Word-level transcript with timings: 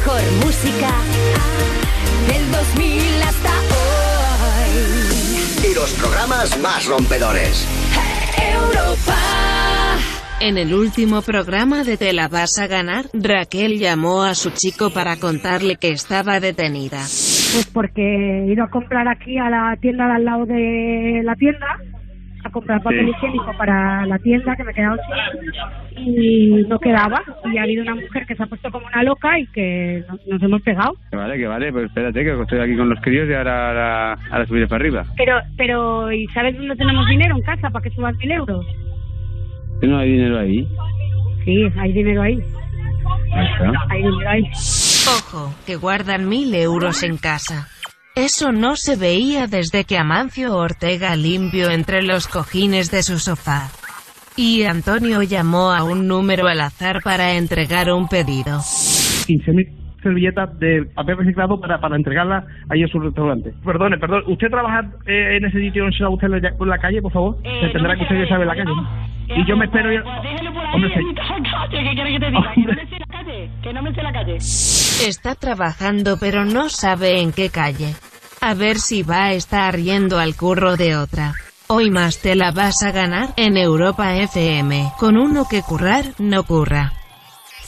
mejor 0.00 0.20
música 0.44 0.90
del 2.26 2.50
2000 2.50 3.22
hasta 3.22 3.50
hoy. 3.76 4.70
Y 5.70 5.74
los 5.74 5.92
programas 5.94 6.58
más 6.60 6.86
rompedores. 6.86 7.66
Europa. 8.54 9.16
En 10.40 10.56
el 10.56 10.72
último 10.72 11.20
programa 11.20 11.84
de 11.84 11.98
Te 11.98 12.14
la 12.14 12.28
vas 12.28 12.58
a 12.58 12.66
ganar, 12.66 13.06
Raquel 13.12 13.78
llamó 13.78 14.22
a 14.22 14.34
su 14.34 14.50
chico 14.50 14.88
para 14.88 15.16
contarle 15.16 15.76
que 15.76 15.90
estaba 15.90 16.40
detenida. 16.40 17.00
Pues 17.00 17.70
porque 17.70 18.00
he 18.00 18.52
ido 18.52 18.64
a 18.64 18.70
comprar 18.70 19.06
aquí 19.06 19.36
a 19.36 19.50
la 19.50 19.76
tienda 19.82 20.06
de 20.06 20.12
al 20.14 20.24
lado 20.24 20.46
de 20.46 21.20
la 21.24 21.34
tienda, 21.34 21.78
a 22.50 22.52
comprar 22.52 22.82
papel 22.82 23.06
Sí. 23.06 23.10
higiénico 23.16 23.52
para 23.56 24.04
la 24.06 24.18
tienda 24.18 24.54
que 24.56 24.64
me 24.64 24.72
he 24.72 24.74
quedado 24.74 24.96
sin 25.96 26.04
y 26.04 26.62
no 26.68 26.78
quedaba. 26.78 27.20
Y 27.52 27.58
ha 27.58 27.62
habido 27.62 27.82
una 27.82 27.94
mujer 27.94 28.26
que 28.26 28.34
se 28.36 28.42
ha 28.42 28.46
puesto 28.46 28.70
como 28.70 28.86
una 28.86 29.02
loca 29.02 29.38
y 29.38 29.46
que 29.48 30.02
nos, 30.08 30.26
nos 30.26 30.42
hemos 30.42 30.62
pegado. 30.62 30.92
Que 31.10 31.16
vale, 31.16 31.38
que 31.38 31.46
vale, 31.46 31.72
pues 31.72 31.86
espérate, 31.86 32.22
que 32.24 32.40
estoy 32.42 32.60
aquí 32.60 32.76
con 32.76 32.88
los 32.88 33.00
críos 33.00 33.28
y 33.28 33.34
ahora, 33.34 33.68
ahora, 33.68 34.12
ahora 34.30 34.46
subiré 34.46 34.66
para 34.66 34.82
arriba. 34.82 35.04
Pero, 35.16 35.36
pero, 35.56 36.12
¿y 36.12 36.26
sabes 36.28 36.56
dónde 36.56 36.76
tenemos 36.76 37.06
dinero 37.08 37.36
en 37.36 37.42
casa 37.42 37.70
para 37.70 37.82
que 37.82 37.90
subas 37.90 38.14
mil 38.16 38.30
euros? 38.32 38.66
Que 39.80 39.86
no 39.86 39.98
hay 39.98 40.10
dinero 40.12 40.38
ahí. 40.38 40.66
Sí, 41.44 41.66
hay 41.78 41.92
dinero 41.92 42.22
ahí. 42.22 42.38
Ahí 43.32 43.46
está. 43.46 43.72
Hay 43.88 44.02
dinero 44.02 44.28
ahí. 44.30 44.42
Ojo, 45.08 45.54
que 45.66 45.76
guardan 45.76 46.28
mil 46.28 46.54
euros 46.54 47.02
en 47.02 47.16
casa. 47.16 47.68
Eso 48.14 48.52
no 48.52 48.76
se 48.76 48.96
veía 48.96 49.46
desde 49.46 49.84
que 49.84 49.96
Amancio 49.96 50.56
Ortega 50.56 51.14
limpió 51.16 51.70
entre 51.70 52.02
los 52.02 52.26
cojines 52.26 52.90
de 52.90 53.02
su 53.02 53.18
sofá. 53.18 53.70
Y 54.36 54.64
Antonio 54.64 55.22
llamó 55.22 55.72
a 55.72 55.84
un 55.84 56.06
número 56.06 56.48
al 56.48 56.60
azar 56.60 57.02
para 57.02 57.34
entregar 57.34 57.92
un 57.92 58.08
pedido. 58.08 58.58
15.000 58.58 59.79
servilletas 60.02 60.58
de 60.58 60.84
papel 60.94 61.18
reciclado 61.18 61.60
para, 61.60 61.80
para 61.80 61.96
entregarlas 61.96 62.44
ahí 62.68 62.82
en 62.82 62.88
su 62.88 62.98
restaurante. 63.00 63.52
Perdone, 63.64 63.98
perdón, 63.98 64.22
¿usted 64.26 64.48
trabaja 64.50 64.80
eh, 65.06 65.36
en 65.36 65.44
ese 65.44 65.58
sitio 65.60 65.82
donde 65.82 65.96
se 65.96 66.04
va 66.04 66.10
usted 66.10 66.26
en 66.32 66.42
la, 66.42 66.50
por 66.56 66.68
la 66.68 66.78
calle, 66.78 67.00
por 67.02 67.12
favor? 67.12 67.36
Eh, 67.44 67.60
se 67.62 67.68
tendrá 67.70 67.96
que 67.96 68.02
usted 68.02 68.18
ya 68.22 68.28
sabe 68.28 68.44
la 68.46 68.54
calle. 68.56 68.72
Y 69.36 69.44
yo 69.46 69.56
me 69.56 69.64
espero... 69.66 69.92
ya- 69.92 70.02
Hombre, 70.74 70.92
se- 70.94 71.00
¿Qué 71.70 71.90
quieres 71.94 72.12
que 72.14 72.20
te 72.20 72.30
diga? 72.30 72.52
Que 72.54 72.62
no 72.62 72.72
me 72.74 72.86
sé 72.86 72.98
la 72.98 73.06
calle. 73.06 73.50
Que 73.62 73.72
no 73.72 73.82
me 73.82 73.94
sé 73.94 74.02
la 74.02 74.12
calle. 74.12 74.36
Está 74.36 75.34
trabajando 75.34 76.16
pero 76.20 76.44
no 76.44 76.68
sabe 76.68 77.20
en 77.20 77.32
qué 77.32 77.48
calle. 77.50 77.94
A 78.40 78.54
ver 78.54 78.76
si 78.76 79.02
va 79.02 79.26
a 79.26 79.32
estar 79.32 79.76
yendo 79.76 80.18
al 80.18 80.34
curro 80.36 80.76
de 80.76 80.96
otra. 80.96 81.32
Hoy 81.68 81.90
más 81.90 82.20
te 82.20 82.34
la 82.34 82.50
vas 82.50 82.82
a 82.82 82.90
ganar 82.90 83.28
en 83.36 83.56
Europa 83.56 84.16
FM, 84.16 84.88
con 84.98 85.16
uno 85.16 85.44
que 85.48 85.62
currar 85.62 86.04
no 86.18 86.42
curra. 86.42 86.92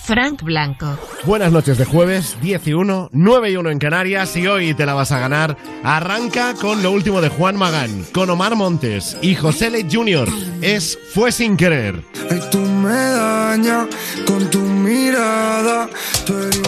Frank 0.04 0.42
Blanco. 0.42 0.98
Buenas 1.24 1.52
noches 1.52 1.78
de 1.78 1.84
jueves, 1.84 2.36
10 2.42 2.66
y 2.66 2.72
1, 2.74 3.10
9 3.12 3.50
y 3.50 3.56
1 3.56 3.70
en 3.70 3.78
Canarias 3.78 4.36
y 4.36 4.46
hoy 4.48 4.74
te 4.74 4.84
la 4.84 4.94
vas 4.94 5.12
a 5.12 5.20
ganar. 5.20 5.56
Arranca 5.84 6.54
con 6.54 6.82
lo 6.82 6.90
último 6.90 7.20
de 7.20 7.28
Juan 7.28 7.56
Magán, 7.56 8.04
con 8.12 8.28
Omar 8.28 8.56
Montes 8.56 9.16
y 9.22 9.36
José 9.36 9.70
Le 9.70 9.86
Jr. 9.88 10.28
Es 10.60 10.98
Fue 11.14 11.30
sin 11.30 11.56
querer. 11.56 12.02
Ay, 12.28 12.40
tú 12.50 12.58
me 12.58 12.92
dañas 12.92 13.86
con 14.26 14.50
tu 14.50 14.58
mirada. 14.60 15.88
Tú 16.26 16.34
eres 16.36 16.61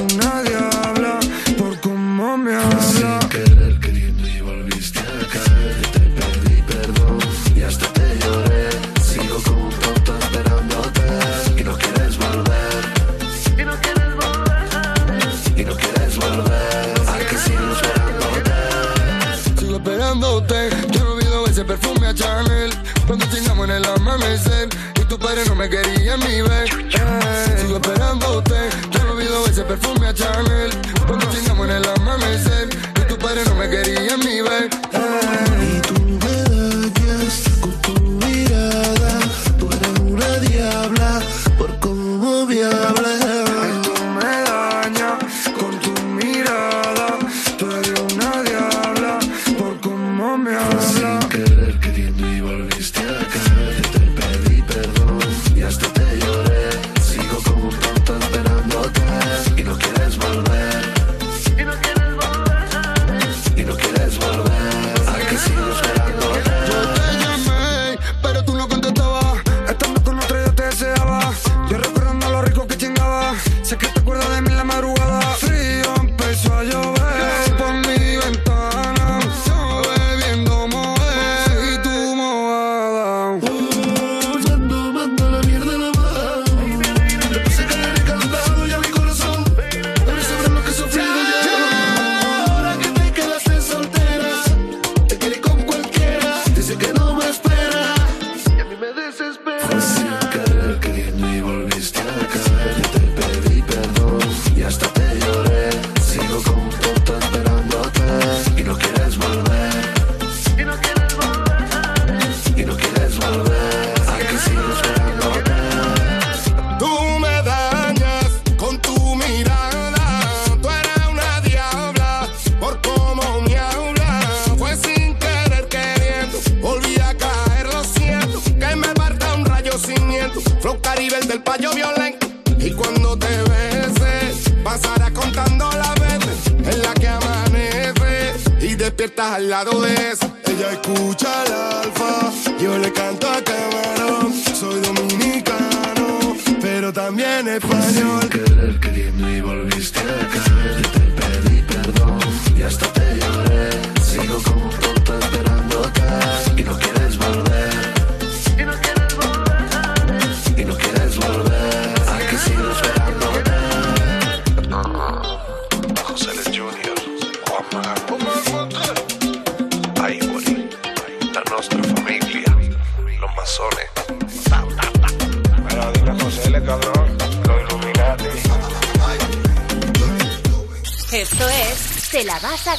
No 25.34 25.56
me 25.56 25.68
quería 25.68 26.16
ni 26.16 26.42
ver. 26.42 26.68
Eh, 26.94 27.58
sigo 27.60 27.76
esperándote. 27.76 28.54
Yo 28.90 29.04
no 29.04 29.12
olvido 29.14 29.44
ese 29.46 29.64
perfume 29.64 30.06
a 30.06 30.14
Chanel. 30.14 30.70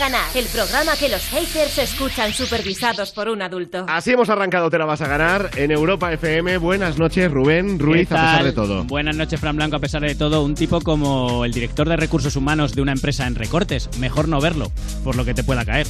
Ganar. 0.09 0.25
El 0.35 0.45
programa 0.45 0.95
que 0.95 1.09
los 1.09 1.23
haters 1.27 1.77
escuchan 1.77 2.31
supervisados 2.33 3.11
por 3.11 3.27
un 3.29 3.41
adulto. 3.41 3.85
Así 3.87 4.11
hemos 4.11 4.29
arrancado 4.29 4.69
Te 4.69 4.77
la 4.77 4.85
vas 4.85 5.01
a 5.01 5.07
ganar 5.07 5.49
en 5.55 5.71
Europa 5.71 6.11
FM. 6.13 6.57
Buenas 6.57 6.97
noches, 6.97 7.31
Rubén 7.31 7.79
Ruiz, 7.79 8.07
¿Qué 8.07 8.13
a 8.15 8.21
pesar 8.21 8.43
de 8.43 8.51
todo. 8.53 8.83
Buenas 8.83 9.15
noches, 9.15 9.39
Fran 9.39 9.55
Blanco, 9.55 9.77
a 9.77 9.79
pesar 9.79 10.01
de 10.01 10.15
todo. 10.15 10.43
Un 10.43 10.55
tipo 10.55 10.81
como 10.81 11.43
el 11.45 11.51
director 11.51 11.89
de 11.89 11.95
recursos 11.97 12.35
humanos 12.35 12.73
de 12.75 12.81
una 12.81 12.91
empresa 12.91 13.25
en 13.27 13.35
recortes. 13.35 13.89
Mejor 13.99 14.27
no 14.27 14.39
verlo, 14.39 14.71
por 15.03 15.15
lo 15.15 15.25
que 15.25 15.33
te 15.33 15.43
pueda 15.43 15.65
caer. 15.65 15.87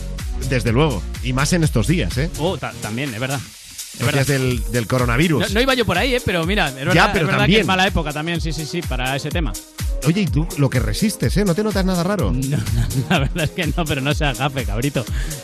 Desde 0.50 0.72
luego. 0.72 1.02
Y 1.24 1.34
más 1.34 1.52
en 1.54 1.64
estos 1.64 1.88
días, 1.88 2.18
¿eh? 2.18 2.30
Oh, 2.40 2.58
ta- 2.58 2.74
también, 2.82 3.14
es 3.14 3.20
verdad. 3.20 3.40
Es 3.40 4.02
Los 4.02 4.12
días 4.14 4.28
verdad. 4.28 4.46
del, 4.46 4.72
del 4.72 4.88
coronavirus. 4.88 5.48
No, 5.50 5.54
no 5.56 5.62
iba 5.62 5.74
yo 5.74 5.86
por 5.86 5.98
ahí, 5.98 6.16
¿eh? 6.16 6.22
pero 6.24 6.46
mira, 6.46 6.68
es 6.70 6.76
verdad, 6.76 6.94
Ya, 6.94 7.14
pero 7.14 7.26
es 7.26 7.28
verdad 7.28 7.38
que 7.40 7.44
también. 7.44 7.62
es 7.62 7.68
mala 7.68 7.88
época 7.88 8.12
también, 8.14 8.42
sí, 8.42 8.52
sí, 8.52 8.66
sí, 8.66 8.82
para 8.82 9.16
ese 9.16 9.30
tema. 9.30 9.54
Oye, 10.08 10.22
y 10.22 10.26
tú 10.28 10.48
lo 10.58 10.70
que 10.70 10.80
resistes, 10.80 11.36
¿eh? 11.38 11.46
¿No 11.46 11.56
te 11.56 11.64
notas 11.64 11.84
nada 11.86 12.04
raro? 12.04 12.32
No, 12.50 12.58
la 13.10 13.20
verdad 13.20 13.44
es 13.46 13.50
que 13.52 13.66
no, 13.68 13.86
pero 13.86 14.02
no 14.02 14.14
sea 14.14 14.34
gafe, 14.34 14.64
cabrito. 14.66 15.04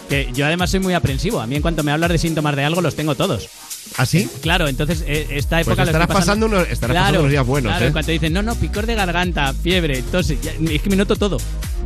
Que 0.10 0.30
yo 0.34 0.46
además 0.46 0.70
soy 0.72 0.80
muy 0.80 0.94
aprensivo. 0.94 1.40
A 1.42 1.48
mí 1.48 1.56
en 1.56 1.62
cuanto 1.62 1.84
me 1.84 1.92
hablas 1.92 2.10
de 2.12 2.18
síntomas 2.18 2.56
de 2.56 2.64
algo, 2.64 2.82
los 2.82 2.96
tengo 2.96 3.16
todos. 3.16 3.50
¿Ah, 3.98 4.06
sí? 4.06 4.30
Claro, 4.42 4.68
entonces 4.68 5.04
eh, 5.08 5.28
esta 5.32 5.60
época 5.60 5.76
Pues 5.76 5.78
lo 5.78 5.92
estarás 5.92 6.10
estoy 6.10 6.22
pasando 6.22 6.46
unos- 6.46 6.68
estarás 6.70 6.96
pasando 6.96 7.20
unos 7.22 7.32
días 7.32 7.46
buenos, 7.46 7.72
claro, 7.72 7.84
¿eh? 7.84 7.88
en 7.88 7.94
cuanto 7.94 8.12
dicen, 8.12 8.34
no, 8.34 8.42
no, 8.42 8.56
picor 8.56 8.86
de 8.86 8.96
garganta, 8.96 9.54
fiebre, 9.54 10.02
tos, 10.04 10.28
ya- 10.28 10.52
es 10.72 10.82
que 10.82 10.90
me 10.90 10.96
noto 10.96 11.16
todo. 11.16 11.38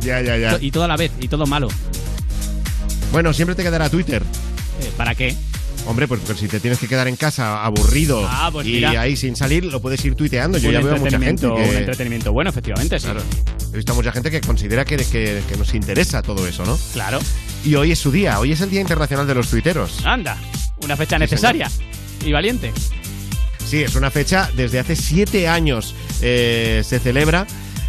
Ya, 0.02 0.20
ya, 0.20 0.36
ya. 0.36 0.58
Y 0.60 0.70
todo 0.70 0.84
a 0.84 0.88
la 0.88 0.96
vez, 0.96 1.10
y 1.20 1.28
todo 1.28 1.46
malo. 1.46 1.68
Bueno, 3.12 3.32
siempre 3.32 3.54
te 3.54 3.62
quedará 3.62 3.88
Twitter. 3.88 4.22
Eh, 4.22 4.90
¿Para 4.96 5.14
qué? 5.14 5.34
Hombre, 5.86 6.08
pues, 6.08 6.20
si 6.36 6.48
te 6.48 6.58
tienes 6.58 6.78
que 6.80 6.88
quedar 6.88 7.06
en 7.06 7.14
casa 7.16 7.64
aburrido 7.64 8.26
Ah, 8.28 8.48
pues 8.52 8.66
y 8.66 8.72
mira. 8.72 9.00
ahí 9.00 9.16
sin 9.16 9.36
salir, 9.36 9.64
lo 9.64 9.80
puedes 9.80 10.04
ir 10.04 10.14
tuiteando. 10.16 10.58
Yo 10.58 10.68
Un 10.68 10.74
ya 10.74 10.80
veo 10.80 10.94
a 10.94 10.98
mucha 10.98 11.18
gente 11.20 11.42
que... 11.46 11.52
Un 11.52 11.76
entretenimiento 11.76 12.32
bueno, 12.32 12.50
efectivamente, 12.50 12.98
sí. 12.98 13.04
Claro. 13.04 13.22
He 13.72 13.76
visto 13.76 13.92
a 13.92 13.94
mucha 13.94 14.10
gente 14.10 14.30
que 14.30 14.40
considera 14.40 14.84
que, 14.84 14.96
que- 14.96 15.42
que 15.48 15.56
nos 15.56 15.72
interesa 15.74 16.22
todo 16.22 16.46
eso, 16.46 16.64
¿no? 16.66 16.76
Claro. 16.92 17.20
Y 17.64 17.74
hoy 17.76 17.92
es 17.92 17.98
su 18.00 18.10
día, 18.10 18.38
hoy 18.40 18.52
es 18.52 18.60
el 18.60 18.70
Día 18.70 18.80
Internacional 18.80 19.26
de 19.28 19.34
los 19.36 19.48
Tuiteros. 19.48 20.04
Anda, 20.04 20.36
una 20.82 20.96
fecha 20.96 21.16
Sí, 21.16 21.20
necesaria 21.20 21.70
y 22.24 22.32
valiente. 22.32 22.72
Sí, 23.64 23.82
es 23.82 23.94
una 23.94 24.10
fecha 24.10 24.50
desde 24.56 24.78
hace 24.80 24.94
siete 24.96 25.46
años 25.48 25.94
eh, 26.22 26.82
se 26.84 26.98
celebra. 26.98 27.46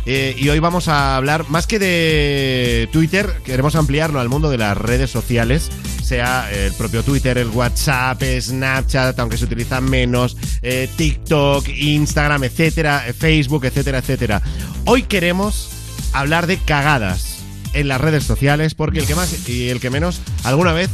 Eh, 0.10 0.34
y 0.40 0.48
hoy 0.48 0.60
vamos 0.60 0.88
a 0.88 1.18
hablar 1.18 1.50
más 1.50 1.68
que 1.68 1.80
de 1.80 2.88
Twitter, 2.94 3.30
queremos 3.44 3.76
ampliarlo 3.76 4.22
al 4.22 4.30
mundo 4.30 4.50
de 4.50 4.58
las 4.58 4.78
redes 4.78 5.12
sociales, 5.12 5.70
sea 6.02 6.50
el 6.50 6.72
propio 6.72 7.04
Twitter, 7.04 7.38
el 7.38 7.50
WhatsApp, 7.50 8.24
Snapchat, 8.24 9.20
aunque 9.20 9.38
se 9.38 9.44
utilizan 9.44 9.84
menos, 9.84 10.38
eh, 10.62 10.90
TikTok, 10.96 11.68
Instagram, 11.68 12.46
etcétera, 12.46 13.06
eh, 13.06 13.12
Facebook, 13.12 13.66
etcétera, 13.66 13.98
etcétera. 13.98 14.42
Hoy 14.86 15.04
queremos 15.04 15.72
hablar 16.14 16.48
de 16.48 16.58
cagadas 16.58 17.40
en 17.74 17.90
las 17.90 18.00
redes 18.00 18.24
sociales, 18.24 18.76
porque 18.76 19.00
el 19.00 19.08
que 19.08 19.16
más 19.16 19.50
y 19.50 19.68
el 19.68 19.82
que 19.82 19.90
menos 19.90 20.22
alguna 20.46 20.72
vez 20.72 20.90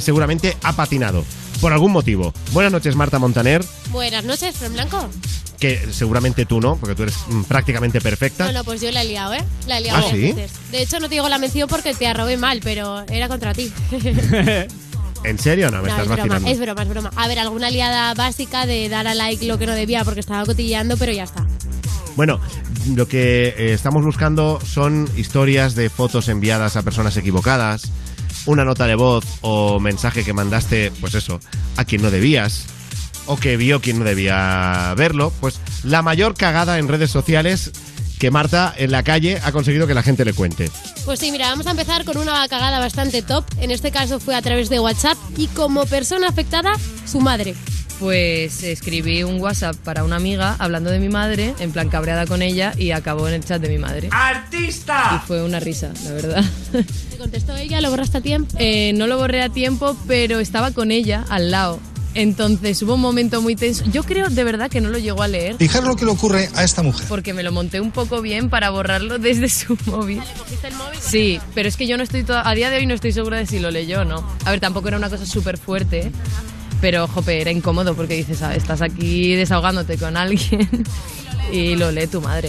seguramente 0.00 0.56
ha 0.62 0.72
patinado. 0.72 1.24
Por 1.60 1.72
algún 1.72 1.90
motivo. 1.90 2.32
Buenas 2.52 2.72
noches, 2.72 2.94
Marta 2.96 3.18
Montaner 3.18 3.64
Buenas 3.90 4.24
noches, 4.24 4.56
Fran 4.56 4.72
Blanco. 4.72 5.08
Que 5.58 5.92
seguramente 5.92 6.44
tú 6.46 6.60
no, 6.60 6.76
porque 6.76 6.94
tú 6.94 7.02
eres 7.04 7.16
mm, 7.28 7.42
prácticamente 7.44 8.00
perfecta. 8.00 8.46
No, 8.46 8.52
no, 8.52 8.64
pues 8.64 8.80
yo 8.80 8.90
la 8.90 9.02
he 9.02 9.06
liado, 9.06 9.34
¿eh? 9.34 9.44
La 9.66 9.78
he 9.78 9.82
liado 9.82 9.98
¿Ah, 9.98 10.02
varias 10.02 10.20
sí? 10.20 10.32
veces. 10.32 10.58
De 10.70 10.82
hecho, 10.82 11.00
no 11.00 11.08
te 11.08 11.14
digo 11.14 11.28
la 11.28 11.38
mención 11.38 11.68
porque 11.68 11.94
te 11.94 12.06
arrobé 12.06 12.36
mal, 12.36 12.60
pero 12.62 13.04
era 13.08 13.28
contra 13.28 13.54
ti. 13.54 13.72
¿En 15.24 15.38
serio? 15.38 15.70
No, 15.70 15.82
me 15.82 15.88
No, 15.88 15.88
estás 15.88 16.00
es 16.02 16.08
broma, 16.08 16.16
vacilando. 16.22 16.48
es 16.50 16.58
broma, 16.60 16.82
es 16.82 16.88
broma. 16.88 17.10
A 17.16 17.26
ver, 17.28 17.38
alguna 17.38 17.70
liada 17.70 18.14
básica 18.14 18.66
de 18.66 18.88
dar 18.88 19.06
a 19.08 19.14
like 19.14 19.44
lo 19.46 19.58
que 19.58 19.66
no 19.66 19.72
debía 19.74 20.04
porque 20.04 20.20
estaba 20.20 20.44
cotilleando, 20.44 20.96
pero 20.96 21.12
ya 21.12 21.24
está. 21.24 21.44
Bueno, 22.14 22.40
lo 22.94 23.08
que 23.08 23.48
eh, 23.48 23.72
estamos 23.72 24.04
buscando 24.04 24.60
son 24.64 25.08
historias 25.16 25.74
de 25.74 25.90
fotos 25.90 26.28
enviadas 26.28 26.76
a 26.76 26.82
personas 26.82 27.16
equivocadas, 27.16 27.90
una 28.46 28.64
nota 28.64 28.86
de 28.86 28.94
voz 28.94 29.24
o 29.40 29.80
mensaje 29.80 30.22
que 30.24 30.32
mandaste, 30.32 30.92
pues 31.00 31.14
eso, 31.14 31.40
a 31.76 31.84
quien 31.84 32.02
no 32.02 32.10
debías, 32.10 32.66
o 33.26 33.36
que 33.36 33.56
vio 33.56 33.80
quien 33.80 33.98
no 33.98 34.04
debía 34.04 34.94
verlo. 34.96 35.32
Pues 35.40 35.60
la 35.84 36.02
mayor 36.02 36.34
cagada 36.34 36.78
en 36.78 36.88
redes 36.88 37.10
sociales 37.10 37.72
que 38.18 38.30
Marta 38.30 38.74
en 38.76 38.90
la 38.90 39.02
calle 39.02 39.38
ha 39.44 39.52
conseguido 39.52 39.86
que 39.86 39.94
la 39.94 40.02
gente 40.02 40.24
le 40.24 40.32
cuente. 40.32 40.70
Pues 41.04 41.20
sí, 41.20 41.30
mira, 41.30 41.50
vamos 41.50 41.66
a 41.66 41.72
empezar 41.72 42.04
con 42.04 42.16
una 42.16 42.48
cagada 42.48 42.78
bastante 42.78 43.22
top. 43.22 43.44
En 43.60 43.70
este 43.70 43.90
caso 43.90 44.20
fue 44.20 44.34
a 44.34 44.42
través 44.42 44.68
de 44.68 44.80
WhatsApp 44.80 45.18
y 45.36 45.48
como 45.48 45.86
persona 45.86 46.28
afectada, 46.28 46.72
su 47.04 47.20
madre. 47.20 47.54
Pues 47.98 48.62
escribí 48.62 49.22
un 49.22 49.40
WhatsApp 49.40 49.74
para 49.76 50.04
una 50.04 50.16
amiga 50.16 50.54
hablando 50.58 50.90
de 50.90 50.98
mi 50.98 51.08
madre, 51.08 51.54
en 51.58 51.72
plan 51.72 51.88
cabreada 51.88 52.26
con 52.26 52.42
ella, 52.42 52.74
y 52.76 52.90
acabó 52.90 53.26
en 53.26 53.34
el 53.34 53.44
chat 53.44 53.60
de 53.60 53.70
mi 53.70 53.78
madre. 53.78 54.10
¡Artista! 54.12 55.12
Y 55.22 55.26
fue 55.26 55.42
una 55.42 55.60
risa, 55.60 55.92
la 56.04 56.12
verdad. 56.12 56.44
¿Te 56.72 57.16
contestó 57.16 57.56
ella? 57.56 57.80
¿Lo 57.80 57.88
borraste 57.88 58.18
a 58.18 58.20
tiempo? 58.20 58.54
Eh, 58.58 58.92
no 58.94 59.06
lo 59.06 59.16
borré 59.16 59.42
a 59.42 59.48
tiempo, 59.48 59.96
pero 60.06 60.40
estaba 60.40 60.72
con 60.72 60.90
ella 60.90 61.24
al 61.30 61.50
lado. 61.50 61.80
Entonces 62.18 62.80
hubo 62.82 62.94
un 62.94 63.00
momento 63.02 63.42
muy 63.42 63.56
tenso. 63.56 63.84
Yo 63.92 64.02
creo 64.02 64.28
de 64.30 64.42
verdad 64.42 64.70
que 64.70 64.80
no 64.80 64.88
lo 64.88 64.96
llegó 64.98 65.22
a 65.22 65.28
leer. 65.28 65.56
Fijar 65.58 65.84
lo 65.84 65.96
que 65.96 66.06
le 66.06 66.12
ocurre 66.12 66.48
a 66.54 66.64
esta 66.64 66.82
mujer. 66.82 67.06
Porque 67.08 67.34
me 67.34 67.42
lo 67.42 67.52
monté 67.52 67.78
un 67.80 67.90
poco 67.90 68.22
bien 68.22 68.48
para 68.48 68.70
borrarlo 68.70 69.18
desde 69.18 69.48
su 69.50 69.76
móvil. 69.86 70.22
¿Cogiste 70.38 70.68
el 70.68 70.74
móvil? 70.76 70.98
Sí, 71.00 71.38
pero 71.54 71.68
es 71.68 71.76
que 71.76 71.86
yo 71.86 71.96
no 71.98 72.02
estoy 72.02 72.24
toda- 72.24 72.48
a 72.48 72.54
día 72.54 72.70
de 72.70 72.78
hoy 72.78 72.86
no 72.86 72.94
estoy 72.94 73.12
segura 73.12 73.36
de 73.36 73.44
si 73.46 73.58
lo 73.58 73.70
leyó 73.70 74.00
o 74.00 74.04
no. 74.06 74.26
A 74.46 74.50
ver, 74.50 74.60
tampoco 74.60 74.88
era 74.88 74.96
una 74.96 75.10
cosa 75.10 75.26
súper 75.26 75.58
fuerte, 75.58 76.10
pero 76.80 77.06
jope, 77.06 77.38
era 77.40 77.50
incómodo 77.50 77.94
porque 77.94 78.14
dices, 78.14 78.40
ah, 78.42 78.54
estás 78.54 78.80
aquí 78.80 79.34
desahogándote 79.34 79.98
con 79.98 80.16
alguien 80.16 80.68
y 81.52 81.76
lo 81.76 81.92
lee 81.92 82.06
tu 82.06 82.22
madre. 82.22 82.48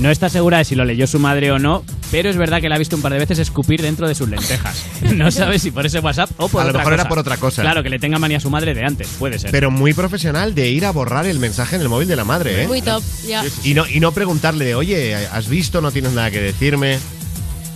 No 0.00 0.10
está 0.10 0.30
segura 0.30 0.56
de 0.56 0.64
si 0.64 0.74
lo 0.74 0.86
leyó 0.86 1.06
su 1.06 1.18
madre 1.18 1.52
o 1.52 1.58
no, 1.58 1.84
pero 2.10 2.30
es 2.30 2.38
verdad 2.38 2.62
que 2.62 2.70
la 2.70 2.76
ha 2.76 2.78
visto 2.78 2.96
un 2.96 3.02
par 3.02 3.12
de 3.12 3.18
veces 3.18 3.38
escupir 3.38 3.82
dentro 3.82 4.08
de 4.08 4.14
sus 4.14 4.30
lentejas. 4.30 4.86
No 5.14 5.30
sabe 5.30 5.58
si 5.58 5.70
por 5.70 5.84
ese 5.84 5.98
WhatsApp 6.00 6.30
o 6.38 6.48
por 6.48 6.62
A 6.62 6.64
lo 6.64 6.70
otra 6.70 6.80
mejor 6.80 6.92
era 6.94 7.06
por 7.06 7.18
otra 7.18 7.36
cosa. 7.36 7.60
Claro, 7.60 7.82
que 7.82 7.90
le 7.90 7.98
tenga 7.98 8.18
manía 8.18 8.38
a 8.38 8.40
su 8.40 8.48
madre 8.48 8.72
de 8.72 8.82
antes, 8.82 9.08
puede 9.18 9.38
ser. 9.38 9.50
Pero 9.50 9.70
muy 9.70 9.92
profesional 9.92 10.54
de 10.54 10.70
ir 10.70 10.86
a 10.86 10.90
borrar 10.92 11.26
el 11.26 11.38
mensaje 11.38 11.76
en 11.76 11.82
el 11.82 11.90
móvil 11.90 12.08
de 12.08 12.16
la 12.16 12.24
madre, 12.24 12.62
¿eh? 12.62 12.66
Muy 12.66 12.80
top, 12.80 13.02
ya. 13.26 13.44
Y 13.62 13.74
no, 13.74 13.86
y 13.86 14.00
no 14.00 14.12
preguntarle 14.12 14.64
de, 14.64 14.74
oye, 14.74 15.14
¿has 15.14 15.48
visto? 15.48 15.82
¿No 15.82 15.92
tienes 15.92 16.12
nada 16.12 16.30
que 16.30 16.40
decirme? 16.40 16.98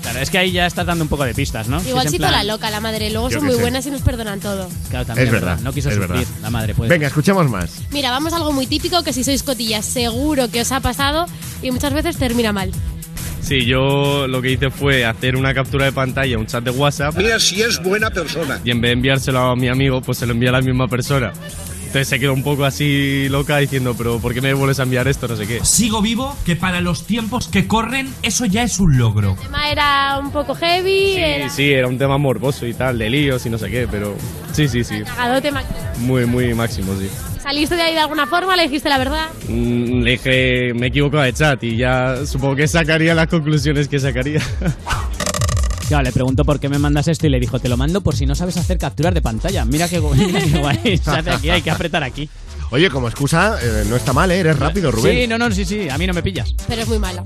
Claro, 0.05 0.19
es 0.21 0.31
que 0.31 0.39
ahí 0.39 0.53
ya 0.53 0.67
estás 0.67 0.87
dando 0.87 1.03
un 1.03 1.09
poco 1.09 1.25
de 1.25 1.35
pistas, 1.35 1.67
¿no? 1.67 1.83
Igual 1.83 2.07
toda 2.07 2.19
plan- 2.19 2.33
la 2.33 2.45
loca 2.45 2.71
la 2.71 2.81
madre. 2.81 3.11
Luego 3.11 3.31
Yo 3.31 3.39
son 3.39 3.47
muy 3.47 3.57
sé. 3.57 3.61
buenas 3.63 3.87
y 3.87 3.91
nos 3.91 4.03
perdonan 4.03 4.39
todo. 4.39 4.69
Claro, 4.91 5.07
también 5.07 5.27
Es 5.29 5.33
verdad, 5.33 5.59
No 5.61 5.73
quiso 5.73 5.89
es 5.89 5.95
sufrir 5.97 6.11
verdad. 6.13 6.27
la 6.43 6.51
madre, 6.51 6.75
puede 6.75 6.91
Venga, 6.91 7.07
escuchemos 7.09 7.49
más. 7.51 7.81
Mira, 7.91 8.11
vamos 8.11 8.33
a 8.33 8.37
algo 8.37 8.53
muy 8.53 8.67
típico 8.67 9.03
que 9.03 9.13
si 9.13 9.25
sois 9.25 9.43
cotillas 9.43 9.85
seguro 9.85 10.49
que 10.51 10.61
os 10.61 10.71
ha 10.73 10.81
pasado 10.81 11.27
y 11.63 11.71
muchas 11.71 11.93
veces 11.95 12.17
termina 12.19 12.53
mal. 12.53 12.71
Sí, 13.41 13.65
yo 13.67 14.27
lo 14.27 14.41
que 14.41 14.53
hice 14.53 14.71
fue 14.71 15.05
hacer 15.05 15.37
una 15.37 15.53
captura 15.53 15.85
de 15.87 15.93
pantalla, 15.93 16.39
un 16.39 16.47
chat 16.47 16.65
de 16.65 16.71
WhatsApp. 16.71 17.15
Mira 17.17 17.39
si 17.39 17.61
es 17.63 17.83
buena 17.83 18.11
persona. 18.11 18.59
Y 18.65 18.71
en 18.71 18.81
vez 18.81 18.91
de 18.91 18.93
enviárselo 18.95 19.39
a 19.41 19.57
mi 19.57 19.69
amigo, 19.69 20.01
pues 20.01 20.19
se 20.19 20.27
lo 20.27 20.33
envía 20.33 20.49
a 20.51 20.53
la 20.53 20.61
misma 20.63 20.87
persona. 20.89 21.33
Entonces 21.95 22.09
se 22.09 22.19
quedó 22.19 22.33
un 22.35 22.43
poco 22.43 22.65
así 22.65 23.29
loca 23.29 23.59
diciendo, 23.59 23.95
pero 23.97 24.19
¿por 24.19 24.35
qué 24.35 24.41
me 24.41 24.53
vuelves 24.53 24.81
a 24.81 24.83
enviar 24.83 25.07
esto? 25.07 25.29
No 25.29 25.37
sé 25.37 25.47
qué. 25.47 25.65
Sigo 25.65 26.03
vivo, 26.03 26.37
que 26.45 26.57
para 26.57 26.81
los 26.81 27.07
tiempos 27.07 27.47
que 27.47 27.69
corren, 27.69 28.13
eso 28.25 28.47
ya 28.47 28.65
es 28.65 28.81
un 28.81 28.99
logro. 28.99 29.37
El 29.41 29.47
tema 29.47 29.71
era 29.71 30.19
un 30.19 30.33
poco 30.33 30.57
heavy, 30.57 31.15
Sí, 31.15 31.21
era 31.21 31.49
sí, 31.49 31.73
era 31.73 31.87
un 31.87 31.97
tema 31.97 32.19
morboso 32.19 32.67
y 32.67 32.75
tal, 32.75 32.99
de 32.99 33.09
líos 33.09 33.47
y 33.47 33.51
no 33.51 33.59
sé 33.59 33.71
qué, 33.71 33.87
pero 33.89 34.17
sí, 34.53 34.67
sí, 34.67 34.83
sí. 34.83 35.05
Muy, 35.99 36.27
muy 36.27 36.53
máximo, 36.53 36.97
sí. 36.99 37.09
¿Saliste 37.41 37.77
de 37.77 37.83
ahí 37.83 37.95
de 37.95 38.01
alguna 38.01 38.27
forma? 38.27 38.57
¿Le 38.57 38.65
dijiste 38.65 38.89
la 38.89 38.99
verdad? 38.99 39.29
Mm, 39.49 40.01
Le 40.03 40.11
dije, 40.11 40.75
me 40.75 40.87
he 40.87 40.89
equivocado 40.89 41.23
de 41.23 41.33
chat 41.33 41.63
y 41.63 41.77
ya 41.77 42.27
supongo 42.27 42.57
que 42.57 42.67
sacaría 42.67 43.15
las 43.15 43.29
conclusiones 43.29 43.87
que 43.87 44.01
sacaría. 44.01 44.41
Claro, 45.89 46.05
le 46.05 46.13
preguntó 46.13 46.45
por 46.45 46.61
qué 46.61 46.69
me 46.69 46.79
mandas 46.79 47.09
esto 47.09 47.27
y 47.27 47.31
le 47.31 47.39
dijo, 47.39 47.59
te 47.59 47.69
lo 47.69 47.77
mando 47.77 48.01
por 48.01 48.17
si 48.17 48.27
no 48.27 48.35
sabes 48.35 48.57
hacer 48.57 48.79
capturas 48.79 49.13
de 49.15 49.21
pantalla. 49.21 49.65
Mira 49.65 49.89
qué, 49.89 50.01
mira 50.17 50.41
qué 50.41 50.59
guay 50.59 50.99
se 50.99 51.11
hace 51.11 51.31
aquí, 51.31 51.51
hay 51.51 51.63
que 51.63 51.71
apretar 51.71 52.03
aquí. 52.03 52.29
Oye, 52.71 52.91
como 52.91 53.09
excusa, 53.09 53.59
eh, 53.63 53.85
no 53.89 53.97
está 53.97 54.13
mal, 54.13 54.31
¿eh? 54.31 54.39
Eres 54.41 54.59
rápido, 54.59 54.91
Rubén. 54.91 55.17
Sí, 55.17 55.27
no, 55.27 55.39
no, 55.39 55.51
sí, 55.51 55.65
sí, 55.65 55.89
a 55.89 55.99
mí 55.99 56.07
no 56.07 56.15
me 56.15 56.23
pillas. 56.23 56.55
Pero 56.67 56.83
es 56.83 56.89
muy 56.89 56.99
malo. 56.99 57.25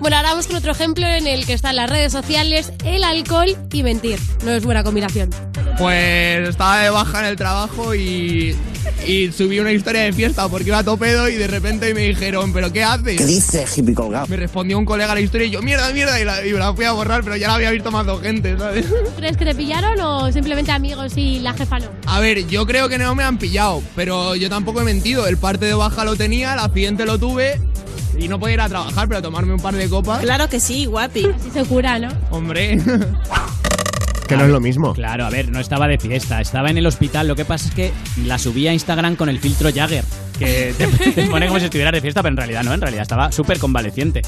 Bueno, 0.00 0.16
ahora 0.16 0.30
vamos 0.30 0.46
con 0.46 0.56
otro 0.56 0.72
ejemplo 0.72 1.06
en 1.06 1.26
el 1.26 1.44
que 1.44 1.52
están 1.52 1.76
las 1.76 1.90
redes 1.90 2.10
sociales, 2.10 2.72
el 2.86 3.04
alcohol 3.04 3.54
y 3.70 3.82
mentir. 3.82 4.18
No 4.44 4.50
es 4.50 4.64
buena 4.64 4.82
combinación. 4.82 5.28
Pues 5.76 6.48
estaba 6.48 6.80
de 6.80 6.88
baja 6.88 7.20
en 7.20 7.26
el 7.26 7.36
trabajo 7.36 7.94
y, 7.94 8.56
y 9.06 9.30
subí 9.30 9.60
una 9.60 9.72
historia 9.72 10.00
de 10.02 10.14
fiesta 10.14 10.48
porque 10.48 10.68
iba 10.68 10.78
a 10.78 10.84
topedo 10.84 11.28
y 11.28 11.34
de 11.34 11.46
repente 11.48 11.92
me 11.92 12.00
dijeron, 12.00 12.50
¿pero 12.54 12.72
qué 12.72 12.82
haces? 12.82 13.18
¿Qué 13.18 13.26
dice, 13.26 13.66
hippie 13.76 13.94
colgado? 13.94 14.26
Me 14.28 14.36
respondió 14.36 14.78
un 14.78 14.86
colega 14.86 15.12
a 15.12 15.14
la 15.16 15.20
historia 15.20 15.46
y 15.46 15.50
yo, 15.50 15.60
mierda, 15.60 15.92
mierda, 15.92 16.18
y 16.18 16.24
la, 16.24 16.46
y 16.46 16.52
la 16.52 16.72
fui 16.72 16.86
a 16.86 16.92
borrar, 16.92 17.22
pero 17.22 17.36
ya 17.36 17.48
la 17.48 17.56
había 17.56 17.70
visto 17.70 17.90
más 17.90 18.06
dos 18.06 18.22
gente, 18.22 18.56
¿sabes? 18.56 18.86
¿Tú 18.88 18.94
crees 19.16 19.36
que 19.36 19.44
te 19.44 19.54
pillaron 19.54 20.00
o 20.00 20.32
simplemente 20.32 20.72
amigos 20.72 21.12
y 21.16 21.40
la 21.40 21.52
jefa 21.52 21.78
no? 21.78 21.88
A 22.06 22.20
ver, 22.20 22.46
yo 22.46 22.66
creo 22.66 22.88
que 22.88 22.96
no 22.96 23.14
me 23.14 23.22
han 23.22 23.36
pillado, 23.36 23.82
pero 23.94 24.34
yo 24.34 24.48
tampoco 24.48 24.80
he 24.80 24.84
mentido. 24.84 25.26
El 25.26 25.36
parte 25.36 25.66
de 25.66 25.74
baja 25.74 26.06
lo 26.06 26.16
tenía, 26.16 26.54
el 26.54 26.60
accidente 26.60 27.04
lo 27.04 27.18
tuve 27.18 27.60
y 28.20 28.28
no 28.28 28.38
podía 28.38 28.54
ir 28.54 28.60
a 28.60 28.68
trabajar, 28.68 29.08
pero 29.08 29.22
tomarme 29.22 29.54
un 29.54 29.60
par 29.60 29.74
de 29.74 29.88
copas. 29.88 30.20
Claro 30.20 30.48
que 30.48 30.60
sí, 30.60 30.84
guapi. 30.84 31.26
Así 31.26 31.50
se 31.50 31.64
cura, 31.64 31.98
¿no? 31.98 32.08
Hombre. 32.30 32.78
que 34.28 34.36
no 34.36 34.44
es 34.44 34.50
lo 34.50 34.60
mismo. 34.60 34.92
Claro, 34.92 35.24
a 35.24 35.30
ver, 35.30 35.50
no 35.50 35.58
estaba 35.58 35.88
de 35.88 35.98
fiesta, 35.98 36.40
estaba 36.40 36.70
en 36.70 36.78
el 36.78 36.86
hospital. 36.86 37.26
Lo 37.26 37.34
que 37.34 37.44
pasa 37.44 37.68
es 37.68 37.74
que 37.74 37.92
la 38.24 38.38
subí 38.38 38.68
a 38.68 38.72
Instagram 38.72 39.16
con 39.16 39.28
el 39.28 39.40
filtro 39.40 39.70
Jagger, 39.74 40.04
que 40.38 40.74
te, 40.76 40.86
te 41.12 41.26
pone 41.26 41.46
como 41.46 41.58
si 41.58 41.64
estuvieras 41.64 41.92
de 41.94 42.00
fiesta, 42.00 42.22
pero 42.22 42.32
en 42.32 42.36
realidad 42.36 42.62
no, 42.62 42.74
en 42.74 42.80
realidad 42.80 43.02
estaba 43.02 43.32
súper 43.32 43.58
convaleciente. 43.58 44.22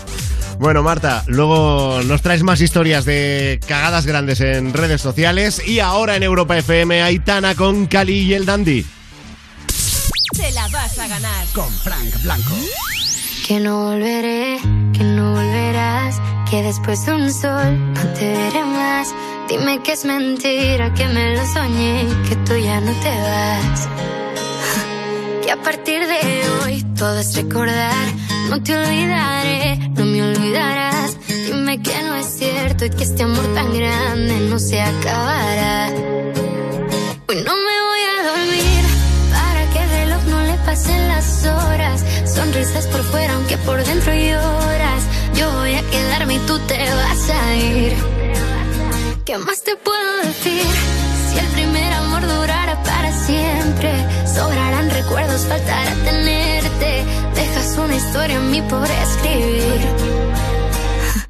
Bueno, 0.58 0.82
Marta, 0.82 1.25
luego 1.26 2.00
nos 2.04 2.22
traes 2.22 2.42
más 2.42 2.61
historias 2.61 3.04
de 3.04 3.61
cagadas 3.66 4.06
grandes 4.06 4.40
en 4.40 4.72
redes 4.72 5.00
sociales 5.00 5.62
y 5.66 5.80
ahora 5.80 6.16
en 6.16 6.22
Europa 6.22 6.56
FM 6.56 7.02
Aitana 7.02 7.54
con 7.54 7.87
Cali 7.87 8.20
y 8.20 8.34
el 8.34 8.46
Dandy. 8.46 8.87
Te 10.37 10.50
la 10.52 10.66
vas 10.68 10.99
a 10.99 11.06
ganar. 11.08 11.46
Con 11.52 11.70
Frank 11.70 12.22
Blanco. 12.22 12.54
Que 13.46 13.58
no 13.58 13.87
volveré, 13.87 14.56
que 14.92 15.02
no 15.02 15.32
volverás, 15.32 16.20
que 16.49 16.62
después 16.62 17.04
de 17.04 17.12
un 17.12 17.32
sol 17.32 17.92
no 17.92 18.02
te 18.14 18.32
veré 18.32 18.64
más. 18.64 19.12
Dime 19.49 19.82
que 19.82 19.92
es 19.92 20.04
mentira, 20.04 20.94
que 20.94 21.06
me 21.08 21.34
lo 21.34 21.44
soñé, 21.46 22.06
que 22.28 22.37
tú 22.37 22.56
ya 22.56 22.80
no 22.80 22.92
te 22.92 23.08
vas. 23.08 23.88
Que 25.42 25.50
a 25.50 25.61
partir 25.61 26.06
de 26.06 26.20
hoy 26.62 26.84
todo 26.96 27.18
es 27.18 27.34
recordar, 27.34 28.06
no 28.49 28.62
te 28.62 28.76
olvidaré, 28.76 29.76
no 29.96 30.04
me 30.04 30.22
olvidarás. 30.22 31.16
Dime 31.26 31.82
que 31.82 32.00
no 32.04 32.14
es 32.14 32.26
cierto 32.26 32.84
y 32.84 32.90
que 32.90 33.02
este 33.02 33.25
amor 33.25 33.44
tan 33.54 33.75
grande 33.75 34.38
no 34.49 34.61
se 34.61 34.80
acabará. 34.80 35.88
Hoy 37.28 37.37
no 37.44 37.54
me 37.66 37.76
voy 37.88 38.02
a 38.14 38.30
dormir 38.30 38.84
para 39.32 39.68
que 39.72 39.78
el 39.82 39.90
reloj 39.90 40.22
no 40.28 40.42
le 40.42 40.54
pasen 40.64 41.08
las 41.08 41.44
horas. 41.44 42.04
Sonrisas 42.34 42.86
por 42.86 43.02
fuera, 43.04 43.34
aunque 43.34 43.56
por 43.58 43.84
dentro 43.84 44.12
lloras. 44.12 45.02
Yo 45.34 45.50
voy 45.52 45.74
a 45.74 45.82
quedarme 45.90 46.34
y 46.34 46.38
tú 46.40 46.58
te 46.60 46.78
vas 46.78 47.30
a 47.30 47.54
ir. 47.56 47.92
¿Qué 49.24 49.38
más 49.38 49.62
te 49.62 49.76
puedo 49.76 50.16
decir? 50.24 50.66
Si 51.30 51.38
el 51.38 51.46
primer 51.48 51.92
amor 51.92 52.22
durara 52.26 52.82
para 52.82 53.12
siempre, 53.26 53.92
sobrarán 54.26 54.90
recuerdos, 54.90 55.42
faltará 55.42 55.94
tenerte. 56.04 57.04
Dejas 57.34 57.78
una 57.78 57.96
historia 57.96 58.36
en 58.36 58.50
mí 58.50 58.62
por 58.62 58.86
escribir. 58.90 59.80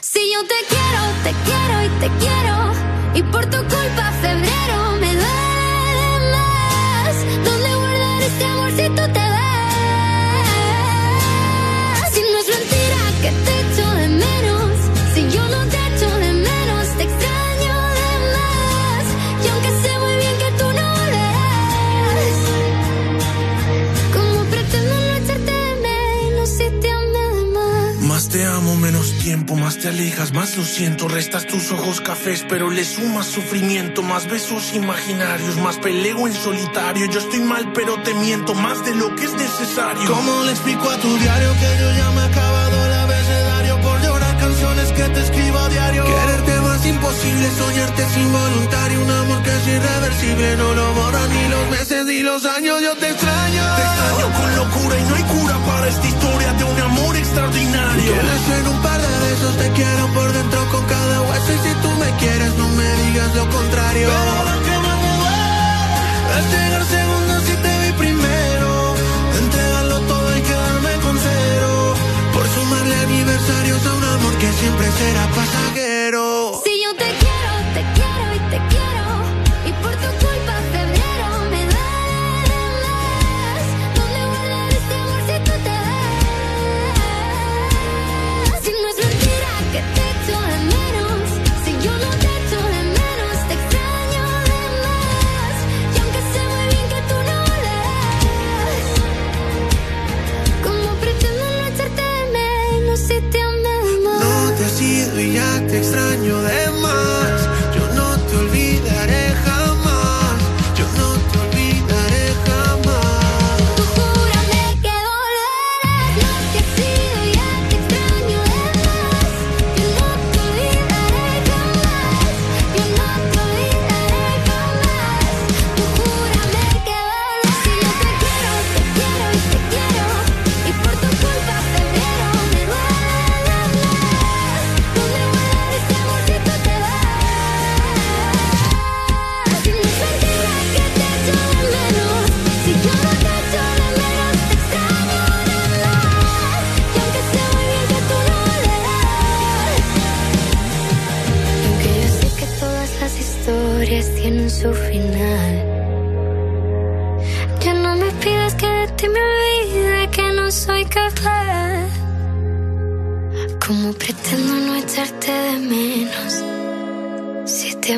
Si 0.00 0.20
yo 0.34 0.40
te 0.42 0.58
quiero, 0.68 1.02
te 1.24 1.32
quiero 1.46 1.82
y 1.84 1.88
te 2.00 2.08
quiero. 2.22 2.56
Y 3.14 3.22
por 3.32 3.46
tu 3.46 3.56
culpa 3.56 4.12
febrero 4.20 4.78
me 5.00 5.14
duele 5.14 6.10
más. 6.34 7.14
¿Dónde 7.44 7.74
guardar 7.74 8.22
este 8.22 8.44
amor 8.44 8.70
más 29.54 29.78
te 29.78 29.88
alejas, 29.88 30.32
más 30.32 30.56
lo 30.56 30.64
siento. 30.64 31.08
Restas 31.08 31.46
tus 31.46 31.72
ojos 31.72 32.00
cafés, 32.00 32.44
pero 32.48 32.70
le 32.70 32.84
sumas 32.84 33.26
sufrimiento. 33.26 34.02
Más 34.02 34.26
besos 34.26 34.74
imaginarios, 34.74 35.56
más 35.56 35.78
peleo 35.78 36.26
en 36.26 36.34
solitario. 36.34 37.06
Yo 37.06 37.20
estoy 37.20 37.40
mal, 37.40 37.72
pero 37.72 38.00
te 38.02 38.14
miento 38.14 38.54
más 38.54 38.84
de 38.84 38.94
lo 38.94 39.14
que 39.16 39.24
es 39.24 39.32
necesario. 39.34 40.06
¿Cómo 40.08 40.44
le 40.44 40.52
explico 40.52 40.88
a 40.90 40.96
tu 40.98 41.16
diario 41.18 41.52
que 41.54 41.80
yo 41.80 41.92
ya 41.96 42.10
me 42.10 42.22
acabado 42.22 42.71
que 45.02 45.08
te 45.14 45.20
escribo 45.20 45.58
a 45.58 45.68
diario? 45.68 46.04
Quererte 46.04 46.60
más 46.60 46.86
imposible, 46.86 47.50
soñarte 47.58 48.02
es 48.02 48.16
involuntario. 48.16 49.02
Un 49.02 49.10
amor 49.10 49.42
que 49.42 49.50
es 49.50 49.66
irreversible, 49.66 50.56
no 50.56 50.74
lo 50.74 50.94
borran 50.94 51.28
ni 51.30 51.48
los 51.48 51.70
meses 51.70 52.04
ni 52.06 52.18
los 52.20 52.44
años. 52.44 52.80
Yo 52.82 52.94
te 52.96 53.08
extraño. 53.10 53.64
Te 53.78 53.82
extraño 53.82 54.26
con 54.38 54.56
locura 54.56 54.94
y 54.98 55.02
no 55.08 55.14
hay 55.14 55.22
cura 55.34 55.56
para 55.66 55.88
esta 55.88 56.06
historia 56.06 56.52
de 56.52 56.64
un 56.64 56.80
amor 56.80 57.16
extraordinario. 57.16 58.12
Quieres 58.12 58.44
en 58.58 58.68
un 58.68 58.82
par 58.82 59.00
de 59.00 59.14
besos, 59.26 59.56
te 59.56 59.68
quiero 59.72 60.06
por 60.14 60.32
dentro 60.32 60.60
con 60.70 60.84
cada 60.86 61.20
hueso. 61.22 61.50
Y 61.52 61.58
si 61.66 61.74
tú 61.82 61.90
me 62.02 62.10
quieres, 62.22 62.54
no 62.54 62.68
me 62.68 62.88
digas 63.02 63.34
lo 63.34 63.48
contrario. 63.50 64.08
Pero 64.08 64.34
lo 64.50 64.62
que 64.66 64.76
más 64.86 64.96
me 65.04 65.12
duele 65.20 66.38
es 66.38 66.71
aniversarios 73.42 73.86
a 73.86 73.94
un 73.94 74.04
amor 74.04 74.38
que 74.38 74.52
siempre 74.52 74.90
será 74.92 75.26
pasajero. 75.34 76.60
Si 76.64 76.82
yo 76.82 76.94
te 76.96 77.21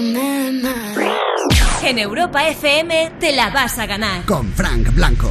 más? 0.01 1.85
En 1.85 1.99
Europa 1.99 2.49
FM 2.49 3.13
te 3.21 3.33
la 3.35 3.51
vas 3.51 3.79
a 3.79 3.87
ganar. 3.87 4.25
Con 4.25 4.53
Frank 4.55 4.95
Blanco. 4.95 5.31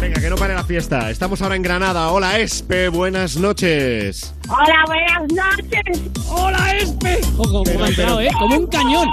Venga, 0.00 0.20
que 0.20 0.28
no 0.28 0.36
pare 0.36 0.54
la 0.54 0.64
fiesta. 0.64 1.10
Estamos 1.10 1.40
ahora 1.42 1.56
en 1.56 1.62
Granada. 1.62 2.10
Hola, 2.10 2.38
Espe, 2.38 2.88
buenas 2.88 3.36
noches. 3.36 4.34
Hola, 4.48 4.84
buenas 4.86 5.32
noches. 5.32 6.00
¡Hola, 6.28 6.76
Espe! 6.76 7.18
Ojo, 7.38 7.64
como 7.64 7.84
ha 7.84 7.88
entrado, 7.88 8.20
¿eh? 8.20 8.28
Como 8.38 8.56
un 8.56 8.66
cañón. 8.66 9.08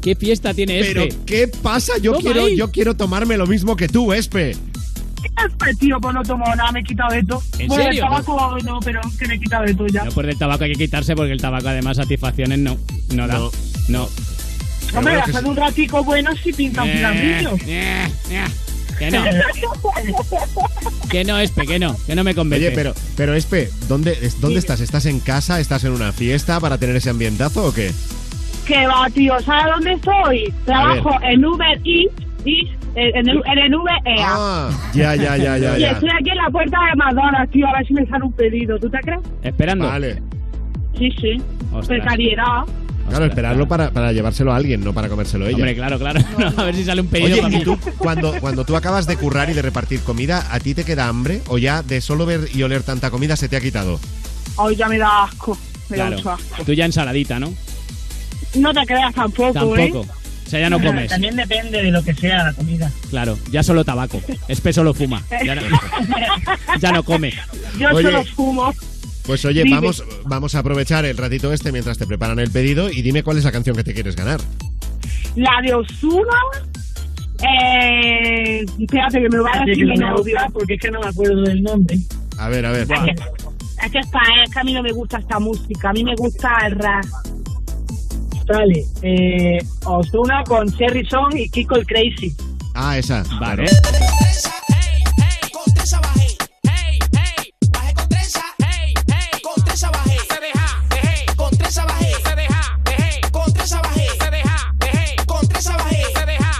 ¿Qué 0.00 0.14
fiesta 0.14 0.54
tiene 0.54 0.80
Pero, 0.80 1.02
este? 1.02 1.24
¿qué 1.26 1.48
pasa? 1.48 1.98
Yo 1.98 2.12
Toma 2.12 2.22
quiero, 2.22 2.44
ahí. 2.46 2.56
yo 2.56 2.70
quiero 2.70 2.96
tomarme 2.96 3.36
lo 3.36 3.46
mismo 3.46 3.74
que 3.76 3.88
tú, 3.88 4.12
Espe. 4.12 4.56
Pues 5.58 5.78
tío, 5.78 6.00
pues 6.00 6.14
no 6.14 6.22
tomo 6.22 6.44
nada, 6.54 6.72
me 6.72 6.80
he 6.80 6.84
quitado 6.84 7.12
de 7.14 7.22
todo. 7.24 7.42
¿En 7.58 7.68
bueno, 7.68 7.84
serio? 7.84 8.04
el 8.04 8.08
tabaco 8.10 8.56
no, 8.64 8.80
pero 8.80 9.00
que 9.18 9.26
me 9.28 9.34
he 9.34 9.38
quitado 9.40 9.64
de 9.64 9.74
todo 9.74 9.86
ya. 9.88 10.04
No, 10.04 10.12
pues 10.12 10.26
del 10.26 10.38
tabaco 10.38 10.64
hay 10.64 10.72
que 10.72 10.78
quitarse 10.78 11.14
porque 11.16 11.32
el 11.32 11.40
tabaco 11.40 11.68
además 11.68 11.96
satisfacciones 11.96 12.58
no, 12.58 12.76
no 13.14 13.26
da. 13.26 13.34
No. 13.38 13.50
No. 13.88 14.08
Hombre, 14.94 15.16
bueno, 15.18 15.20
hacer 15.36 15.44
un 15.44 15.56
ratico 15.56 16.02
bueno 16.04 16.30
si 16.42 16.52
pinta 16.52 16.82
un 16.82 16.88
Eh, 16.88 16.94
cigarrillo. 16.96 17.50
eh, 17.66 18.08
eh. 18.30 18.44
Que 18.98 19.10
no, 19.12 19.22
que 21.10 21.24
no, 21.24 21.38
Espe, 21.38 21.66
que 21.66 21.78
no, 21.78 21.96
que 22.06 22.14
no 22.16 22.24
me 22.24 22.34
convence. 22.34 22.66
Oye, 22.66 22.74
pero, 22.74 22.94
pero 23.16 23.34
Espe, 23.34 23.70
¿dónde, 23.88 24.16
¿dónde 24.40 24.58
estás? 24.58 24.80
¿Estás 24.80 25.06
en 25.06 25.20
casa? 25.20 25.60
¿Estás 25.60 25.84
en 25.84 25.92
una 25.92 26.12
fiesta 26.12 26.58
para 26.60 26.78
tener 26.78 26.96
ese 26.96 27.10
ambientazo 27.10 27.66
o 27.66 27.72
qué? 27.72 27.92
Que 28.66 28.86
va, 28.86 29.08
tío, 29.10 29.38
¿sabes 29.40 29.72
dónde 29.74 29.92
estoy? 29.92 30.52
Trabajo 30.64 31.10
en 31.22 31.44
Uber 31.44 31.80
Eats, 31.84 32.12
Eats, 32.44 32.77
En 33.00 33.28
el, 33.28 33.42
en 33.46 33.58
el 33.58 33.70
VEA. 33.70 34.26
Ah, 34.28 34.70
ya, 34.92 35.14
ya, 35.14 35.36
ya, 35.36 35.56
ya, 35.58 35.78
Y 35.78 35.80
ya. 35.82 35.90
estoy 35.92 36.08
aquí 36.20 36.30
en 36.30 36.36
la 36.36 36.50
puerta 36.50 36.78
de 36.90 36.96
Madonna, 36.96 37.46
tío, 37.52 37.66
a 37.68 37.72
ver 37.78 37.86
si 37.86 37.94
me 37.94 38.06
sale 38.06 38.24
un 38.24 38.32
pedido. 38.32 38.78
¿Tú 38.78 38.90
te 38.90 38.98
crees? 38.98 39.20
Esperando. 39.42 39.86
Vale. 39.86 40.22
Sí, 40.98 41.08
sí. 41.20 41.36
Ostras. 41.72 41.86
Precariedad. 42.00 42.64
Claro, 43.08 43.24
esperarlo 43.24 43.66
para, 43.68 43.90
para 43.90 44.12
llevárselo 44.12 44.52
a 44.52 44.56
alguien, 44.56 44.82
no 44.84 44.92
para 44.92 45.08
comérselo 45.08 45.46
ella. 45.46 45.56
Hombre, 45.56 45.74
claro, 45.74 45.98
claro. 45.98 46.20
a 46.56 46.62
ver 46.64 46.74
si 46.74 46.84
sale 46.84 47.00
un 47.00 47.06
pedido 47.06 47.32
Oye, 47.34 47.42
para 47.42 47.54
¿y 47.54 47.58
mí. 47.58 47.64
tú 47.64 47.78
cuando, 47.96 48.34
cuando 48.40 48.64
tú 48.66 48.76
acabas 48.76 49.06
de 49.06 49.16
currar 49.16 49.48
y 49.48 49.54
de 49.54 49.62
repartir 49.62 50.00
comida, 50.00 50.46
¿a 50.52 50.58
ti 50.60 50.74
te 50.74 50.84
queda 50.84 51.08
hambre? 51.08 51.40
¿O 51.48 51.56
ya 51.56 51.82
de 51.82 52.00
solo 52.02 52.26
ver 52.26 52.48
y 52.52 52.62
oler 52.64 52.82
tanta 52.82 53.10
comida 53.10 53.36
se 53.36 53.48
te 53.48 53.56
ha 53.56 53.60
quitado? 53.60 53.98
Hoy 54.56 54.76
ya 54.76 54.88
me 54.88 54.98
da 54.98 55.22
asco. 55.24 55.56
Me 55.88 55.96
da 55.96 56.02
Claro. 56.08 56.16
mucho 56.16 56.30
asco. 56.32 56.64
Tú 56.64 56.72
ya 56.74 56.84
ensaladita, 56.84 57.38
¿no? 57.40 57.54
No 58.56 58.74
te 58.74 58.84
creas 58.84 59.14
tampoco, 59.14 59.76
¿eh? 59.76 59.90
Tampoco. 59.90 60.06
O 60.48 60.50
sea, 60.50 60.60
ya 60.60 60.70
no 60.70 60.80
comes. 60.80 61.10
También 61.10 61.36
depende 61.36 61.82
de 61.82 61.90
lo 61.90 62.02
que 62.02 62.14
sea 62.14 62.44
la 62.44 62.52
comida. 62.54 62.90
Claro, 63.10 63.38
ya 63.50 63.62
solo 63.62 63.84
tabaco. 63.84 64.18
Espeso 64.48 64.82
lo 64.82 64.94
fuma. 64.94 65.22
Ya 65.44 65.54
no, 65.54 65.60
ya 66.80 66.90
no 66.90 67.02
come. 67.02 67.34
Yo 67.78 67.90
Oye. 67.90 68.04
solo 68.04 68.24
fumo. 68.24 68.74
Pues 69.26 69.44
oye, 69.44 69.62
Dime. 69.62 69.76
vamos, 69.76 70.02
vamos 70.24 70.54
a 70.54 70.60
aprovechar 70.60 71.04
el 71.04 71.18
ratito 71.18 71.52
este 71.52 71.70
mientras 71.70 71.98
te 71.98 72.06
preparan 72.06 72.38
el 72.38 72.50
pedido 72.50 72.90
y 72.90 73.02
dime 73.02 73.22
cuál 73.22 73.36
es 73.36 73.44
la 73.44 73.52
canción 73.52 73.76
que 73.76 73.84
te 73.84 73.92
quieres 73.92 74.16
ganar. 74.16 74.40
La 75.36 75.50
de 75.62 75.74
Osuna. 75.74 76.38
Eh, 77.42 78.64
espérate 78.80 79.20
que 79.20 79.28
me 79.28 79.40
va 79.40 79.50
a 79.52 79.66
decir 79.66 79.86
que 79.86 79.96
no 79.96 80.16
porque 80.54 80.74
es 80.74 80.80
que 80.80 80.90
no 80.90 81.00
me 81.00 81.08
acuerdo 81.08 81.42
del 81.42 81.62
nombre. 81.62 81.98
A 82.38 82.48
ver, 82.48 82.64
a 82.64 82.72
ver. 82.72 82.84
Es 82.84 82.88
que, 82.88 83.10
es 83.84 83.92
que 83.92 83.98
esta 83.98 84.20
es 84.46 84.50
que 84.50 84.60
a 84.60 84.64
mí 84.64 84.72
no 84.72 84.82
me 84.82 84.92
gusta 84.92 85.18
esta 85.18 85.38
música. 85.38 85.90
A 85.90 85.92
mí 85.92 86.04
me 86.04 86.14
gusta 86.16 86.56
el 86.66 86.72
rap. 86.76 87.04
Vale, 88.48 88.86
eh, 89.02 89.58
Osuna 89.84 90.42
con 90.44 90.72
Cherry 90.72 91.04
Song 91.06 91.34
y 91.36 91.50
Kiko 91.50 91.76
el 91.76 91.86
Crazy. 91.86 92.34
Ah, 92.74 92.96
esa. 92.96 93.22
Vale. 93.38 93.66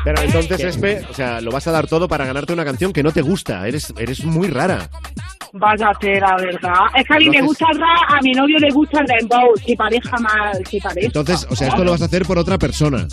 Pero 0.05 0.23
entonces, 0.23 0.61
Espe, 0.61 1.05
o 1.11 1.13
sea, 1.15 1.41
lo 1.41 1.51
vas 1.51 1.67
a 1.67 1.71
dar 1.71 1.87
todo 1.87 2.09
para 2.09 2.25
ganarte 2.25 2.53
una 2.53 2.65
canción 2.65 2.95
que 2.95 3.03
no 3.03 3.13
te 3.13 3.21
gusta. 3.21 3.69
Eres, 3.69 3.93
eres 3.99 4.25
muy 4.25 4.49
rara. 4.49 4.89
Vaya 5.53 5.93
tela, 6.01 6.37
¿verdad? 6.39 6.73
Es 6.97 7.07
que 7.07 7.15
a 7.15 7.19
mí 7.19 7.31
me 7.31 7.43
gusta 7.43 7.67
el 7.73 7.79
rap, 7.79 8.11
a 8.11 8.21
mi 8.23 8.33
novio 8.33 8.59
le 8.59 8.71
gusta 8.71 9.01
el 9.01 9.07
dembow. 9.07 9.57
Si 9.57 9.75
pareja 9.77 10.17
mal, 10.19 10.67
si 10.67 10.81
pareja. 10.81 11.07
Entonces, 11.07 11.47
o 11.51 11.57
sea, 11.57 11.69
esto 11.69 11.85
lo 11.85 11.93
vas 11.93 12.03
a 12.03 12.07
hacer 12.07 12.25
por 12.25 12.39
otra 12.39 12.59
persona. 12.59 13.07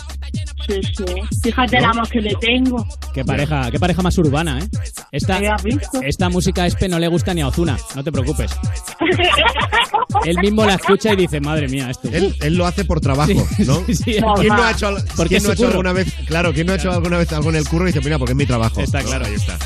Sí, 0.66 0.80
sí. 0.82 1.04
Fíjate 1.42 1.78
el 1.78 1.84
amor 1.84 2.08
que 2.08 2.20
le 2.20 2.34
tengo. 2.40 2.86
Qué 3.14 3.24
pareja, 3.24 3.70
qué 3.70 3.78
pareja 3.78 4.02
más 4.02 4.18
urbana, 4.18 4.58
¿eh? 4.58 4.68
Esta, 5.12 5.38
¿Qué 5.38 5.48
has 5.48 5.62
visto? 5.62 6.00
esta 6.02 6.28
música 6.28 6.62
a 6.64 6.66
Espe 6.66 6.88
no 6.88 6.98
le 6.98 7.08
gusta 7.08 7.32
ni 7.34 7.40
a 7.42 7.48
Ozuna, 7.48 7.78
no 7.94 8.02
te 8.02 8.10
preocupes. 8.10 8.50
Él 10.24 10.36
mismo 10.40 10.64
la 10.64 10.74
escucha 10.74 11.12
y 11.12 11.16
dice, 11.16 11.40
madre 11.40 11.68
mía, 11.68 11.90
esto. 11.90 12.08
Él, 12.12 12.34
él 12.40 12.54
lo 12.56 12.66
hace 12.66 12.84
por 12.84 13.00
trabajo, 13.00 13.46
¿no? 13.58 13.82
Sí, 13.86 13.94
sí, 13.94 14.16
¿Quién 14.36 14.48
no 14.48 14.62
ha 14.64 14.70
hecho, 14.72 14.88
al- 14.88 15.04
Porque 15.16 15.36
quién 15.36 15.38
es 15.38 15.44
no 15.44 15.50
ha 15.52 15.56
su 15.56 15.62
hecho 15.62 15.66
curro. 15.66 15.68
alguna 15.80 15.92
vez? 15.92 16.12
Claro, 16.26 16.52
¿quién 16.52 16.66
no 16.66 16.72
ha 16.72 16.76
hecho 16.76 16.90
alguna 16.92 17.18
vez 17.18 17.32
algo 17.32 17.50
en 17.50 17.56
el 17.56 17.68
curro 17.68 17.84
y 17.88 17.92
dice, 17.92 18.00
mira, 18.04 18.18
porque 18.18 18.32
es 18.32 18.36
mi 18.36 18.46
trabajo? 18.46 18.80
Está 18.80 19.00
¿No? 19.02 19.06
claro. 19.08 19.26
Ahí 19.26 19.34
está. 19.34 19.58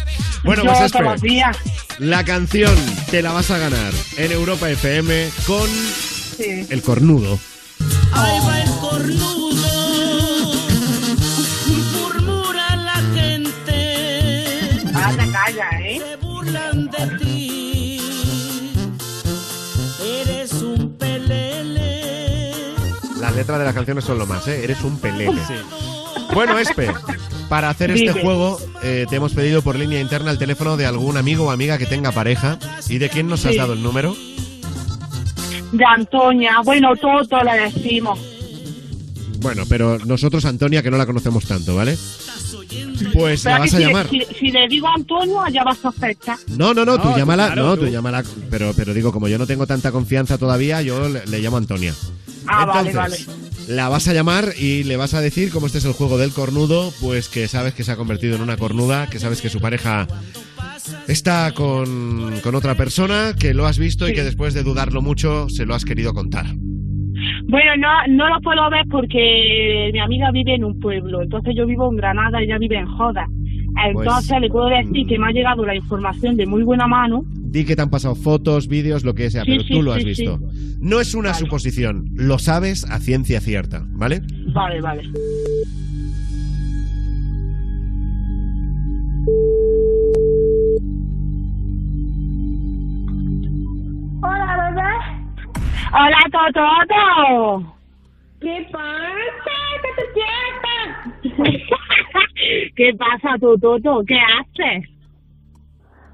Bueno, 0.45 0.65
Yo 0.65 0.71
pues 0.73 0.85
Espe, 0.87 0.99
todos 0.99 1.13
los 1.13 1.23
días. 1.23 1.57
la 1.99 2.25
canción 2.25 2.75
te 3.11 3.23
la 3.23 3.33
vas 3.33 3.51
a 3.51 3.59
ganar 3.59 3.93
en 4.17 4.33
Europa 4.33 4.69
FM 4.71 5.29
con 5.47 5.69
Sí. 6.37 6.67
El 6.71 6.83
Cornudo. 6.83 7.39
Ahí 8.13 8.39
va 8.47 8.61
el 8.63 8.71
cornudo, 8.81 9.50
Las 23.41 23.47
letras 23.47 23.59
de 23.61 23.65
las 23.65 23.75
canciones 23.75 24.05
son 24.05 24.19
lo 24.19 24.27
más, 24.27 24.47
¿eh? 24.49 24.65
Eres 24.65 24.83
un 24.83 24.99
pelele. 24.99 25.41
Bueno, 26.35 26.59
Espe, 26.59 26.93
para 27.49 27.71
hacer 27.71 27.91
este 27.91 28.13
juego 28.21 28.59
eh, 28.83 29.07
te 29.09 29.17
hemos 29.17 29.33
pedido 29.33 29.63
por 29.63 29.77
línea 29.77 29.99
interna 29.99 30.31
el 30.31 30.37
teléfono 30.37 30.77
de 30.77 30.85
algún 30.85 31.17
amigo 31.17 31.47
o 31.47 31.51
amiga 31.51 31.79
que 31.79 31.87
tenga 31.87 32.13
pareja. 32.13 32.59
¿Y 32.91 32.99
de 32.99 33.09
quién 33.09 33.29
nos 33.29 33.47
has 33.47 33.57
dado 33.57 33.73
el 33.73 33.83
número? 33.83 34.15
De 35.73 35.83
Antonia. 35.87 36.61
Bueno, 36.63 36.95
todo 36.97 37.43
le 37.43 37.71
decimos. 37.71 38.19
Bueno, 39.39 39.63
pero 39.67 39.99
nosotros, 40.01 40.45
Antonia, 40.45 40.83
que 40.83 40.91
no 40.91 40.99
la 40.99 41.07
conocemos 41.07 41.47
tanto, 41.47 41.75
¿vale? 41.75 41.97
Pues 43.15 43.43
Pero 43.43 43.55
la 43.55 43.59
vas 43.61 43.73
a 43.73 43.77
si, 43.79 43.83
llamar. 43.83 44.09
Si, 44.11 44.21
si 44.39 44.51
le 44.51 44.69
digo 44.69 44.87
Antonio, 44.87 45.43
ya 45.51 45.65
va 45.65 45.71
a 45.71 45.77
sospechar. 45.77 46.37
No, 46.59 46.75
no, 46.75 46.85
no, 46.85 47.01
tú 47.01 47.09
No, 47.09 47.17
llámala, 47.17 47.47
claro, 47.47 47.63
no, 47.63 47.77
tú. 47.77 47.87
tú 47.87 47.91
llámala, 47.91 48.23
pero, 48.51 48.75
pero 48.77 48.93
digo, 48.93 49.13
como 49.13 49.29
yo 49.29 49.39
no 49.39 49.47
tengo 49.47 49.67
tanta 49.67 49.91
confianza 49.93 50.37
todavía, 50.37 50.83
yo 50.83 51.09
le, 51.09 51.25
le 51.27 51.39
llamo 51.41 51.57
Antonia. 51.57 51.95
Ah, 52.47 52.67
vale, 52.67 52.91
Entonces, 52.91 53.69
La 53.69 53.89
vas 53.89 54.09
a 54.09 54.15
llamar 54.15 54.47
y 54.59 54.85
le 54.85 54.97
vas 54.97 55.15
a 55.15 55.21
decir, 55.21 55.51
como 55.53 55.67
este 55.67 55.79
es 55.79 55.85
el 55.85 55.93
juego 55.93 56.19
del 56.19 56.33
cornudo, 56.33 56.93
pues 57.01 57.29
que 57.29 57.49
sabes 57.49 57.75
que 57.75 57.85
se 57.85 57.93
ha 57.93 57.97
convertido 57.97 58.37
en 58.37 58.43
una 58.43 58.57
cornuda, 58.57 59.09
que 59.09 59.19
sabes 59.19 59.41
que 59.41 59.49
su 59.49 59.61
pareja 59.61 60.07
está 61.07 61.53
con, 61.53 62.41
con 62.43 62.55
otra 62.55 62.75
persona, 62.75 63.35
que 63.39 63.55
lo 63.55 63.67
has 63.67 63.79
visto 63.79 64.09
y 64.09 64.13
que 64.13 64.25
después 64.25 64.55
de 64.55 64.63
dudarlo 64.63 65.03
mucho 65.03 65.49
se 65.49 65.67
lo 65.67 65.75
has 65.75 65.85
querido 65.85 66.15
contar. 66.15 66.47
Bueno, 67.49 67.77
no, 67.77 67.89
no 68.09 68.29
lo 68.29 68.41
puedo 68.41 68.69
ver 68.71 68.85
porque 68.91 69.91
mi 69.93 69.99
amiga 69.99 70.31
vive 70.31 70.55
en 70.55 70.65
un 70.65 70.79
pueblo, 70.81 71.23
entonces 71.23 71.55
yo 71.57 71.67
vivo 71.67 71.91
en 71.91 71.97
Granada 71.97 72.41
y 72.41 72.45
ella 72.45 72.59
vive 72.59 72.79
en 72.79 72.87
Joda. 72.87 73.27
Entonces 73.89 74.29
Pues, 74.29 74.41
le 74.41 74.49
puedo 74.49 74.67
decir 74.69 75.07
que 75.07 75.19
me 75.19 75.29
ha 75.29 75.31
llegado 75.33 75.65
la 75.65 75.75
información 75.75 76.37
de 76.37 76.47
muy 76.47 76.63
buena 76.63 76.87
mano. 76.87 77.23
Di 77.27 77.65
que 77.65 77.75
te 77.75 77.83
han 77.83 77.91
pasado 77.91 78.15
fotos, 78.15 78.69
vídeos, 78.69 79.05
lo 79.05 79.15
que 79.15 79.31
sea, 79.31 79.45
Sí, 79.45 79.51
pero 79.53 79.63
sí, 79.65 79.75
tú 79.75 79.83
lo 79.83 79.93
has 79.93 80.03
sí, 80.03 80.09
visto. 80.09 80.39
No 80.81 81.01
es 81.01 81.15
una 81.15 81.35
suposición, 81.35 82.07
lo 82.15 82.39
sabes 82.39 82.85
a 82.85 82.99
ciencia 83.01 83.41
cierta, 83.41 83.85
¿vale? 83.89 84.23
Vale, 84.53 84.81
vale. 84.81 85.03
Hola, 94.23 94.71
bebé. 94.71 94.93
Hola, 95.93 96.19
Tototo. 96.31 97.77
¿Qué 98.41 98.69
pasa? 98.73 99.61
¿Qué 99.85 99.93
te 99.97 101.00
¿Qué 102.77 102.95
pasa, 102.95 103.37
Tototo? 103.39 104.03
¿Qué 104.07 104.19
haces? 104.19 104.89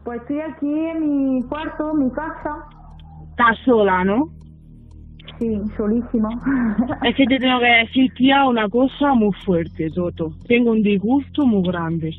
Pues 0.04 0.20
estoy 0.22 0.40
aquí 0.40 0.66
en 0.66 1.34
mi 1.34 1.42
cuarto, 1.44 1.92
en 1.92 2.04
mi 2.04 2.10
casa. 2.12 2.64
Estás 3.30 3.58
sola, 3.64 4.04
¿no? 4.04 4.28
Sí, 5.38 5.60
solísima. 5.76 6.28
Es 7.02 7.14
que 7.14 7.26
te 7.26 7.38
tengo 7.38 7.60
que 7.60 7.66
decir, 7.66 8.12
tía, 8.14 8.44
una 8.44 8.68
cosa 8.68 9.12
muy 9.14 9.32
fuerte, 9.44 9.90
Toto. 9.90 10.30
Tengo 10.46 10.70
un 10.70 10.82
disgusto 10.82 11.44
muy 11.44 11.68
grande. 11.68 12.14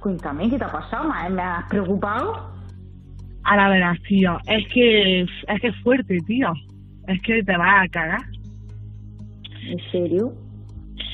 Cuéntame, 0.00 0.48
¿qué 0.48 0.58
te 0.58 0.64
ha 0.64 0.72
pasado? 0.72 1.10
¿Me 1.10 1.30
me 1.30 1.42
has 1.42 1.68
preocupado? 1.68 2.54
A 3.44 3.56
la 3.56 3.68
verdad, 3.68 3.94
tía, 4.06 4.38
es 4.46 4.66
que 4.72 5.22
es 5.22 5.60
que 5.60 5.68
es 5.68 5.76
fuerte, 5.82 6.18
tía. 6.26 6.52
Es 7.08 7.20
que 7.22 7.42
te 7.42 7.56
vas 7.56 7.84
a 7.84 7.88
cagar. 7.88 8.22
¿En 9.66 9.78
serio? 9.90 10.32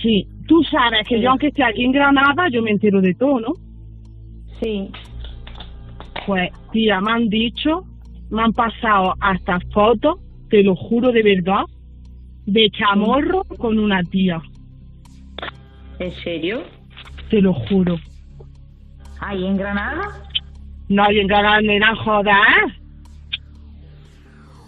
Sí, 0.03 0.29
tú 0.51 0.65
sabes 0.65 1.07
que 1.07 1.15
Sí. 1.15 1.23
yo 1.23 1.31
aunque 1.31 1.47
esté 1.47 1.63
aquí 1.63 1.85
en 1.85 1.93
Granada, 1.93 2.49
yo 2.51 2.61
me 2.61 2.73
entero 2.73 3.01
de 3.01 3.15
todo, 3.15 3.39
¿no? 3.39 3.53
Sí. 4.61 4.91
Pues, 6.27 6.51
tía, 6.73 7.01
me 7.01 7.13
han 7.13 7.29
dicho, 7.29 7.85
me 8.31 8.43
han 8.43 8.53
pasado 8.53 9.15
hasta 9.21 9.61
fotos, 9.73 10.17
te 10.49 10.65
lo 10.65 10.75
juro 10.75 11.13
de 11.13 11.23
verdad, 11.23 11.63
de 12.47 12.69
chamorro 12.71 13.45
con 13.59 13.79
una 13.79 14.03
tía. 14.03 14.43
¿En 16.01 16.11
serio? 16.25 16.65
Te 17.31 17.41
lo 17.41 17.55
juro. 17.55 17.97
¿Ahí 19.21 19.47
en 19.47 19.57
Granada? 19.57 20.03
No 20.89 21.05
hay 21.05 21.21
en 21.21 21.29
Granada, 21.29 21.61
nena, 21.61 21.95
joder. 21.95 22.35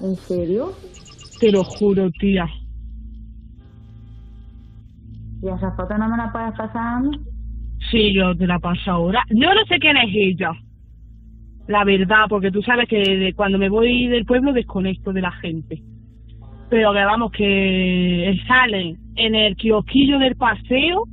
¿En 0.00 0.14
serio? 0.14 0.74
Te 1.40 1.50
lo 1.50 1.64
juro, 1.64 2.08
tía. 2.20 2.46
¿Y 5.42 5.48
esa 5.48 5.72
foto 5.72 5.98
no 5.98 6.08
me 6.08 6.16
la 6.16 6.30
puedes 6.32 6.52
pasar 6.52 6.96
a 6.96 7.00
mí? 7.00 7.10
Sí, 7.90 8.14
yo 8.14 8.36
te 8.36 8.46
la 8.46 8.60
paso 8.60 8.90
ahora. 8.90 9.24
Yo 9.28 9.52
no 9.52 9.64
sé 9.68 9.78
quién 9.80 9.96
es 9.96 10.10
ella. 10.14 10.52
La 11.66 11.84
verdad, 11.84 12.26
porque 12.28 12.50
tú 12.52 12.62
sabes 12.62 12.88
que 12.88 12.98
de 12.98 13.34
cuando 13.34 13.58
me 13.58 13.68
voy 13.68 14.06
del 14.06 14.24
pueblo 14.24 14.52
desconecto 14.52 15.12
de 15.12 15.20
la 15.20 15.32
gente. 15.32 15.82
Pero 16.70 16.92
que 16.92 17.04
vamos, 17.04 17.32
que 17.32 18.38
salen 18.46 18.96
en 19.16 19.34
el 19.34 19.56
kiosquillo 19.56 20.18
del 20.18 20.36
paseo, 20.36 21.04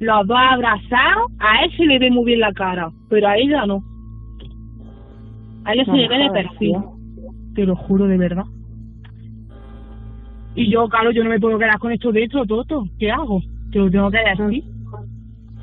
los 0.00 0.26
dos 0.26 0.38
abrazados, 0.38 1.30
a 1.38 1.64
él 1.64 1.70
se 1.76 1.86
le 1.86 1.98
ve 2.00 2.10
muy 2.10 2.24
bien 2.24 2.40
la 2.40 2.52
cara, 2.52 2.90
pero 3.08 3.28
a 3.28 3.36
ella 3.36 3.64
no. 3.64 3.82
A 5.64 5.72
ella 5.72 5.84
se 5.84 5.92
le 5.92 6.08
ve 6.08 6.18
de 6.18 6.30
perfil. 6.30 6.76
Te 7.54 7.64
lo 7.64 7.76
juro 7.76 8.06
de 8.06 8.18
verdad. 8.18 8.44
Y 10.54 10.70
yo, 10.70 10.88
claro, 10.88 11.12
yo 11.12 11.22
no 11.22 11.30
me 11.30 11.40
puedo 11.40 11.58
quedar 11.58 11.78
con 11.78 11.92
esto 11.92 12.12
dentro, 12.12 12.44
Toto. 12.44 12.84
¿Qué 12.98 13.10
hago? 13.10 13.40
Te 13.72 13.78
lo 13.78 13.90
tengo 13.90 14.10
que 14.10 14.18
decir. 14.18 14.64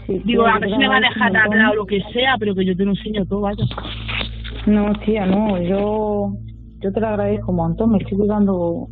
Sí, 0.07 0.21
Digo, 0.25 0.45
a 0.47 0.57
ver 0.57 0.71
si 0.71 0.77
me 0.77 0.87
va 0.87 0.97
a 0.97 1.01
dejar 1.01 1.37
atrás 1.37 1.71
o 1.71 1.75
lo 1.75 1.85
que 1.85 2.01
sea, 2.11 2.35
pero 2.39 2.55
que 2.55 2.65
yo 2.65 2.75
te 2.75 2.83
lo 2.83 2.91
enseño 2.91 3.25
todo, 3.25 3.41
vaya. 3.41 3.63
No, 4.65 4.91
tía, 5.05 5.27
no, 5.27 5.61
yo, 5.61 6.33
yo 6.79 6.91
te 6.91 6.99
lo 6.99 7.07
agradezco 7.07 7.51
un 7.51 7.57
montón, 7.57 7.91
me 7.91 7.99
estoy 7.99 8.17
cuidando. 8.17 8.87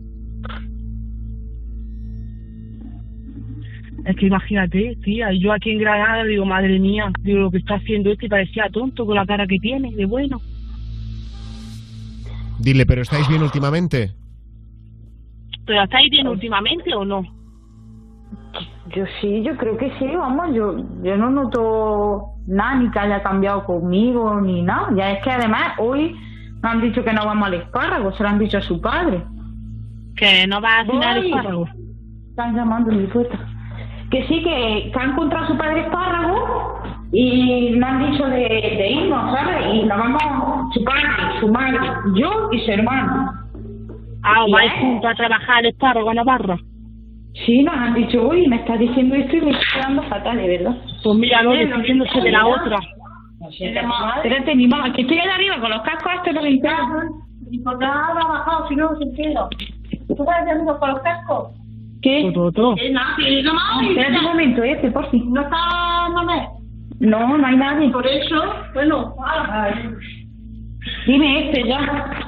Es 4.05 4.15
que 4.15 4.27
imagínate, 4.27 4.95
tía, 5.03 5.33
y 5.33 5.41
yo 5.41 5.51
aquí 5.51 5.71
en 5.71 5.79
Granada 5.79 6.23
digo, 6.23 6.45
madre 6.45 6.79
mía, 6.79 7.11
digo, 7.23 7.39
lo 7.39 7.51
que 7.51 7.57
está 7.57 7.75
haciendo 7.75 8.11
este 8.11 8.27
y 8.27 8.29
parecía 8.29 8.69
tonto 8.71 9.05
con 9.05 9.15
la 9.15 9.25
cara 9.25 9.47
que 9.47 9.57
tiene, 9.57 9.91
de 9.95 10.05
bueno. 10.05 10.39
Dile, 12.59 12.85
¿pero 12.85 13.01
estáis 13.01 13.27
bien 13.27 13.41
últimamente? 13.41 14.11
¿Pero 15.65 15.83
estáis 15.83 16.09
bien 16.11 16.27
últimamente 16.27 16.93
o 16.93 17.03
no? 17.03 17.36
Yo 18.95 19.03
sí, 19.19 19.43
yo 19.43 19.55
creo 19.57 19.77
que 19.77 19.91
sí, 19.99 20.07
vamos, 20.15 20.55
yo, 20.55 20.77
yo 21.03 21.17
no 21.17 21.29
noto 21.29 22.37
nada 22.47 22.75
ni 22.75 22.89
que 22.89 22.99
haya 22.99 23.21
cambiado 23.21 23.65
conmigo 23.65 24.39
ni 24.39 24.61
nada. 24.61 24.89
Ya 24.95 25.11
es 25.11 25.23
que 25.23 25.31
además 25.31 25.73
hoy 25.77 26.15
me 26.61 26.69
han 26.69 26.81
dicho 26.81 27.03
que 27.03 27.13
no 27.13 27.25
vamos 27.25 27.47
al 27.47 27.55
espárrago, 27.55 28.11
se 28.13 28.23
lo 28.23 28.29
han 28.29 28.39
dicho 28.39 28.57
a 28.57 28.61
su 28.61 28.79
padre. 28.81 29.23
Que 30.15 30.47
no 30.47 30.61
va 30.61 30.79
a 30.79 30.85
cenar 30.85 31.17
Voy. 31.17 31.27
espárrago. 31.27 31.67
Están 32.29 32.55
llamando 32.55 32.91
en 32.91 33.01
mi 33.01 33.07
puerta. 33.07 33.37
Que 34.09 34.25
sí, 34.27 34.41
que, 34.41 34.91
que 34.91 34.99
ha 34.99 35.03
encontrado 35.03 35.45
a 35.45 35.47
su 35.47 35.57
padre 35.57 35.81
espárrago 35.81 36.81
y 37.11 37.71
me 37.77 37.85
han 37.85 38.11
dicho 38.11 38.25
de, 38.25 38.39
de 38.39 38.91
irnos, 38.91 39.33
¿sabes? 39.35 39.73
Y 39.73 39.83
nos 39.83 39.97
vamos 39.97 40.73
su 40.73 40.83
padre, 40.83 41.03
su 41.39 41.47
madre, 41.49 41.77
yo 42.15 42.49
y 42.51 42.59
su 42.59 42.71
hermano. 42.71 43.31
Ah, 44.23 44.43
¿os 44.43 44.49
¿Y 44.49 44.53
vais 44.53 44.73
juntos 44.79 45.11
a 45.11 45.15
trabajar 45.15 45.57
al 45.57 45.65
espárrago 45.67 46.13
Navarra? 46.13 46.57
Sí, 47.45 47.63
nos 47.63 47.75
han 47.75 47.93
dicho, 47.93 48.27
uy, 48.27 48.47
me 48.47 48.57
estás 48.57 48.79
diciendo 48.79 49.15
esto 49.15 49.35
y 49.35 49.41
me 49.41 49.51
estoy 49.51 49.67
quedando 49.73 50.03
fatal, 50.03 50.37
de 50.37 50.47
verdad. 50.47 50.75
Pues 51.03 51.17
mira, 51.17 51.43
no, 51.43 51.51
despidiéndose 51.51 52.21
de 52.21 52.31
la 52.31 52.47
otra. 52.47 52.77
Espérate, 53.49 54.55
mi 54.55 54.67
mamá, 54.67 54.91
que 54.93 55.01
estoy 55.01 55.19
allá 55.19 55.35
arriba 55.35 55.59
con 55.59 55.69
los 55.69 55.81
cascos 55.81 56.11
estos 56.15 56.33
no 56.33 56.41
me 56.41 56.49
enteran. 56.49 56.87
¿Y 57.51 57.59
por 57.59 57.81
ahora 57.83 58.21
ha 58.21 58.27
bajado 58.27 58.67
si 58.67 58.75
no 58.75 58.95
se 58.97 59.03
entero? 59.03 59.49
¿Tú 60.07 60.23
vas 60.25 60.47
amigos 60.49 60.77
con 60.79 60.89
los 60.89 60.99
cascos? 61.01 61.51
¿Qué? 62.01 62.19
Eh, 62.19 62.31
no, 62.33 62.51
que 62.51 63.43
no 63.43 63.53
más. 63.53 63.83
Espérate 63.83 64.19
un 64.19 64.23
momento, 64.23 64.63
este, 64.63 64.91
por 64.91 65.09
fin. 65.11 65.31
¿No 65.31 65.41
está 65.41 66.09
Manuel? 66.13 66.43
No, 66.99 67.37
no 67.37 67.47
hay 67.47 67.55
nadie. 67.55 67.89
Por 67.91 68.05
eso, 68.05 68.35
bueno, 68.73 69.15
ah, 69.23 69.69
Dime 71.05 71.45
este 71.45 71.67
ya. 71.67 72.26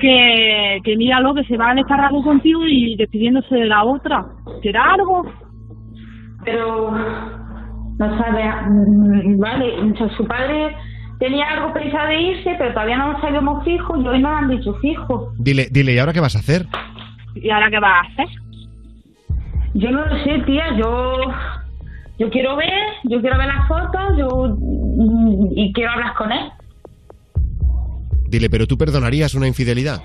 Que, 0.00 0.80
que 0.82 0.96
míralo, 0.96 1.34
que 1.34 1.44
se 1.44 1.56
va 1.56 1.70
al 1.70 1.78
espárrago 1.78 2.22
contigo 2.22 2.62
y 2.66 2.96
despidiéndose 2.96 3.54
de 3.54 3.66
la 3.66 3.84
otra. 3.84 4.24
¿Será 4.62 4.94
algo? 4.94 5.24
Pero 6.44 6.90
no 7.98 8.18
sabe, 8.18 8.44
mm, 8.66 9.38
vale, 9.38 9.74
su 10.16 10.26
padre 10.26 10.74
tenía 11.18 11.46
algo 11.50 11.72
pensado 11.74 12.08
de 12.08 12.20
irse, 12.20 12.54
pero 12.56 12.72
todavía 12.72 12.96
no 12.96 13.20
sabíamos 13.20 13.62
fijo 13.62 14.00
y 14.00 14.08
hoy 14.08 14.20
nos 14.20 14.32
han 14.32 14.48
dicho 14.48 14.72
fijo. 14.80 15.32
Dile, 15.38 15.66
dile, 15.70 15.92
¿y 15.92 15.98
ahora 15.98 16.14
qué 16.14 16.20
vas 16.20 16.34
a 16.34 16.38
hacer? 16.38 16.62
¿Y 17.34 17.50
ahora 17.50 17.70
qué 17.70 17.78
vas 17.78 17.92
a 17.92 18.12
hacer? 18.12 18.28
Yo 19.74 19.90
no 19.90 20.04
lo 20.06 20.24
sé, 20.24 20.38
tía, 20.46 20.76
yo 20.78 21.18
yo 22.18 22.28
quiero 22.30 22.56
ver, 22.56 22.86
yo 23.04 23.20
quiero 23.20 23.38
ver 23.38 23.48
las 23.48 23.68
fotos, 23.68 24.18
yo 24.18 24.56
mm, 24.58 25.52
y 25.56 25.72
quiero 25.72 25.92
hablar 25.92 26.14
con 26.14 26.32
él. 26.32 26.50
Dile, 28.30 28.48
¿pero 28.48 28.66
tú 28.66 28.78
perdonarías 28.78 29.34
una 29.34 29.48
infidelidad? 29.48 29.98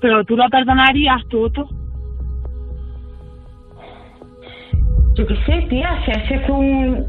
Pero 0.00 0.24
tú 0.24 0.34
lo 0.36 0.48
perdonarías, 0.48 1.22
Toto. 1.28 1.68
Yo 5.14 5.26
qué 5.26 5.36
sé, 5.44 5.66
tía, 5.68 5.90
si 6.04 6.10
ese 6.12 6.40
fue 6.46 6.56
un 6.56 7.06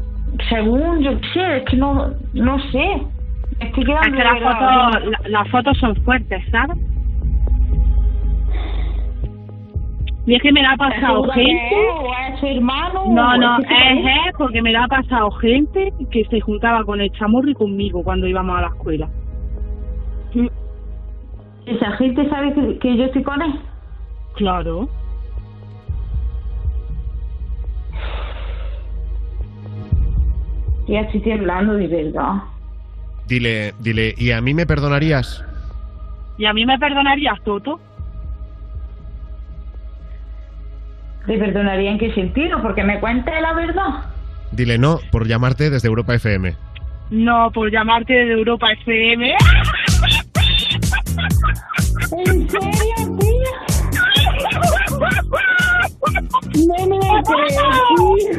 según 0.48 1.00
yo 1.02 1.18
qué 1.20 1.28
sé, 1.34 1.56
es 1.58 1.64
que 1.64 1.76
no 1.76 2.10
no 2.34 2.58
sé. 2.70 3.02
Me 3.58 3.66
Estoy 3.68 3.84
Es 3.84 4.12
que 4.12 4.24
las 4.24 4.40
fotos, 4.40 5.04
la- 5.22 5.28
las 5.28 5.48
fotos 5.50 5.78
son 5.78 5.94
fuertes, 6.04 6.42
¿sabes? 6.50 6.76
Y 10.26 10.34
es 10.34 10.42
que 10.42 10.52
me 10.52 10.62
la 10.62 10.72
ha 10.72 10.76
pasado 10.76 11.24
¿Es 11.26 11.32
gente. 11.34 11.76
o 12.00 12.12
es 12.32 12.40
su 12.40 12.46
hermano? 12.46 13.04
No, 13.10 13.36
no, 13.36 13.58
es 13.58 13.66
que- 13.66 13.74
es 13.74 13.98
él 14.06 14.32
porque 14.38 14.62
me 14.62 14.72
la 14.72 14.84
ha 14.84 14.88
pasado 14.88 15.30
gente 15.32 15.92
que 16.10 16.24
se 16.26 16.40
juntaba 16.40 16.84
con 16.84 17.00
el 17.00 17.10
chamorro 17.12 17.48
y 17.50 17.54
conmigo 17.54 18.02
cuando 18.04 18.26
íbamos 18.26 18.56
a 18.58 18.62
la 18.62 18.68
escuela. 18.68 19.08
¿Esa 21.66 21.92
gente 21.92 22.28
sabe 22.28 22.52
que, 22.54 22.78
que 22.78 22.96
yo 22.96 23.04
estoy 23.04 23.22
con 23.22 23.40
él? 23.40 23.60
Claro. 24.34 24.88
Ya 30.88 31.00
estoy 31.00 31.20
temblando 31.20 31.74
de 31.74 31.86
verdad. 31.86 32.42
Dile, 33.26 33.72
dile, 33.78 34.14
¿y 34.18 34.32
a 34.32 34.40
mí 34.40 34.52
me 34.52 34.66
perdonarías? 34.66 35.44
¿Y 36.38 36.44
a 36.44 36.52
mí 36.52 36.66
me 36.66 36.78
perdonarías, 36.78 37.40
Toto? 37.44 37.80
¿Te 41.26 41.38
perdonaría 41.38 41.92
en 41.92 41.98
qué 41.98 42.12
sentido? 42.14 42.60
Porque 42.60 42.82
me 42.82 42.98
cuente 42.98 43.30
la 43.40 43.52
verdad. 43.52 44.04
Dile 44.50 44.76
no 44.76 44.98
por 45.12 45.26
llamarte 45.26 45.70
desde 45.70 45.88
Europa 45.88 46.14
FM. 46.14 46.54
No, 47.10 47.50
por 47.52 47.70
llamarte 47.70 48.12
de 48.12 48.32
Europa 48.32 48.72
FM. 48.72 49.34
¿En 52.14 52.50
serio, 52.50 52.96
tía? 53.18 53.52
No 56.66 56.76
me 56.86 56.96
lo 56.96 57.22
creo, 57.22 57.64
tía. 57.96 58.32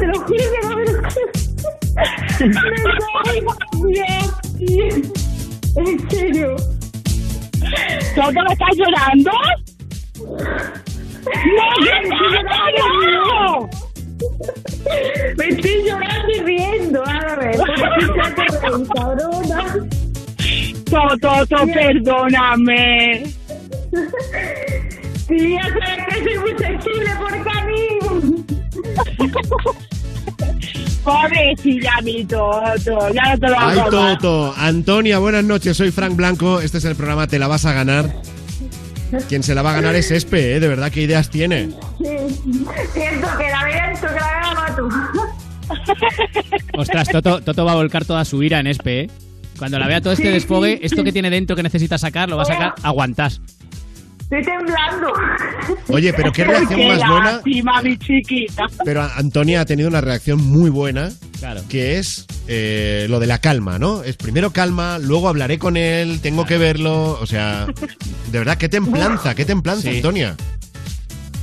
Te 0.00 0.06
lo 0.06 0.16
juro 0.20 0.44
que 0.52 0.60
no 0.62 0.70
me 0.76 0.84
lo 0.84 0.92
creo. 1.02 1.22
Tía. 4.56 4.88
En 5.76 6.10
serio. 6.10 6.50
¿Toto 8.14 8.32
me 8.32 8.52
estás 8.52 8.74
llorando? 8.76 9.30
¡No, 11.54 11.64
estoy 11.84 12.28
llorando! 12.32 13.68
Me 15.36 15.44
estoy 15.48 15.76
llorando 15.84 16.30
y 16.34 16.40
riendo, 16.40 17.04
a 17.04 17.36
ver, 17.36 17.56
te 17.56 17.62
reír, 17.76 18.88
cabrona. 18.94 19.60
Toto, 20.90 21.16
Toto, 21.18 21.66
perdóname. 21.72 23.24
Tía, 25.28 25.62
sabes 25.62 26.06
que 26.08 26.14
soy 26.22 26.38
muy 26.38 26.54
sensible 26.56 27.10
por 27.18 27.44
camino. 27.44 28.44
Pobrecilla 31.04 32.00
mi 32.02 32.24
Toto, 32.24 33.12
ya 33.12 33.34
no 33.34 33.38
te 33.38 33.48
lo 33.48 33.56
Ay. 33.58 33.78
Toto. 33.90 34.54
Antonia, 34.56 35.18
buenas 35.18 35.44
noches. 35.44 35.76
Soy 35.76 35.90
Frank 35.90 36.16
Blanco. 36.16 36.60
Este 36.60 36.78
es 36.78 36.84
el 36.84 36.96
programa 36.96 37.26
Te 37.26 37.38
la 37.38 37.48
vas 37.48 37.64
a 37.64 37.72
ganar. 37.72 38.12
Quien 39.28 39.42
se 39.42 39.54
la 39.54 39.62
va 39.62 39.70
a 39.70 39.74
ganar 39.74 39.94
es 39.94 40.10
Espe, 40.10 40.56
¿eh? 40.56 40.60
De 40.60 40.66
verdad, 40.66 40.90
¿qué 40.90 41.02
ideas 41.02 41.30
tiene? 41.30 41.70
Sí, 41.98 42.16
siento 42.92 43.28
que 43.38 43.48
la 43.50 43.64
viento, 43.64 44.06
que 44.08 44.20
la 44.20 44.40
gana 44.42 44.76
tú. 44.76 44.88
Ostras, 46.76 47.08
Toto, 47.08 47.40
Toto 47.40 47.64
va 47.64 47.72
a 47.72 47.76
volcar 47.76 48.04
toda 48.04 48.24
su 48.24 48.42
ira 48.42 48.58
en 48.58 48.66
Espe, 48.66 49.00
¿eh? 49.02 49.10
Cuando 49.58 49.78
la 49.78 49.86
vea 49.86 50.00
todo 50.00 50.12
este 50.12 50.26
Sí, 50.26 50.32
desfogue, 50.32 50.76
sí, 50.78 50.80
esto 50.84 50.96
sí. 50.98 51.04
que 51.04 51.12
tiene 51.12 51.30
dentro 51.30 51.56
que 51.56 51.62
necesita 51.62 51.98
sacar, 51.98 52.28
lo 52.28 52.36
va 52.36 52.42
a 52.42 52.46
sacar, 52.46 52.74
aguantás. 52.82 53.40
Estoy 54.28 54.42
temblando. 54.42 55.12
Oye, 55.88 56.12
pero 56.12 56.32
qué 56.32 56.42
reacción 56.44 56.80
Qué 56.80 56.88
más 56.88 56.98
buena. 56.98 57.32
lástima, 57.32 57.82
mi 57.82 57.96
chiquita. 57.96 58.64
Pero 58.84 59.02
Antonia 59.02 59.60
ha 59.60 59.64
tenido 59.64 59.88
una 59.88 60.00
reacción 60.00 60.44
muy 60.44 60.68
buena, 60.68 61.10
Claro. 61.38 61.62
que 61.68 61.98
es 61.98 62.26
eh, 62.48 63.06
lo 63.08 63.20
de 63.20 63.28
la 63.28 63.38
calma, 63.38 63.78
¿no? 63.78 64.02
Es 64.02 64.16
primero 64.16 64.50
calma, 64.50 64.98
luego 64.98 65.28
hablaré 65.28 65.58
con 65.60 65.76
él, 65.76 66.18
tengo 66.22 66.44
que 66.44 66.58
verlo, 66.58 67.16
o 67.20 67.26
sea, 67.26 67.66
de 68.32 68.38
verdad, 68.38 68.58
qué 68.58 68.68
templanza, 68.68 69.34
qué 69.36 69.44
templanza, 69.44 69.90
Sí. 69.90 69.96
Antonia. 69.96 70.34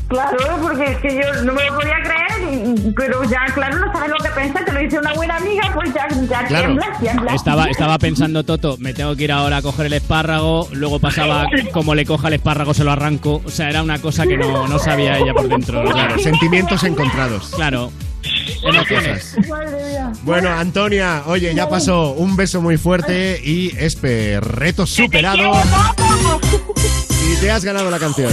Claro, 0.08 0.38
porque 0.62 0.84
es 0.92 0.98
que 0.98 1.16
yo 1.16 1.44
no 1.44 1.54
me 1.54 1.66
lo 1.66 1.76
podía 1.76 1.96
creer, 2.04 2.76
pero 2.96 3.24
ya, 3.24 3.46
claro, 3.54 3.80
no 3.80 3.92
sabes 3.94 4.10
lo 4.10 4.18
que 4.18 4.30
pensar, 4.30 4.64
te 4.66 4.72
lo 4.72 4.80
dice 4.80 5.00
una 5.00 5.14
buena 5.14 5.38
amiga, 5.38 5.72
pues 5.74 5.92
ya, 5.94 6.08
ya 6.30 6.46
Claro. 6.46 6.66
tiemblas, 6.68 7.00
tiemblas. 7.00 7.34
Estaba, 7.36 7.66
estaba 7.66 7.98
pensando 7.98 8.44
Toto, 8.44 8.78
me 8.80 8.94
tengo 8.94 9.16
que 9.16 9.24
ir 9.24 9.32
ahora 9.32 9.58
a 9.58 9.62
coger 9.64 9.88
el 9.88 9.94
espárrago, 9.94 10.68
luego 10.72 11.00
pasaba, 11.00 11.48
como 11.72 11.96
le 11.96 12.06
coja 12.06 12.28
el 12.28 12.36
espárrago 12.36 12.74
se 12.76 12.84
lo 12.84 12.92
arranco, 12.92 13.42
o 13.44 13.50
sea, 13.50 13.70
era 13.70 13.82
una 13.82 14.00
cosa 14.00 14.28
que 14.28 14.38
no, 14.38 14.68
no 14.68 14.78
sabía 14.78 15.18
ella 15.18 15.34
por 15.34 15.48
dentro. 15.48 15.84
Claro, 15.84 16.20
sentimientos 16.20 16.84
encontrados. 16.84 17.52
Claro, 17.56 17.92
emociones. 18.62 19.36
Bueno, 20.24 20.50
Antonia, 20.50 21.24
oye, 21.26 21.54
ya 21.56 21.68
pasó. 21.70 22.12
Un 22.12 22.36
beso 22.36 22.62
muy 22.62 22.78
fuerte 22.78 23.42
y 23.44 23.76
Espe, 23.78 24.40
reto 24.42 24.86
superado. 24.86 25.54
Y 27.32 27.36
te 27.42 27.50
has 27.52 27.66
ganado 27.66 27.90
la 27.90 28.00
canción. 28.00 28.32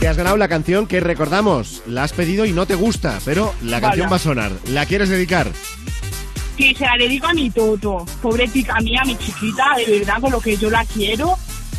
Te 0.00 0.08
has 0.08 0.16
ganado 0.16 0.38
la 0.38 0.48
canción 0.48 0.86
que 0.86 0.98
recordamos. 0.98 1.82
La 1.86 2.04
has 2.04 2.14
pedido 2.14 2.46
y 2.46 2.52
no 2.52 2.64
te 2.64 2.74
gusta, 2.74 3.18
pero 3.22 3.54
la 3.62 3.82
canción 3.82 4.10
va 4.10 4.16
a 4.16 4.18
sonar. 4.18 4.50
¿La 4.68 4.86
quieres 4.86 5.10
dedicar? 5.10 5.52
Que 6.56 6.74
se 6.74 6.86
la 6.86 6.96
dedico 6.96 7.26
a 7.26 7.34
mi 7.34 7.50
Toto. 7.50 8.06
Pobre 8.22 8.48
tica 8.48 8.80
mía, 8.80 9.02
mi 9.04 9.14
chiquita, 9.18 9.74
de 9.76 9.98
verdad, 9.98 10.18
con 10.18 10.32
lo 10.32 10.40
que 10.40 10.56
yo 10.56 10.70
la 10.70 10.86
quiero. 10.86 11.36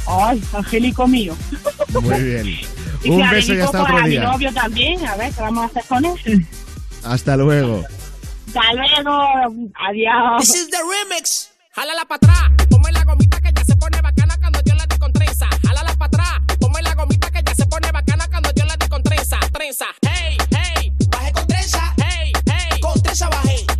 Ay, 0.08 0.40
angélico 0.54 1.08
mío. 1.08 1.36
Muy 2.00 2.22
bien. 2.22 2.46
y 3.04 3.10
Un 3.10 3.18
beso 3.18 3.26
la 3.26 3.34
dedico 3.34 3.54
y 3.54 3.60
hasta 3.62 3.82
para 3.82 3.96
otro 3.96 4.08
mi 4.08 4.18
novio 4.20 4.54
también. 4.54 5.08
A 5.08 5.16
ver, 5.16 5.34
¿qué 5.34 5.42
vamos 5.42 5.64
a 5.64 5.66
hacer 5.66 5.84
con 5.86 6.06
él? 6.06 6.48
Hasta 7.04 7.38
luego. 7.38 7.84
Hasta 8.50 8.74
luego. 8.74 9.72
Adiós. 9.90 10.46
This 10.46 10.56
is 10.56 10.70
the 10.70 10.78
remix. 10.78 11.50
Jálala 11.72 12.06
para 12.06 12.18
atrás. 12.18 12.68
Ponme 12.70 12.92
la 12.92 13.04
gomita. 13.04 13.41
trenza, 19.32 19.50
trenza, 19.52 19.86
hey, 20.02 20.38
hey. 20.52 20.92
Bajé 21.10 21.32
con 21.32 21.48
trenza, 21.48 21.94
hey, 21.98 22.34
hey. 22.46 22.80
Con 22.82 23.02
trenza 23.02 23.30
bajé. 23.30 23.71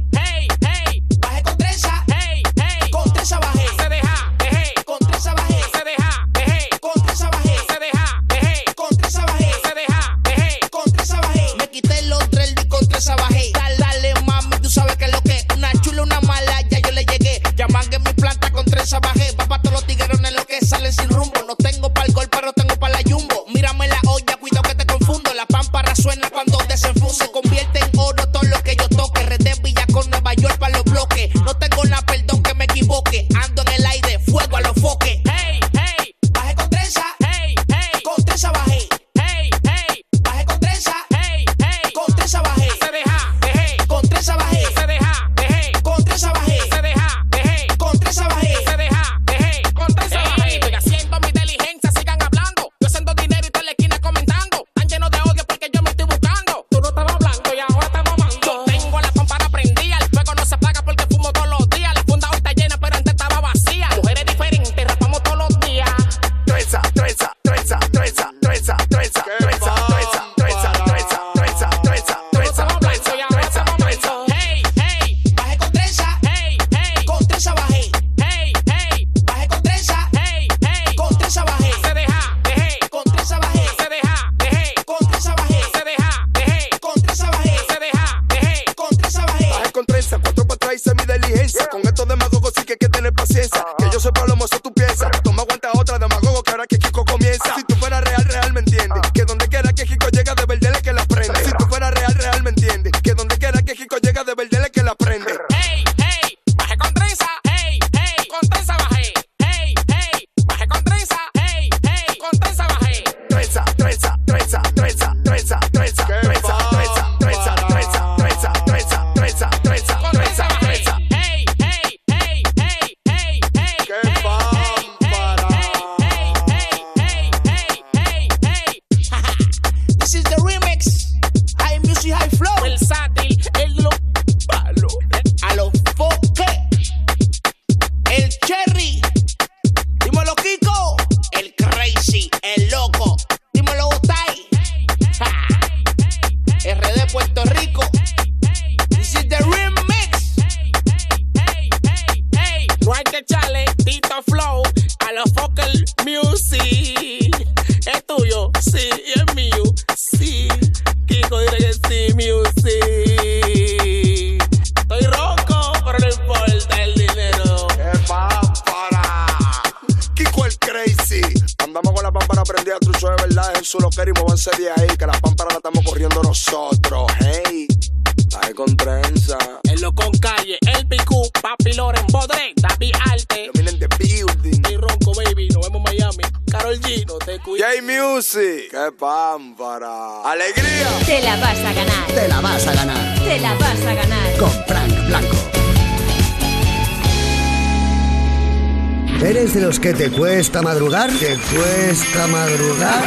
que 199.82 199.94
te 199.96 200.12
cuesta 200.12 200.62
madrugar? 200.62 201.10
¿Te 201.10 201.36
cuesta 201.38 202.28
madrugar? 202.28 203.04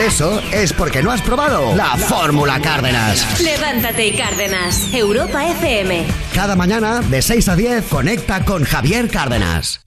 Eso 0.00 0.40
es 0.50 0.72
porque 0.72 1.02
no 1.02 1.12
has 1.12 1.20
probado 1.20 1.76
la, 1.76 1.88
la 1.88 1.96
Fórmula 1.98 2.58
Cárdenas. 2.60 3.40
Levántate 3.42 4.06
y 4.06 4.16
Cárdenas, 4.16 4.94
Europa 4.94 5.46
FM. 5.46 6.06
Cada 6.34 6.56
mañana 6.56 7.00
de 7.02 7.20
6 7.20 7.48
a 7.50 7.56
10 7.56 7.86
conecta 7.88 8.44
con 8.46 8.64
Javier 8.64 9.08
Cárdenas. 9.08 9.75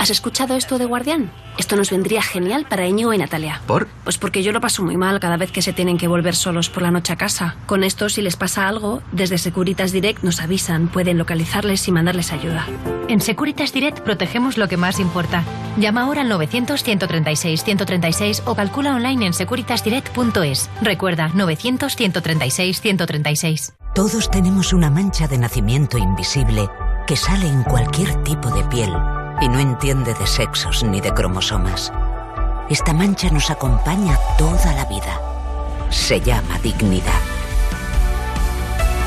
¿Has 0.00 0.10
escuchado 0.10 0.56
esto 0.56 0.78
de 0.78 0.86
Guardián? 0.86 1.30
Esto 1.58 1.76
nos 1.76 1.90
vendría 1.90 2.22
genial 2.22 2.64
para 2.66 2.86
Íñigo 2.86 3.12
y 3.12 3.18
Natalia. 3.18 3.60
¿Por? 3.66 3.86
Pues 4.04 4.16
porque 4.16 4.42
yo 4.42 4.52
lo 4.52 4.62
paso 4.62 4.82
muy 4.82 4.96
mal 4.96 5.20
cada 5.20 5.36
vez 5.36 5.52
que 5.52 5.60
se 5.60 5.74
tienen 5.74 5.98
que 5.98 6.08
volver 6.08 6.34
solos 6.34 6.70
por 6.70 6.82
la 6.82 6.90
noche 6.90 7.12
a 7.12 7.16
casa. 7.16 7.56
Con 7.66 7.84
esto, 7.84 8.08
si 8.08 8.22
les 8.22 8.36
pasa 8.36 8.68
algo, 8.68 9.02
desde 9.12 9.36
Securitas 9.36 9.92
Direct 9.92 10.22
nos 10.22 10.40
avisan, 10.40 10.88
pueden 10.88 11.18
localizarles 11.18 11.86
y 11.88 11.92
mandarles 11.92 12.32
ayuda. 12.32 12.66
En 13.08 13.20
Securitas 13.20 13.74
Direct 13.74 14.00
protegemos 14.00 14.56
lo 14.56 14.66
que 14.66 14.78
más 14.78 14.98
importa. 14.98 15.44
Llama 15.76 16.04
ahora 16.04 16.22
al 16.22 16.32
900-136-136 16.32 18.44
o 18.46 18.54
calcula 18.54 18.94
online 18.94 19.26
en 19.26 19.34
securitasdirect.es. 19.34 20.70
Recuerda, 20.80 21.28
900-136-136. 21.34 23.74
Todos 23.94 24.30
tenemos 24.30 24.72
una 24.72 24.88
mancha 24.90 25.28
de 25.28 25.36
nacimiento 25.36 25.98
invisible 25.98 26.70
que 27.06 27.16
sale 27.16 27.48
en 27.48 27.62
cualquier 27.64 28.22
tipo 28.22 28.48
de 28.50 28.64
piel 28.64 28.90
y 29.40 29.48
no 29.48 29.58
entiende 29.58 30.14
de 30.14 30.26
sexos 30.26 30.82
ni 30.82 31.00
de 31.00 31.12
cromosomas. 31.12 31.92
Esta 32.68 32.92
mancha 32.92 33.30
nos 33.30 33.50
acompaña 33.50 34.18
toda 34.36 34.72
la 34.74 34.84
vida. 34.84 35.20
Se 35.90 36.20
llama 36.20 36.58
dignidad. 36.58 37.20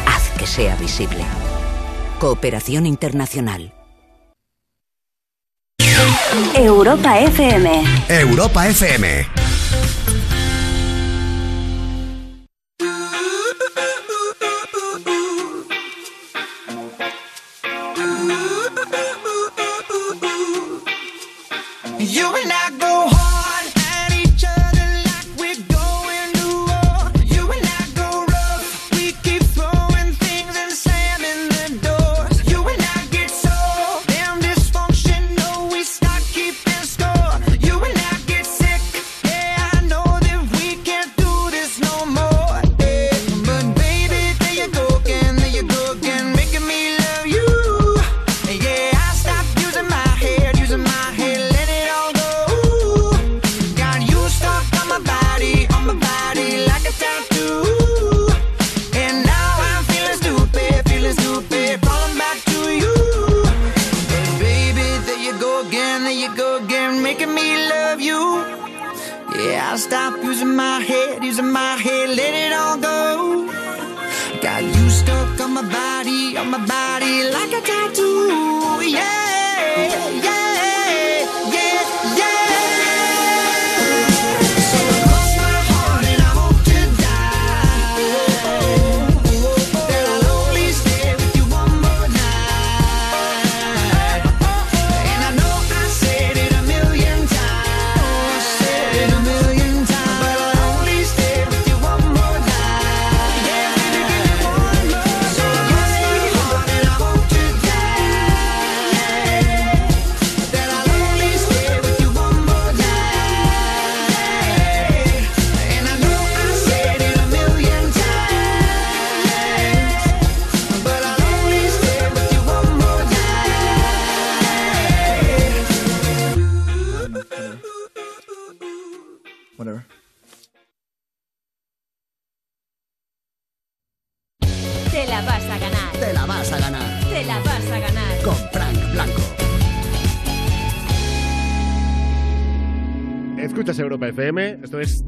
Haz 0.07 0.29
que 0.37 0.47
sea 0.47 0.75
visible. 0.75 1.23
Cooperación 2.19 2.85
Internacional. 2.85 3.73
Europa 6.55 7.19
FM. 7.19 7.83
Europa 8.09 8.67
FM. 8.67 9.50
You 22.11 22.27
and 22.27 22.51
I 22.51 22.60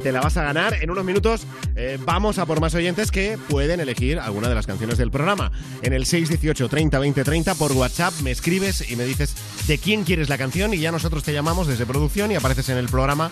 Te 0.03 0.11
la 0.11 0.19
vas 0.19 0.35
a 0.35 0.43
ganar. 0.43 0.75
En 0.81 0.91
unos 0.91 1.05
minutos 1.05 1.47
eh, 1.77 1.97
vamos 2.05 2.37
a 2.37 2.45
por 2.45 2.59
más 2.59 2.75
oyentes 2.75 3.09
que 3.09 3.37
pueden 3.47 3.79
elegir 3.79 4.19
alguna 4.19 4.49
de 4.49 4.55
las 4.55 4.67
canciones 4.67 4.97
del 4.97 5.11
programa. 5.11 5.53
En 5.81 5.93
el 5.93 6.05
618 6.05 6.67
30 6.67 6.99
20 6.99 7.23
30 7.23 7.55
por 7.55 7.71
WhatsApp 7.71 8.13
me 8.21 8.31
escribes 8.31 8.91
y 8.91 8.97
me 8.97 9.05
dices 9.05 9.33
de 9.65 9.77
quién 9.77 10.03
quieres 10.03 10.27
la 10.27 10.37
canción 10.37 10.73
y 10.73 10.79
ya 10.79 10.91
nosotros 10.91 11.23
te 11.23 11.31
llamamos 11.31 11.67
desde 11.67 11.85
producción 11.85 12.31
y 12.31 12.35
apareces 12.35 12.67
en 12.67 12.77
el 12.77 12.89
programa 12.89 13.31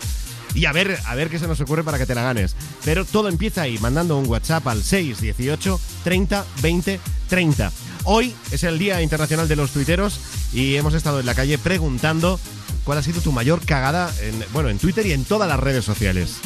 y 0.55 0.65
a 0.65 0.71
ver, 0.71 0.97
a 1.05 1.13
ver 1.15 1.29
qué 1.29 1.39
se 1.39 1.47
nos 1.47 1.59
ocurre 1.59 1.83
para 1.83 1.97
que 1.97 2.05
te 2.05 2.15
la 2.15 2.23
ganes. 2.23 2.55
Pero 2.85 3.03
todo 3.03 3.27
empieza 3.27 3.63
ahí, 3.63 3.77
mandando 3.79 4.17
un 4.17 4.29
WhatsApp 4.29 4.65
al 4.67 4.81
618 4.81 5.77
30 6.05 6.45
20 6.61 6.99
30. 7.27 7.71
Hoy 8.05 8.33
es 8.51 8.63
el 8.63 8.79
Día 8.79 9.01
Internacional 9.01 9.49
de 9.49 9.57
los 9.57 9.71
Tuiteros 9.71 10.21
y 10.53 10.75
hemos 10.75 10.93
estado 10.93 11.19
en 11.19 11.25
la 11.25 11.35
calle 11.35 11.57
preguntando 11.57 12.39
cuál 12.83 12.97
ha 12.97 13.03
sido 13.03 13.21
tu 13.21 13.31
mayor 13.31 13.61
cagada 13.65 14.09
en, 14.21 14.43
bueno, 14.53 14.69
en 14.69 14.79
Twitter 14.79 15.05
y 15.05 15.11
en 15.11 15.25
todas 15.25 15.47
las 15.47 15.59
redes 15.59 15.85
sociales. 15.85 16.39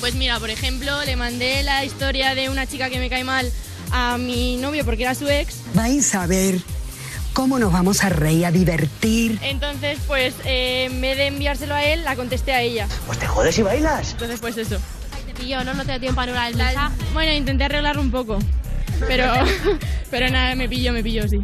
Pues 0.00 0.14
mira, 0.14 0.38
por 0.38 0.50
ejemplo, 0.50 1.04
le 1.04 1.16
mandé 1.16 1.62
la 1.62 1.84
historia 1.84 2.34
de 2.34 2.48
una 2.48 2.66
chica 2.66 2.90
que 2.90 2.98
me 2.98 3.08
cae 3.08 3.24
mal 3.24 3.50
a 3.92 4.18
mi 4.18 4.56
novio 4.56 4.84
porque 4.84 5.02
era 5.02 5.14
su 5.14 5.28
ex. 5.28 5.56
Vais 5.74 6.14
a 6.14 6.26
ver 6.26 6.60
cómo 7.32 7.58
nos 7.58 7.72
vamos 7.72 8.04
a 8.04 8.08
reír, 8.08 8.46
a 8.46 8.50
divertir. 8.50 9.38
Entonces, 9.42 9.98
pues 10.06 10.34
eh, 10.44 10.84
en 10.90 11.00
vez 11.00 11.16
de 11.16 11.26
enviárselo 11.26 11.74
a 11.74 11.84
él, 11.84 12.04
la 12.04 12.16
contesté 12.16 12.52
a 12.52 12.62
ella. 12.62 12.88
Pues 13.06 13.18
te 13.18 13.26
jodes 13.26 13.58
y 13.58 13.62
bailas. 13.62 14.12
Entonces, 14.12 14.40
pues 14.40 14.56
eso. 14.56 14.78
Te 15.26 15.34
pilló, 15.34 15.64
¿no? 15.64 15.74
No 15.74 15.84
te 15.84 15.92
da 15.92 15.98
tiempo 15.98 16.20
a 16.20 16.24
anular 16.24 16.50
el 16.50 16.56
mensaje. 16.56 16.94
Bueno, 17.12 17.32
intenté 17.32 17.64
arreglarlo 17.64 18.02
un 18.02 18.10
poco. 18.10 18.38
Pero, 19.06 19.32
pero 20.10 20.30
nada, 20.30 20.54
me 20.54 20.68
pilló, 20.68 20.92
me 20.92 21.02
pilló, 21.02 21.26
sí. 21.28 21.38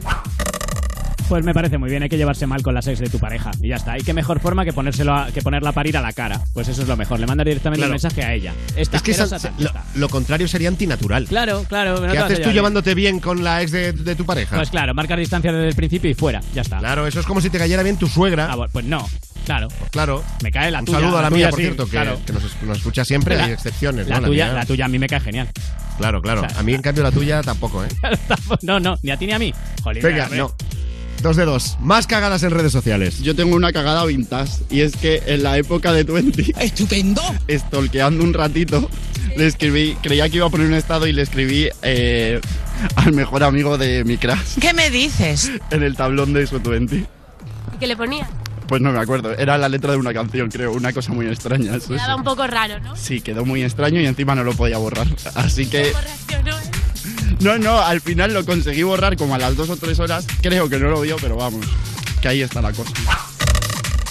Pues 1.32 1.46
me 1.46 1.54
parece 1.54 1.78
muy 1.78 1.88
bien, 1.88 2.02
hay 2.02 2.10
que 2.10 2.18
llevarse 2.18 2.46
mal 2.46 2.60
con 2.60 2.74
la 2.74 2.80
ex 2.80 2.98
de 2.98 3.08
tu 3.08 3.18
pareja. 3.18 3.52
Y 3.62 3.68
ya 3.68 3.76
está. 3.76 3.96
Y 3.96 4.02
qué 4.02 4.12
mejor 4.12 4.38
forma 4.38 4.66
que 4.66 4.74
ponérselo 4.74 5.14
a- 5.14 5.28
que 5.32 5.40
ponerla 5.40 5.70
a 5.70 5.72
parir 5.72 5.96
a 5.96 6.02
la 6.02 6.12
cara. 6.12 6.38
Pues 6.52 6.68
eso 6.68 6.82
es 6.82 6.88
lo 6.88 6.94
mejor. 6.94 7.18
Le 7.20 7.26
mandas 7.26 7.46
directamente 7.46 7.78
Claro. 7.78 7.86
el 7.88 7.92
mensaje 7.94 8.22
a 8.22 8.34
ella. 8.34 8.52
Esta 8.76 8.98
es 8.98 9.02
que 9.02 9.12
esa- 9.12 9.50
lo, 9.58 9.70
lo 9.94 10.08
contrario 10.10 10.46
sería 10.46 10.68
antinatural. 10.68 11.24
Claro, 11.24 11.64
claro. 11.66 11.98
no 12.06 12.12
¿Qué 12.12 12.18
haces 12.18 12.42
tú 12.42 12.50
llevándote 12.50 12.94
bien 12.94 13.18
con 13.18 13.42
la 13.42 13.62
ex 13.62 13.70
de, 13.72 13.92
de 13.94 14.14
tu 14.14 14.26
pareja? 14.26 14.56
Pues 14.56 14.68
claro, 14.68 14.92
marcar 14.92 15.18
distancia 15.18 15.50
desde 15.50 15.68
el 15.68 15.74
principio 15.74 16.10
y 16.10 16.14
fuera. 16.14 16.42
Ya 16.54 16.60
está. 16.60 16.80
Claro, 16.80 17.06
eso 17.06 17.20
es 17.20 17.24
como 17.24 17.40
si 17.40 17.48
te 17.48 17.56
cayera 17.56 17.82
bien 17.82 17.96
tu 17.96 18.08
suegra. 18.08 18.52
Ah, 18.52 18.66
pues 18.70 18.84
no. 18.84 19.08
Claro. 19.46 19.68
claro. 19.90 20.22
Me 20.42 20.52
cae 20.52 20.70
la 20.70 20.80
Un 20.80 20.84
tuya. 20.84 21.00
saludo 21.00 21.16
a 21.16 21.22
la, 21.22 21.30
mía, 21.30 21.48
por 21.48 21.58
sí, 21.60 21.64
cierto, 21.64 21.86
que, 21.86 21.90
claro. 21.92 22.20
que 22.26 22.34
nos, 22.34 22.42
nos 22.62 22.76
escucha 22.76 23.06
siempre. 23.06 23.38
La- 23.38 23.44
hay 23.46 23.52
excepciones. 23.52 24.06
La 24.06 24.20
¿no? 24.20 24.26
tuya, 24.26 24.44
mía- 24.48 24.54
la 24.54 24.66
tuya 24.66 24.84
a 24.84 24.88
mí 24.88 24.98
me 24.98 25.06
cae 25.06 25.20
genial. 25.20 25.48
Claro, 25.96 26.20
claro. 26.20 26.42
O 26.42 26.48
sea, 26.50 26.58
a 26.60 26.62
mí, 26.62 26.74
en 26.74 26.82
cambio, 26.82 27.02
la 27.02 27.10
tuya 27.10 27.40
tampoco, 27.42 27.82
¿eh? 27.82 27.88
No, 28.60 28.78
no, 28.78 28.98
ni 29.02 29.10
a 29.10 29.16
ti 29.16 29.24
ni 29.24 29.32
a 29.32 29.38
mí. 29.38 29.54
Jolín, 29.82 30.02
Venga, 30.02 30.28
no. 30.28 30.54
Dos 31.22 31.36
de 31.36 31.44
dos. 31.44 31.76
Más 31.80 32.08
cagadas 32.08 32.42
en 32.42 32.50
redes 32.50 32.72
sociales. 32.72 33.20
Yo 33.20 33.36
tengo 33.36 33.54
una 33.54 33.72
cagada 33.72 34.04
vintage 34.04 34.64
y 34.70 34.80
es 34.80 34.96
que 34.96 35.22
en 35.26 35.44
la 35.44 35.56
época 35.56 35.92
de 35.92 36.04
Twenty. 36.04 36.52
¡Estupendo! 36.60 37.22
Stalkeando 37.48 38.24
un 38.24 38.34
ratito, 38.34 38.90
le 39.36 39.46
escribí, 39.46 39.96
creía 40.02 40.28
que 40.28 40.38
iba 40.38 40.46
a 40.46 40.50
poner 40.50 40.66
un 40.66 40.74
estado 40.74 41.06
y 41.06 41.12
le 41.12 41.22
escribí 41.22 41.68
eh, 41.82 42.40
al 42.96 43.12
mejor 43.12 43.44
amigo 43.44 43.78
de 43.78 44.02
mi 44.02 44.18
crush 44.18 44.58
¿Qué 44.60 44.74
me 44.74 44.90
dices? 44.90 45.52
en 45.70 45.84
el 45.84 45.94
tablón 45.94 46.32
de 46.32 46.44
su 46.48 46.58
Twenty. 46.58 47.06
¿Qué 47.78 47.86
le 47.86 47.96
ponía? 47.96 48.28
Pues 48.66 48.82
no 48.82 48.90
me 48.90 48.98
acuerdo, 48.98 49.32
era 49.36 49.58
la 49.58 49.68
letra 49.68 49.92
de 49.92 49.98
una 49.98 50.12
canción, 50.12 50.50
creo, 50.50 50.72
una 50.72 50.92
cosa 50.92 51.12
muy 51.12 51.26
extraña. 51.26 51.76
eso 51.76 51.88
Quedaba 51.88 52.14
sí. 52.14 52.18
un 52.18 52.24
poco 52.24 52.46
raro, 52.48 52.80
¿no? 52.80 52.96
Sí, 52.96 53.20
quedó 53.20 53.44
muy 53.44 53.62
extraño 53.62 54.00
y 54.00 54.06
encima 54.06 54.34
no 54.34 54.42
lo 54.42 54.54
podía 54.54 54.78
borrar. 54.78 55.06
Así 55.36 55.66
que. 55.66 55.92
¿Cómo 55.92 56.02
reaccionó? 56.02 56.56
No, 56.56 56.71
no, 57.40 57.78
al 57.80 58.00
final 58.00 58.32
lo 58.32 58.44
conseguí 58.44 58.82
borrar 58.82 59.16
como 59.16 59.34
a 59.34 59.38
las 59.38 59.56
dos 59.56 59.70
o 59.70 59.76
tres 59.76 59.98
horas. 60.00 60.26
Creo 60.40 60.68
que 60.68 60.78
no 60.78 60.88
lo 60.88 61.00
vio, 61.00 61.16
pero 61.20 61.36
vamos, 61.36 61.66
que 62.20 62.28
ahí 62.28 62.42
está 62.42 62.60
la 62.62 62.72
cosa. 62.72 62.92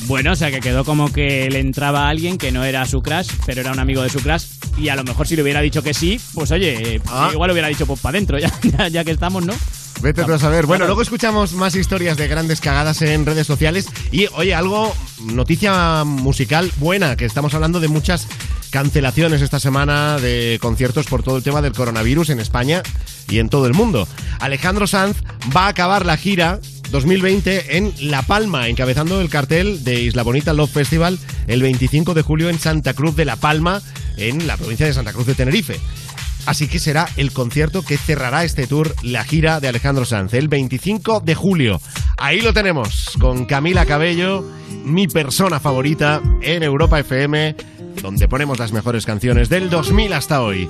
Bueno, 0.05 0.31
o 0.31 0.35
sea 0.35 0.49
que 0.51 0.59
quedó 0.59 0.83
como 0.83 1.11
que 1.13 1.49
le 1.49 1.59
entraba 1.59 2.07
a 2.07 2.09
alguien 2.09 2.37
que 2.37 2.51
no 2.51 2.63
era 2.63 2.85
su 2.85 3.01
crush, 3.01 3.29
pero 3.45 3.61
era 3.61 3.71
un 3.71 3.79
amigo 3.79 4.01
de 4.01 4.09
su 4.09 4.19
crush. 4.19 4.43
Y 4.77 4.89
a 4.89 4.95
lo 4.95 5.03
mejor 5.03 5.27
si 5.27 5.35
le 5.35 5.43
hubiera 5.43 5.61
dicho 5.61 5.83
que 5.83 5.93
sí, 5.93 6.19
pues 6.33 6.51
oye, 6.51 6.95
eh, 6.95 7.01
Ah. 7.07 7.29
igual 7.31 7.51
hubiera 7.51 7.67
dicho 7.67 7.85
pues 7.85 7.99
para 7.99 8.17
adentro, 8.17 8.39
ya, 8.39 8.51
ya, 8.77 8.87
ya 8.87 9.03
que 9.03 9.11
estamos, 9.11 9.45
¿no? 9.45 9.53
Vete 10.01 10.23
tú 10.23 10.33
a 10.33 10.39
saber. 10.39 10.65
Bueno, 10.65 10.85
luego 10.85 11.03
escuchamos 11.03 11.53
más 11.53 11.75
historias 11.75 12.17
de 12.17 12.27
grandes 12.27 12.59
cagadas 12.59 13.03
en 13.03 13.23
redes 13.23 13.45
sociales. 13.45 13.87
Y, 14.11 14.25
oye, 14.33 14.55
algo, 14.55 14.95
noticia 15.25 16.03
musical 16.03 16.71
buena, 16.77 17.15
que 17.15 17.25
estamos 17.25 17.53
hablando 17.53 17.79
de 17.79 17.87
muchas 17.87 18.27
cancelaciones 18.71 19.41
esta 19.41 19.59
semana 19.59 20.17
de 20.17 20.57
conciertos 20.61 21.05
por 21.05 21.21
todo 21.21 21.37
el 21.37 21.43
tema 21.43 21.61
del 21.61 21.73
coronavirus 21.73 22.29
en 22.31 22.39
España 22.39 22.81
y 23.29 23.39
en 23.39 23.49
todo 23.49 23.67
el 23.67 23.73
mundo. 23.73 24.07
Alejandro 24.39 24.87
Sanz 24.87 25.17
va 25.55 25.65
a 25.65 25.69
acabar 25.69 26.05
la 26.05 26.17
gira 26.17 26.59
2020 26.89 27.77
en 27.77 27.93
La 27.99 28.21
Palma, 28.23 28.67
encabezando 28.67 29.21
el 29.21 29.29
cartel 29.29 29.83
de 29.83 30.01
Isla 30.01 30.23
Bonita 30.23 30.53
Love 30.53 30.71
Festival 30.71 31.19
el 31.47 31.61
25 31.61 32.13
de 32.13 32.21
julio 32.21 32.49
en 32.49 32.59
Santa 32.59 32.93
Cruz 32.93 33.15
de 33.15 33.25
La 33.25 33.35
Palma, 33.35 33.81
en 34.17 34.47
la 34.47 34.57
provincia 34.57 34.85
de 34.85 34.93
Santa 34.93 35.13
Cruz 35.13 35.27
de 35.27 35.35
Tenerife. 35.35 35.79
Así 36.45 36.67
que 36.67 36.79
será 36.79 37.07
el 37.17 37.31
concierto 37.31 37.83
que 37.83 37.97
cerrará 37.97 38.43
este 38.43 38.65
tour, 38.65 38.95
la 39.03 39.23
gira 39.23 39.59
de 39.59 39.67
Alejandro 39.67 40.05
Sanz, 40.05 40.33
el 40.33 40.47
25 40.47 41.19
de 41.19 41.35
julio. 41.35 41.79
Ahí 42.17 42.41
lo 42.41 42.53
tenemos, 42.53 43.11
con 43.19 43.45
Camila 43.45 43.85
Cabello, 43.85 44.43
mi 44.83 45.07
persona 45.07 45.59
favorita 45.59 46.21
en 46.41 46.63
Europa 46.63 46.99
FM, 46.99 47.55
donde 48.01 48.27
ponemos 48.27 48.59
las 48.59 48.71
mejores 48.71 49.05
canciones 49.05 49.49
del 49.49 49.69
2000 49.69 50.13
hasta 50.13 50.41
hoy. 50.41 50.69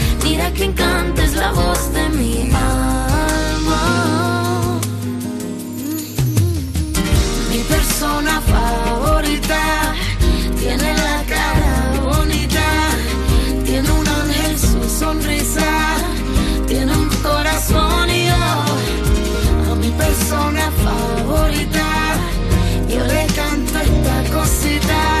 Mira 0.23 0.51
que 0.53 0.65
encanta 0.65 1.23
es 1.23 1.35
la 1.35 1.51
voz 1.51 1.93
de 1.93 2.09
mi 2.09 2.49
alma. 2.53 3.81
Mi 7.49 7.59
persona 7.63 8.41
favorita 8.41 9.93
tiene 10.59 10.93
la 10.93 11.23
cara 11.27 11.99
bonita, 12.01 12.67
tiene 13.65 13.91
un 13.91 14.07
ángel 14.07 14.59
su 14.59 14.99
sonrisa, 14.99 15.97
tiene 16.67 16.95
un 16.95 17.09
corazón 17.23 18.09
y 18.09 18.27
yo 18.27 19.71
a 19.71 19.75
mi 19.75 19.89
persona 19.91 20.71
favorita. 20.83 21.87
Yo 22.87 23.05
le 23.05 23.25
canto 23.27 23.79
esta 23.79 24.37
cosita 24.37 25.20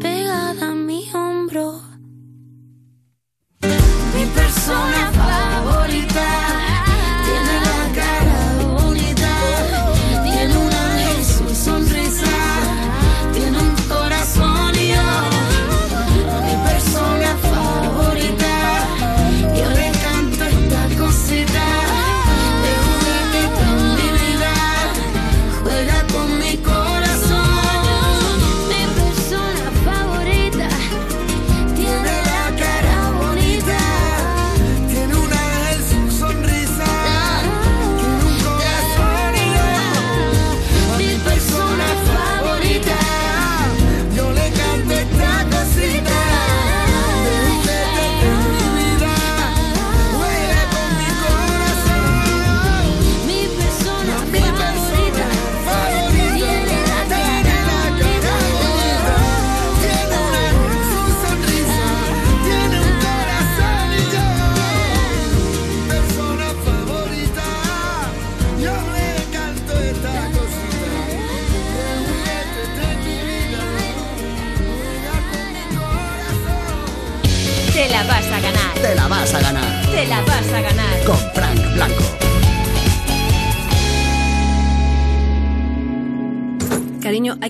Pegada 0.00 0.70
a 0.70 0.74
mi 0.74 1.08
hombro. 1.12 1.80
Mi 4.14 4.26
persona 4.34 5.10
favorita 5.12 6.49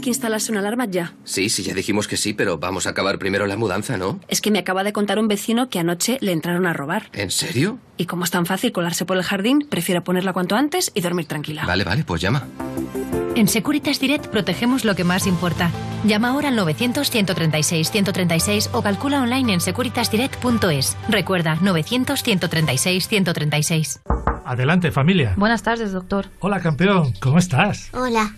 hay 0.00 0.04
que 0.04 0.10
instalarse 0.10 0.50
una 0.50 0.60
alarma 0.60 0.86
ya. 0.86 1.12
Sí, 1.24 1.50
sí, 1.50 1.62
ya 1.62 1.74
dijimos 1.74 2.08
que 2.08 2.16
sí, 2.16 2.32
pero 2.32 2.56
vamos 2.56 2.86
a 2.86 2.90
acabar 2.90 3.18
primero 3.18 3.46
la 3.46 3.58
mudanza, 3.58 3.98
¿no? 3.98 4.18
Es 4.28 4.40
que 4.40 4.50
me 4.50 4.58
acaba 4.58 4.82
de 4.82 4.94
contar 4.94 5.18
un 5.18 5.28
vecino 5.28 5.68
que 5.68 5.78
anoche 5.78 6.16
le 6.22 6.32
entraron 6.32 6.66
a 6.66 6.72
robar. 6.72 7.10
¿En 7.12 7.30
serio? 7.30 7.78
Y 7.98 8.06
como 8.06 8.24
es 8.24 8.30
tan 8.30 8.46
fácil 8.46 8.72
colarse 8.72 9.04
por 9.04 9.18
el 9.18 9.22
jardín, 9.22 9.66
prefiero 9.68 10.02
ponerla 10.02 10.32
cuanto 10.32 10.56
antes 10.56 10.90
y 10.94 11.02
dormir 11.02 11.26
tranquila. 11.26 11.66
Vale, 11.66 11.84
vale, 11.84 12.02
pues 12.04 12.22
llama. 12.22 12.48
En 13.34 13.46
Securitas 13.46 14.00
Direct 14.00 14.28
protegemos 14.28 14.86
lo 14.86 14.94
que 14.94 15.04
más 15.04 15.26
importa. 15.26 15.70
Llama 16.04 16.30
ahora 16.30 16.48
al 16.48 16.58
900-136-136 16.58 18.70
o 18.72 18.80
calcula 18.80 19.20
online 19.20 19.52
en 19.52 19.60
securitasdirect.es. 19.60 20.96
Recuerda, 21.10 21.58
900-136-136. 21.58 24.00
Adelante, 24.46 24.92
familia. 24.92 25.34
Buenas 25.36 25.62
tardes, 25.62 25.92
doctor. 25.92 26.28
Hola, 26.40 26.60
campeón. 26.60 27.12
¿Cómo 27.20 27.38
estás? 27.38 27.90
Hola. 27.92 28.34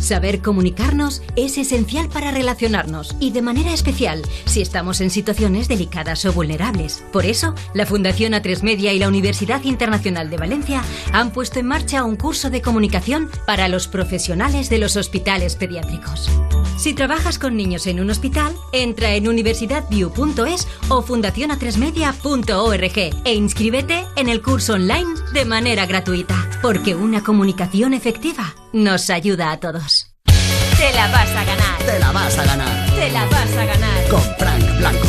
Saber 0.00 0.40
comunicarnos 0.40 1.22
es 1.36 1.58
esencial 1.58 2.08
para 2.08 2.30
relacionarnos 2.30 3.16
y 3.20 3.30
de 3.32 3.42
manera 3.42 3.72
especial 3.72 4.22
si 4.44 4.60
estamos 4.60 5.00
en 5.00 5.10
situaciones 5.10 5.68
delicadas 5.68 6.24
o 6.24 6.32
vulnerables. 6.32 7.04
Por 7.12 7.26
eso, 7.26 7.54
la 7.74 7.86
Fundación 7.86 8.32
A3 8.32 8.62
Media 8.62 8.92
y 8.92 8.98
la 8.98 9.08
Universidad 9.08 9.64
Internacional 9.64 10.30
de 10.30 10.36
Valencia 10.36 10.82
han 11.12 11.32
puesto 11.32 11.58
en 11.58 11.66
marcha 11.66 12.04
un 12.04 12.16
curso 12.16 12.50
de 12.50 12.62
comunicación 12.62 13.30
para 13.46 13.68
los 13.68 13.88
profesionales 13.88 14.70
de 14.70 14.78
los 14.78 14.96
hospitales 14.96 15.56
pediátricos. 15.56 16.30
Si 16.76 16.92
trabajas 16.92 17.38
con 17.38 17.56
niños 17.56 17.86
en 17.86 18.00
un 18.00 18.10
hospital, 18.10 18.54
entra 18.72 19.14
en 19.14 19.28
universidadview.es 19.28 20.68
o 20.88 21.00
fundacionatresmedia.org 21.02 22.98
e 23.24 23.34
inscríbete 23.34 24.04
en 24.16 24.28
el 24.28 24.42
curso 24.42 24.74
online 24.74 25.14
de 25.32 25.46
manera 25.46 25.86
gratuita, 25.86 26.50
porque 26.60 26.94
una 26.94 27.24
comunicación 27.24 27.94
efectiva 27.94 28.54
nos 28.72 29.10
ayuda 29.10 29.52
a 29.52 29.60
todos. 29.60 30.06
Te 30.76 30.92
la 30.92 31.08
vas 31.08 31.30
a 31.30 31.44
ganar. 31.44 31.78
Te 31.86 31.98
la 31.98 32.12
vas 32.12 32.38
a 32.38 32.44
ganar 32.44 32.90
Te 32.94 33.10
la 33.10 33.24
vas 33.26 33.56
a 33.56 33.64
ganar. 33.64 34.08
con 34.10 34.20
Frank 34.38 34.78
Blanco. 34.78 35.08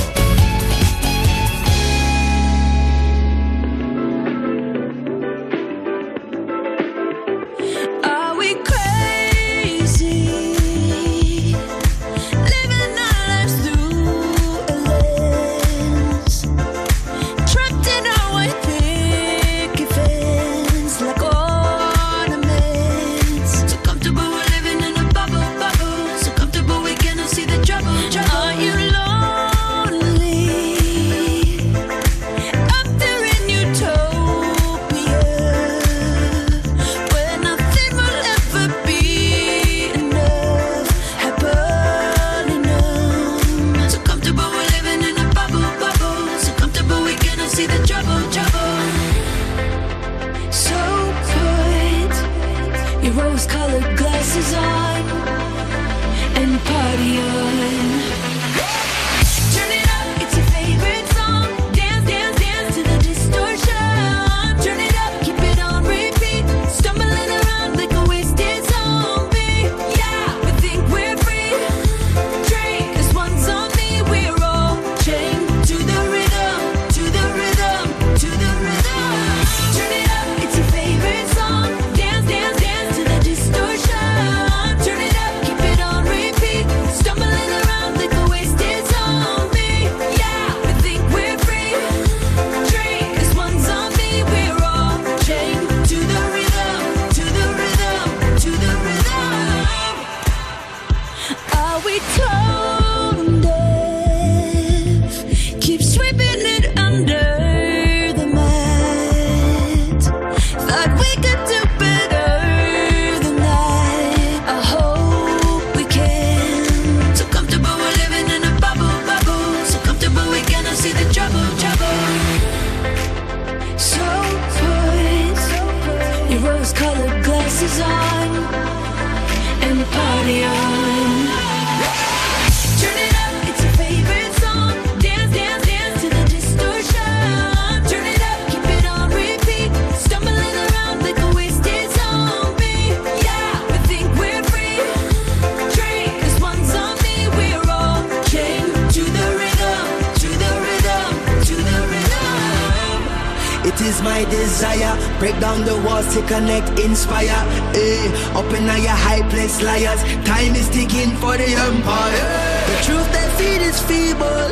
To 156.17 156.27
connect, 156.27 156.79
inspire. 156.79 157.41
Eh, 157.73 158.37
up 158.39 158.49
in 158.57 158.65
your 158.65 158.97
high 159.05 159.21
place, 159.29 159.61
liars. 159.61 160.01
Time 160.25 160.55
is 160.55 160.69
ticking 160.69 161.11
for 161.21 161.37
the 161.37 161.49
empire. 161.69 162.29
The 162.69 162.77
truth 162.85 163.07
they 163.13 163.27
feed 163.37 163.61
is 163.61 163.77
feeble, 163.89 164.51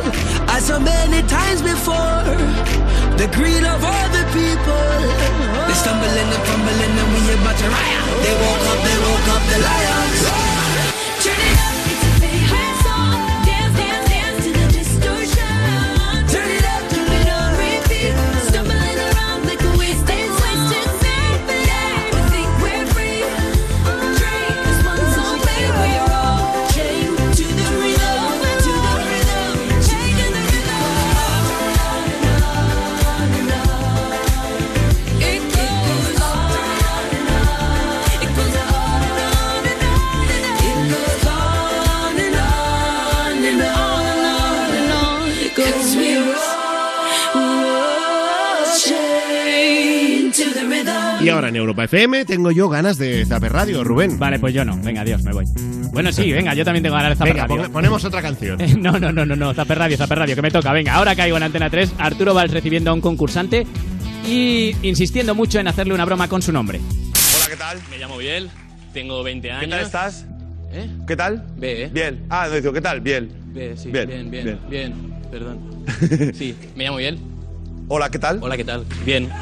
as 0.54 0.68
so 0.68 0.80
many 0.80 1.22
times 1.28 1.62
before. 1.62 2.22
The 3.18 3.28
greed 3.36 3.64
of 3.64 3.82
all 3.84 4.08
the 4.18 4.26
people. 4.38 4.90
They 5.68 5.78
stumbling 5.84 6.30
and 6.36 6.44
fumbling, 6.50 6.94
and 7.02 7.10
we 7.14 7.22
about 7.34 7.58
to 7.58 7.68
riot. 7.74 8.04
They 8.24 8.36
woke 8.44 8.66
up, 8.72 8.80
they 8.86 8.98
woke 9.06 9.28
up 9.36 9.44
the 9.52 9.60
lions. 9.68 10.45
Y 51.26 51.30
ahora 51.30 51.50
en 51.50 51.56
Europa 51.56 51.84
FM 51.86 52.26
tengo 52.26 52.52
yo 52.52 52.70
ganas 52.70 52.98
de 52.98 53.26
Zaper 53.26 53.52
Radio, 53.52 53.84
Rubén. 53.84 54.20
Vale, 54.20 54.38
pues 54.40 54.54
yo 54.54 54.64
no. 54.64 54.78
Venga, 54.78 55.02
adiós, 55.02 55.24
me 55.24 55.32
voy. 55.34 55.46
Bueno, 55.92 56.12
sí, 56.12 56.32
venga, 56.32 56.54
yo 56.54 56.64
también 56.64 56.84
tengo 56.84 56.96
ganas 56.96 57.10
de 57.12 57.16
Zaper 57.16 57.34
Venga, 57.34 57.48
Radio. 57.48 57.64
pon- 57.64 57.72
ponemos 57.72 58.04
otra 58.06 58.22
canción. 58.22 58.58
No, 58.82 59.00
no, 59.00 59.12
no, 59.12 59.26
no, 59.26 59.36
no, 59.36 59.54
Zaper 59.54 59.78
Radio, 59.80 59.98
Zaper 59.98 60.20
Radio, 60.20 60.36
que 60.36 60.42
me 60.42 60.52
toca. 60.52 60.72
Venga, 60.72 60.94
ahora 60.96 61.16
caigo 61.16 61.38
en 61.38 61.44
Antena 61.44 61.70
3. 61.70 61.94
Arturo 61.98 62.34
Valls 62.34 62.52
recibiendo 62.54 62.92
a 62.92 62.94
un 62.94 63.02
concursante 63.02 63.66
y 64.28 64.76
insistiendo 64.84 65.34
mucho 65.36 65.60
en 65.60 65.68
hacerle 65.68 65.94
una 65.94 66.06
broma 66.06 66.28
con 66.28 66.42
su 66.42 66.52
nombre. 66.52 66.80
Hola, 66.80 67.46
¿qué 67.50 67.56
tal? 67.56 67.78
Me 67.90 67.98
llamo 67.98 68.18
Biel, 68.18 68.50
tengo 68.94 69.24
20 69.24 69.52
años. 69.52 69.64
¿Qué 69.64 69.68
tal 69.70 69.80
estás? 69.82 70.26
¿Eh? 70.72 70.90
¿Qué 71.08 71.16
tal? 71.16 71.46
B, 71.58 71.84
¿eh? 71.86 71.90
Bien. 71.92 72.26
Ah, 72.30 72.48
no 72.50 72.56
digo, 72.56 72.74
¿qué 72.74 72.82
tal? 72.82 73.02
Bien. 73.02 73.30
B, 73.54 73.76
sí, 73.78 73.90
Bien, 73.92 74.08
bien, 74.08 74.30
bien, 74.32 74.44
bien. 74.46 74.60
bien, 74.70 74.94
perdón. 75.32 75.60
Sí, 76.36 76.56
me 76.76 76.84
llamo 76.84 76.98
Biel. 76.98 77.18
Hola, 77.88 78.10
¿qué 78.10 78.20
tal? 78.20 78.40
Hola, 78.42 78.58
¿qué 78.58 78.64
tal? 78.66 78.84
Bien. 79.06 79.30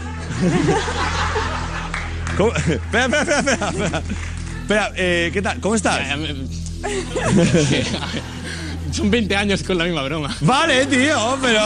¿Cómo? 2.38 2.54
Espera, 2.56 3.06
espera, 3.06 3.22
espera, 3.40 3.40
espera. 3.40 3.70
Espera, 3.70 4.02
Espera, 4.64 4.92
eh, 4.96 5.30
¿qué 5.34 5.42
tal? 5.42 5.60
¿Cómo 5.60 5.76
estás? 5.76 6.00
Son 8.92 9.10
20 9.12 9.36
años 9.36 9.64
con 9.64 9.78
la 9.78 9.86
misma 9.86 10.04
broma. 10.04 10.36
Vale, 10.42 10.86
tío, 10.86 11.38
pero, 11.42 11.62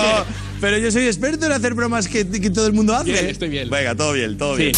pero 0.62 0.78
yo 0.78 0.90
soy 0.92 1.06
experto 1.08 1.46
en 1.46 1.52
hacer 1.52 1.74
bromas 1.74 2.08
que, 2.08 2.28
que 2.28 2.50
todo 2.50 2.66
el 2.68 2.74
mundo 2.74 2.96
hace. 2.96 3.12
Bien, 3.12 3.28
estoy 3.28 3.50
bien. 3.50 3.70
Venga, 3.70 3.94
todo 3.96 4.14
bien, 4.14 4.38
todo 4.38 4.56
Sí. 4.56 4.64
bien. 4.64 4.76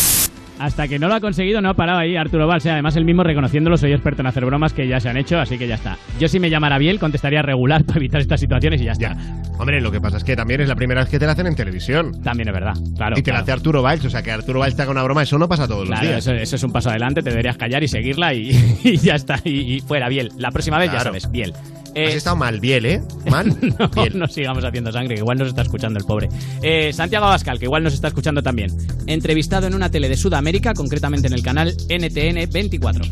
Hasta 0.60 0.88
que 0.88 0.99
no 0.99 1.07
lo 1.07 1.16
ha 1.16 1.20
conseguido, 1.22 1.62
no 1.62 1.70
ha 1.70 1.74
parado 1.74 1.99
ahí 1.99 2.16
Arturo 2.18 2.45
Valls. 2.47 2.66
Y 2.66 2.70
además, 2.70 2.95
él 2.97 3.05
mismo 3.05 3.24
reconociéndolo, 3.24 3.78
soy 3.78 3.93
experto 3.93 4.22
en 4.22 4.28
hacer 4.28 4.45
bromas 4.45 4.74
que 4.74 4.88
ya 4.88 4.99
se 4.99 5.10
han 5.10 5.18
hecho, 5.18 5.39
así 5.39 5.57
que 5.57 5.68
ya 5.68 5.76
está. 5.76 5.97
Yo 6.20 6.28
si 6.28 6.39
me 6.39 6.49
llamara 6.49 6.78
Biel, 6.78 6.99
contestaría 6.99 7.41
regular 7.41 7.84
para 7.86 7.97
evitar 7.97 8.22
estas 8.22 8.39
situaciones 8.39 8.82
y 8.82 8.86
ya 8.86 8.91
está. 8.91 9.16
Hombre, 9.57 9.82
lo 9.82 9.91
que 9.91 9.99
pasa 9.99 10.18
es 10.18 10.24
que 10.24 10.36
también 10.36 10.62
es 10.62 10.68
la 10.70 10.76
primera 10.76 11.01
vez 11.01 11.10
que 11.10 11.20
te 11.20 11.26
la 11.26 11.34
hacen 11.34 11.47
en 11.47 11.55
televisión. 11.55 12.22
También 12.22 12.47
es 12.49 12.53
verdad, 12.53 12.74
claro. 12.95 13.18
y 13.18 13.22
te 13.22 13.32
la 13.32 13.39
hace 13.39 13.51
Arturo 13.51 13.82
Valls, 13.82 14.05
o 14.05 14.10
sea 14.10 14.22
que 14.22 14.32
Arturo 14.32 14.60
Valls 14.60 14.76
te 14.76 14.82
haga 14.84 14.91
una 14.91 15.03
broma, 15.03 15.24
eso 15.24 15.38
no 15.38 15.49
pasa 15.49 15.68
todos 15.68 15.86
Claro, 15.88 16.01
los 16.01 16.10
días. 16.12 16.28
eso, 16.28 16.34
eso 16.34 16.55
es 16.55 16.64
un 16.64 16.72
paso 16.72 16.89
adelante, 16.89 17.22
te 17.22 17.30
deberías 17.30 17.57
callar 17.57 17.84
y 17.84 17.88
seguirla 17.89 18.34
y, 18.34 18.51
y 18.84 18.97
ya 18.97 19.16
está, 19.16 19.39
y, 19.43 19.76
y 19.76 19.80
fuera, 19.82 20.07
Biel. 20.07 20.32
La 20.38 20.51
próxima 20.51 20.78
vez 20.78 20.91
ya 20.91 20.99
sabes, 21.01 21.30
Biel. 21.30 21.53
Has 21.89 22.14
estado 22.16 22.36
mal, 22.38 22.60
Biel, 22.62 22.86
¿eh? 22.86 23.01
Mal. 23.30 23.47
no, 23.80 23.89
no 24.14 24.28
sigamos 24.28 24.64
haciendo 24.64 24.91
sangre, 24.91 25.16
que 25.16 25.22
igual 25.22 25.38
nos 25.39 25.49
está 25.49 25.64
escuchando 25.64 25.99
el 25.99 26.05
pobre. 26.05 26.30
Eh, 26.62 26.93
Santiago 26.93 27.26
Abascal, 27.26 27.57
que 27.60 27.66
igual 27.66 27.84
nos 27.84 27.93
está 27.95 28.07
escuchando 28.10 28.41
también. 28.43 28.72
Entrevistado 29.07 29.68
en 29.68 29.74
una 29.74 29.89
tele 29.89 30.07
de 30.07 30.16
Sudamérica, 30.16 30.49
concretamente 30.76 31.28
en 31.28 31.34
el 31.34 31.43
canal 31.43 31.70
NTN 31.70 32.52
24. 32.52 33.04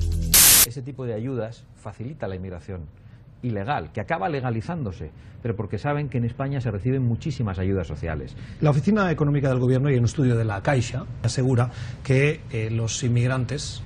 Ese 0.67 0.81
tipo 0.81 1.05
de 1.05 1.13
ayudas 1.13 1.63
facilita 1.75 2.27
la 2.27 2.35
inmigración 2.35 2.81
ilegal, 3.43 3.91
que 3.91 4.01
acaba 4.01 4.27
legalizándose, 4.27 5.11
pero 5.43 5.55
porque 5.55 5.77
saben 5.77 6.09
que 6.09 6.17
en 6.17 6.25
España 6.25 6.59
se 6.59 6.71
reciben 6.71 7.03
muchísimas 7.03 7.59
ayudas 7.59 7.87
sociales. 7.87 8.35
La 8.59 8.71
Oficina 8.71 9.11
Económica 9.11 9.49
del 9.49 9.59
Gobierno 9.59 9.91
y 9.91 9.97
un 9.97 10.05
estudio 10.05 10.35
de 10.35 10.45
la 10.45 10.61
Caixa 10.63 11.05
asegura 11.21 11.69
que 12.03 12.41
eh, 12.51 12.71
los 12.71 13.03
inmigrantes 13.03 13.83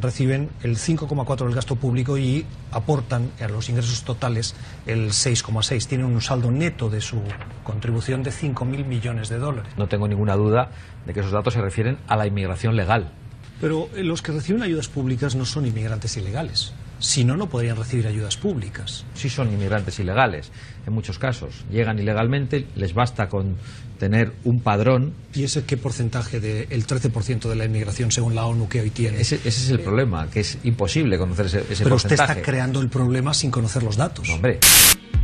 reciben 0.00 0.50
el 0.62 0.76
5,4 0.76 1.44
del 1.44 1.54
gasto 1.54 1.76
público 1.76 2.18
y 2.18 2.44
aportan 2.72 3.30
a 3.40 3.48
los 3.48 3.68
ingresos 3.68 4.02
totales 4.02 4.54
el 4.86 5.10
6,6. 5.10 5.86
Tienen 5.86 6.06
un 6.06 6.20
saldo 6.20 6.50
neto 6.50 6.90
de 6.90 7.00
su 7.00 7.20
contribución 7.62 8.22
de 8.22 8.30
5.000 8.30 8.84
millones 8.84 9.28
de 9.28 9.38
dólares. 9.38 9.72
No 9.76 9.88
tengo 9.88 10.08
ninguna 10.08 10.34
duda 10.34 10.70
de 11.06 11.12
que 11.12 11.20
esos 11.20 11.32
datos 11.32 11.54
se 11.54 11.60
refieren 11.60 11.98
a 12.08 12.16
la 12.16 12.26
inmigración 12.26 12.76
legal. 12.76 13.12
Pero 13.60 13.88
eh, 13.94 14.02
los 14.02 14.22
que 14.22 14.32
reciben 14.32 14.62
ayudas 14.62 14.88
públicas 14.88 15.34
no 15.34 15.44
son 15.44 15.66
inmigrantes 15.66 16.16
ilegales. 16.16 16.72
Si 16.98 17.24
no, 17.24 17.36
no 17.36 17.48
podrían 17.48 17.76
recibir 17.76 18.06
ayudas 18.06 18.36
públicas. 18.36 19.04
Sí 19.14 19.28
son 19.28 19.52
inmigrantes 19.52 19.98
ilegales, 19.98 20.50
en 20.86 20.92
muchos 20.92 21.18
casos. 21.18 21.64
Llegan 21.70 21.98
ilegalmente, 21.98 22.66
les 22.76 22.94
basta 22.94 23.28
con 23.28 23.56
tener 23.98 24.32
un 24.44 24.60
padrón. 24.60 25.12
¿Y 25.34 25.44
ese 25.44 25.64
qué 25.64 25.76
porcentaje 25.76 26.40
del 26.40 26.86
13% 26.86 27.48
de 27.48 27.56
la 27.56 27.64
inmigración 27.64 28.10
según 28.10 28.34
la 28.34 28.46
ONU 28.46 28.68
que 28.68 28.80
hoy 28.80 28.90
tiene? 28.90 29.20
Ese, 29.20 29.36
ese 29.36 29.48
es 29.48 29.70
el 29.70 29.80
problema, 29.80 30.28
que 30.30 30.40
es 30.40 30.58
imposible 30.64 31.18
conocer 31.18 31.46
ese, 31.46 31.60
ese 31.70 31.84
Pero 31.84 31.96
usted 31.96 32.10
porcentaje. 32.10 32.40
está 32.40 32.50
creando 32.50 32.80
el 32.80 32.88
problema 32.88 33.34
sin 33.34 33.50
conocer 33.50 33.82
los 33.82 33.96
datos. 33.96 34.28
Hombre, 34.30 34.58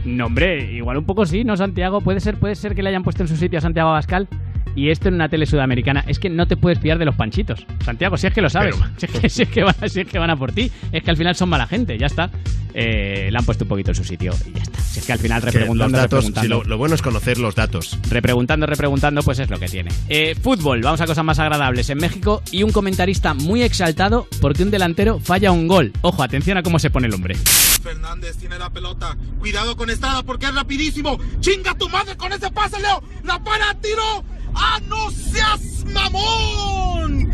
No, 0.05 0.27
hombre, 0.27 0.73
igual 0.73 0.97
un 0.97 1.05
poco 1.05 1.27
sí, 1.27 1.45
¿no, 1.45 1.57
Santiago? 1.57 2.01
Puede 2.01 2.21
ser, 2.21 2.39
puede 2.39 2.55
ser 2.55 2.75
que 2.75 2.83
le 2.83 2.89
hayan 2.91 3.03
puesto 3.03 3.23
en 3.23 3.29
su 3.29 3.37
sitio 3.37 3.59
a 3.59 3.63
Santiago 3.63 3.91
Abascal. 3.91 4.29
Y 4.75 4.91
esto 4.91 5.09
en 5.09 5.15
una 5.15 5.29
tele 5.29 5.47
sudamericana 5.47 6.05
es 6.07 6.19
que 6.19 6.31
no 6.31 6.47
te 6.47 6.57
puedes 6.57 6.79
fiar 6.79 6.99
de 6.99 7.05
los 7.05 7.15
panchitos. 7.15 7.67
Santiago, 7.85 8.17
si 8.17 8.27
es 8.27 8.33
que 8.33 8.41
lo 8.41 8.51
sabes. 8.51 8.77
Si, 8.97 9.07
es 9.07 9.13
que, 9.13 9.29
si 9.29 9.43
es 9.43 9.49
que 9.49 9.65
van, 9.65 9.75
si 9.89 10.01
es 10.01 10.07
que 10.07 10.19
van 10.19 10.31
a 10.31 10.37
por 10.37 10.53
ti. 10.53 10.71
Es 10.93 11.03
que 11.03 11.11
al 11.11 11.17
final 11.17 11.35
son 11.35 11.49
mala 11.49 11.67
gente, 11.67 11.99
ya 11.99 12.07
está. 12.07 12.31
Eh, 12.73 13.29
le 13.33 13.37
han 13.39 13.45
puesto 13.45 13.65
un 13.65 13.69
poquito 13.69 13.91
en 13.91 13.95
su 13.97 14.05
sitio 14.05 14.33
y 14.47 14.53
ya 14.53 14.63
está. 14.63 14.81
Si 14.81 15.01
es 15.01 15.07
que 15.07 15.13
al 15.13 15.19
final 15.19 15.43
repreguntando, 15.43 15.99
datos, 15.99 16.25
repreguntando. 16.25 16.63
lo, 16.63 16.69
lo 16.69 16.79
bueno 16.79 16.95
es 16.95 17.03
conocer 17.03 17.39
los 17.39 17.55
datos. 17.55 17.99
Repreguntando, 18.11 18.67
repreguntando, 18.67 19.23
pues 19.23 19.39
es 19.39 19.51
lo 19.51 19.59
que 19.59 19.67
tiene. 19.67 19.91
Eh, 20.09 20.35
fútbol, 20.41 20.81
vamos 20.83 21.01
a 21.01 21.07
cosas 21.07 21.25
más 21.25 21.39
agradables. 21.39 21.91
En 21.91 21.99
México 21.99 22.43
y 22.53 22.63
un 22.63 22.73
comentarista 22.73 23.35
muy 23.35 23.63
exaltado 23.63 24.29
porque 24.41 24.63
un 24.63 24.71
delantero 24.71 25.19
falla 25.21 25.53
un 25.53 25.67
gol. 25.69 25.93
Ojo, 26.03 26.23
atención 26.23 26.59
a 26.59 26.63
cómo 26.63 26.79
se 26.79 26.91
pone 26.91 27.09
el 27.09 27.15
hombre. 27.15 27.37
Fernández 27.83 28.37
tiene 28.37 28.59
la 28.59 28.71
pelota. 28.71 29.17
Cuidado 29.39 29.77
con 29.77 29.91
Estrada 29.91 30.23
porque 30.23 30.47
es 30.47 30.55
rapidísimo. 30.55 31.19
¡Chinga 31.41 31.75
tu 31.77 31.89
madre 31.89 32.17
con 32.17 32.33
ese 32.33 32.51
pase, 32.51 32.81
Leo! 32.81 33.03
¡La 33.25 33.43
para, 33.43 33.75
tiro! 33.81 34.25
¡Ah, 34.55 34.81
no 34.89 35.11
seas 35.11 35.85
mamón! 35.93 37.31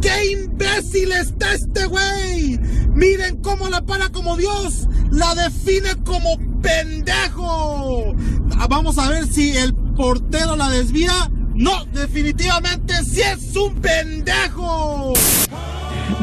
¡Qué 0.00 0.32
imbécil 0.32 1.12
está 1.12 1.54
este 1.54 1.86
güey! 1.86 2.58
Miren 2.94 3.36
cómo 3.42 3.68
la 3.68 3.84
para 3.84 4.08
como 4.08 4.36
Dios. 4.36 4.86
La 5.10 5.34
define 5.34 5.94
como 6.04 6.36
pendejo. 6.60 8.14
Ah, 8.58 8.66
Vamos 8.68 8.98
a 8.98 9.08
ver 9.08 9.26
si 9.26 9.56
el 9.56 9.74
portero 9.74 10.56
la 10.56 10.70
desvía. 10.70 11.30
No, 11.54 11.84
definitivamente 11.86 12.94
sí 13.04 13.20
es 13.20 13.56
un 13.56 13.74
pendejo. 13.80 15.12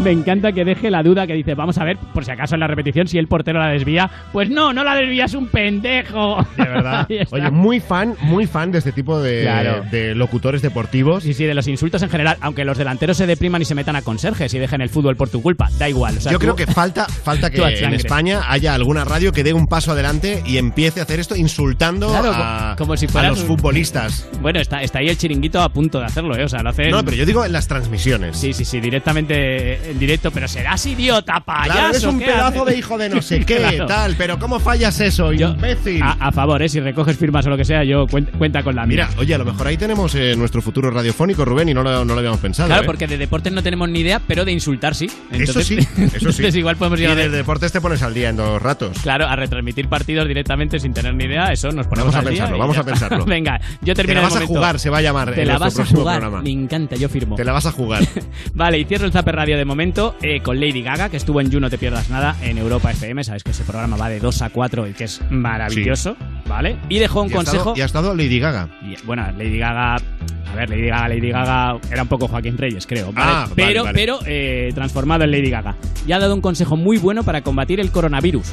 Me 0.03 0.11
encanta 0.11 0.51
que 0.51 0.65
deje 0.65 0.91
la 0.91 1.01
duda 1.03 1.25
que 1.25 1.33
dice, 1.33 1.55
vamos 1.55 1.77
a 1.77 1.83
ver, 1.83 1.97
por 2.13 2.25
si 2.25 2.31
acaso 2.31 2.55
en 2.55 2.59
la 2.61 2.67
repetición, 2.67 3.07
si 3.07 3.17
el 3.17 3.27
portero 3.27 3.59
la 3.59 3.69
desvía. 3.69 4.09
Pues 4.31 4.49
no, 4.49 4.73
no 4.73 4.83
la 4.83 4.95
desvía, 4.95 5.25
es 5.25 5.33
un 5.33 5.47
pendejo. 5.47 6.45
De 6.57 6.63
verdad. 6.63 7.07
Oye, 7.31 7.49
muy 7.51 7.79
fan, 7.79 8.15
muy 8.21 8.45
fan 8.45 8.71
de 8.71 8.79
este 8.79 8.91
tipo 8.91 9.19
de, 9.21 9.41
Claro. 9.43 9.83
de 9.91 10.13
locutores 10.15 10.61
deportivos. 10.61 11.23
Sí, 11.23 11.33
sí, 11.33 11.45
de 11.45 11.53
los 11.53 11.67
insultos 11.67 12.01
en 12.03 12.09
general, 12.09 12.37
aunque 12.41 12.65
los 12.65 12.77
delanteros 12.77 13.17
se 13.17 13.25
depriman 13.25 13.61
y 13.61 13.65
se 13.65 13.75
metan 13.75 13.95
a 13.95 14.01
conserjes 14.01 14.53
y 14.53 14.59
dejen 14.59 14.81
el 14.81 14.89
fútbol 14.89 15.15
por 15.15 15.29
tu 15.29 15.41
culpa, 15.41 15.69
da 15.79 15.87
igual. 15.89 16.17
o 16.17 16.21
sea, 16.21 16.31
Yo 16.31 16.37
tú- 16.37 16.43
creo 16.43 16.55
que 16.55 16.67
falta, 16.67 17.05
falta 17.05 17.49
que 17.51 17.61
en. 17.61 17.93
España 17.95 18.41
haya 18.49 18.73
alguna 18.73 19.05
radio 19.05 19.31
que 19.31 19.43
dé 19.43 19.53
un 19.53 19.67
paso 19.67 19.91
adelante 19.93 20.43
y 20.45 20.57
empiece 20.57 20.99
a 20.99 21.03
hacer 21.03 21.19
esto 21.19 21.35
insultando 21.35 22.09
Claro, 22.09 22.31
a, 22.33 22.75
como 22.77 22.95
si 22.97 23.07
a 23.15 23.23
los 23.29 23.39
futbolistas. 23.43 24.27
Bueno, 24.41 24.59
está, 24.59 24.81
está 24.81 24.99
ahí 24.99 25.07
el 25.07 25.17
chiringuito 25.17 25.61
a 25.61 25.69
punto 25.69 25.99
de 25.99 26.05
hacerlo, 26.05 26.35
¿eh? 26.37 26.43
O 26.43 26.49
sea, 26.49 26.61
lo 26.61 26.69
hacen... 26.69 26.91
No, 26.91 27.03
pero 27.03 27.15
yo 27.15 27.25
digo 27.25 27.45
en 27.45 27.53
las 27.53 27.67
transmisiones. 27.67 28.37
Sí, 28.37 28.53
sí, 28.53 28.65
sí, 28.65 28.79
directamente 28.81 29.74
en 29.83 29.99
directo, 29.99 30.31
pero 30.31 30.47
serás 30.47 30.85
idiota, 30.85 31.39
payaso. 31.39 31.71
Claro, 31.73 31.89
eres 31.89 32.03
un 32.03 32.19
¿qué 32.19 32.25
pedazo 32.25 32.65
de 32.65 32.77
hijo 32.77 32.97
de 32.97 33.09
no 33.09 33.21
sé 33.21 33.45
qué, 33.45 33.57
Claro. 33.57 33.85
tal, 33.85 34.15
pero 34.17 34.39
¿cómo 34.39 34.59
fallas 34.59 34.99
eso, 34.99 35.31
imbécil? 35.33 36.01
A, 36.01 36.11
a 36.19 36.31
favor, 36.31 36.61
¿eh? 36.61 36.69
Si 36.69 36.79
recoges 36.79 37.17
firmas 37.17 37.45
o 37.45 37.49
lo 37.49 37.57
que 37.57 37.65
sea, 37.65 37.83
yo 37.83 38.05
cuen- 38.07 38.29
cuenta 38.37 38.63
con 38.63 38.75
la 38.75 38.85
mía. 38.85 39.07
Mira, 39.07 39.09
oye, 39.19 39.33
a 39.35 39.37
lo 39.37 39.45
mejor 39.45 39.67
ahí 39.67 39.77
tenemos 39.77 40.13
eh, 40.15 40.35
nuestro 40.37 40.61
futuro 40.61 40.89
radiofónico, 40.91 41.45
Rubén, 41.45 41.69
y 41.69 41.73
no 41.73 41.83
lo, 41.83 42.05
no 42.05 42.13
lo 42.13 42.19
habíamos 42.19 42.39
pensado. 42.39 42.67
Claro, 42.67 42.83
¿eh? 42.83 42.85
porque 42.85 43.07
de 43.07 43.17
deportes 43.17 43.51
no 43.53 43.61
tenemos 43.63 43.89
ni 43.89 43.99
idea, 44.01 44.19
pero 44.25 44.45
de 44.45 44.51
insultar 44.51 44.95
sí. 44.95 45.05
Eso 45.05 45.15
Entonces- 45.31 45.67
sí, 45.67 45.75
eso 45.77 45.87
sí. 45.97 46.15
entonces 46.19 46.55
igual 46.55 46.75
podemos 46.77 46.99
ir 46.99 47.09
y 47.09 47.15
de 47.15 47.29
deportes 47.29 47.71
te 47.71 47.81
pones 47.81 48.01
al 48.03 48.13
día 48.13 48.29
en 48.29 48.35
dos 48.37 48.61
ratos. 48.61 48.97
Claro, 49.01 49.27
a 49.27 49.35
retransmitir 49.35 49.87
partidos 49.87 50.27
directamente 50.27 50.79
sin 50.79 50.93
tener 50.93 51.13
ni 51.15 51.25
idea, 51.25 51.51
eso 51.51 51.71
nos 51.71 51.87
ponemos 51.87 52.13
Vamos 52.13 52.15
a 52.15 52.19
al 52.19 52.25
pensarlo, 52.25 52.57
vamos 52.57 52.77
a 52.77 52.83
pensarlo. 52.83 53.25
Venga, 53.35 53.59
yo 53.81 53.93
Te 53.93 54.03
termino 54.03 54.21
la 54.21 54.27
de 54.27 54.33
vas 54.33 54.43
a 54.43 54.45
jugar, 54.47 54.79
se 54.79 54.89
va 54.89 54.97
a 54.99 55.01
llamar 55.01 55.33
Te 55.33 55.41
en 55.41 55.47
la 55.47 55.57
vas 55.57 55.73
a 55.73 55.75
próximo 55.77 56.01
jugar, 56.01 56.19
programa. 56.19 56.43
me 56.43 56.51
encanta, 56.51 56.95
yo 56.95 57.09
firmo. 57.09 57.35
Te 57.35 57.43
la 57.43 57.51
vas 57.53 57.65
a 57.65 57.71
jugar. 57.71 58.03
Vale, 58.53 58.79
y 58.79 58.85
cierro 58.85 59.05
el 59.05 59.11
Zaper 59.11 59.35
Radio 59.35 59.57
de 59.57 59.64
momento 59.65 60.15
eh, 60.21 60.41
con 60.41 60.59
Lady 60.59 60.81
Gaga, 60.81 61.09
que 61.09 61.17
estuvo 61.17 61.41
en 61.41 61.49
You 61.51 61.59
No 61.59 61.69
Te 61.69 61.77
Pierdas 61.77 62.09
Nada 62.09 62.35
en 62.41 62.57
Europa 62.57 62.91
FM. 62.91 63.23
Sabes 63.23 63.43
que 63.43 63.51
ese 63.51 63.63
programa 63.63 63.97
va 63.97 64.09
de 64.09 64.19
2 64.19 64.41
a 64.41 64.49
4 64.49 64.87
y 64.87 64.93
que 64.93 65.05
es 65.05 65.21
maravilloso, 65.29 66.15
¿vale? 66.47 66.77
Y 66.89 66.99
dejó 66.99 67.21
un 67.23 67.29
Y 67.31 67.33
ha 67.35 67.39
estado- 67.39 67.57
consejo. 67.57 67.73
y 67.77 67.81
ha 67.81 67.85
estado 67.85 68.13
Lady 68.15 68.39
Gaga. 68.39 68.69
Y, 68.81 68.95
bueno, 69.05 69.23
Lady 69.37 69.57
Gaga. 69.57 69.95
A 69.95 70.55
ver, 70.55 70.69
Lady 70.69 70.87
Gaga, 70.87 71.09
Lady 71.09 71.29
Gaga 71.31 71.77
era 71.91 72.03
un 72.03 72.07
poco 72.07 72.27
Joaquín 72.27 72.57
Reyes, 72.57 72.85
creo. 72.87 73.11
¿vale? 73.11 73.31
Ah, 73.31 73.47
pero, 73.55 73.83
vale. 73.83 73.95
pero 73.99 74.19
eh, 74.25 74.71
transformado 74.73 75.23
en 75.25 75.31
Lady 75.31 75.49
Gaga. 75.49 75.75
Y 76.07 76.11
ha 76.11 76.19
dado 76.19 76.33
un 76.35 76.41
consejo 76.41 76.77
muy 76.77 76.97
bueno 76.97 77.23
para 77.23 77.41
combatir 77.41 77.79
el 77.79 77.91
coronavirus. 77.91 78.47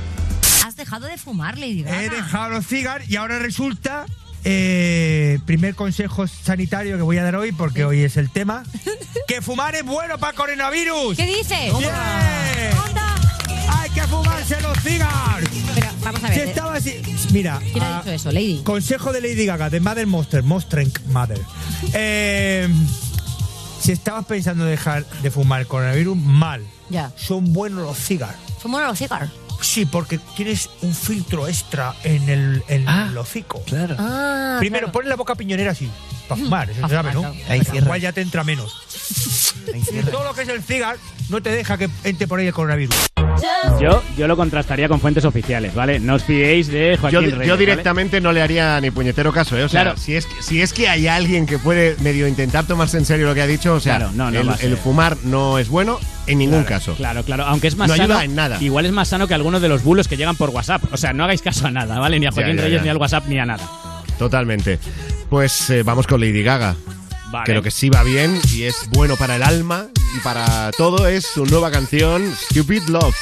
Has 0.67 0.77
dejado 0.77 1.07
de 1.07 1.17
fumar, 1.19 1.59
Lady 1.59 1.83
Gaga. 1.83 2.03
He 2.03 2.09
dejado 2.09 2.51
los 2.55 2.67
cigarros 2.67 3.09
y 3.09 3.17
ahora 3.17 3.39
resulta. 3.39 4.07
Eh, 4.45 5.38
primer 5.47 5.74
consejo 5.74 6.26
sanitario 6.26 6.97
que 6.97 7.03
voy 7.03 7.18
a 7.18 7.22
dar 7.22 7.36
hoy, 7.36 7.53
porque 7.53 7.84
hoy 7.84 8.03
es 8.03 8.16
el 8.16 8.30
tema: 8.30 8.64
que 9.28 9.40
fumar 9.43 9.74
es 9.74 9.84
bueno 9.84 10.18
para 10.18 10.32
coronavirus. 10.34 11.16
¿Qué 11.16 11.26
dices? 11.26 11.78
¡Bien! 11.78 11.93
¡Hay 13.68 13.90
que 13.90 14.03
fumarse 14.03 14.61
los 14.61 14.78
cigarros! 14.80 15.49
Pero 15.74 15.86
vamos 16.03 16.24
a 16.24 16.28
ver. 16.28 16.34
Si 16.34 16.40
¿eh? 16.40 16.49
estaba 16.49 16.74
así. 16.74 17.03
Mira. 17.32 17.61
¿Quién 17.72 17.84
ha 17.84 17.99
ah, 17.99 18.01
dicho 18.01 18.12
eso, 18.12 18.32
Lady? 18.32 18.62
Consejo 18.64 19.12
de 19.12 19.20
Lady 19.20 19.47
Gaga, 19.47 19.70
de 19.70 19.80
Mother 19.80 20.07
Monster, 20.07 20.43
Monstrank 20.43 21.01
Mother. 21.07 21.40
Eh, 21.93 22.68
si 23.80 23.93
estabas 23.93 24.24
pensando 24.26 24.64
en 24.64 24.70
dejar 24.70 25.05
de 25.22 25.30
fumar 25.30 25.61
el 25.62 25.66
coronavirus, 25.66 26.16
mal. 26.16 26.64
Ya. 26.88 27.12
Son 27.16 27.53
buenos 27.53 27.84
los 27.84 27.99
cigarros. 27.99 28.40
Fumar 28.59 28.86
los 28.86 28.99
cigarros. 28.99 29.30
Sí, 29.63 29.87
porque 29.87 30.19
tienes 30.37 30.69
un 30.83 30.95
filtro 30.95 31.47
extra 31.49 31.95
en 32.05 32.29
el, 32.29 32.63
en 32.69 32.87
el 32.89 33.17
hocico. 33.17 33.63
Claro. 33.65 33.97
Ah, 33.99 34.57
Primero, 34.59 34.87
claro. 34.87 34.93
pon 34.93 35.09
la 35.09 35.17
boca 35.17 35.35
piñonera 35.35 35.71
así, 35.71 35.89
para 36.29 36.41
fumar, 36.43 36.71
eso 36.71 36.87
se 36.87 36.95
sabe, 36.95 37.15
¿no? 37.15 37.33
Ahí. 37.49 37.63
Igual 37.73 38.01
ya 38.01 38.13
te 38.13 38.21
entra 38.21 38.45
menos. 38.45 38.83
Y 39.73 40.03
todo 40.11 40.25
lo 40.25 40.35
que 40.35 40.43
es 40.43 40.49
el 40.49 40.63
cigar 40.63 40.97
no 41.29 41.41
te 41.41 41.51
deja 41.51 41.79
que 41.79 41.89
entre 42.05 42.27
por 42.27 42.41
ahí 42.41 42.47
el 42.49 42.53
coronavirus. 42.53 43.12
Yo, 43.81 44.03
yo 44.16 44.27
lo 44.29 44.37
contrastaría 44.37 44.89
con 44.89 45.01
fuentes 45.01 45.25
oficiales, 45.25 45.75
¿vale? 45.75 45.99
No 45.99 46.14
os 46.14 46.25
fiéis 46.25 46.68
de 46.68 46.97
Joaquín 47.01 47.20
Yo, 47.20 47.20
Reyes. 47.20 47.39
yo 47.47 47.55
¿vale? 47.55 47.57
directamente 47.59 48.20
no 48.20 48.33
le 48.33 48.43
haría 48.43 48.81
ni 48.81 48.91
puñetero 48.91 49.33
caso, 49.33 49.57
¿eh? 49.59 49.64
O 49.64 49.68
sea, 49.68 49.83
Claro. 49.83 49.97
si, 49.99 50.14
es, 50.14 50.27
que- 50.27 50.43
si 50.43 50.62
es 50.62 50.73
que 50.73 50.89
hay 50.89 51.07
alguien 51.09 51.47
que 51.47 51.59
puede 51.59 51.97
medio 52.01 52.29
intentar 52.29 52.64
tomarse 52.66 52.99
en 52.99 53.05
serio 53.05 53.27
lo 53.27 53.35
que 53.35 53.43
ha 53.43 53.47
dicho, 53.47 53.75
o 53.75 53.81
sea, 53.81 53.97
Claro, 53.97 54.12
no, 54.14 54.31
no 54.31 54.55
el, 54.61 54.77
fumar 54.77 55.16
no 55.25 55.59
es 55.59 55.68
bueno 55.68 55.99
en 56.27 56.39
ningún 56.39 56.62
Claro, 56.64 56.68
caso. 56.77 56.95
Claro, 56.95 57.23
claro. 57.25 57.45
Aunque 57.45 57.68
es 57.68 57.77
más 57.77 57.89
No 57.89 57.97
sano. 57.97 58.14
ayuda 58.14 58.25
en 58.25 58.35
nada. 58.35 58.59
Igual 58.62 58.87
es 58.87 58.93
más 58.93 59.09
sano 59.09 59.27
que 59.27 59.35
algunos 59.35 59.61
de 59.62 59.68
los 59.68 59.83
bulos 59.83 60.07
que 60.09 60.16
llegan 60.16 60.37
por 60.37 60.51
WhatsApp. 60.51 60.83
O 60.93 60.97
sea, 60.97 61.12
no 61.12 61.25
hagáis 61.25 61.43
caso 61.43 61.66
a 61.66 61.70
nada, 61.70 61.99
¿vale? 61.99 62.20
Ni 62.20 62.27
a 62.27 62.31
Joaquín 62.33 62.57
ya, 62.57 62.62
Reyes, 62.62 62.79
ya. 62.81 62.85
ni 62.85 62.89
al 62.91 62.97
WhatsApp, 62.99 63.27
ni 63.27 63.39
a 63.39 63.47
nada. 63.47 63.64
Totalmente. 64.18 64.79
Pues 65.31 65.70
eh, 65.70 65.83
vamos 65.83 66.07
con 66.07 66.20
Lady 66.20 66.43
Gaga. 66.43 66.77
Vale. 67.33 67.47
Que 67.47 67.55
lo 67.55 67.62
que 67.62 67.70
sí 67.70 67.89
va 67.89 68.03
bien 68.03 68.39
y 68.53 68.64
es 68.64 68.89
bueno 68.91 69.16
para 69.16 69.37
el 69.37 69.43
alma 69.43 69.89
y 70.14 70.20
para 70.20 70.70
todo 70.72 71.09
es 71.09 71.24
su 71.24 71.47
nueva 71.47 71.70
canción 71.70 72.30
Stupid 72.51 72.83
Love. 72.89 73.16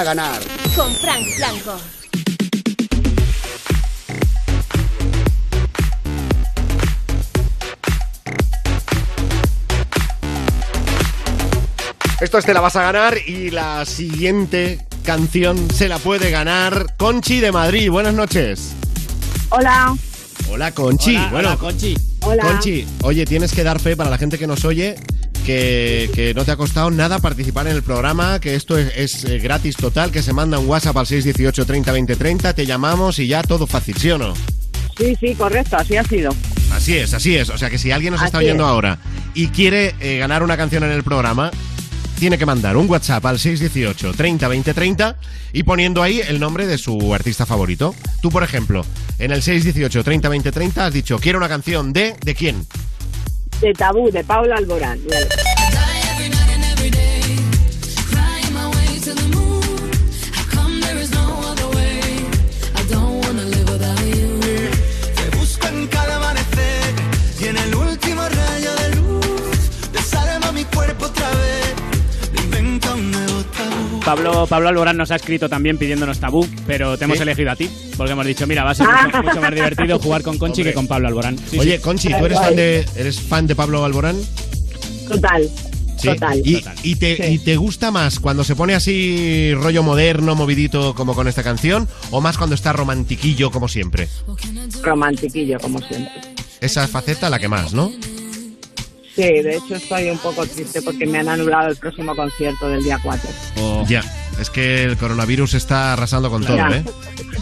A 0.00 0.04
ganar. 0.04 0.40
Con 0.74 0.94
Frank 0.94 1.26
Blanco. 1.36 1.76
Esto 12.20 12.38
es 12.38 12.44
Te 12.46 12.54
la 12.54 12.60
vas 12.60 12.76
a 12.76 12.82
ganar 12.82 13.18
y 13.26 13.50
la 13.50 13.84
siguiente 13.84 14.86
canción 15.04 15.70
se 15.70 15.88
la 15.88 15.98
puede 15.98 16.30
ganar 16.30 16.96
Conchi 16.96 17.40
de 17.40 17.52
Madrid. 17.52 17.90
Buenas 17.90 18.14
noches. 18.14 18.72
Hola. 19.50 19.94
Hola 20.50 20.72
Conchi. 20.72 21.16
Hola, 21.16 21.28
bueno, 21.30 21.48
hola, 21.50 21.58
Conchi. 21.58 21.96
Hola. 22.22 22.42
Conchi, 22.42 22.86
oye, 23.02 23.26
tienes 23.26 23.52
que 23.52 23.64
dar 23.64 23.78
fe 23.78 23.96
para 23.96 24.08
la 24.08 24.16
gente 24.16 24.38
que 24.38 24.46
nos 24.46 24.64
oye 24.64 24.96
que, 25.40 26.10
que 26.14 26.34
no 26.34 26.44
te 26.44 26.52
ha 26.52 26.56
costado 26.56 26.90
nada 26.90 27.18
participar 27.18 27.66
en 27.66 27.74
el 27.74 27.82
programa, 27.82 28.40
que 28.40 28.54
esto 28.54 28.78
es, 28.78 28.92
es, 28.96 29.24
eh, 29.24 29.38
gratis 29.38 29.76
total, 29.76 30.10
que 30.10 30.22
se 30.22 30.32
manda 30.32 30.58
un 30.58 30.66
WhatsApp 30.66 30.96
al 30.96 31.06
618 31.06 31.66
30 31.66 31.92
20 31.92 32.16
30, 32.16 32.52
te 32.54 32.66
llamamos 32.66 33.18
y 33.18 33.26
ya 33.26 33.42
todo 33.42 33.66
fácil, 33.66 33.96
¿sí 33.96 34.10
o 34.10 34.18
no? 34.18 34.34
Sí, 34.96 35.16
sí, 35.18 35.34
correcto, 35.34 35.76
así 35.76 35.96
ha 35.96 36.04
sido. 36.04 36.34
Así 36.72 36.96
es, 36.96 37.14
así 37.14 37.36
es. 37.36 37.48
O 37.48 37.58
sea 37.58 37.70
que 37.70 37.78
si 37.78 37.90
alguien 37.90 38.12
nos 38.12 38.22
está 38.22 38.38
oyendo 38.38 38.64
es. 38.64 38.70
ahora 38.70 38.98
y 39.34 39.48
quiere 39.48 39.94
eh, 40.00 40.18
ganar 40.18 40.42
una 40.42 40.56
canción 40.56 40.84
en 40.84 40.90
el 40.90 41.02
programa, 41.02 41.50
tiene 42.18 42.36
que 42.36 42.44
mandar 42.44 42.76
un 42.76 42.88
WhatsApp 42.88 43.24
al 43.24 43.38
618 43.38 44.12
30 44.12 44.46
20 44.46 44.74
30 44.74 45.16
y 45.54 45.62
poniendo 45.62 46.02
ahí 46.02 46.20
el 46.20 46.38
nombre 46.38 46.66
de 46.66 46.76
su 46.76 47.14
artista 47.14 47.46
favorito. 47.46 47.94
Tú, 48.20 48.30
por 48.30 48.42
ejemplo, 48.42 48.84
en 49.18 49.30
el 49.32 49.42
618 49.42 50.04
30 50.04 50.28
20 50.28 50.52
30 50.52 50.86
has 50.86 50.92
dicho, 50.92 51.18
quiero 51.18 51.38
una 51.38 51.48
canción 51.48 51.92
de... 51.92 52.14
¿De 52.22 52.34
quién? 52.34 52.66
De 53.60 53.74
tabú, 53.74 54.10
de 54.10 54.24
Paula 54.24 54.56
Alborán. 54.56 54.98
Pablo, 74.10 74.44
Pablo 74.48 74.68
Alborán 74.70 74.96
nos 74.96 75.12
ha 75.12 75.14
escrito 75.14 75.48
también 75.48 75.78
pidiéndonos 75.78 76.18
tabú, 76.18 76.44
pero 76.66 76.98
te 76.98 77.04
hemos 77.04 77.18
¿Sí? 77.18 77.22
elegido 77.22 77.52
a 77.52 77.54
ti, 77.54 77.70
porque 77.96 78.10
hemos 78.10 78.26
dicho, 78.26 78.44
mira, 78.44 78.64
va 78.64 78.72
a 78.72 78.74
ser 78.74 78.88
mucho, 78.88 79.22
mucho 79.22 79.40
más 79.40 79.54
divertido 79.54 80.00
jugar 80.00 80.22
con 80.22 80.36
Conchi 80.36 80.62
Hombre. 80.62 80.72
que 80.72 80.74
con 80.74 80.88
Pablo 80.88 81.06
Alborán. 81.06 81.38
Sí, 81.48 81.60
Oye, 81.60 81.76
sí. 81.76 81.82
Conchi, 81.82 82.08
¿tú 82.08 82.26
eres 82.26 82.40
fan 82.40 82.56
de, 82.56 82.84
eres 82.96 83.20
fan 83.20 83.46
de 83.46 83.54
Pablo 83.54 83.84
Alborán? 83.84 84.16
Total. 85.08 85.48
Sí. 85.96 86.08
Total. 86.08 86.42
¿Y, 86.44 86.64
y 86.82 86.96
te, 86.96 87.30
¿Y 87.30 87.38
te 87.38 87.56
gusta 87.56 87.92
más 87.92 88.18
cuando 88.18 88.42
se 88.42 88.56
pone 88.56 88.74
así 88.74 89.54
rollo 89.54 89.84
moderno, 89.84 90.34
movidito 90.34 90.92
como 90.96 91.14
con 91.14 91.28
esta 91.28 91.44
canción? 91.44 91.86
¿O 92.10 92.20
más 92.20 92.36
cuando 92.36 92.56
está 92.56 92.72
romantiquillo 92.72 93.52
como 93.52 93.68
siempre? 93.68 94.08
Romantiquillo, 94.82 95.60
como 95.60 95.78
siempre. 95.78 96.10
Esa 96.60 96.88
faceta 96.88 97.30
la 97.30 97.38
que 97.38 97.46
más, 97.46 97.72
¿no? 97.74 97.92
Sí, 99.20 99.42
de 99.42 99.56
hecho 99.56 99.74
estoy 99.74 100.08
un 100.08 100.18
poco 100.18 100.46
triste 100.46 100.80
porque 100.80 101.04
me 101.06 101.18
han 101.18 101.28
anulado 101.28 101.68
el 101.68 101.76
próximo 101.76 102.16
concierto 102.16 102.68
del 102.68 102.82
día 102.82 102.98
4. 103.02 103.84
Ya, 103.86 104.02
es 104.40 104.48
que 104.48 104.84
el 104.84 104.96
coronavirus 104.96 105.54
está 105.54 105.92
arrasando 105.92 106.30
con 106.30 106.42
todo, 106.44 106.56
Ya. 106.56 106.68
¿eh? 106.70 106.84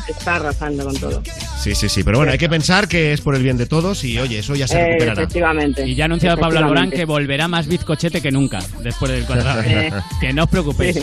Está 0.09 0.37
arrasando 0.37 0.85
con 0.85 0.97
todo. 0.97 1.23
Sí, 1.63 1.75
sí, 1.77 1.89
sí, 1.89 2.03
pero 2.03 2.19
bueno, 2.19 2.33
hay 2.33 2.39
que 2.39 2.49
pensar 2.49 2.89
que 2.89 3.13
es 3.13 3.21
por 3.21 3.37
el 3.37 3.43
bien 3.45 3.57
de 3.59 3.67
todos 3.67 4.03
y 4.03 4.19
oye, 4.19 4.41
eso 4.41 4.57
ya 4.57 4.67
se 4.67 4.77
Eh, 4.81 4.85
recuperará. 4.87 5.23
efectivamente. 5.23 5.87
Y 5.87 5.95
ya 5.95 6.05
ha 6.05 6.07
anunciado 6.07 6.37
Pablo 6.39 6.59
Alborán 6.59 6.91
que 6.91 7.05
volverá 7.05 7.47
más 7.47 7.69
bizcochete 7.69 8.21
que 8.21 8.33
nunca 8.33 8.59
después 8.83 9.13
del 9.13 9.25
contrato. 9.25 9.61
Eh. 9.69 9.93
que 10.21 10.33
no 10.33 10.45
os 10.45 10.51
preocupéis. 10.51 10.99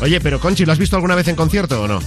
Oye, 0.00 0.20
pero 0.20 0.40
Conchi, 0.40 0.64
¿lo 0.64 0.72
has 0.72 0.78
visto 0.78 0.96
alguna 0.96 1.16
vez 1.16 1.28
en 1.28 1.36
concierto 1.36 1.82
o 1.82 1.88
no? 1.88 2.00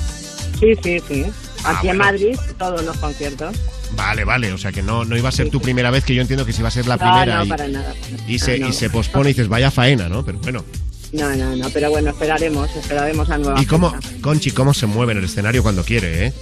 Sí, 0.59 0.73
sí, 0.83 0.99
sí. 1.07 1.25
Ah, 1.63 1.77
Aquí 1.77 1.89
en 1.89 1.97
bueno. 1.97 2.11
Madrid, 2.11 2.35
todos 2.57 2.83
los 2.83 2.97
conciertos. 2.97 3.55
Vale, 3.95 4.23
vale, 4.23 4.53
o 4.53 4.57
sea 4.57 4.71
que 4.71 4.81
no, 4.81 5.05
no 5.05 5.17
iba 5.17 5.29
a 5.29 5.31
ser 5.31 5.49
tu 5.49 5.61
primera 5.61 5.91
vez, 5.91 6.03
que 6.03 6.15
yo 6.15 6.21
entiendo 6.21 6.45
que 6.45 6.53
sí 6.53 6.59
iba 6.59 6.69
a 6.69 6.71
ser 6.71 6.87
la 6.87 6.97
no, 6.97 6.99
primera 7.01 7.37
no, 7.37 7.45
y, 7.45 7.49
para 7.49 7.67
nada. 7.67 7.93
y 8.27 8.39
se, 8.39 8.57
No, 8.59 8.69
y 8.69 8.73
se 8.73 8.89
pospone 8.89 9.29
y 9.29 9.33
dices, 9.33 9.47
vaya 9.47 9.71
faena, 9.71 10.09
¿no? 10.09 10.23
Pero 10.25 10.39
bueno. 10.39 10.65
No, 11.11 11.35
no, 11.35 11.55
no, 11.57 11.69
pero 11.71 11.89
bueno, 11.89 12.11
esperaremos, 12.11 12.73
esperaremos 12.73 13.29
a 13.29 13.37
nueva 13.37 13.61
¿Y 13.61 13.65
cómo, 13.65 13.91
fecha. 13.91 14.07
Conchi, 14.21 14.51
cómo 14.51 14.73
se 14.73 14.85
mueve 14.85 15.11
en 15.11 15.17
el 15.19 15.25
escenario 15.25 15.61
cuando 15.61 15.83
quiere, 15.83 16.27
eh? 16.27 16.33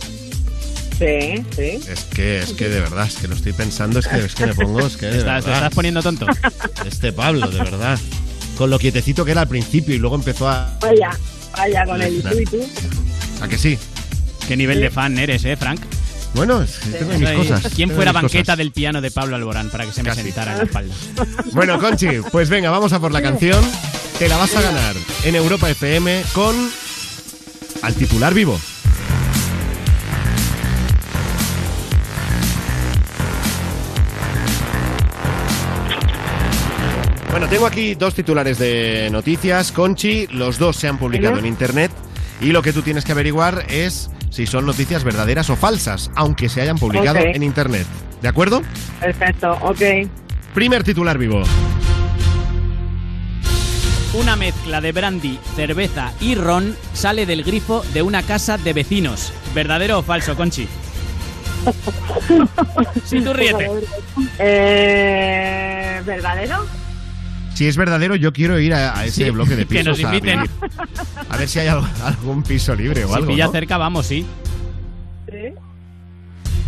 Sí, 0.99 1.43
sí. 1.55 1.89
Es 1.89 2.03
que, 2.13 2.39
es 2.39 2.53
que 2.53 2.67
de 2.69 2.81
verdad, 2.81 3.07
es 3.07 3.15
que 3.15 3.27
lo 3.27 3.35
estoy 3.35 3.53
pensando, 3.53 3.99
es 3.99 4.07
que, 4.07 4.17
es 4.17 4.35
que 4.35 4.45
me 4.45 4.53
pongo, 4.53 4.85
es 4.85 4.97
que 4.97 5.05
de 5.07 5.23
te 5.23 5.37
estás 5.37 5.73
poniendo 5.73 6.03
tonto. 6.03 6.27
Este 6.85 7.13
Pablo, 7.13 7.47
de 7.49 7.57
verdad. 7.57 7.97
Con 8.57 8.69
lo 8.69 8.77
quietecito 8.77 9.23
que 9.23 9.31
era 9.31 9.41
al 9.41 9.47
principio 9.47 9.95
y 9.95 9.97
luego 9.97 10.15
empezó 10.17 10.49
a... 10.49 10.77
Vaya, 10.81 11.11
vaya 11.57 11.85
con 11.85 12.01
el 12.01 12.17
y 12.17 12.21
tú 12.21 12.39
y 12.39 12.45
tú. 12.45 12.69
¿A 13.41 13.47
que 13.47 13.57
sí? 13.57 13.77
¿Qué 14.47 14.57
nivel 14.57 14.81
de 14.81 14.89
fan 14.89 15.17
eres, 15.17 15.45
eh, 15.45 15.55
Frank? 15.55 15.79
Bueno, 16.33 16.63
tengo 16.91 17.17
mis 17.17 17.29
cosas. 17.31 17.73
¿Quién 17.75 17.89
tengo 17.89 17.95
fue 17.97 18.05
la 18.05 18.13
mis 18.13 18.21
banqueta 18.21 18.43
cosas. 18.43 18.57
del 18.57 18.71
piano 18.71 19.01
de 19.01 19.11
Pablo 19.11 19.35
Alborán 19.35 19.69
para 19.69 19.85
que 19.85 19.91
se 19.91 20.03
me 20.03 20.13
sentara 20.13 20.51
en 20.53 20.57
la 20.59 20.63
espalda? 20.65 20.95
Bueno, 21.53 21.79
Conchi, 21.79 22.07
pues 22.31 22.49
venga, 22.49 22.69
vamos 22.69 22.93
a 22.93 22.99
por 22.99 23.11
la 23.11 23.21
canción. 23.21 23.63
Te 24.17 24.29
la 24.29 24.37
vas 24.37 24.55
a 24.55 24.61
ganar 24.61 24.95
en 25.23 25.35
Europa 25.35 25.69
FM 25.69 26.23
con 26.33 26.55
al 27.81 27.93
titular 27.95 28.33
vivo. 28.33 28.59
Bueno, 37.31 37.47
tengo 37.47 37.67
aquí 37.67 37.95
dos 37.95 38.15
titulares 38.15 38.57
de 38.57 39.09
noticias, 39.11 39.71
Conchi, 39.71 40.27
los 40.27 40.57
dos 40.57 40.75
se 40.75 40.87
han 40.87 40.97
publicado 40.97 41.37
en 41.37 41.45
internet 41.45 41.91
y 42.41 42.47
lo 42.47 42.61
que 42.61 42.73
tú 42.73 42.81
tienes 42.81 43.05
que 43.05 43.11
averiguar 43.11 43.65
es 43.69 44.09
si 44.29 44.45
son 44.45 44.65
noticias 44.65 45.03
verdaderas 45.03 45.49
o 45.49 45.55
falsas, 45.55 46.11
aunque 46.15 46.49
se 46.49 46.61
hayan 46.61 46.77
publicado 46.77 47.19
en 47.19 47.43
internet. 47.43 47.87
¿De 48.21 48.27
acuerdo? 48.27 48.61
Perfecto, 48.99 49.57
ok. 49.61 49.81
Primer 50.53 50.83
titular 50.83 51.17
vivo. 51.17 51.43
Una 54.13 54.35
mezcla 54.35 54.81
de 54.81 54.91
brandy, 54.91 55.39
cerveza 55.55 56.11
y 56.19 56.33
ron 56.33 56.75
sale 56.93 57.25
del 57.27 57.43
grifo 57.43 57.83
de 57.93 58.01
una 58.01 58.23
casa 58.23 58.57
de 58.57 58.73
vecinos. 58.73 59.31
¿Verdadero 59.53 59.99
o 59.99 60.03
falso, 60.03 60.35
Conchi? 60.35 60.67
Sí, 63.05 63.21
tú 63.21 63.33
ríete. 63.33 63.69
Eh, 64.39 66.01
¿Verdadero? 66.05 66.65
Si 67.59 67.67
es 67.67 67.75
verdadero, 67.75 68.15
yo 68.15 68.31
quiero 68.31 68.57
ir 68.57 68.73
a, 68.73 68.97
a 68.97 69.05
ese 69.05 69.25
Sí, 69.25 69.29
bloque 69.31 69.57
de 69.57 69.65
que 69.67 69.79
pisos 69.79 69.85
nos 69.85 69.99
a 69.99 70.01
inviten. 70.15 70.43
vivir. 70.43 70.51
A 71.29 71.35
ver 71.35 71.49
si 71.49 71.59
hay 71.59 71.67
algo- 71.67 71.85
algún 72.05 72.41
piso 72.41 72.73
libre 72.73 73.03
o 73.03 73.09
Si 73.09 73.13
algo. 73.15 73.27
pilla 73.27 73.47
¿no? 73.47 73.51
cerca, 73.51 73.77
vamos, 73.77 74.05
sí. 74.05 74.25
Sí. 75.29 75.49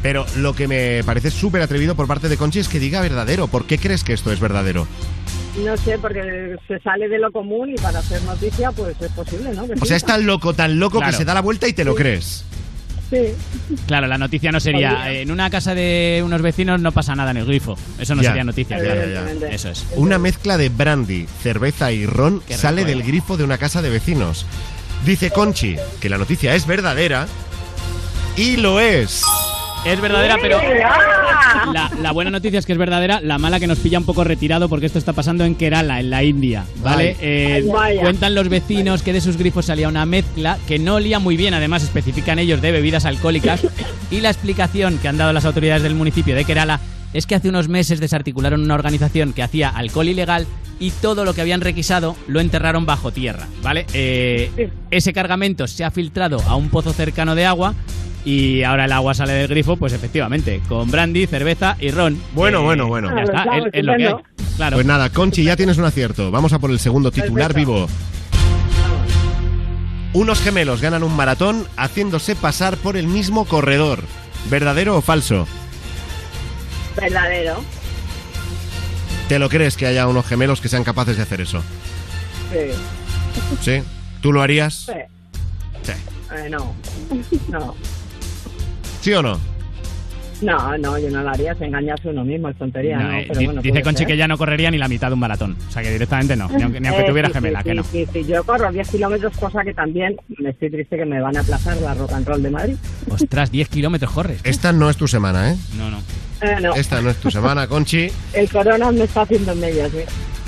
Pero 0.04 0.26
lo 0.36 0.54
que 0.54 0.68
me 0.68 1.02
parece 1.06 1.32
súper 1.32 1.62
atrevido 1.62 1.96
por 1.96 2.08
parte 2.08 2.28
de 2.28 2.36
Conchi 2.36 2.60
es 2.60 2.68
que 2.68 2.78
diga 2.82 3.00
verdadero. 3.00 3.48
¿Por 3.48 3.64
qué 3.68 3.78
crees 3.78 4.04
que 4.04 4.12
esto 4.12 4.34
es 4.34 4.42
verdadero? 4.42 4.86
No 5.64 5.78
sé, 5.78 5.98
porque 5.98 6.58
se 6.68 6.78
sale 6.82 7.08
de 7.08 7.20
lo 7.20 7.32
común 7.32 7.70
y 7.70 7.76
para 7.76 8.00
hacer 8.00 8.22
noticia, 8.24 8.74
pues 8.74 8.94
es 9.02 9.12
posible, 9.14 9.54
¿no? 9.54 9.68
Que 9.68 9.76
O 9.80 9.86
sea, 9.86 9.96
es 9.96 10.04
tan 10.04 10.26
loco, 10.26 10.54
tan 10.54 10.78
loco 10.78 10.98
Claro. 10.98 11.12
que 11.14 11.18
se 11.20 11.24
da 11.24 11.34
la 11.34 11.42
vuelta 11.42 11.70
y 11.70 11.74
te 11.74 11.86
lo 11.86 11.96
crees. 11.96 12.44
Sí. 13.12 13.36
Claro, 13.88 14.08
la 14.08 14.18
noticia 14.18 14.52
no 14.52 14.60
sería 14.60 15.12
eh, 15.12 15.22
en 15.22 15.32
una 15.32 15.50
casa 15.50 15.76
de 15.76 16.22
unos 16.26 16.42
vecinos 16.42 16.80
no 16.82 16.92
pasa 16.94 17.14
nada 17.14 17.32
en 17.32 17.38
el 17.38 17.46
grifo. 17.46 17.78
Eso 18.00 18.16
no 18.16 18.22
Ya. 18.24 18.30
sería 18.30 18.44
noticia. 18.46 18.78
Ya, 18.78 18.84
claro. 18.86 19.02
ya, 19.08 19.34
ya. 19.40 19.48
Eso 19.50 19.70
es. 19.70 19.86
Una 19.98 20.18
mezcla 20.18 20.58
de 20.58 20.70
brandy, 20.70 21.28
cerveza 21.44 21.92
y 21.92 22.06
ron 22.06 22.42
Qué 22.48 22.56
sale 22.58 22.84
rico, 22.86 22.90
del 22.90 23.02
eh. 23.02 23.12
grifo 23.12 23.36
de 23.38 23.44
una 23.44 23.58
casa 23.58 23.82
de 23.82 23.90
vecinos. 23.90 24.46
Dice 25.06 25.30
Conchi 25.32 25.76
que 26.00 26.10
la 26.10 26.18
noticia 26.18 26.56
es 26.56 26.66
verdadera 26.66 27.28
y 28.38 28.56
lo 28.58 28.80
es. 28.80 29.24
Es 29.86 30.00
verdadera, 30.00 30.38
pero 30.40 30.60
¡Ah! 30.86 31.72
la, 31.74 31.92
la 32.02 32.12
buena 32.12 32.30
noticia 32.30 32.60
es 32.60 32.66
que 32.66 32.72
es 32.72 32.78
verdadera, 32.78 33.20
la 33.22 33.38
mala 33.38 33.60
que 33.60 33.68
nos 33.68 33.80
pilla 33.80 33.98
un 33.98 34.06
poco 34.06 34.24
retirado 34.24 34.70
porque 34.70 34.86
esto 34.86 35.00
está 35.00 35.14
pasando 35.14 35.44
en 35.44 35.56
Kerala, 35.56 36.00
en 36.00 36.10
la 36.10 36.24
India, 36.24 36.66
¿vale? 36.84 37.16
Eh, 37.20 37.66
cuentan 38.00 38.36
los 38.36 38.48
vecinos 38.50 39.02
que 39.02 39.14
de 39.14 39.22
sus 39.22 39.38
grifos 39.38 39.66
salía 39.66 39.88
una 39.88 40.06
mezcla 40.06 40.60
que 40.68 40.78
no 40.78 40.96
olía 40.96 41.20
muy 41.20 41.36
bien, 41.36 41.54
además 41.54 41.84
especifican 41.84 42.38
ellos 42.38 42.62
de 42.62 42.72
bebidas 42.72 43.06
alcohólicas 43.06 43.66
y 44.12 44.22
la 44.22 44.30
explicación 44.30 45.00
que 45.00 45.08
han 45.08 45.18
dado 45.18 45.34
las 45.34 45.46
autoridades 45.46 45.84
del 45.84 45.96
municipio 45.96 46.36
de 46.36 46.46
Kerala 46.46 46.80
es 47.14 47.26
que 47.26 47.36
hace 47.36 47.50
unos 47.50 47.68
meses 47.68 48.00
desarticularon 48.00 48.62
una 48.62 48.76
organización 48.76 49.34
que 49.34 49.44
hacía 49.44 49.70
alcohol 49.70 50.08
ilegal 50.08 50.46
y 50.80 50.92
todo 50.92 51.26
lo 51.26 51.34
que 51.34 51.42
habían 51.42 51.62
requisado 51.62 52.16
lo 52.28 52.40
enterraron 52.40 52.86
bajo 52.86 53.12
tierra, 53.12 53.48
¿vale? 53.62 53.86
Eh, 53.94 54.70
ese 54.92 55.12
cargamento 55.12 55.68
se 55.68 55.84
ha 55.84 55.92
filtrado 55.92 56.40
a 56.48 56.56
un 56.56 56.70
pozo 56.70 56.94
cercano 56.94 57.36
de 57.36 57.46
agua 57.46 57.74
y 58.26 58.64
ahora 58.64 58.86
el 58.86 58.92
agua 58.92 59.14
sale 59.14 59.34
del 59.34 59.48
grifo, 59.48 59.78
pues 59.78 59.94
efectivamente, 59.94 60.62
con 60.68 60.90
brandy, 60.92 61.26
cerveza 61.28 61.76
y 61.80 61.92
ron. 61.92 62.22
Bueno, 62.34 62.60
Eh, 62.62 62.64
bueno, 62.64 62.88
bueno. 62.88 63.16
Ya 63.16 63.24
está, 63.24 63.44
es, 63.58 63.66
es 63.74 63.84
lo 63.86 63.96
que 63.96 64.08
hay. 64.08 64.14
Claro. 64.58 64.78
Pues 64.78 64.86
nada, 64.86 65.10
Conchi, 65.10 65.44
ya 65.44 65.56
tienes 65.56 65.78
un 65.78 65.86
acierto. 65.86 66.30
Vamos 66.32 66.54
a 66.54 66.60
por 66.60 66.70
el 66.72 66.80
segundo 66.80 67.12
titular 67.12 67.54
vivo. 67.54 67.88
Unos 70.14 70.42
gemelos 70.42 70.82
ganan 70.82 71.04
un 71.04 71.16
maratón 71.16 71.66
haciéndose 71.78 72.36
pasar 72.36 72.76
por 72.78 72.98
el 72.98 73.08
mismo 73.08 73.46
corredor. 73.46 74.04
¿Verdadero 74.50 74.98
o 74.98 75.02
falso? 75.02 75.48
Verdadero. 76.98 77.64
¿Te 79.30 79.40
lo 79.40 79.48
crees 79.48 79.78
que 79.78 79.86
haya 79.86 80.08
unos 80.08 80.26
gemelos 80.26 80.60
que 80.60 80.68
sean 80.68 80.84
capaces 80.84 81.16
de 81.16 81.24
hacer 81.24 81.40
eso? 81.40 81.64
Sí. 82.52 82.58
¿Sí? 83.62 83.84
¿Tú 84.22 84.34
lo 84.34 84.42
harías? 84.42 84.88
Sí. 84.88 85.92
Eh, 86.34 86.50
no, 86.50 86.74
no, 87.50 87.76
¿Sí 89.02 89.14
o 89.14 89.22
no? 89.22 89.40
no, 90.42 90.76
no, 90.80 90.98
yo 90.98 91.12
no 91.12 91.22
lo 91.22 91.30
haría, 91.30 91.54
se 91.54 91.66
engañarse 91.66 92.10
uno 92.10 92.26
mismo, 92.26 92.50
es 92.50 92.58
tontería, 92.58 92.98
No, 92.98 93.04
¿no? 93.12 93.18
eh, 93.20 93.26
Pero 93.28 93.40
di- 93.40 93.46
bueno, 93.46 93.62
dice 93.62 93.84
Conchi 93.84 94.00
ser. 94.00 94.08
que 94.08 94.18
ya 94.18 94.28
no 94.28 94.40
correría 94.40 94.72
ni 94.72 94.80
la 94.80 94.88
mitad 94.88 95.10
de 95.10 95.14
un 95.14 95.20
maratón. 95.20 95.56
O 95.68 95.72
sea 95.72 95.84
que 95.84 95.92
directamente 95.92 96.36
no. 96.36 96.50
Ni 96.50 96.64
aunque, 96.64 96.80
ni 96.80 96.88
aunque 96.88 97.04
Eh, 97.04 97.08
tuviera 97.08 97.28
sí, 97.28 97.34
gemela, 97.36 97.60
sí, 97.62 97.70
que 97.70 97.76
no. 97.76 97.84
Sí, 97.84 98.08
sí, 98.12 98.26
yo 98.26 98.44
corro 98.44 98.72
10 98.72 98.90
kilómetros, 98.90 99.38
cosa 99.38 99.64
que 99.64 99.76
también 99.76 100.18
me 100.40 100.50
estoy 100.50 100.72
triste 100.72 100.98
que 100.98 101.06
me 101.06 101.22
van 101.22 101.38
a 101.38 101.42
aplazar 101.42 101.78
la 101.78 101.94
rock 101.94 102.14
and 102.14 102.28
roll 102.28 102.42
de 102.42 102.50
Madrid. 102.50 102.76
Ostras, 103.12 103.52
10 103.52 103.70
kilómetros 103.70 104.12
corres. 104.12 104.40
Esta 104.44 104.72
no 104.72 104.90
es 104.90 104.98
tu 104.98 105.08
semana, 105.08 105.52
¿eh? 105.52 105.58
No, 105.78 105.92
no. 105.92 106.00
Eh, 106.42 106.56
no, 106.60 106.74
Esta 106.74 107.02
no 107.04 107.12
es 107.12 107.18
tu 107.18 107.30
semana, 107.30 107.68
Conchi. 107.68 108.10
el 108.34 108.50
corona 108.50 108.92
me 108.92 109.04
está 109.04 109.22
haciendo 109.22 109.52
en 109.52 109.60
medias, 109.60 109.94
¿eh? 109.94 110.08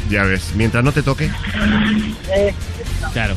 Ya 0.09 0.23
ves, 0.23 0.53
mientras 0.55 0.83
no 0.83 0.91
te 0.91 1.03
toque. 1.03 1.29
Eh, 2.35 2.51
Claro. 3.13 3.35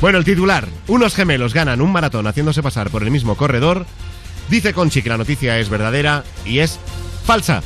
Bueno, 0.00 0.18
el 0.18 0.24
titular. 0.24 0.66
Unos 0.88 1.14
gemelos 1.14 1.54
ganan 1.54 1.80
un 1.80 1.92
maratón 1.92 2.26
haciéndose 2.26 2.64
pasar 2.64 2.90
por 2.90 3.04
el 3.04 3.12
mismo 3.12 3.36
corredor. 3.36 3.86
Dice 4.48 4.72
Conchi 4.72 5.02
que 5.02 5.08
la 5.08 5.16
noticia 5.18 5.58
es 5.58 5.68
verdadera 5.68 6.24
y 6.44 6.58
es 6.60 6.78
falsa. 7.26 7.62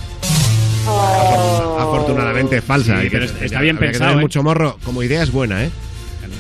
Afortunadamente 1.78 2.62
falsa. 2.62 3.00
Sí, 3.00 3.06
Y 3.06 3.10
pero 3.10 3.26
que- 3.38 3.44
está 3.44 3.60
bien 3.60 3.76
que 3.76 3.86
pensado, 3.86 4.10
tener 4.10 4.18
¿eh? 4.18 4.22
mucho 4.22 4.42
morro. 4.42 4.78
Como 4.84 5.02
idea 5.02 5.22
es 5.22 5.30
buena, 5.32 5.64
¿eh? 5.64 5.70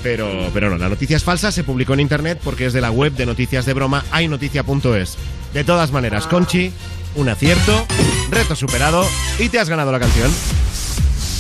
Pero, 0.02 0.50
pero 0.54 0.70
no, 0.70 0.76
la 0.78 0.88
noticia 0.88 1.16
es 1.16 1.24
falsa, 1.24 1.50
se 1.50 1.64
publicó 1.64 1.94
en 1.94 2.00
internet 2.00 2.38
porque 2.42 2.66
es 2.66 2.72
de 2.72 2.80
la 2.80 2.90
web 2.90 3.12
de 3.14 3.26
noticias 3.26 3.66
de 3.66 3.74
broma 3.74 4.04
haynoticia.es. 4.10 5.16
De 5.54 5.64
todas 5.64 5.92
maneras, 5.92 6.26
Conchi, 6.26 6.70
un 7.16 7.28
acierto, 7.28 7.86
reto 8.30 8.54
superado 8.54 9.04
y 9.38 9.48
te 9.48 9.58
has 9.58 9.68
ganado 9.68 9.90
la 9.90 9.98
canción. 9.98 10.30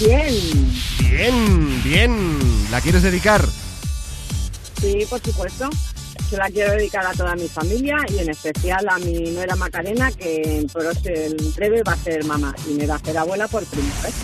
bien, 0.00 0.34
Bien, 1.10 1.82
bien. 1.84 2.38
¿La 2.70 2.80
quieres 2.80 3.02
dedicar? 3.02 3.44
sí, 4.80 5.04
por 5.10 5.20
supuesto. 5.20 5.68
Se 6.28 6.36
la 6.36 6.48
quiero 6.50 6.72
dedicar 6.72 7.06
a 7.06 7.12
toda 7.12 7.34
mi 7.36 7.48
familia 7.48 7.96
y 8.08 8.18
en 8.18 8.28
especial 8.28 8.86
a 8.88 8.98
mi 8.98 9.30
nuera 9.30 9.56
Macarena, 9.56 10.10
que 10.12 10.58
en 10.58 10.66
breve 11.56 11.82
va 11.82 11.92
a 11.92 11.96
ser 11.96 12.24
mamá 12.24 12.54
y 12.68 12.74
me 12.74 12.86
va 12.86 12.94
a 12.94 12.96
hacer 12.98 13.16
abuela 13.16 13.48
por 13.48 13.64
primera 13.64 14.00
vez. 14.02 14.14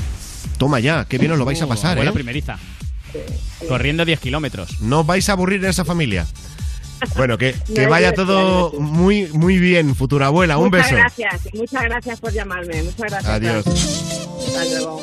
Toma 0.59 0.81
ya, 0.81 1.07
qué 1.07 1.17
bien 1.19 1.33
os 1.33 1.39
lo 1.39 1.45
vais 1.45 1.61
a 1.63 1.65
Uh, 1.67 1.69
pasar, 1.69 1.93
abuela 1.93 2.11
¿eh? 2.11 2.15
primeriza. 2.15 2.59
Corriendo 3.69 4.05
10 4.05 4.21
kilómetros. 4.21 4.81
No 4.83 5.03
vais 5.05 5.29
a 5.29 5.33
aburrir 5.33 5.63
en 5.65 5.71
esa 5.71 5.85
familia. 5.85 6.27
Bueno, 7.17 7.37
que, 7.37 7.55
que 7.75 7.87
vaya 7.87 8.15
todo 8.15 8.73
muy, 8.81 9.27
muy 9.27 9.59
bien, 9.59 9.95
futura 9.95 10.27
abuela. 10.27 10.57
Un 10.57 10.71
muchas 10.71 10.85
beso. 10.91 10.97
gracias, 10.97 11.41
y 11.53 11.59
muchas 11.59 11.83
gracias 11.83 12.21
por 12.21 12.33
llamarme. 12.33 12.83
Muchas 12.83 13.11
gracias. 13.11 13.27
Adiós. 13.27 13.67
Hasta 14.47 14.65
luego. 14.65 15.03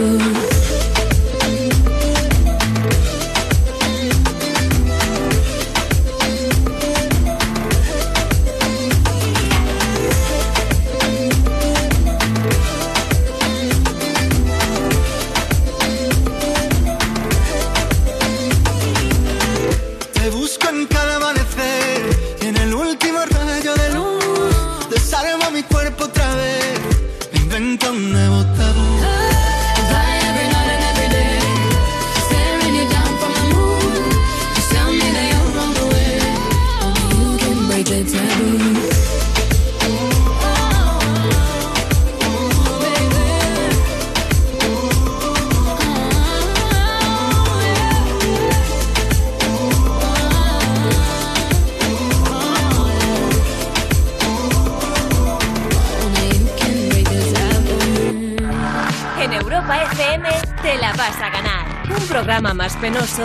The 0.00 0.39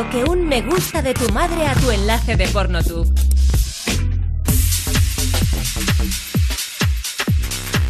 que 0.03 0.25
un 0.25 0.45
me 0.45 0.61
gusta 0.61 1.01
de 1.01 1.13
tu 1.13 1.31
madre 1.31 1.67
a 1.67 1.73
tu 1.73 1.89
enlace 1.89 2.35
de 2.35 2.47
PornoTube. 2.49 3.07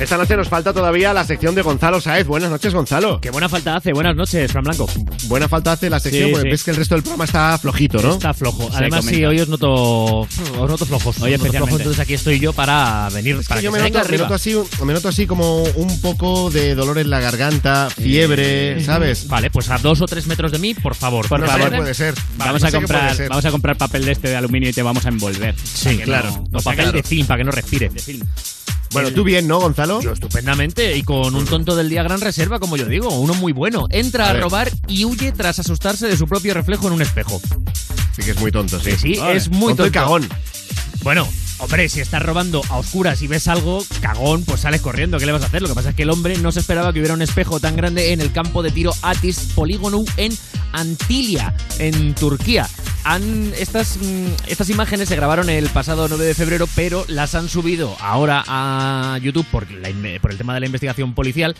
Esta 0.05 0.17
noche 0.17 0.37
nos 0.37 0.47
falta 0.47 0.71
todavía 0.71 1.13
la 1.13 1.23
sección 1.25 1.55
de 1.55 1.63
Gonzalo 1.63 1.99
Saez. 1.99 2.27
Buenas 2.27 2.51
noches, 2.51 2.71
Gonzalo. 2.75 3.19
Qué 3.19 3.31
buena 3.31 3.49
falta 3.49 3.75
hace. 3.75 3.91
Buenas 3.91 4.15
noches, 4.15 4.51
Fran 4.51 4.63
Blanco. 4.63 4.87
Buena 5.23 5.49
falta 5.49 5.71
hace 5.71 5.89
la 5.89 5.99
sección 5.99 6.27
Sí, 6.27 6.31
porque 6.31 6.43
sí. 6.47 6.51
ves 6.51 6.63
que 6.63 6.71
el 6.71 6.77
resto 6.77 6.93
del 6.93 7.01
programa 7.01 7.25
está 7.25 7.57
flojito, 7.57 7.99
¿no? 7.99 8.13
Está 8.13 8.31
flojo. 8.35 8.69
Se 8.69 8.77
Además, 8.77 8.99
comenta. 8.99 9.17
sí, 9.17 9.25
hoy 9.25 9.39
os 9.39 9.47
noto, 9.49 9.73
os 10.21 10.29
noto 10.69 10.85
flojos. 10.85 11.19
Hoy 11.21 11.33
especialmente. 11.33 11.57
flojos, 11.57 11.79
entonces 11.79 11.99
aquí 11.99 12.13
estoy 12.13 12.39
yo 12.39 12.53
para 12.53 13.09
venir, 13.13 13.35
Es 13.39 13.47
para 13.47 13.61
que 13.61 13.65
yo 13.65 13.71
que 13.71 13.79
me 13.81 13.89
noto, 13.89 14.07
me, 14.11 14.17
noto 14.19 14.33
así, 14.35 14.55
me 14.85 14.93
noto 14.93 15.07
así 15.09 15.25
como 15.25 15.63
un 15.63 15.99
poco 16.01 16.51
de 16.51 16.75
dolor 16.75 16.99
en 16.99 17.09
la 17.09 17.19
garganta, 17.19 17.89
fiebre, 17.89 18.77
Eh, 18.77 18.83
¿sabes? 18.83 19.27
Vale, 19.27 19.49
pues 19.49 19.71
a 19.71 19.79
dos 19.79 20.01
o 20.01 20.05
tres 20.05 20.27
metros 20.27 20.51
de 20.51 20.59
mí, 20.59 20.75
por 20.75 20.93
favor. 20.93 21.27
Por 21.27 21.39
¿No 21.39 21.47
favor, 21.47 21.75
puede 21.77 21.95
ser. 21.95 22.13
Vamos, 22.37 22.61
No 22.61 22.67
a 22.67 22.71
sé 22.71 22.77
comprar, 22.77 23.01
puede 23.05 23.15
ser. 23.15 23.29
vamos 23.29 23.45
a 23.45 23.49
comprar 23.51 23.75
papel 23.75 24.05
de 24.05 24.11
este 24.11 24.27
de 24.29 24.35
aluminio 24.35 24.69
y 24.69 24.73
te 24.73 24.83
vamos 24.83 25.03
a 25.07 25.09
envolver. 25.09 25.55
Sí, 25.63 25.97
claro. 25.97 26.29
no- 26.51 26.59
O 26.59 26.61
papel 26.61 26.81
claro. 26.83 26.91
de 26.91 27.01
film 27.01 27.25
para 27.25 27.39
que 27.39 27.43
no 27.45 27.51
respire. 27.51 27.89
De 27.89 27.99
film. 27.99 28.21
Bueno, 28.95 29.11
tú 29.13 29.23
bien, 29.23 29.47
¿no, 29.47 29.59
Gonzalo? 29.59 30.01
Yo 30.01 30.13
estupendamente 30.13 30.95
y 30.97 31.03
con 31.03 31.35
un 31.35 31.45
tonto 31.45 31.75
del 31.75 31.89
día 31.89 32.01
gran 32.03 32.21
reserva, 32.21 32.59
como 32.59 32.77
yo 32.77 32.85
digo, 32.85 33.09
uno 33.09 33.33
muy 33.33 33.51
bueno. 33.51 33.87
Entra 33.89 34.29
A 34.29 34.33
robar 34.33 34.71
y 34.87 35.05
huye 35.05 35.31
tras 35.31 35.59
asustarse 35.59 36.07
de 36.07 36.15
su 36.17 36.27
propio 36.27 36.53
reflejo 36.53 36.87
en 36.87 36.93
un 36.93 37.01
espejo. 37.01 37.41
Sí 38.15 38.21
que 38.23 38.31
es 38.31 38.39
muy 38.39 38.51
tonto, 38.51 38.79
sí. 38.79 38.91
Sí, 38.95 39.15
Vale. 39.17 39.35
es 39.37 39.49
muy 39.49 39.73
Tonto 39.73 39.87
y 39.87 39.91
tonto. 39.91 39.99
cagón. 39.99 40.29
Bueno, 41.03 41.27
hombre, 41.59 41.89
si 41.89 42.01
estás 42.01 42.21
robando 42.21 42.61
a 42.69 42.77
oscuras 42.77 43.21
y 43.21 43.27
ves 43.27 43.47
algo, 43.47 43.83
cagón, 44.01 44.43
pues 44.43 44.61
sales 44.61 44.81
corriendo. 44.81 45.17
¿Qué 45.17 45.25
le 45.25 45.31
vas 45.31 45.43
a 45.43 45.47
hacer? 45.47 45.61
Lo 45.61 45.67
que 45.67 45.75
pasa 45.75 45.89
es 45.89 45.95
que 45.95 46.03
el 46.03 46.09
hombre 46.09 46.37
no 46.37 46.51
se 46.51 46.59
esperaba 46.59 46.93
que 46.93 46.99
hubiera 46.99 47.13
un 47.13 47.21
espejo 47.21 47.59
tan 47.59 47.75
grande 47.75 48.13
en 48.13 48.21
el 48.21 48.31
campo 48.31 48.63
de 48.63 48.71
tiro 48.71 48.91
Atis 49.01 49.51
Polígono 49.55 50.03
en 50.17 50.31
Antilia, 50.73 51.55
en 51.79 52.13
Turquía. 52.15 52.67
Estas, 53.57 53.97
mm, 53.97 54.47
estas 54.47 54.69
imágenes 54.69 55.09
se 55.09 55.15
grabaron 55.15 55.49
el 55.49 55.69
pasado 55.69 56.07
9 56.07 56.25
de 56.25 56.33
febrero, 56.33 56.67
pero 56.75 57.05
las 57.07 57.35
han 57.35 57.49
subido 57.49 57.95
ahora 57.99 58.43
a 58.47 59.19
YouTube 59.21 59.45
por 59.51 59.67
el 59.71 60.37
tema 60.37 60.55
de 60.55 60.59
la 60.59 60.65
investigación 60.65 61.13
policial 61.13 61.55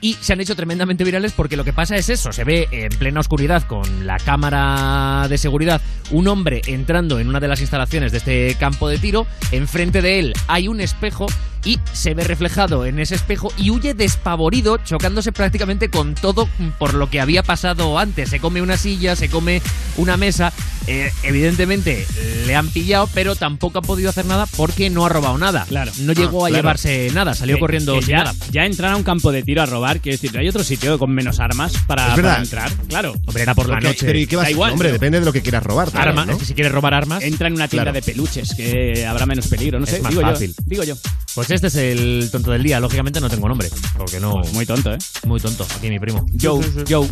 y 0.00 0.14
se 0.14 0.32
han 0.32 0.40
hecho 0.40 0.56
tremendamente 0.56 1.04
virales 1.04 1.32
porque 1.32 1.56
lo 1.56 1.64
que 1.64 1.72
pasa 1.72 1.96
es 1.96 2.08
eso, 2.08 2.32
se 2.32 2.44
ve 2.44 2.68
en 2.70 2.90
plena 2.98 3.20
oscuridad 3.20 3.62
con 3.64 4.06
la 4.06 4.18
cámara 4.18 5.26
de 5.28 5.38
seguridad 5.38 5.80
un 6.10 6.28
hombre 6.28 6.62
entrando 6.66 7.18
en 7.18 7.28
una 7.28 7.40
de 7.40 7.48
las 7.48 7.60
instalaciones 7.60 8.12
de 8.12 8.18
este 8.18 8.54
campo 8.58 8.88
de 8.88 8.98
tiro, 8.98 9.26
enfrente 9.52 10.02
de 10.02 10.18
él 10.18 10.34
hay 10.48 10.68
un 10.68 10.80
espejo 10.80 11.26
y 11.64 11.78
se 11.92 12.14
ve 12.14 12.24
reflejado 12.24 12.84
en 12.86 12.98
ese 12.98 13.14
espejo 13.14 13.52
y 13.56 13.70
huye 13.70 13.94
despavorido, 13.94 14.78
chocándose 14.78 15.32
prácticamente 15.32 15.90
con 15.90 16.14
todo 16.14 16.48
por 16.78 16.94
lo 16.94 17.10
que 17.10 17.20
había 17.20 17.42
pasado 17.42 17.98
antes. 17.98 18.30
Se 18.30 18.40
come 18.40 18.62
una 18.62 18.76
silla, 18.76 19.16
se 19.16 19.28
come 19.28 19.60
una 19.96 20.16
mesa. 20.16 20.52
Eh, 20.86 21.12
evidentemente 21.22 22.06
le 22.46 22.56
han 22.56 22.68
pillado, 22.68 23.08
pero 23.14 23.36
tampoco 23.36 23.78
ha 23.78 23.82
podido 23.82 24.08
hacer 24.10 24.24
nada 24.26 24.46
porque 24.56 24.90
no 24.90 25.04
ha 25.04 25.08
robado 25.08 25.36
nada. 25.38 25.66
Claro. 25.68 25.92
No 26.00 26.12
llegó 26.12 26.44
Ah, 26.44 26.48
a 26.48 26.50
claro. 26.50 26.62
llevarse 26.62 27.10
nada, 27.12 27.34
salió 27.34 27.56
Que- 27.56 27.60
corriendo 27.60 27.94
que 27.96 28.00
sin 28.02 28.10
ya, 28.10 28.16
nada. 28.24 28.34
ya 28.50 28.64
entrar 28.64 28.92
a 28.92 28.96
un 28.96 29.02
campo 29.02 29.30
de 29.30 29.42
tiro 29.42 29.62
a 29.62 29.66
robar, 29.66 30.00
quiero 30.00 30.16
decir, 30.18 30.36
hay 30.38 30.48
otro 30.48 30.64
sitio 30.64 30.98
con 30.98 31.10
menos 31.12 31.38
armas 31.38 31.72
para, 31.86 32.02
Es 32.04 32.10
para 32.10 32.16
verdad. 32.22 32.42
entrar. 32.42 32.70
Claro. 32.88 33.14
Hombre, 33.26 33.42
era 33.42 33.54
por 33.54 33.68
la 33.68 33.78
noche. 33.80 34.06
Pero 34.06 34.18
¿y 34.18 34.26
qué 34.26 34.36
vas 34.36 34.46
Da 34.46 34.50
igual, 34.50 34.72
Hombre, 34.72 34.88
pero- 34.88 34.94
depende 34.94 35.20
de 35.20 35.26
lo 35.26 35.32
que 35.32 35.42
quieras 35.42 35.62
robar. 35.62 35.90
también, 35.90 36.08
Arma, 36.08 36.26
¿no? 36.26 36.32
es 36.32 36.38
que 36.38 36.44
si 36.46 36.54
quieres 36.54 36.72
robar 36.72 36.94
armas. 36.94 37.22
Entra 37.22 37.46
en 37.48 37.54
una 37.54 37.68
tienda 37.68 37.84
Claro. 37.92 37.94
de 37.94 38.02
peluches, 38.02 38.54
que 38.54 39.06
habrá 39.06 39.26
menos 39.26 39.46
peligro. 39.48 39.78
No 39.78 39.84
Es 39.84 39.90
sé, 39.90 40.00
más 40.00 40.10
digo 40.10 40.22
fácil. 40.22 40.54
yo. 40.56 40.62
Digo 40.66 40.84
yo. 40.84 40.94
Pues 41.34 41.49
este 41.54 41.66
es 41.68 41.74
el 41.76 42.28
tonto 42.30 42.50
del 42.50 42.62
día. 42.62 42.80
Lógicamente 42.80 43.20
no 43.20 43.28
tengo 43.28 43.48
nombre. 43.48 43.68
Porque 43.96 44.20
no. 44.20 44.36
Muy 44.52 44.66
tonto, 44.66 44.92
¿eh? 44.92 44.98
Muy 45.26 45.40
tonto. 45.40 45.66
Aquí 45.76 45.88
mi 45.88 45.98
primo. 45.98 46.26
Joe, 46.40 46.64
Joe. 46.88 47.08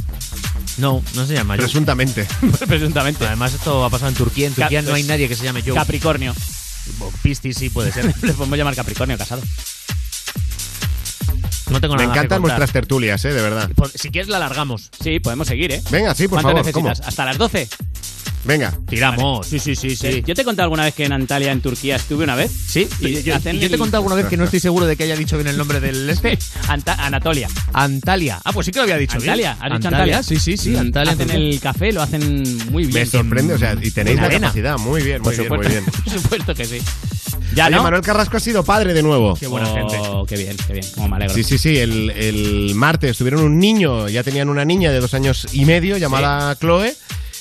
No, 0.79 1.03
no 1.15 1.27
se 1.27 1.35
llama 1.35 1.55
Joe. 1.55 1.65
Presuntamente. 1.65 2.27
Presuntamente. 2.67 3.27
Además, 3.27 3.55
esto 3.55 3.85
ha 3.85 3.91
pasado 3.91 4.11
en 4.11 4.17
Turquía. 4.17 4.47
En 4.47 4.55
Turquía 4.55 4.83
no 4.83 4.95
hay 4.95 5.03
pues, 5.03 5.09
nadie 5.09 5.29
que 5.29 5.37
se 5.37 5.45
llame 5.45 5.63
Joe. 5.63 5.75
Capricornio. 5.75 6.35
O 7.01 7.11
Piscis 7.23 7.57
sí 7.57 7.71
puede 7.71 7.93
ser. 7.93 8.07
Le 8.23 8.33
podemos 8.33 8.59
llamar 8.59 8.75
Capricornio 8.75 9.19
casado. 9.19 9.43
No 11.71 11.81
tengo 11.81 11.95
Me 11.97 12.03
nada 12.03 12.13
que 12.13 12.19
encantan 12.19 12.43
vuestras 12.43 12.73
tertulias, 12.73 13.25
¿eh? 13.25 13.33
De 13.33 13.43
verdad. 13.43 13.71
Si 13.95 14.11
quieres 14.11 14.29
la 14.29 14.37
alargamos. 14.39 14.91
Sí, 15.03 15.21
podemos 15.21 15.49
seguir, 15.49 15.73
¿eh? 15.73 15.83
Venga, 15.91 16.15
sí, 16.15 16.25
por 16.29 16.37
¿Cuánto 16.41 16.49
favor. 16.49 16.67
necesitas? 16.67 16.99
¿cómo? 16.99 17.09
¿Hasta 17.09 17.25
las 17.25 17.39
12? 17.39 17.69
Venga. 18.45 18.73
Tiramos. 18.89 19.47
Sí, 19.47 19.59
sí, 19.59 19.75
sí, 19.77 19.95
sí. 19.97 20.23
Yo 20.25 20.35
te 20.35 20.41
he 20.43 20.45
contado 20.45 20.65
alguna 20.65 20.85
vez 20.85 20.95
que 20.95 21.05
en 21.05 21.13
Antalya, 21.13 21.53
en 21.53 21.61
Turquía, 21.61 21.97
estuve 21.97 22.25
una 22.25 22.35
vez. 22.37 22.51
Sí, 22.51 22.89
Y 23.01 23.09
y 23.19 23.23
yo, 23.23 23.35
hacen 23.35 23.57
y 23.57 23.59
yo 23.59 23.69
te 23.69 23.75
he 23.75 23.79
contado 23.79 23.99
alguna 23.99 24.15
vez 24.15 24.27
que 24.27 24.37
no 24.39 24.45
estoy 24.45 24.61
seguro 24.61 24.87
de 24.87 24.97
que 24.97 25.03
haya 25.05 25.17
dicho 25.17 25.37
bien 25.37 25.49
el 25.49 25.59
nombre 25.59 25.81
del 25.81 26.09
este. 26.09 26.39
Anta- 26.69 26.95
Anatolia. 26.99 27.49
Antalya. 27.75 28.41
Ah, 28.45 28.53
pues 28.53 28.65
sí 28.67 28.73
que 28.73 28.79
lo 28.79 28.85
había 28.85 28.97
dicho 28.97 29.17
Antalya, 29.19 29.55
bien. 29.55 29.73
has 29.73 29.79
dicho 29.79 29.89
Antalya. 29.89 30.23
Sí, 30.23 30.39
sí, 30.39 30.57
sí. 30.57 30.77
Antalya. 30.77 31.13
Hacen 31.13 31.31
el 31.31 31.61
café, 31.61 31.93
lo 31.93 32.01
hacen 32.01 32.43
muy 32.71 32.85
bien. 32.85 32.95
Me 32.95 33.07
sorprende, 33.07 33.55
o 33.55 33.59
sea, 33.59 33.77
y 33.83 33.91
tenéis 33.91 34.17
En 34.17 34.23
la 34.23 34.27
arena. 34.29 34.47
capacidad. 34.47 34.79
Muy 34.79 35.03
bien, 35.03 35.21
muy 35.21 35.35
Por 35.37 35.37
bien, 35.37 35.49
muy 35.53 35.65
supuesto, 35.67 35.73
bien. 35.73 35.85
por 36.05 36.13
supuesto 36.23 36.55
que 36.55 36.65
sí. 36.65 36.79
Ya, 37.59 37.67
Oye, 37.67 37.75
¿no? 37.75 37.83
Manuel 37.83 38.03
Carrasco 38.03 38.37
ha 38.37 38.41
sido 38.41 38.63
padre 38.63 38.95
de 38.95 39.03
nuevo. 39.03 39.35
Qué 39.35 39.49
buena 39.49 39.67
gente. 39.67 39.99
Qué 40.29 40.37
bien, 40.37 40.57
qué 40.65 40.75
bien. 40.75 40.87
Cómo 40.95 41.09
me 41.09 41.17
alegro. 41.17 41.35
Sí, 41.35 41.43
sí, 41.43 41.59
sí. 41.59 41.77
El, 41.77 42.11
el 42.11 42.73
martes 42.77 43.19
tuvieron 43.19 43.43
un 43.43 43.59
niño, 43.59 44.09
ya 44.09 44.23
tenían 44.23 44.49
una 44.49 44.65
niña 44.65 44.93
de 44.93 45.01
dos 45.01 45.13
años 45.13 45.49
y 45.53 45.65
medio 45.65 45.97
llamada 45.97 46.55
Chloe. 46.55 46.95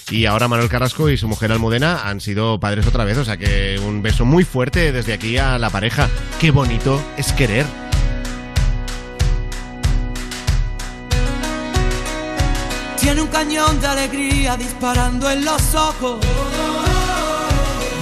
Y 0.10 0.26
ahora 0.26 0.48
Manuel 0.48 0.70
Carrasco 0.70 1.08
y 1.12 1.18
su 1.18 1.28
mujer 1.28 1.52
Almudena 1.52 2.10
han 2.10 2.20
sido 2.20 2.60
padres 2.60 2.88
otra 2.88 3.06
vez. 3.06 3.16
O 3.20 3.26
sea 3.26 3.38
que 3.38 3.80
un 3.86 4.02
beso 4.02 4.26
muy 4.26 4.44
fuerte 4.44 4.92
desde 4.92 5.14
aquí 5.14 5.38
a 5.38 5.60
la 5.60 5.70
pareja. 5.70 6.10
Qué 6.40 6.50
bonito 6.50 7.00
es 7.16 7.32
querer. 7.34 7.68
Tiene 13.00 13.22
un 13.22 13.28
cañón 13.28 13.80
de 13.80 13.86
alegría 13.86 14.58
disparando 14.58 15.30
en 15.30 15.46
los 15.46 15.76
ojos. 15.76 16.18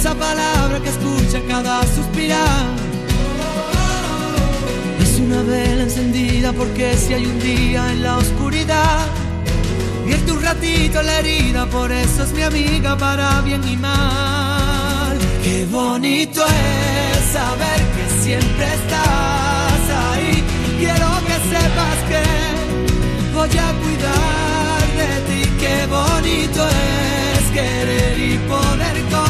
Es 0.00 0.06
esa 0.06 0.14
palabra 0.14 0.80
que 0.80 0.88
escucha 0.88 1.42
cada 1.46 1.82
suspirar. 1.82 2.64
Es 4.98 5.20
una 5.20 5.42
vela 5.42 5.82
encendida 5.82 6.54
porque 6.54 6.96
si 6.96 7.12
hay 7.12 7.26
un 7.26 7.38
día 7.38 7.92
en 7.92 8.02
la 8.02 8.16
oscuridad, 8.16 9.04
vierte 10.06 10.32
un 10.32 10.40
ratito 10.40 11.02
la 11.02 11.18
herida, 11.18 11.66
por 11.66 11.92
eso 11.92 12.22
es 12.22 12.32
mi 12.32 12.40
amiga 12.40 12.96
para 12.96 13.42
bien 13.42 13.62
y 13.68 13.76
mal. 13.76 15.18
Qué 15.44 15.66
bonito 15.70 16.46
es 16.46 17.32
saber 17.34 17.80
que 17.94 18.22
siempre 18.22 18.64
estás 18.80 19.82
ahí. 20.08 20.42
Quiero 20.78 21.10
que 21.26 21.36
sepas 21.52 21.98
que 22.08 23.34
voy 23.34 23.50
a 23.50 23.70
cuidar 23.82 24.82
de 24.96 25.10
ti. 25.28 25.50
Qué 25.60 25.86
bonito 25.86 26.66
es 26.66 27.50
querer 27.52 28.18
y 28.18 28.38
poder 28.48 29.02
confiar. 29.10 29.29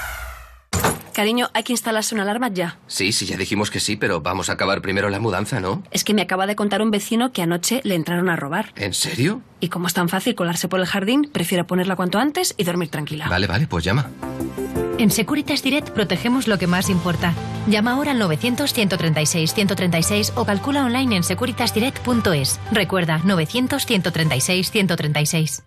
Cariño, 1.13 1.49
hay 1.53 1.63
que 1.63 1.73
instalarse 1.73 2.15
una 2.15 2.23
alarma 2.23 2.49
ya. 2.49 2.77
Sí, 2.87 3.11
sí, 3.11 3.25
ya 3.25 3.37
dijimos 3.37 3.69
que 3.69 3.79
sí, 3.79 3.95
pero 3.95 4.21
vamos 4.21 4.49
a 4.49 4.53
acabar 4.53 4.81
primero 4.81 5.09
la 5.09 5.19
mudanza, 5.19 5.59
¿no? 5.59 5.83
Es 5.91 6.03
que 6.03 6.13
me 6.13 6.21
acaba 6.21 6.47
de 6.47 6.55
contar 6.55 6.81
un 6.81 6.91
vecino 6.91 7.31
que 7.31 7.41
anoche 7.41 7.81
le 7.83 7.95
entraron 7.95 8.29
a 8.29 8.35
robar. 8.35 8.73
¿En 8.75 8.93
serio? 8.93 9.41
Y 9.59 9.69
como 9.69 9.87
es 9.87 9.93
tan 9.93 10.09
fácil 10.09 10.35
colarse 10.35 10.67
por 10.67 10.79
el 10.79 10.85
jardín, 10.85 11.29
prefiero 11.31 11.67
ponerla 11.67 11.95
cuanto 11.95 12.19
antes 12.19 12.53
y 12.57 12.63
dormir 12.63 12.89
tranquila. 12.89 13.27
Vale, 13.29 13.47
vale, 13.47 13.67
pues 13.67 13.83
llama. 13.83 14.09
En 14.97 15.09
Securitas 15.09 15.63
Direct 15.63 15.89
protegemos 15.89 16.47
lo 16.47 16.57
que 16.59 16.67
más 16.67 16.89
importa. 16.89 17.33
Llama 17.67 17.93
ahora 17.93 18.11
al 18.11 18.21
900-136-136 18.21 20.33
o 20.35 20.45
calcula 20.45 20.85
online 20.85 21.17
en 21.17 21.23
securitasdirect.es. 21.23 22.59
Recuerda, 22.71 23.19
900-136-136. 23.23 25.63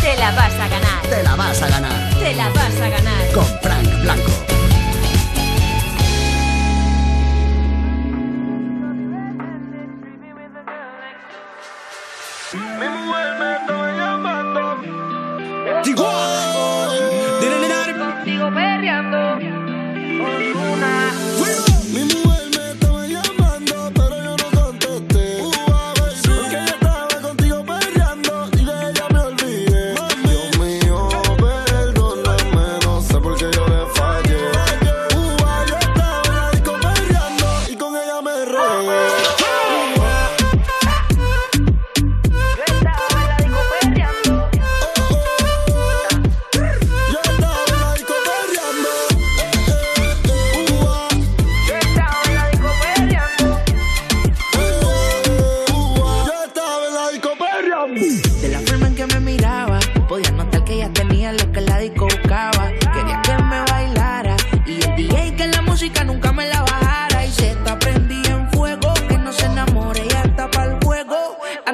Te 0.00 0.16
la 0.16 0.32
vas 0.32 0.54
a 0.54 0.68
ganar. 0.68 1.02
Te 1.02 1.22
la 1.22 1.36
vas 1.36 1.62
a 1.62 1.68
ganar. 1.68 2.14
Te 2.18 2.34
la 2.34 2.48
vas 2.48 2.80
a 2.80 2.88
ganar. 2.88 3.32
Con 3.32 3.44
Frank 3.62 4.02
Blanco. 4.02 4.32
Contigo 15.94 16.31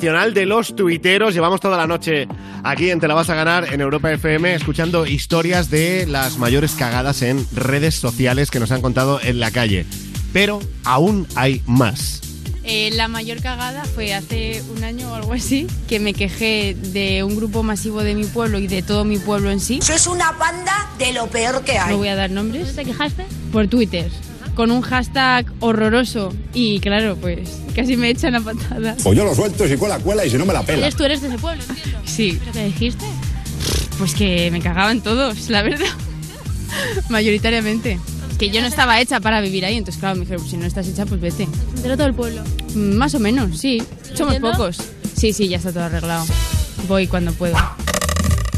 Internacional 0.00 0.32
de 0.32 0.46
los 0.46 0.74
Tuiteros. 0.74 1.34
Llevamos 1.34 1.60
toda 1.60 1.76
la 1.76 1.86
noche 1.86 2.26
aquí 2.64 2.88
en 2.88 3.00
Te 3.00 3.06
la 3.06 3.12
vas 3.12 3.28
a 3.28 3.34
ganar 3.34 3.70
en 3.70 3.82
Europa 3.82 4.10
FM 4.10 4.54
escuchando 4.54 5.04
historias 5.04 5.68
de 5.68 6.06
las 6.06 6.38
mayores 6.38 6.72
cagadas 6.72 7.20
en 7.20 7.46
redes 7.52 7.96
sociales 7.96 8.50
que 8.50 8.60
nos 8.60 8.72
han 8.72 8.80
contado 8.80 9.20
en 9.22 9.40
la 9.40 9.50
calle. 9.50 9.84
Pero 10.32 10.60
aún 10.84 11.26
hay 11.34 11.60
más. 11.66 12.22
Eh, 12.64 12.90
la 12.94 13.08
mayor 13.08 13.42
cagada 13.42 13.84
fue 13.84 14.14
hace 14.14 14.62
un 14.74 14.84
año 14.84 15.12
o 15.12 15.14
algo 15.16 15.34
así, 15.34 15.66
que 15.86 16.00
me 16.00 16.14
quejé 16.14 16.74
de 16.74 17.22
un 17.22 17.36
grupo 17.36 17.62
masivo 17.62 18.02
de 18.02 18.14
mi 18.14 18.24
pueblo 18.24 18.58
y 18.58 18.68
de 18.68 18.80
todo 18.80 19.04
mi 19.04 19.18
pueblo 19.18 19.50
en 19.50 19.60
sí. 19.60 19.80
Sois 19.82 20.06
una 20.06 20.32
banda 20.32 20.88
de 20.98 21.12
lo 21.12 21.26
peor 21.26 21.62
que 21.62 21.78
hay. 21.78 21.90
No 21.90 21.98
voy 21.98 22.08
a 22.08 22.16
dar 22.16 22.30
nombres. 22.30 22.74
¿Te 22.74 22.86
quejaste? 22.86 23.26
Por 23.52 23.68
Twitter. 23.68 24.10
Con 24.54 24.70
un 24.70 24.80
hashtag 24.80 25.44
horroroso. 25.60 26.32
Y 26.52 26.80
claro, 26.80 27.16
pues 27.16 27.48
casi 27.74 27.96
me 27.96 28.10
echan 28.10 28.34
a 28.34 28.40
patadas. 28.40 29.02
Pues 29.02 29.16
yo 29.16 29.24
lo 29.24 29.34
suelto 29.34 29.68
si 29.68 29.76
cuela, 29.76 29.98
cuela 29.98 30.24
y 30.24 30.30
si 30.30 30.36
no 30.36 30.44
me 30.46 30.52
la 30.52 30.62
pela. 30.62 30.86
¿Eres 30.86 30.96
tú 30.96 31.04
eres 31.04 31.20
de 31.22 31.28
ese 31.28 31.38
pueblo? 31.38 31.62
Sí. 32.04 32.40
¿Qué 32.52 32.64
dijiste? 32.64 33.04
Pues 33.98 34.14
que 34.14 34.50
me 34.50 34.60
cagaban 34.60 35.00
todos, 35.00 35.48
la 35.48 35.62
verdad. 35.62 35.86
Mayoritariamente. 37.08 37.98
Que 38.38 38.50
yo 38.50 38.62
no 38.62 38.68
estaba 38.68 39.00
hecha 39.00 39.20
para 39.20 39.40
vivir 39.42 39.66
ahí, 39.66 39.76
entonces 39.76 40.00
claro, 40.00 40.14
me 40.16 40.22
dijeron, 40.22 40.48
si 40.48 40.56
no 40.56 40.64
estás 40.64 40.88
hecha, 40.88 41.04
pues 41.04 41.20
vete. 41.20 41.46
¿De 41.82 41.94
todo 41.96 42.06
el 42.06 42.14
pueblo? 42.14 42.42
Más 42.74 43.14
o 43.14 43.20
menos, 43.20 43.58
sí. 43.58 43.82
Somos 44.14 44.34
¿Entiendo? 44.34 44.52
pocos. 44.52 44.78
Sí, 45.14 45.32
sí, 45.34 45.46
ya 45.48 45.58
está 45.58 45.72
todo 45.72 45.84
arreglado. 45.84 46.24
Voy 46.88 47.06
cuando 47.06 47.32
puedo. 47.32 47.54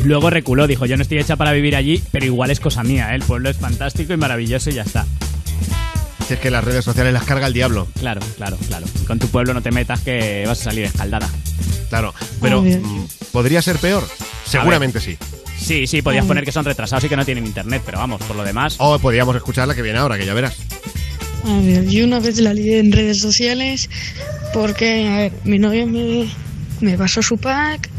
Luego 0.04 0.30
reculó, 0.30 0.66
dijo, 0.66 0.86
yo 0.86 0.96
no 0.96 1.02
estoy 1.02 1.18
hecha 1.18 1.36
para 1.36 1.52
vivir 1.52 1.74
allí, 1.76 2.02
pero 2.12 2.24
igual 2.24 2.50
es 2.50 2.60
cosa 2.60 2.82
mía, 2.84 3.12
¿eh? 3.12 3.16
el 3.16 3.22
pueblo 3.22 3.50
es 3.50 3.56
fantástico 3.56 4.12
y 4.12 4.16
maravilloso 4.16 4.70
y 4.70 4.74
ya 4.74 4.82
está. 4.82 5.01
Si 6.32 6.36
es 6.36 6.40
que 6.40 6.50
las 6.50 6.64
redes 6.64 6.82
sociales 6.82 7.12
las 7.12 7.24
carga 7.24 7.46
el 7.46 7.52
diablo. 7.52 7.86
Claro, 8.00 8.22
claro, 8.38 8.56
claro. 8.66 8.86
Con 9.06 9.18
tu 9.18 9.28
pueblo 9.28 9.52
no 9.52 9.60
te 9.60 9.70
metas 9.70 10.00
que 10.00 10.44
vas 10.46 10.62
a 10.62 10.64
salir 10.64 10.86
escaldada. 10.86 11.28
Claro, 11.90 12.14
pero 12.40 12.62
mm, 12.62 13.06
¿podría 13.32 13.60
ser 13.60 13.76
peor? 13.76 14.08
Seguramente 14.46 14.98
sí. 14.98 15.18
Sí, 15.58 15.86
sí, 15.86 16.00
podías 16.00 16.24
poner 16.24 16.46
que 16.46 16.50
son 16.50 16.64
retrasados 16.64 17.04
y 17.04 17.10
que 17.10 17.16
no 17.18 17.26
tienen 17.26 17.44
internet, 17.44 17.82
pero 17.84 17.98
vamos, 17.98 18.22
por 18.22 18.34
lo 18.34 18.44
demás... 18.44 18.76
O 18.78 18.98
podríamos 18.98 19.36
escuchar 19.36 19.68
la 19.68 19.74
que 19.74 19.82
viene 19.82 19.98
ahora, 19.98 20.16
que 20.16 20.24
ya 20.24 20.32
verás. 20.32 20.56
A 21.44 21.60
ver, 21.60 21.86
yo 21.86 22.06
una 22.06 22.18
vez 22.18 22.38
la 22.38 22.54
lié 22.54 22.78
en 22.78 22.92
redes 22.92 23.20
sociales 23.20 23.90
porque, 24.54 25.06
a 25.06 25.16
ver, 25.18 25.32
mi 25.44 25.58
novia 25.58 25.84
me, 25.84 26.30
me 26.80 26.96
pasó 26.96 27.20
su 27.20 27.36
pack, 27.36 27.90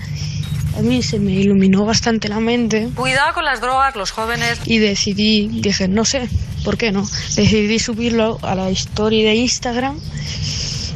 a 0.76 0.82
mí 0.82 1.04
se 1.04 1.20
me 1.20 1.34
iluminó 1.34 1.86
bastante 1.86 2.30
la 2.30 2.40
mente 2.40 2.90
Cuidado 2.96 3.32
con 3.36 3.46
las 3.46 3.62
drogas, 3.62 3.96
los 3.96 4.10
jóvenes. 4.10 4.60
y 4.66 4.80
decidí, 4.80 5.50
dije, 5.62 5.88
no 5.88 6.04
sé, 6.04 6.28
¿por 6.64 6.78
qué 6.78 6.92
no? 6.92 7.08
Decidí 7.36 7.80
subirlo 7.80 8.40
a 8.42 8.56
la 8.56 8.70
story 8.70 9.24
de 9.24 9.36
Instagram 9.36 10.00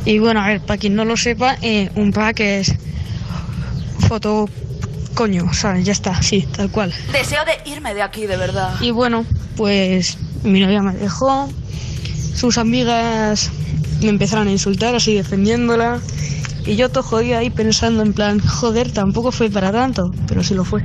y 0.06 0.20
bueno, 0.20 0.42
a 0.42 0.48
ver, 0.48 0.62
para 0.62 0.78
quien 0.78 0.96
no 0.96 1.04
lo 1.04 1.18
sepa, 1.18 1.58
eh, 1.62 1.90
un 1.96 2.14
pack 2.14 2.40
es 2.40 2.74
foto 4.08 4.50
coño, 5.16 5.46
o 5.50 5.54
sea, 5.54 5.78
ya 5.80 5.92
está, 5.92 6.22
sí, 6.22 6.48
tal 6.56 6.72
cual. 6.72 6.94
Deseo 7.12 7.44
de 7.44 7.70
irme 7.70 7.94
de 7.94 8.04
aquí, 8.04 8.26
de 8.26 8.38
verdad. 8.38 8.76
Y 8.80 8.92
bueno, 8.92 9.26
pues 9.58 10.18
mi 10.44 10.62
novia 10.62 10.82
me 10.82 10.94
dejó, 10.94 11.50
sus 12.36 12.58
amigas 12.58 13.52
me 14.02 14.10
empezaron 14.10 14.48
a 14.48 14.52
insultar 14.52 14.96
así 14.96 15.14
defendiéndola 15.14 16.00
y 16.66 16.76
yo 16.76 16.90
todo 16.90 17.04
jodido 17.04 17.38
ahí 17.38 17.50
pensando 17.50 18.02
en 18.04 18.14
plan, 18.14 18.40
joder, 18.40 18.92
tampoco 18.92 19.32
fue 19.32 19.50
para 19.50 19.72
tanto, 19.72 20.14
pero 20.28 20.44
sí 20.44 20.54
lo 20.54 20.64
fue. 20.64 20.84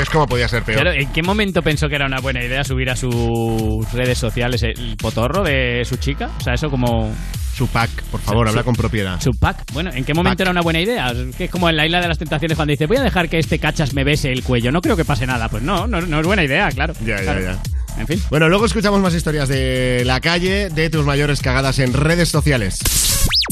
¿Ves 0.00 0.08
cómo 0.08 0.26
podía 0.26 0.48
ser 0.48 0.62
peor? 0.62 0.80
Claro, 0.80 0.98
¿En 0.98 1.12
qué 1.12 1.22
momento 1.22 1.60
pensó 1.60 1.86
que 1.86 1.96
era 1.96 2.06
una 2.06 2.20
buena 2.20 2.42
idea 2.42 2.64
subir 2.64 2.88
a 2.88 2.96
sus 2.96 3.92
redes 3.92 4.16
sociales 4.16 4.62
el 4.62 4.96
potorro 4.96 5.44
de 5.44 5.84
su 5.84 5.96
chica? 5.98 6.30
O 6.38 6.40
sea, 6.40 6.54
eso 6.54 6.70
como... 6.70 7.14
Su 7.54 7.68
pack, 7.68 7.90
por 8.04 8.18
favor, 8.22 8.48
habla 8.48 8.62
con 8.62 8.74
propiedad. 8.74 9.20
Su 9.20 9.32
pack. 9.32 9.70
Bueno, 9.74 9.90
¿en 9.92 10.06
qué 10.06 10.14
momento 10.14 10.42
era 10.42 10.52
una 10.52 10.62
buena 10.62 10.80
idea? 10.80 11.10
Es 11.10 11.36
que 11.36 11.44
es 11.44 11.50
como 11.50 11.68
en 11.68 11.76
la 11.76 11.84
isla 11.84 12.00
de 12.00 12.08
las 12.08 12.16
tentaciones 12.16 12.56
cuando 12.56 12.70
dice, 12.70 12.86
voy 12.86 12.96
a 12.96 13.02
dejar 13.02 13.28
que 13.28 13.38
este 13.38 13.58
cachas 13.58 13.92
me 13.92 14.02
bese 14.02 14.32
el 14.32 14.42
cuello. 14.42 14.72
No 14.72 14.80
creo 14.80 14.96
que 14.96 15.04
pase 15.04 15.26
nada. 15.26 15.50
Pues 15.50 15.62
no, 15.62 15.86
no, 15.86 16.00
no 16.00 16.20
es 16.20 16.26
buena 16.26 16.44
idea, 16.44 16.70
claro. 16.70 16.94
Ya, 17.04 17.22
ya, 17.22 17.38
ya. 17.38 17.58
En 17.98 18.06
fin. 18.06 18.22
Bueno, 18.30 18.48
luego 18.48 18.64
escuchamos 18.64 19.02
más 19.02 19.14
historias 19.14 19.50
de 19.50 20.02
la 20.06 20.20
calle, 20.20 20.70
de 20.70 20.88
tus 20.88 21.04
mayores 21.04 21.42
cagadas 21.42 21.78
en 21.78 21.92
redes 21.92 22.30
sociales. 22.30 22.78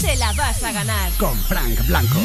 Te 0.00 0.16
la 0.16 0.32
vas 0.32 0.62
a 0.62 0.72
ganar. 0.72 1.10
Con 1.18 1.36
Frank 1.36 1.86
Blanco. 1.88 2.20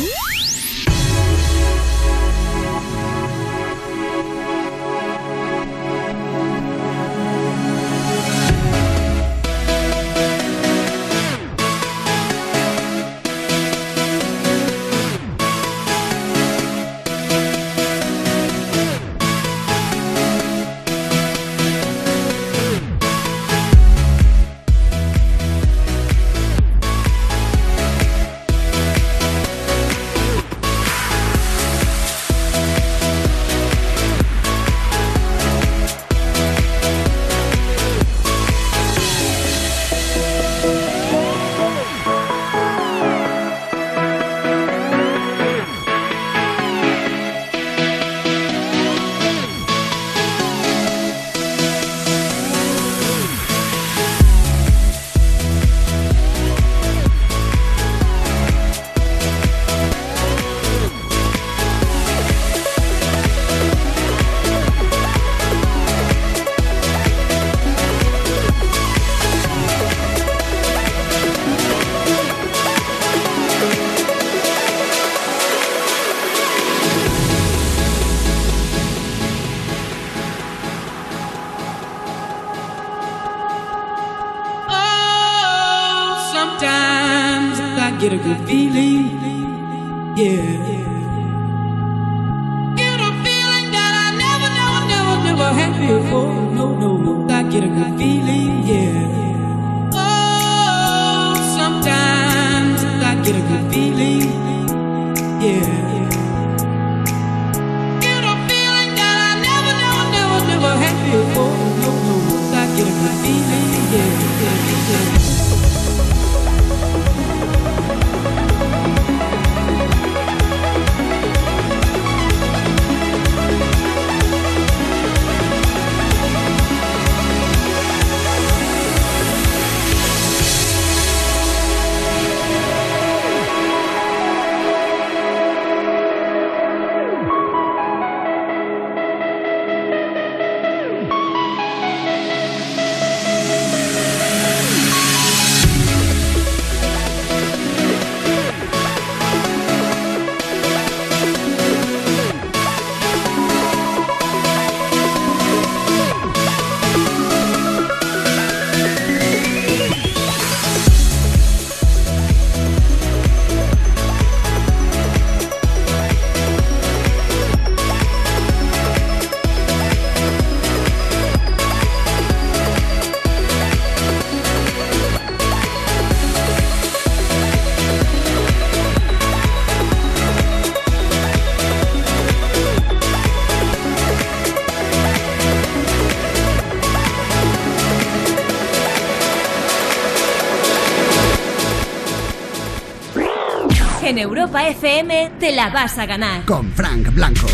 Europa 194.54 194.70
FM 194.70 195.32
te 195.40 195.52
la 195.56 195.70
vas 195.72 195.98
a 195.98 196.06
ganar. 196.06 196.46
Con 196.46 196.72
Frank 196.74 197.12
Blanco. 197.12 197.48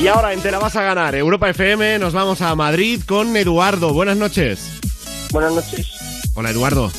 Y 0.00 0.06
ahora 0.06 0.32
en 0.32 0.40
Te 0.40 0.50
la 0.50 0.58
vas 0.58 0.76
a 0.76 0.82
ganar, 0.82 1.14
Europa 1.14 1.50
FM, 1.50 1.98
nos 1.98 2.14
vamos 2.14 2.40
a 2.40 2.54
Madrid 2.54 3.02
con 3.06 3.36
Eduardo. 3.36 3.92
Buenas 3.92 4.16
noches. 4.16 4.70
Buenas 5.32 5.52
noches. 5.52 5.86
Hola 6.32 6.48
Eduardo, 6.48 6.90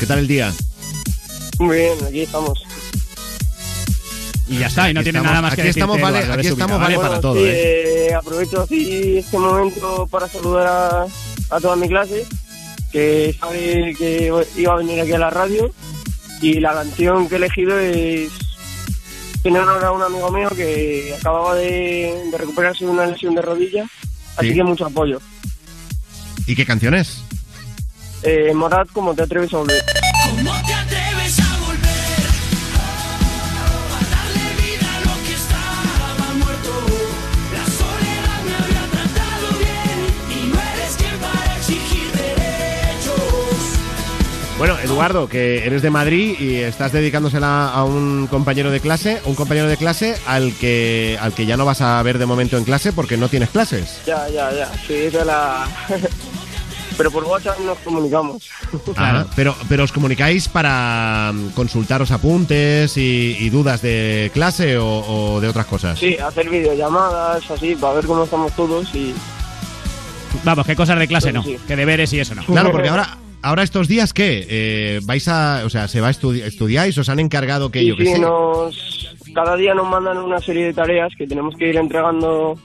¿qué 0.00 0.06
tal 0.06 0.20
el 0.20 0.26
día? 0.26 0.54
Muy 1.58 1.76
bien, 1.76 1.98
aquí 2.08 2.22
estamos. 2.22 2.61
Y 4.52 4.58
ya 4.58 4.66
está, 4.66 4.90
y 4.90 4.94
no 4.94 5.00
Aquí 5.00 5.04
tiene 5.06 5.18
estamos- 5.18 5.30
nada 5.32 5.42
más 5.42 5.54
que 5.54 5.60
aquí 5.62 5.68
decirte, 5.68 5.80
estamos, 5.80 6.00
vale- 6.00 6.18
Eduardo, 6.18 6.38
aquí 6.40 6.48
estamos, 6.48 6.78
vale 6.80 6.96
para 6.98 7.20
todo, 7.20 7.36
¿eh? 7.46 8.08
eh, 8.10 8.14
aprovecho 8.14 8.60
así 8.62 9.16
este 9.18 9.38
momento 9.38 10.06
para 10.10 10.28
saludar 10.28 10.66
a, 10.66 11.06
a 11.56 11.60
toda 11.60 11.74
mi 11.76 11.88
clase, 11.88 12.26
que 12.92 13.34
sabe 13.40 13.94
que 13.98 14.30
iba 14.56 14.72
a 14.74 14.76
venir 14.76 15.00
aquí 15.00 15.12
a 15.12 15.18
la 15.18 15.30
radio. 15.30 15.72
Y 16.42 16.60
la 16.60 16.72
canción 16.74 17.28
que 17.28 17.36
he 17.36 17.38
elegido 17.38 17.78
es 17.78 18.30
en 19.44 19.56
honor 19.56 19.84
a 19.84 19.92
un 19.92 20.02
amigo 20.02 20.30
mío 20.32 20.48
que 20.50 21.14
acababa 21.18 21.54
de, 21.54 22.12
de 22.30 22.36
recuperarse 22.38 22.84
de 22.84 22.90
una 22.90 23.06
lesión 23.06 23.34
de 23.34 23.42
rodilla. 23.42 23.84
Así 24.36 24.48
Sí. 24.48 24.54
que 24.54 24.64
mucho 24.64 24.86
apoyo. 24.86 25.20
¿Y 26.46 26.54
qué 26.56 26.66
canciones? 26.66 27.22
Eh, 28.24 28.52
Morad, 28.54 28.86
como 28.92 29.14
te 29.14 29.22
atreves 29.22 29.52
a 29.54 29.58
volver? 29.58 29.82
Eduardo, 44.82 45.28
que 45.28 45.64
eres 45.66 45.82
de 45.82 45.90
Madrid 45.90 46.34
y 46.38 46.56
estás 46.56 46.92
dedicándosela 46.92 47.68
a 47.68 47.84
un 47.84 48.26
compañero 48.28 48.70
de 48.70 48.80
clase, 48.80 49.20
un 49.24 49.34
compañero 49.34 49.68
de 49.68 49.76
clase 49.76 50.16
al 50.26 50.52
que 50.54 51.18
al 51.20 51.32
que 51.34 51.46
ya 51.46 51.56
no 51.56 51.64
vas 51.64 51.80
a 51.80 52.02
ver 52.02 52.18
de 52.18 52.26
momento 52.26 52.56
en 52.58 52.64
clase 52.64 52.92
porque 52.92 53.16
no 53.16 53.28
tienes 53.28 53.50
clases. 53.50 54.00
Ya, 54.06 54.28
ya, 54.28 54.52
ya. 54.52 54.70
Sí, 54.86 54.94
esa 54.94 55.20
es 55.20 55.26
la. 55.26 55.66
Pero 56.96 57.10
por 57.10 57.24
WhatsApp 57.24 57.58
nos 57.60 57.78
comunicamos. 57.78 58.50
Ah, 58.96 59.24
pero, 59.34 59.56
pero 59.66 59.82
os 59.82 59.92
comunicáis 59.92 60.46
para 60.48 61.32
mm, 61.32 61.48
consultaros 61.52 62.10
apuntes 62.10 62.98
y, 62.98 63.34
y 63.40 63.48
dudas 63.48 63.80
de 63.80 64.30
clase 64.34 64.76
o, 64.76 64.86
o 64.98 65.40
de 65.40 65.48
otras 65.48 65.64
cosas. 65.66 65.98
Sí, 65.98 66.16
hacer 66.18 66.50
videollamadas, 66.50 67.50
así, 67.50 67.74
para 67.76 67.94
ver 67.94 68.06
cómo 68.06 68.24
estamos 68.24 68.52
todos 68.52 68.94
y. 68.94 69.14
Vamos, 70.44 70.66
qué 70.66 70.76
cosas 70.76 70.98
de 70.98 71.08
clase 71.08 71.28
Pero 71.28 71.40
no, 71.40 71.44
sí. 71.44 71.58
que 71.66 71.76
deberes 71.76 72.12
y 72.12 72.20
eso 72.20 72.34
no. 72.34 72.44
Claro, 72.44 72.70
porque 72.70 72.88
ahora, 72.90 73.16
ahora 73.42 73.62
estos 73.62 73.88
días, 73.88 74.12
¿qué? 74.12 74.46
Eh, 74.48 75.00
¿Vais 75.04 75.26
a, 75.28 75.62
o 75.64 75.70
sea, 75.70 75.88
se 75.88 76.00
va 76.00 76.08
a 76.08 76.12
estudi- 76.12 76.42
estudiáis? 76.42 76.96
¿Os 76.98 77.08
han 77.08 77.20
encargado 77.20 77.70
que 77.70 77.80
Sí, 77.80 77.86
yo 77.88 77.96
sí, 77.96 78.06
sé? 78.06 78.18
nos, 78.18 79.14
cada 79.34 79.56
día 79.56 79.74
nos 79.74 79.88
mandan 79.88 80.18
una 80.18 80.38
serie 80.40 80.66
de 80.66 80.72
tareas 80.74 81.12
que 81.16 81.26
tenemos 81.26 81.54
que 81.56 81.68
ir 81.68 81.76
entregando 81.76 82.58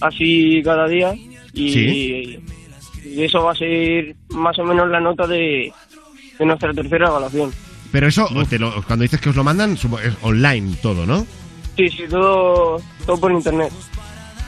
así 0.00 0.60
cada 0.64 0.88
día 0.88 1.14
y, 1.54 2.38
y 3.04 3.22
eso 3.22 3.42
va 3.44 3.52
a 3.52 3.54
ser 3.56 4.14
más 4.30 4.58
o 4.58 4.64
menos 4.64 4.88
la 4.88 5.00
nota 5.00 5.26
de, 5.26 5.72
de 6.38 6.44
nuestra 6.46 6.72
tercera 6.72 7.08
evaluación. 7.08 7.52
Pero 7.90 8.06
eso, 8.08 8.28
te 8.48 8.58
lo- 8.58 8.82
cuando 8.84 9.02
dices 9.02 9.20
que 9.20 9.28
os 9.30 9.36
lo 9.36 9.44
mandan, 9.44 9.74
es 9.74 9.84
online 10.22 10.76
todo, 10.82 11.04
¿no? 11.06 11.26
Sí, 11.76 11.88
sí, 11.88 12.02
todo, 12.08 12.80
todo 13.06 13.16
por 13.18 13.32
internet. 13.32 13.72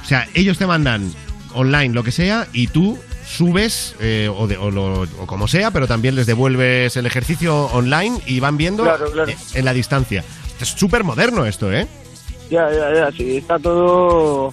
O 0.03 0.07
sea, 0.07 0.27
ellos 0.35 0.59
te 0.59 0.67
mandan 0.67 1.11
online 1.55 1.95
lo 1.95 2.03
que 2.03 2.11
sea 2.11 2.47
y 2.53 2.67
tú 2.67 2.99
subes 3.27 3.95
eh, 4.01 4.31
o, 4.35 4.47
de- 4.47 4.57
o 4.57 4.71
lo- 4.71 5.03
o 5.03 5.27
como 5.27 5.49
sea, 5.49 5.71
pero 5.71 5.87
también 5.87 6.15
les 6.15 6.27
devuelves 6.27 6.97
el 6.97 7.07
ejercicio 7.07 7.67
online 7.67 8.21
y 8.27 8.41
van 8.41 8.57
viendo 8.57 8.83
Claro, 8.85 9.11
claro. 9.13 9.31
eh, 9.31 9.37
en 9.55 9.65
la 9.65 9.73
distancia. 9.73 10.25
Es 10.61 10.69
súper 10.69 11.05
moderno 11.05 11.47
esto, 11.47 11.73
¿eh? 11.73 11.87
Ya, 12.51 12.71
ya, 12.71 12.95
ya, 12.95 13.11
sí, 13.13 13.39
está 13.39 13.59
todo 13.59 14.53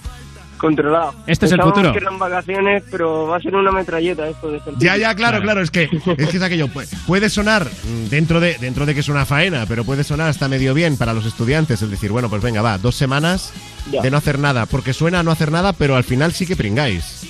controlado. 0.58 1.14
Este 1.26 1.46
es 1.46 1.52
el 1.52 1.60
futuro. 1.60 1.92
que 1.92 1.98
eran 1.98 2.18
vacaciones, 2.18 2.82
pero 2.90 3.26
va 3.26 3.36
a 3.36 3.40
ser 3.40 3.54
una 3.54 3.70
metralleta 3.72 4.28
esto 4.28 4.48
de. 4.50 4.60
Ya, 4.78 4.96
ya, 4.96 5.14
claro, 5.14 5.40
claro, 5.42 5.60
es 5.60 5.70
que 5.70 5.84
es 6.18 6.28
que 6.28 6.36
es 6.36 6.42
aquello. 6.42 6.68
pu- 6.68 6.86
Puede 7.06 7.28
sonar 7.30 7.68
dentro 8.10 8.40
de 8.40 8.56
dentro 8.58 8.86
de 8.86 8.94
que 8.94 9.00
es 9.00 9.08
una 9.08 9.26
faena, 9.26 9.66
pero 9.66 9.84
puede 9.84 10.04
sonar 10.04 10.28
hasta 10.28 10.48
medio 10.48 10.72
bien 10.74 10.96
para 10.96 11.12
los 11.12 11.26
estudiantes. 11.26 11.82
Es 11.82 11.90
decir, 11.90 12.10
bueno, 12.12 12.30
pues 12.30 12.42
venga, 12.42 12.62
va, 12.62 12.78
dos 12.78 12.94
semanas 12.94 13.52
Ya. 13.90 14.02
de 14.02 14.10
no 14.10 14.16
hacer 14.16 14.38
nada, 14.38 14.66
porque 14.66 14.92
suena 14.92 15.20
a 15.20 15.22
no 15.22 15.30
hacer 15.32 15.50
nada, 15.50 15.72
pero 15.72 15.96
al 15.96 16.04
final 16.04 16.32
sí 16.32 16.46
que 16.46 16.56
pringáis. 16.56 17.26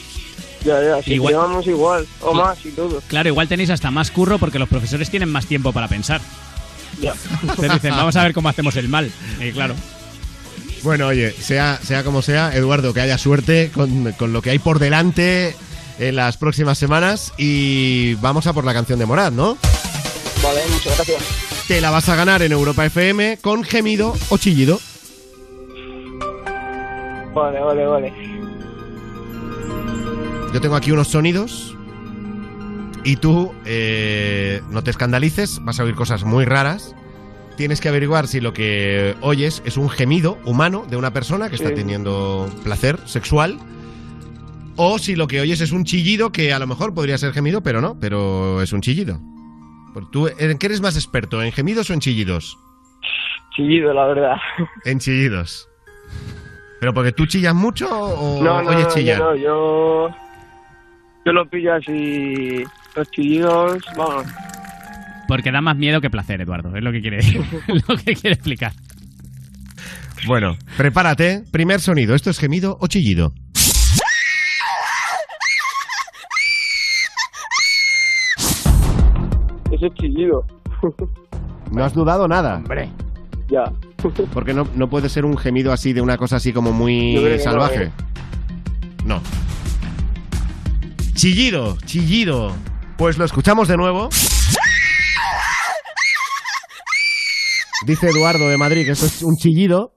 Ya, 0.65 0.81
ya, 0.83 1.03
sí, 1.03 1.15
Igual- 1.15 1.33
llevamos 1.33 1.67
igual, 1.67 2.07
o 2.21 2.35
más 2.35 2.65
y 2.65 2.71
todo. 2.71 3.03
Claro, 3.09 3.29
igual 3.29 3.49
tenéis 3.49 3.71
hasta 3.71 3.91
más 3.91 4.11
curro 4.11 4.39
porque 4.39 4.59
los 4.59 4.69
profesores 4.69 5.11
tienen 5.11 5.29
más 5.29 5.47
tiempo 5.47 5.73
para 5.73 5.89
pensar. 5.89 6.21
Ya. 7.01 7.15
Entonces 7.43 7.73
dicen, 7.73 7.91
vamos 7.97 8.15
a 8.17 8.23
ver 8.23 8.33
cómo 8.33 8.49
hacemos 8.49 8.77
el 8.77 8.89
mal. 8.89 9.11
Y 9.41 9.51
claro. 9.53 9.75
Bueno, 10.83 11.07
oye, 11.09 11.33
sea, 11.33 11.79
sea 11.83 12.05
como 12.05 12.23
sea, 12.23 12.55
Eduardo, 12.55 12.93
que 12.93 13.01
haya 13.01 13.17
suerte 13.19 13.71
con, 13.73 14.13
con 14.13 14.33
lo 14.33 14.43
que 14.43 14.51
hay 14.51 14.59
por 14.59 14.79
delante 14.79 15.55
en 15.99 16.17
las 16.17 16.37
próximas 16.37 16.79
semanas 16.79 17.33
y 17.39 18.15
vamos 18.15 18.47
a 18.47 18.53
por 18.53 18.65
la 18.65 18.73
canción 18.73 18.99
de 18.99 19.07
Morad, 19.07 19.33
¿no? 19.33 19.57
Vale, 20.43 20.61
muchas 20.73 20.97
gracias. 20.97 21.23
Te 21.69 21.81
la 21.81 21.91
vas 21.91 22.09
a 22.09 22.17
ganar 22.17 22.43
en 22.43 22.51
Europa 22.53 22.85
FM 22.85 23.39
con 23.41 23.63
gemido 23.63 24.15
o 24.29 24.39
chillido. 24.39 24.81
Vale, 27.35 27.61
vale, 27.61 27.87
vale. 27.87 28.13
Yo 30.53 30.61
tengo 30.61 30.77
aquí 30.77 30.93
unos 30.93 31.09
sonidos 31.09 31.77
y 33.05 33.17
tú 33.17 33.53
eh, 33.65 34.61
no 34.71 34.83
te 34.83 34.91
escandalices, 34.91 35.61
vas 35.65 35.81
a 35.81 35.85
oír 35.85 35.95
cosas 35.95 36.25
muy 36.25 36.45
raras 36.45 36.95
tienes 37.57 37.81
que 37.81 37.89
averiguar 37.89 38.27
si 38.27 38.41
lo 38.41 38.53
que 38.53 39.15
oyes 39.21 39.63
es 39.65 39.77
un 39.77 39.89
gemido 39.89 40.39
humano 40.45 40.85
de 40.89 40.97
una 40.97 41.13
persona 41.13 41.49
que 41.49 41.57
está 41.57 41.73
teniendo 41.73 42.49
placer 42.65 42.99
sexual 43.07 43.59
o 44.77 44.99
si 44.99 45.17
lo 45.17 45.27
que 45.27 45.41
oyes 45.41 45.61
es 45.61 45.73
un 45.73 45.85
chillido 45.85 46.33
que 46.33 46.53
a 46.53 46.59
lo 46.59 46.67
mejor 46.67 46.95
podría 46.95 47.19
ser 47.19 47.33
gemido, 47.33 47.63
pero 47.63 47.81
no, 47.81 47.99
pero 48.01 48.63
es 48.63 48.73
un 48.73 48.81
chillido. 48.81 49.21
¿Tú 50.11 50.29
en 50.39 50.57
qué 50.59 50.67
eres 50.67 50.81
más 50.81 50.97
experto, 50.97 51.43
en 51.43 51.53
gemidos 51.53 51.91
o 51.91 51.93
en 51.93 52.01
chillidos? 52.01 52.59
Chillido, 53.55 53.93
la 53.93 54.07
verdad. 54.07 54.37
En 54.85 54.99
chillidos. 54.99 55.69
¿Pero 56.81 56.95
porque 56.95 57.13
tú 57.13 57.27
chillas 57.27 57.55
mucho 57.55 57.89
o 57.91 58.43
No, 58.43 58.63
no, 58.63 58.71
oyes 58.71 58.89
chillar? 58.89 59.19
no, 59.19 59.37
yo... 59.37 60.09
Yo 61.25 61.33
lo 61.33 61.49
pillo 61.49 61.75
así... 61.75 62.65
Los 62.95 63.11
chillidos, 63.11 63.79
vamos. 63.97 64.27
Porque 65.29 65.51
da 65.51 65.63
más 65.63 65.77
miedo 65.77 66.01
que 66.01 66.11
placer, 66.11 66.41
Eduardo. 66.43 66.77
Es 66.77 66.83
lo 66.83 66.93
que 66.93 67.01
quiere, 67.01 67.19
lo 67.89 67.97
que 67.97 68.15
quiere 68.15 68.35
explicar. 68.35 68.73
Bueno, 70.27 70.57
prepárate. 70.77 71.43
Primer 71.51 71.81
sonido. 71.81 72.15
¿Esto 72.15 72.31
es 72.31 72.39
gemido 72.39 72.77
o 72.81 72.87
chillido? 72.87 73.33
Eso 79.73 79.87
es 79.87 79.95
chillido. 79.95 80.47
No 81.73 81.85
has 81.85 81.95
dudado 81.95 82.29
nada. 82.29 82.57
Hombre. 82.57 82.91
Ya. 83.49 83.65
Porque 84.35 84.53
no, 84.53 84.67
no 84.75 84.89
puede 84.89 85.09
ser 85.09 85.25
un 85.25 85.37
gemido 85.37 85.73
así 85.73 85.93
de 85.93 86.01
una 86.01 86.19
cosa 86.19 86.37
así 86.37 86.53
como 86.53 86.73
muy 86.73 87.17
salvaje. 87.39 87.85
¿eh? 87.85 87.91
No. 89.07 89.21
Chillido, 91.15 91.79
chillido. 91.85 92.57
Pues 92.97 93.19
lo 93.19 93.25
escuchamos 93.25 93.69
de 93.69 93.77
nuevo. 93.77 94.09
Dice 97.87 98.09
Eduardo 98.09 98.49
de 98.49 98.57
Madrid 98.57 98.85
que 98.85 98.93
esto 98.93 99.07
es 99.07 99.23
un 99.23 99.37
chillido. 99.37 99.95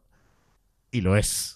Y 0.92 1.02
lo 1.02 1.16
es. 1.16 1.55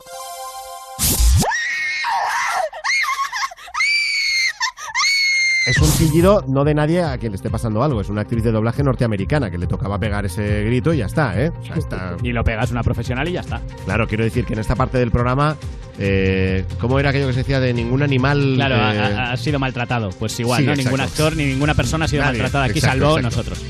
Es 5.69 5.77
un 5.77 5.91
chillido 5.91 6.43
no 6.47 6.63
de 6.63 6.73
nadie 6.73 7.03
a 7.03 7.15
quien 7.19 7.31
le 7.31 7.35
esté 7.35 7.49
pasando 7.51 7.83
algo. 7.83 8.01
Es 8.01 8.09
una 8.09 8.21
actriz 8.21 8.43
de 8.43 8.51
doblaje 8.51 8.81
norteamericana 8.83 9.51
que 9.51 9.57
le 9.59 9.67
tocaba 9.67 9.99
pegar 9.99 10.25
ese 10.25 10.63
grito 10.63 10.91
y 10.93 10.97
ya 10.97 11.05
está, 11.05 11.39
¿eh? 11.39 11.51
O 11.61 11.63
sea, 11.65 11.75
está... 11.75 12.17
Y 12.23 12.31
lo 12.31 12.43
pegas 12.43 12.71
una 12.71 12.81
profesional 12.81 13.27
y 13.27 13.33
ya 13.33 13.41
está. 13.41 13.61
Claro, 13.85 14.07
quiero 14.07 14.23
decir 14.23 14.45
que 14.45 14.53
en 14.53 14.59
esta 14.59 14.75
parte 14.75 14.97
del 14.97 15.11
programa, 15.11 15.57
eh, 15.99 16.65
¿cómo 16.79 16.99
era 16.99 17.11
aquello 17.11 17.27
que 17.27 17.33
se 17.33 17.39
decía 17.41 17.59
de 17.59 17.73
ningún 17.73 18.01
animal? 18.01 18.53
Claro, 18.55 18.75
eh, 18.75 18.79
ha, 18.79 18.89
ha- 19.29 19.31
ha 19.33 19.37
sido 19.37 19.59
maltratado. 19.59 20.09
Pues 20.17 20.39
igual, 20.39 20.61
Sí, 20.61 20.65
¿no? 20.65 20.71
exacto. 20.71 20.89
Ningún 20.89 21.01
actor 21.05 21.35
ni 21.35 21.45
ninguna 21.45 21.75
persona 21.75 22.05
ha 22.05 22.07
sido 22.07 22.23
Nadie, 22.23 22.39
maltratada 22.39 22.65
aquí, 22.65 22.79
exacto, 22.79 22.99
salvo 22.99 23.17
exacto. 23.19 23.37
nosotros. 23.53 23.65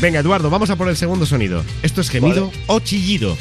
Venga, 0.00 0.20
Eduardo, 0.20 0.48
vamos 0.48 0.70
a 0.70 0.76
por 0.76 0.88
el 0.88 0.96
segundo 0.96 1.26
sonido. 1.26 1.62
¿Esto 1.82 2.00
es 2.00 2.08
gemido 2.08 2.50
o 2.66 2.80
chillido? 2.80 3.36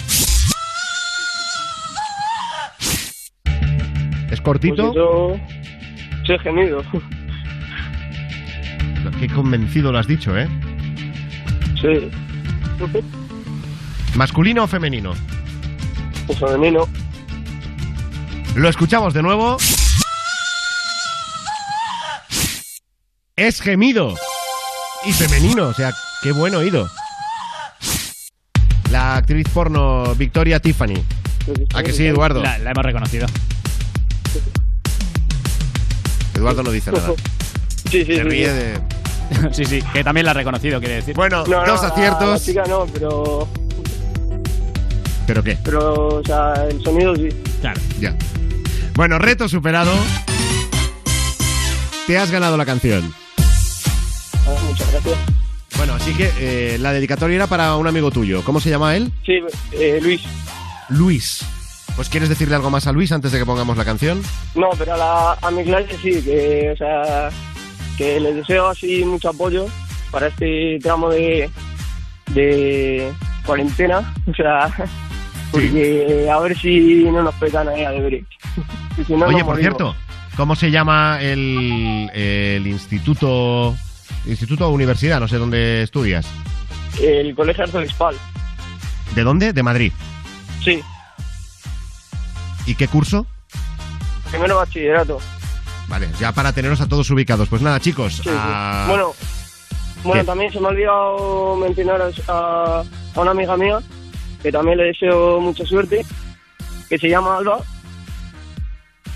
¿Es 4.32 4.42
cortito? 4.42 4.92
Pues 4.92 4.98
eso... 4.98 5.36
Eso 6.24 6.34
es 6.36 6.42
gemido. 6.42 6.82
Qué 9.20 9.28
convencido 9.28 9.92
lo 9.92 10.00
has 10.00 10.08
dicho, 10.08 10.38
¿eh? 10.38 10.48
Sí. 11.80 12.10
¿Masculino 14.16 14.64
o 14.64 14.68
femenino? 14.68 15.14
Pues 16.28 16.40
femenino. 16.40 16.88
Lo 18.56 18.70
escuchamos 18.70 19.14
de 19.14 19.22
nuevo. 19.24 19.58
Es 23.36 23.62
gemido. 23.62 24.16
Y 25.06 25.12
femenino, 25.12 25.68
o 25.68 25.74
sea, 25.74 25.92
qué 26.22 26.32
buen 26.32 26.56
oído. 26.56 26.88
La 28.92 29.18
actriz 29.18 29.48
porno 29.50 30.16
Victoria 30.16 30.60
Tiffany. 30.60 31.04
¿A 31.74 31.84
que 31.84 31.92
sí, 31.92 32.06
Eduardo? 32.06 32.42
La, 32.42 32.58
la 32.60 32.72
hemos 32.72 32.86
reconocido. 32.86 33.28
Eduardo 36.36 36.64
no 36.64 36.72
dice 36.72 36.92
nada. 36.92 37.12
Sí, 37.90 38.06
sí, 38.06 38.06
Se 38.06 38.16
sí, 38.16 38.22
ríe 38.22 38.48
sí. 38.48 38.54
de... 38.54 38.93
sí, 39.52 39.66
sí, 39.66 39.82
que 39.94 40.04
también 40.04 40.26
la 40.26 40.32
ha 40.32 40.36
reconocido, 40.36 40.80
quiere 40.80 40.96
decir. 40.96 41.16
Bueno, 41.16 41.44
No, 41.46 41.66
dos 41.66 41.84
aciertos. 41.84 42.30
La 42.30 42.40
chica 42.40 42.64
no, 42.68 42.86
pero... 42.94 43.48
¿Pero 45.26 45.44
qué? 45.44 45.58
Pero, 45.64 46.08
o 46.20 46.24
sea, 46.24 46.54
el 46.70 46.82
sonido 46.84 47.16
sí. 47.16 47.30
Claro. 47.62 47.80
Ya. 48.00 48.16
Bueno, 48.96 49.18
reto 49.20 49.48
superado. 49.48 49.92
Te 52.08 52.18
has 52.18 52.30
ganado 52.30 52.58
la 52.58 52.66
canción. 52.66 53.14
Ah, 54.46 54.56
muchas 54.68 54.92
gracias. 54.92 55.18
Bueno, 55.78 55.94
así 55.94 56.14
que 56.14 56.30
eh, 56.40 56.78
la 56.80 56.92
dedicatoria 56.92 57.36
era 57.36 57.48
para 57.48 57.76
un 57.78 57.88
amigo 57.88 58.12
tuyo. 58.12 58.44
¿Cómo 58.44 58.60
se 58.60 58.70
llama 58.70 58.96
él? 58.96 59.12
Sí, 59.26 59.40
eh, 59.72 60.00
Luis. 60.02 60.22
Luis. 60.90 61.46
Pues 61.96 62.10
¿quieres 62.10 62.28
decirle 62.28 62.56
algo 62.56 62.70
más 62.70 62.88
a 62.88 62.92
Luis 62.92 63.12
antes 63.12 63.32
de 63.32 63.40
que 63.40 63.46
pongamos 63.46 63.78
la 63.78 63.86
canción? 63.86 64.22
No, 64.56 64.70
pero 64.78 64.96
a, 64.96 64.98
la, 64.98 65.38
a 65.42 65.52
mi 65.52 65.64
clase 65.64 65.96
sí, 66.02 66.22
que, 66.22 66.72
o 66.74 66.78
sea, 66.78 67.30
que 67.98 68.20
les 68.20 68.36
deseo 68.36 68.68
así 68.68 69.04
mucho 69.06 69.30
apoyo 69.30 69.66
para 70.12 70.28
este 70.28 70.80
tramo 70.82 71.10
de, 71.10 71.50
de 72.34 73.12
cuarentena, 73.46 74.14
o 74.28 74.34
sea, 74.34 74.72
porque 75.52 76.28
a 76.32 76.40
ver 76.40 76.58
si 76.58 77.04
no 77.06 77.24
nos 77.24 77.36
petan 77.36 77.68
ahí 77.70 77.84
a 77.84 77.92
deberes. 77.92 78.26
Si 79.08 79.14
no, 79.14 79.26
Oye, 79.26 79.44
por 79.44 79.58
cierto, 79.58 79.96
¿cómo 80.38 80.56
se 80.56 80.70
llama 80.70 81.18
el, 81.20 82.12
el 82.14 82.68
instituto... 82.68 83.76
Instituto 84.28 84.68
o 84.68 84.72
universidad? 84.72 85.20
No 85.20 85.28
sé 85.28 85.38
dónde 85.38 85.82
estudias. 85.82 86.28
El 87.02 87.34
colegio 87.34 87.64
Arzobispal, 87.64 88.16
¿De 89.16 89.24
dónde? 89.24 89.52
De 89.52 89.64
Madrid. 89.64 89.92
sí, 90.64 90.80
¿Y 92.68 92.76
qué 92.76 92.88
curso? 92.88 93.26
primero 94.30 94.58
bachillerato. 94.58 95.20
Vale, 95.88 96.10
ya 96.20 96.32
para 96.32 96.54
teneros 96.54 96.82
a 96.82 96.88
todos 96.88 97.10
ubicados. 97.12 97.50
Pues 97.50 97.62
nada, 97.62 97.80
chicos. 97.80 98.16
Sí, 98.16 98.24
sí. 98.24 98.30
a- 98.32 98.86
Bueno, 98.88 99.14
bueno, 100.04 100.22
¿Qué? 100.22 100.26
también 100.26 100.52
se 100.52 100.60
me 100.60 100.68
ha 100.68 100.70
olvidado 100.70 101.56
mencionar 101.58 102.02
a, 102.28 102.84
a 103.16 103.20
una 103.22 103.32
amiga 103.32 103.56
mía 103.58 103.80
que 104.42 104.52
también 104.52 104.78
le 104.78 104.86
deseo 104.86 105.40
mucha 105.40 105.66
suerte, 105.66 106.06
que 106.90 106.98
se 106.98 107.08
llama 107.10 107.38
Alba. 107.38 107.60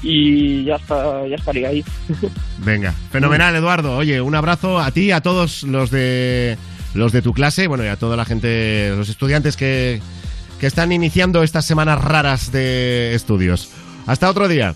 Y 0.03 0.64
ya 0.65 0.76
está, 0.76 1.27
ya 1.27 1.35
estaría 1.35 1.69
ahí. 1.69 1.84
Venga, 2.60 2.94
fenomenal, 3.11 3.56
Eduardo. 3.56 3.98
Oye, 3.98 4.22
un 4.22 4.35
abrazo 4.35 4.80
a 4.80 4.91
ti, 4.91 5.06
y 5.06 5.11
a 5.11 5.22
todos 5.22 5.64
los 5.64 5.89
de 5.89 6.57
los 6.94 7.11
de 7.11 7.22
tu 7.22 7.34
clase, 7.34 7.68
bueno, 7.68 7.84
y 7.84 7.88
a 7.88 7.95
toda 7.98 8.15
la 8.15 8.23
gente, 8.26 8.94
los 8.95 9.10
estudiantes 9.10 9.57
que, 9.57 10.02
que 10.60 10.68
están 10.68 10.91
iniciando 10.91 11.44
estas 11.44 11.65
semanas 11.65 12.02
raras 12.03 12.52
de 12.52 13.14
estudios. 13.15 13.69
Hasta 14.06 14.30
otro 14.30 14.48
día. 14.48 14.76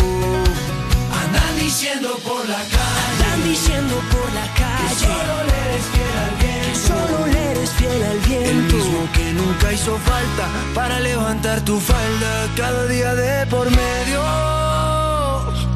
Diciendo 1.61 2.17
por 2.27 2.49
la 2.49 2.57
calle. 2.57 3.01
Andan 3.11 3.43
diciendo 3.43 3.95
por 4.11 4.33
la 4.33 4.47
calle. 4.59 4.87
Que 4.89 4.95
solo 5.05 5.35
le 5.49 5.55
eres 5.67 5.85
fiel 5.93 6.17
al 6.25 6.33
viento. 6.41 6.65
Que 6.65 6.75
solo 6.87 7.27
le 7.27 7.51
eres 7.51 7.69
fiel 7.71 8.03
al 8.03 8.19
viento. 8.19 8.49
El 8.49 8.63
mismo 8.73 9.09
que 9.13 9.33
nunca 9.33 9.71
hizo 9.71 9.97
falta 9.99 10.45
para 10.73 10.99
levantar 10.99 11.61
tu 11.61 11.79
falda 11.79 12.47
cada 12.57 12.87
día 12.87 13.13
de 13.13 13.45
por 13.45 13.69
medio. 13.69 14.21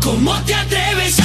¿Cómo 0.02 0.34
te 0.44 0.56
atreves 0.56 1.20
a 1.20 1.25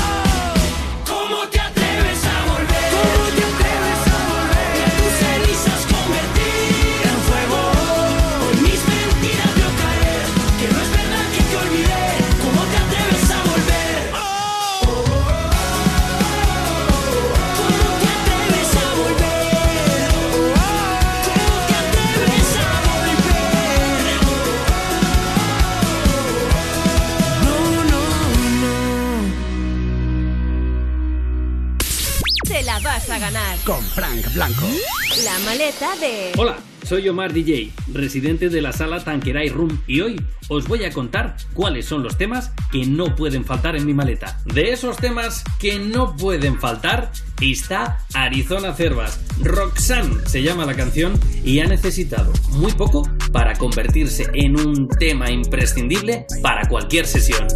ganar. 33.31 33.57
Con 33.65 33.81
Frank 33.83 34.33
Blanco. 34.33 34.67
La 35.23 35.37
maleta 35.39 35.95
de... 35.97 36.31
Hola, 36.37 36.57
soy 36.83 37.07
Omar 37.09 37.33
DJ, 37.33 37.71
residente 37.93 38.49
de 38.49 38.61
la 38.61 38.73
sala 38.73 39.03
Tanqueray 39.03 39.49
Room 39.49 39.81
y 39.87 40.01
hoy 40.01 40.21
os 40.49 40.67
voy 40.67 40.83
a 40.83 40.91
contar 40.91 41.37
cuáles 41.53 41.85
son 41.85 42.03
los 42.03 42.17
temas 42.17 42.51
que 42.71 42.85
no 42.85 43.15
pueden 43.15 43.45
faltar 43.45 43.75
en 43.75 43.85
mi 43.85 43.93
maleta. 43.93 44.39
De 44.45 44.71
esos 44.71 44.97
temas 44.97 45.43
que 45.59 45.79
no 45.79 46.15
pueden 46.15 46.59
faltar 46.59 47.11
está 47.41 47.99
Arizona 48.13 48.73
Cervas. 48.73 49.19
Roxanne 49.41 50.25
se 50.25 50.41
llama 50.43 50.65
la 50.65 50.75
canción 50.75 51.19
y 51.43 51.59
ha 51.59 51.65
necesitado 51.65 52.33
muy 52.49 52.73
poco 52.73 53.07
para 53.31 53.55
convertirse 53.55 54.27
en 54.33 54.59
un 54.59 54.87
tema 54.87 55.31
imprescindible 55.31 56.25
para 56.41 56.67
cualquier 56.67 57.05
sesión. 57.05 57.47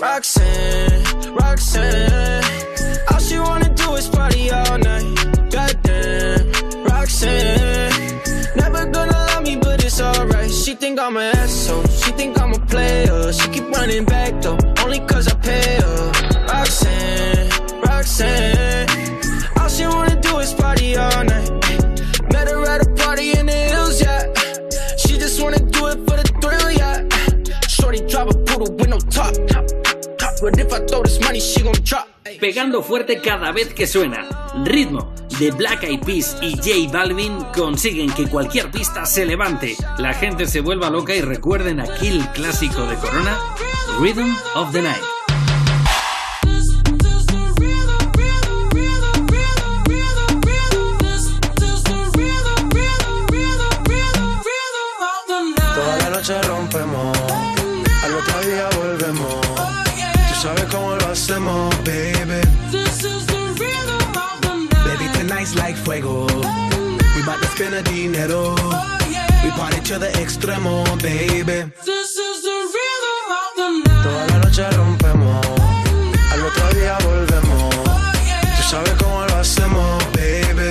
Roxanne, 0.00 1.02
Roxanne, 1.38 2.99
is 4.00 4.08
party 4.08 4.50
all 4.50 4.78
night. 4.78 5.04
Goddamn, 5.50 6.84
Roxanne, 6.84 8.20
never 8.56 8.86
gonna 8.86 9.12
love 9.12 9.42
me, 9.42 9.56
but 9.56 9.84
it's 9.84 10.00
alright. 10.00 10.50
She 10.50 10.74
think 10.74 10.98
I'm 10.98 11.16
an 11.16 11.36
asshole, 11.36 11.86
she 12.00 12.10
think 12.12 12.40
I'm 12.40 12.52
a 12.54 12.60
player. 12.72 13.32
She 13.32 13.48
keep 13.50 13.66
running 13.76 14.04
back 14.04 14.40
though, 14.42 14.58
only 14.82 15.00
cause 15.00 15.26
I 15.28 15.34
pay 15.48 15.80
her. 15.84 16.12
Roxanne, 16.48 17.50
Roxanne, 17.82 18.88
all 19.58 19.68
she 19.68 19.84
wanna 19.86 20.18
do 20.20 20.38
is 20.38 20.54
party 20.54 20.96
all 20.96 21.24
night. 21.24 21.50
Met 22.32 22.48
her 22.48 22.62
at 22.72 22.80
a 22.86 22.90
party 23.02 23.26
in 23.38 23.46
the 23.46 23.60
hills, 23.72 24.00
yeah. 24.00 24.22
She 25.02 25.18
just 25.18 25.42
wanna 25.42 25.60
do 25.76 25.82
it 25.92 25.98
for 26.06 26.16
the 26.20 26.26
thrill, 26.40 26.70
yeah. 26.82 26.96
Shorty 27.68 28.00
drive 28.06 28.28
a 28.28 28.36
poodle 28.46 28.72
with 28.76 28.88
no 28.88 28.98
top. 28.98 29.34
But 30.42 30.58
if 30.58 30.72
I 30.72 30.78
throw 30.86 31.02
this 31.02 31.20
money, 31.20 31.38
she 31.38 31.62
gon' 31.62 31.74
drop. 31.84 32.08
Pegando 32.38 32.82
fuerte 32.82 33.20
cada 33.20 33.50
vez 33.52 33.72
que 33.74 33.86
suena. 33.86 34.28
Ritmo 34.64 35.12
de 35.38 35.50
Black 35.52 35.84
Eyed 35.84 36.00
Peas 36.00 36.36
y 36.42 36.56
J 36.56 36.92
Balvin 36.92 37.44
consiguen 37.56 38.10
que 38.12 38.26
cualquier 38.28 38.70
pista 38.70 39.06
se 39.06 39.24
levante, 39.24 39.74
la 39.96 40.12
gente 40.12 40.46
se 40.46 40.60
vuelva 40.60 40.90
loca 40.90 41.14
y 41.14 41.22
recuerden 41.22 41.80
aquel 41.80 42.20
clásico 42.34 42.86
de 42.86 42.96
Corona, 42.96 43.38
Rhythm 43.98 44.36
of 44.54 44.70
the 44.72 44.82
Night. 44.82 45.02
Toda 55.74 55.96
la 55.96 56.10
noche 56.10 56.42
rompemos, 56.42 57.18
al 58.04 58.14
otro 58.14 58.40
día 58.42 58.68
volvemos. 58.76 59.40
Tú 60.28 60.34
sabes 60.42 60.64
cómo 60.64 60.96
lo 60.96 61.06
hacemos, 61.06 61.74
baby. 61.84 62.19
Baby, 65.40 65.48
tonight's 65.48 65.64
like 65.64 65.76
fuego. 65.76 66.26
We 67.16 67.22
bout 67.24 67.40
to 67.40 67.48
spend 67.48 67.74
a 67.74 67.82
dinero. 67.82 68.54
We 69.42 69.50
party 69.52 69.80
to 69.88 69.98
the 69.98 70.10
extremo, 70.20 70.84
baby. 71.00 71.72
Toda 74.02 74.26
la 74.28 74.38
noche 74.38 74.70
rompemos, 74.76 75.46
al 76.32 76.44
otro 76.44 76.68
día 76.74 76.98
volvemos. 77.04 77.74
Tú 78.56 78.62
sabes 78.68 78.92
cómo 79.02 79.24
lo 79.28 79.36
hacemos, 79.36 80.04
baby. 80.12 80.68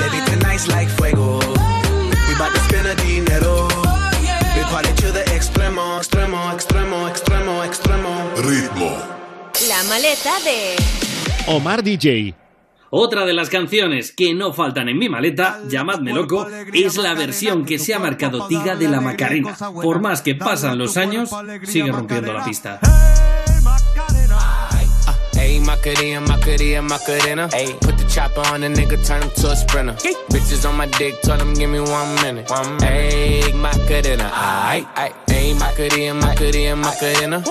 Baby, 0.00 0.18
tonight's 0.24 0.66
like 0.68 0.88
fuego. 0.88 1.40
We 2.26 2.34
bout 2.38 2.54
to 2.54 2.60
spend 2.60 2.86
a 2.86 2.94
dinero. 3.04 3.68
We 4.56 4.62
party 4.72 4.94
to 4.94 5.12
the 5.12 5.24
extremo, 5.36 5.98
extremo, 5.98 6.50
extremo, 6.54 7.06
extremo, 7.06 7.64
extremo. 7.64 8.30
Ritmo. 8.36 8.96
La 9.68 9.82
maleta 9.84 10.40
de... 10.42 11.03
Omar 11.46 11.82
DJ. 11.82 12.34
Otra 12.88 13.26
de 13.26 13.34
las 13.34 13.50
canciones 13.50 14.12
que 14.12 14.32
no 14.34 14.54
faltan 14.54 14.88
en 14.88 14.98
mi 14.98 15.10
maleta, 15.10 15.60
llamadme 15.68 16.14
loco, 16.14 16.46
es 16.72 16.96
la 16.96 17.12
versión 17.12 17.66
que 17.66 17.78
se 17.78 17.92
ha 17.92 17.98
marcado 17.98 18.46
Tiga 18.46 18.76
de 18.76 18.88
la 18.88 19.00
Macarena. 19.02 19.54
Por 19.82 20.00
más 20.00 20.22
que 20.22 20.34
pasan 20.34 20.78
los 20.78 20.96
años, 20.96 21.30
sigue 21.64 21.92
rompiendo 21.92 22.32
la 22.32 22.44
pista. 22.44 22.80
Ayy, 25.38 25.60
Macarena, 25.60 26.20
Macarena, 26.20 26.82
Macarena. 26.82 27.48
Ayy, 27.52 27.74
put 27.80 27.98
the 27.98 28.04
chopper 28.08 28.40
on 28.50 28.62
the 28.62 28.68
nigga, 28.68 28.96
turn 29.06 29.22
him 29.22 29.30
to 29.36 29.50
a 29.50 29.56
sprinter. 29.56 29.94
Bitches 30.30 30.66
on 30.66 30.76
my 30.76 30.86
dick, 30.86 31.20
tell 31.20 31.36
them 31.36 31.52
give 31.52 31.68
me 31.68 31.80
one 31.80 32.14
minute. 32.22 32.48
One 32.48 32.78
Ayy, 32.78 33.52
Macarena, 33.52 34.30
aight. 34.32 34.86
Ayy, 35.26 35.58
Macarena, 35.58 36.14
Macarena, 36.14 36.76
Macarena. 36.76 37.44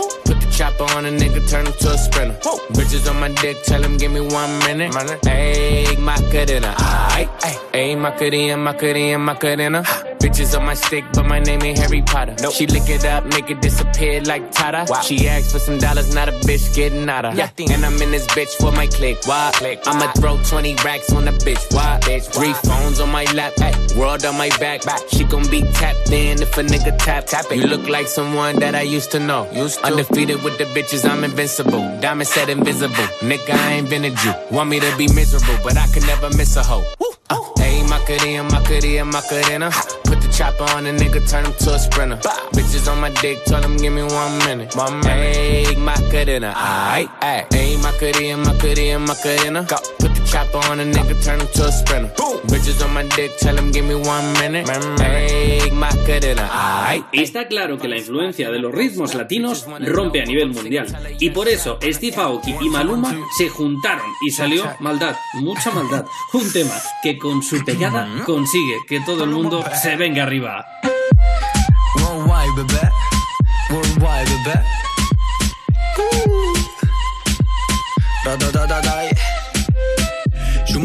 Chopper 0.53 0.83
on 0.95 1.05
a 1.05 1.09
nigga, 1.09 1.49
turn 1.49 1.65
him 1.65 1.73
to 1.73 1.91
a 1.91 1.97
sprinter. 1.97 2.37
Bitches 2.73 3.09
on 3.09 3.19
my 3.19 3.29
dick, 3.41 3.57
tell 3.63 3.81
them 3.81 3.97
give 3.97 4.11
me 4.11 4.21
one 4.21 4.59
minute. 4.59 4.91
Ayy, 4.93 5.97
Macarena, 5.97 6.75
aight. 6.77 7.29
Ayy, 7.73 7.99
Macarena, 7.99 8.55
Macarena, 8.57 9.17
Macarena. 9.17 9.83
Bitches 10.23 10.57
on 10.57 10.65
my 10.65 10.73
stick, 10.73 11.03
but 11.13 11.25
my 11.25 11.39
name 11.39 11.61
ain't 11.63 11.79
Harry 11.79 12.01
Potter. 12.01 12.35
Nope. 12.39 12.53
She 12.53 12.67
lick 12.67 12.87
it 12.87 13.03
up, 13.03 13.25
make 13.25 13.49
it 13.49 13.61
disappear 13.61 14.21
like 14.21 14.51
Tata. 14.51 14.85
She 15.03 15.27
asked 15.27 15.51
for 15.51 15.59
some 15.59 15.79
dollars, 15.79 16.13
not 16.13 16.29
a 16.29 16.31
bitch 16.31 16.73
getting 16.75 17.09
out 17.09 17.25
of. 17.25 17.37
And 17.37 17.85
I'm 17.85 18.01
in 18.01 18.11
this 18.11 18.25
bitch 18.27 18.55
for 18.55 18.71
my 18.71 18.87
click. 18.87 19.17
Why? 19.25 19.51
click. 19.55 19.81
I'ma 19.85 20.11
throw 20.13 20.37
20 20.41 20.75
racks 20.85 21.11
on 21.11 21.27
a 21.27 21.31
bitch. 21.31 21.73
Why? 21.73 21.99
bitch 22.03 22.31
Three 22.33 22.53
phones 22.53 22.99
on 22.99 23.11
my 23.11 23.25
lap, 23.33 23.53
ay, 23.59 23.73
world 23.97 24.23
on 24.25 24.37
my 24.37 24.49
back. 24.59 24.81
She 25.09 25.23
gon' 25.23 25.49
be 25.49 25.61
tapped 25.73 26.11
in 26.11 26.41
if 26.41 26.57
a 26.57 26.63
nigga 26.63 26.97
tap. 26.99 27.25
tap 27.25 27.45
it. 27.51 27.57
You 27.57 27.67
look 27.67 27.89
like 27.89 28.07
someone 28.07 28.59
that 28.59 28.75
I 28.75 28.81
used 28.83 29.11
to 29.11 29.19
know. 29.19 29.43
Undefeated 29.83 30.42
with 30.43 30.57
the 30.57 30.65
bitches, 30.65 31.09
I'm 31.09 31.23
invincible. 31.23 31.81
Diamond 32.01 32.27
said 32.27 32.49
invisible. 32.49 33.07
Nigga, 33.21 33.51
I 33.51 33.73
ain't 33.73 33.89
been 33.89 34.03
a 34.05 34.09
Jew. 34.11 34.33
Want 34.51 34.69
me 34.69 34.79
to 34.79 34.97
be 34.97 35.07
miserable, 35.13 35.57
but 35.63 35.77
I 35.77 35.87
can 35.87 36.05
never 36.05 36.29
miss 36.29 36.55
a 36.57 36.63
hoe. 36.63 36.83
Uh, 37.29 37.39
Hey, 37.57 37.81
Macarena, 37.83 38.43
Macarena, 38.43 39.05
Macarena. 39.05 39.71
Put 40.03 40.21
the 40.21 40.27
chopper 40.37 40.63
on 40.75 40.85
a 40.85 40.91
nigga, 40.91 41.27
turn 41.29 41.45
him 41.45 41.53
to 41.53 41.73
a 41.73 41.79
sprinter. 41.79 42.17
Bitches 42.53 42.91
on 42.91 42.99
my 42.99 43.09
dick, 43.21 43.43
tell 43.45 43.61
them 43.61 43.77
give 43.77 43.93
me 43.93 44.03
one 44.03 44.37
minute. 44.39 44.75
Minute. 44.75 45.05
Hey, 45.05 45.75
Macarena, 45.77 46.53
aight, 46.55 47.07
aight. 47.21 47.51
Hey, 47.53 47.77
Macarena, 47.77 48.37
Macarena, 48.43 48.99
Macarena. 48.99 49.63
Go. 49.63 49.77
Put 49.99 50.13
the 50.13 50.23
chopper 50.29 50.57
on 50.69 50.81
a 50.81 50.83
nigga, 50.83 51.15
turn 51.23 51.39
him 51.39 51.47
to 51.47 51.65
a 51.65 51.71
sprinter. 51.71 52.11
Bitches 52.47 52.83
on 52.85 52.93
my 52.93 53.03
dick, 53.15 53.31
tell 53.39 53.55
them 53.55 53.71
give 53.71 53.85
me 53.85 53.95
one 53.95 54.33
minute. 54.33 54.67
Hey, 54.99 55.69
Macarena, 55.71 56.47
aight. 56.51 57.05
Está 57.13 57.47
claro 57.47 57.77
que 57.79 57.87
la 57.87 57.97
influencia 57.97 58.51
de 58.51 58.59
los 58.59 58.71
ritmos 58.73 59.15
latinos 59.15 59.65
rompe 59.87 60.21
a 60.21 60.25
nivel 60.33 60.49
mundial. 60.49 60.87
Y 61.19 61.29
por 61.29 61.47
eso 61.47 61.77
Steve 61.81 62.15
Aoki 62.17 62.55
y 62.61 62.69
Maluma 62.69 63.15
se 63.37 63.49
juntaron 63.49 64.05
y 64.21 64.31
salió 64.31 64.73
Maldad, 64.79 65.15
mucha 65.35 65.71
maldad. 65.71 66.05
Un 66.33 66.51
tema 66.51 66.73
que 67.01 67.17
con 67.17 67.43
su 67.43 67.63
pegada 67.63 68.07
consigue 68.25 68.79
que 68.87 68.99
todo 69.01 69.23
el 69.23 69.29
mundo 69.29 69.63
se 69.81 69.95
venga 69.95 70.23
arriba. 70.23 70.65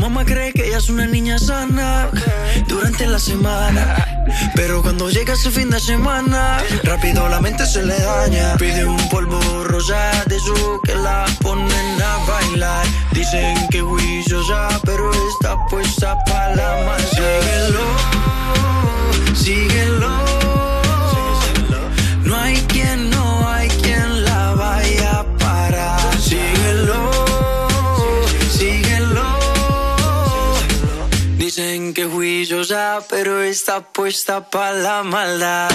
Mamá 0.09 0.25
cree 0.25 0.55
que 0.55 0.67
ella 0.67 0.79
es 0.79 0.89
una 0.89 1.07
niña 1.07 1.39
sana 1.39 2.09
durante 2.67 3.07
la 3.07 3.19
semana. 3.19 3.97
Pero 4.55 4.81
cuando 4.81 5.11
llega 5.11 5.35
ese 5.35 5.51
fin 5.51 5.69
de 5.69 5.79
semana, 5.79 6.63
rápido 6.85 7.29
la 7.29 7.41
mente 7.43 7.67
se 7.67 7.83
le 7.83 7.99
daña. 8.01 8.57
Pide 8.57 8.87
un 8.87 9.09
polvo 9.11 9.39
rosa 9.65 10.25
de 10.27 10.39
su 10.41 10.81
que 10.85 10.95
la 10.95 11.27
ponen 11.43 12.03
a 12.03 12.17
bailar. 12.27 12.87
Dicen 13.13 13.69
que 13.69 13.83
juiciosa, 13.83 14.81
pero 14.85 15.11
está 15.33 15.57
puesta 15.67 16.17
para 16.25 16.57
la 16.57 16.87
más. 16.87 17.03
Síguelo, 17.11 17.87
síguelo. 19.35 20.38
Pero 33.09 33.43
está 33.43 33.81
puesta 33.81 34.49
para 34.49 34.73
la 34.73 35.03
maldad. 35.03 35.69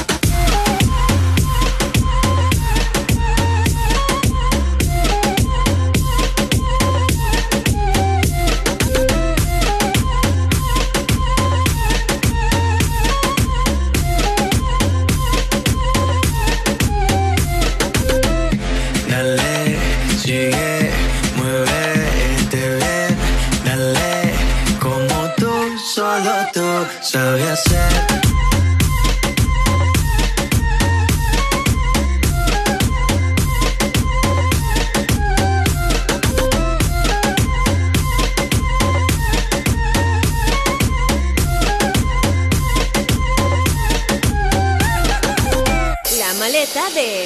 La 46.20 46.34
maleta 46.40 46.90
de 46.96 47.23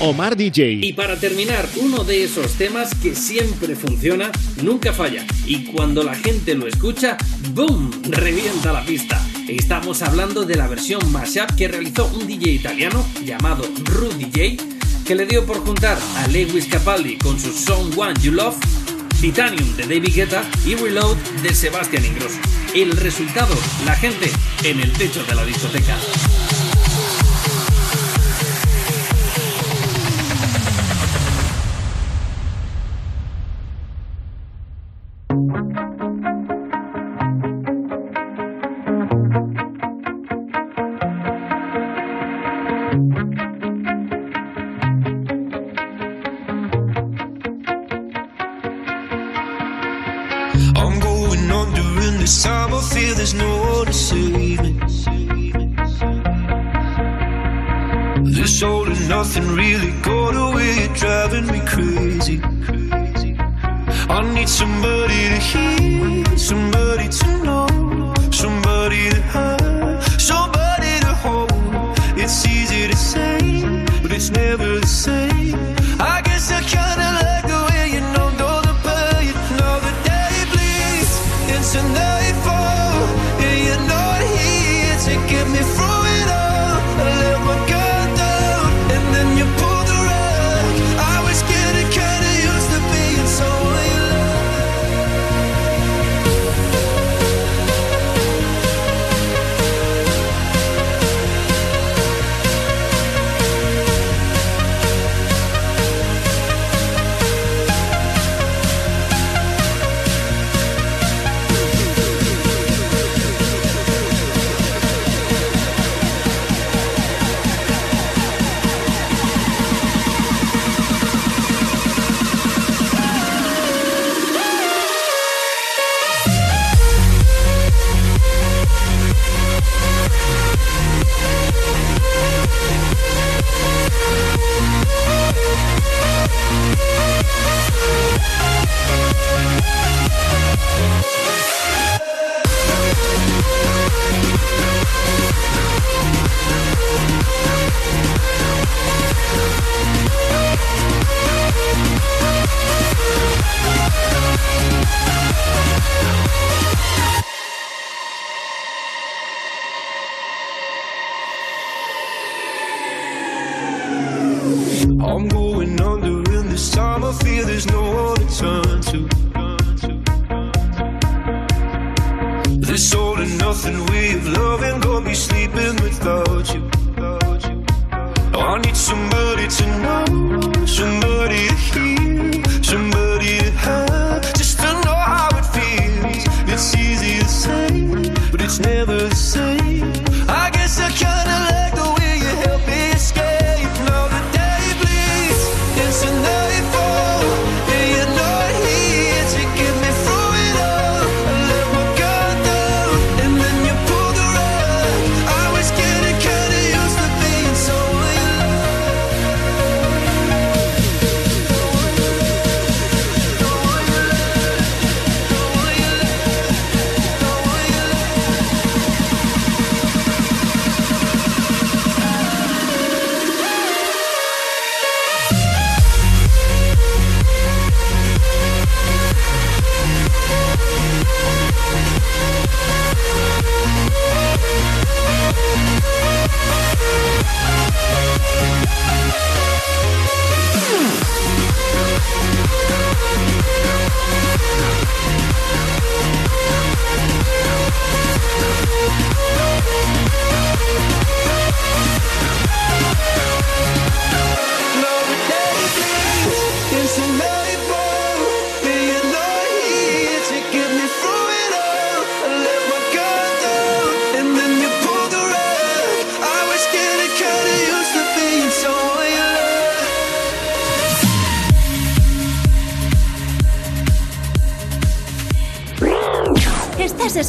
Omar 0.00 0.36
DJ. 0.36 0.80
Y 0.82 0.92
para 0.92 1.16
terminar, 1.16 1.66
uno 1.76 2.04
de 2.04 2.24
esos 2.24 2.52
temas 2.52 2.94
que 2.94 3.14
siempre 3.14 3.74
funciona, 3.74 4.30
nunca 4.62 4.92
falla. 4.92 5.24
Y 5.46 5.64
cuando 5.64 6.02
la 6.02 6.14
gente 6.14 6.54
lo 6.54 6.66
escucha, 6.66 7.16
¡boom! 7.54 7.90
revienta 8.10 8.72
la 8.72 8.84
pista. 8.84 9.24
Estamos 9.48 10.02
hablando 10.02 10.44
de 10.44 10.56
la 10.56 10.66
versión 10.68 11.00
mashup 11.12 11.54
que 11.56 11.68
realizó 11.68 12.06
un 12.06 12.26
DJ 12.26 12.52
italiano 12.52 13.06
llamado 13.24 13.64
Ru 13.84 14.08
DJ, 14.08 14.58
que 15.06 15.14
le 15.14 15.24
dio 15.24 15.46
por 15.46 15.58
juntar 15.64 15.98
a 16.16 16.28
Lewis 16.28 16.66
Capaldi 16.66 17.16
con 17.16 17.38
su 17.40 17.52
Song 17.52 17.96
One 17.96 18.14
You 18.20 18.32
Love, 18.32 18.56
Titanium 19.20 19.76
de 19.76 19.84
David 19.84 20.14
Guetta 20.14 20.44
y 20.66 20.74
Reload 20.74 21.16
de 21.42 21.54
Sebastian 21.54 22.04
Ingrosso. 22.04 22.38
El 22.74 22.92
resultado, 22.92 23.54
la 23.86 23.94
gente 23.94 24.30
en 24.62 24.80
el 24.80 24.92
techo 24.92 25.24
de 25.24 25.34
la 25.34 25.44
discoteca. 25.44 25.96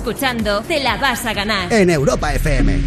escuchando 0.08 0.62
Te 0.62 0.80
la 0.80 0.96
vas 0.96 1.26
a 1.26 1.34
ganar 1.34 1.74
en 1.74 1.90
Europa 1.90 2.34
FM. 2.34 2.80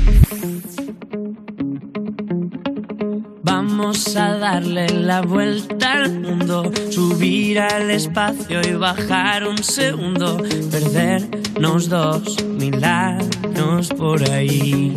Vamos 3.43 4.17
a 4.17 4.39
darle 4.39 4.89
la 4.89 5.21
vuelta 5.21 5.93
al 5.93 6.19
mundo, 6.19 6.73
subir 6.91 7.61
al 7.61 7.91
espacio 7.91 8.63
y 8.63 8.73
bajar 8.73 9.47
un 9.47 9.63
segundo, 9.63 10.39
perdernos 10.71 11.91
dos 11.91 12.43
mil 12.43 12.83
años 12.83 13.89
por 13.99 14.23
ahí. 14.31 14.95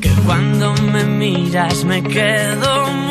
Que 0.00 0.10
cuando 0.24 0.74
me 0.74 1.02
miras 1.02 1.84
me 1.84 2.04
quedo 2.04 3.01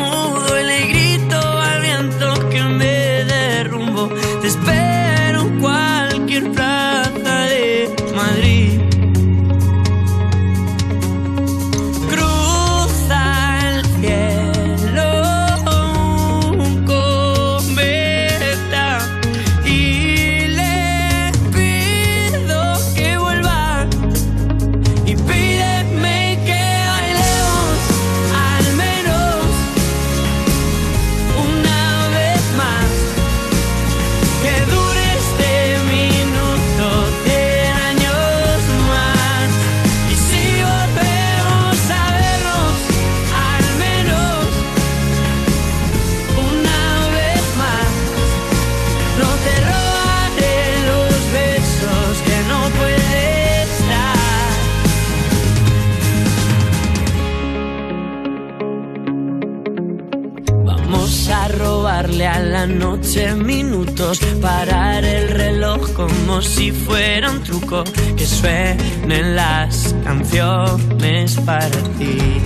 a 62.26 62.38
la 62.40 62.66
noche 62.66 63.34
minutos, 63.34 64.20
parar 64.40 65.04
el 65.04 65.28
reloj 65.28 65.92
como 65.92 66.40
si 66.40 66.70
fuera 66.70 67.30
un 67.30 67.42
truco, 67.42 67.84
que 68.16 68.26
suenen 68.26 69.34
las 69.34 69.94
canciones 70.04 71.36
para 71.44 71.68
ti. 71.98 72.40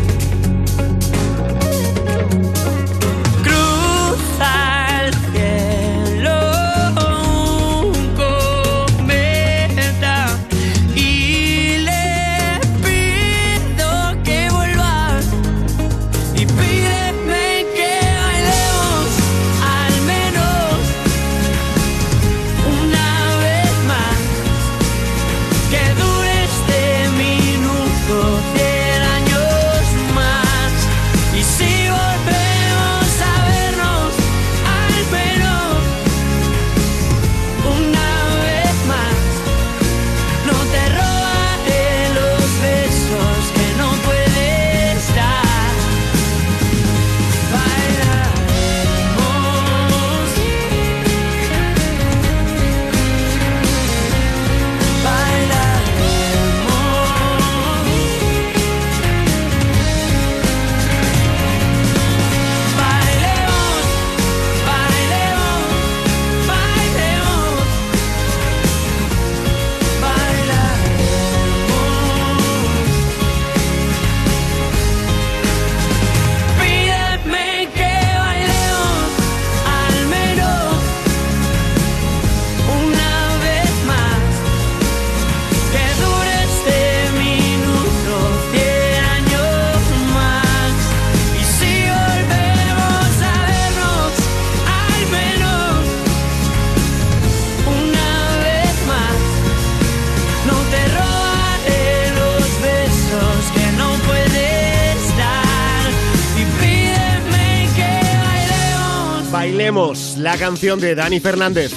La 110.38 110.40
canción 110.48 110.78
de 110.78 110.94
Dani 110.94 111.18
Fernández. 111.18 111.72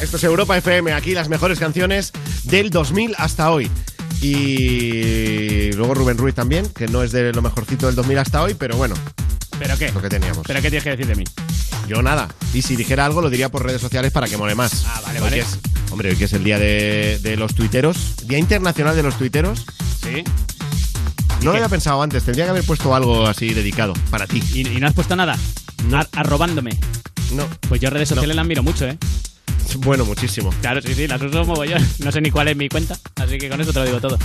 Esto 0.00 0.18
es 0.18 0.22
Europa 0.24 0.56
FM, 0.56 0.92
aquí 0.92 1.14
las 1.14 1.28
mejores 1.28 1.58
canciones 1.58 2.12
del 2.44 2.70
2000 2.70 3.14
hasta 3.18 3.50
hoy. 3.50 3.68
Y 4.22 5.72
luego 5.72 5.94
Rubén 5.94 6.16
Ruiz 6.16 6.32
también, 6.34 6.68
que 6.68 6.86
no 6.86 7.02
es 7.02 7.10
de 7.10 7.32
lo 7.32 7.42
mejorcito 7.42 7.86
del 7.86 7.96
2000 7.96 8.18
hasta 8.18 8.42
hoy, 8.42 8.54
pero 8.54 8.76
bueno, 8.76 8.94
¿Pero 9.58 9.76
qué? 9.76 9.90
lo 9.90 10.00
que 10.00 10.08
teníamos. 10.08 10.46
¿Pero 10.46 10.62
qué 10.62 10.70
tienes 10.70 10.84
que 10.84 10.90
decir 10.90 11.06
de 11.08 11.16
mí? 11.16 11.24
Yo 11.88 12.02
nada. 12.02 12.28
Y 12.52 12.62
si 12.62 12.76
dijera 12.76 13.04
algo, 13.04 13.20
lo 13.20 13.30
diría 13.30 13.48
por 13.50 13.64
redes 13.64 13.80
sociales 13.80 14.12
para 14.12 14.28
que 14.28 14.36
mole 14.36 14.54
más. 14.54 14.84
Ah, 14.86 15.00
vale, 15.04 15.18
Hoy 15.18 15.24
vale. 15.24 15.38
es- 15.40 15.58
hombre, 15.90 16.10
hoy 16.10 16.16
que 16.16 16.26
es 16.26 16.32
el 16.34 16.44
día 16.44 16.60
de, 16.60 17.18
de 17.20 17.36
los 17.36 17.54
tuiteros, 17.56 18.14
Día 18.28 18.38
Internacional 18.38 18.94
de 18.94 19.02
los 19.02 19.18
Tuiteros. 19.18 19.64
Sí. 20.04 20.22
No 21.42 21.50
lo 21.50 21.56
había 21.56 21.68
pensado 21.68 22.00
antes, 22.00 22.22
tendría 22.22 22.44
que 22.44 22.50
haber 22.50 22.64
puesto 22.64 22.94
algo 22.94 23.26
así 23.26 23.52
dedicado 23.54 23.92
para 24.10 24.28
ti. 24.28 24.40
¿Y, 24.52 24.68
y 24.68 24.78
no 24.80 24.86
has 24.86 24.94
puesto 24.94 25.16
nada? 25.16 25.36
Ar- 25.92 26.08
arrobándome. 26.12 26.78
No. 27.34 27.48
Pues 27.68 27.80
yo 27.80 27.90
redes 27.90 28.08
sociales 28.08 28.36
las 28.36 28.46
miro 28.46 28.62
mucho, 28.62 28.86
¿eh? 28.86 28.96
Bueno, 29.78 30.04
muchísimo. 30.04 30.50
Claro, 30.60 30.80
sí, 30.80 30.94
sí, 30.94 31.08
las 31.08 31.20
uso 31.20 31.44
mogollón. 31.44 31.84
No 31.98 32.12
sé 32.12 32.20
ni 32.20 32.30
cuál 32.30 32.48
es 32.48 32.56
mi 32.56 32.68
cuenta, 32.68 32.96
así 33.16 33.38
que 33.38 33.48
con 33.48 33.60
eso 33.60 33.72
te 33.72 33.80
lo 33.80 33.84
digo 33.86 34.00
todo. 34.00 34.18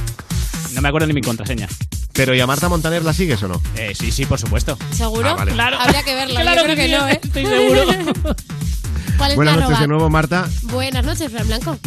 No 0.73 0.81
me 0.81 0.87
acuerdo 0.87 1.07
ni 1.07 1.13
mi 1.13 1.21
contraseña. 1.21 1.67
Pero 2.13 2.35
¿y 2.35 2.39
a 2.39 2.45
Marta 2.47 2.69
Montaner 2.69 3.03
la 3.03 3.13
sigues 3.13 3.41
o 3.43 3.47
no? 3.47 3.61
Eh, 3.75 3.93
sí, 3.97 4.11
sí, 4.11 4.25
por 4.25 4.39
supuesto. 4.39 4.77
¿Seguro? 4.91 5.29
Ah, 5.29 5.33
vale. 5.35 5.53
Claro. 5.53 5.77
Habría 5.79 6.03
que 6.03 6.13
verlo. 6.13 6.39
Claro 6.39 6.61
Yo 6.61 6.63
creo 6.65 6.75
que 6.75 6.87
no, 6.89 7.07
¿eh? 7.07 7.19
estoy 7.23 7.45
seguro. 7.45 7.85
¿Cuál 9.17 9.31
es 9.31 9.35
Buenas 9.35 9.55
noches 9.55 9.69
arroba? 9.69 9.81
de 9.81 9.87
nuevo, 9.87 10.09
Marta. 10.09 10.47
Buenas 10.63 11.05
noches, 11.05 11.31
Fran 11.31 11.47
Blanco. 11.47 11.77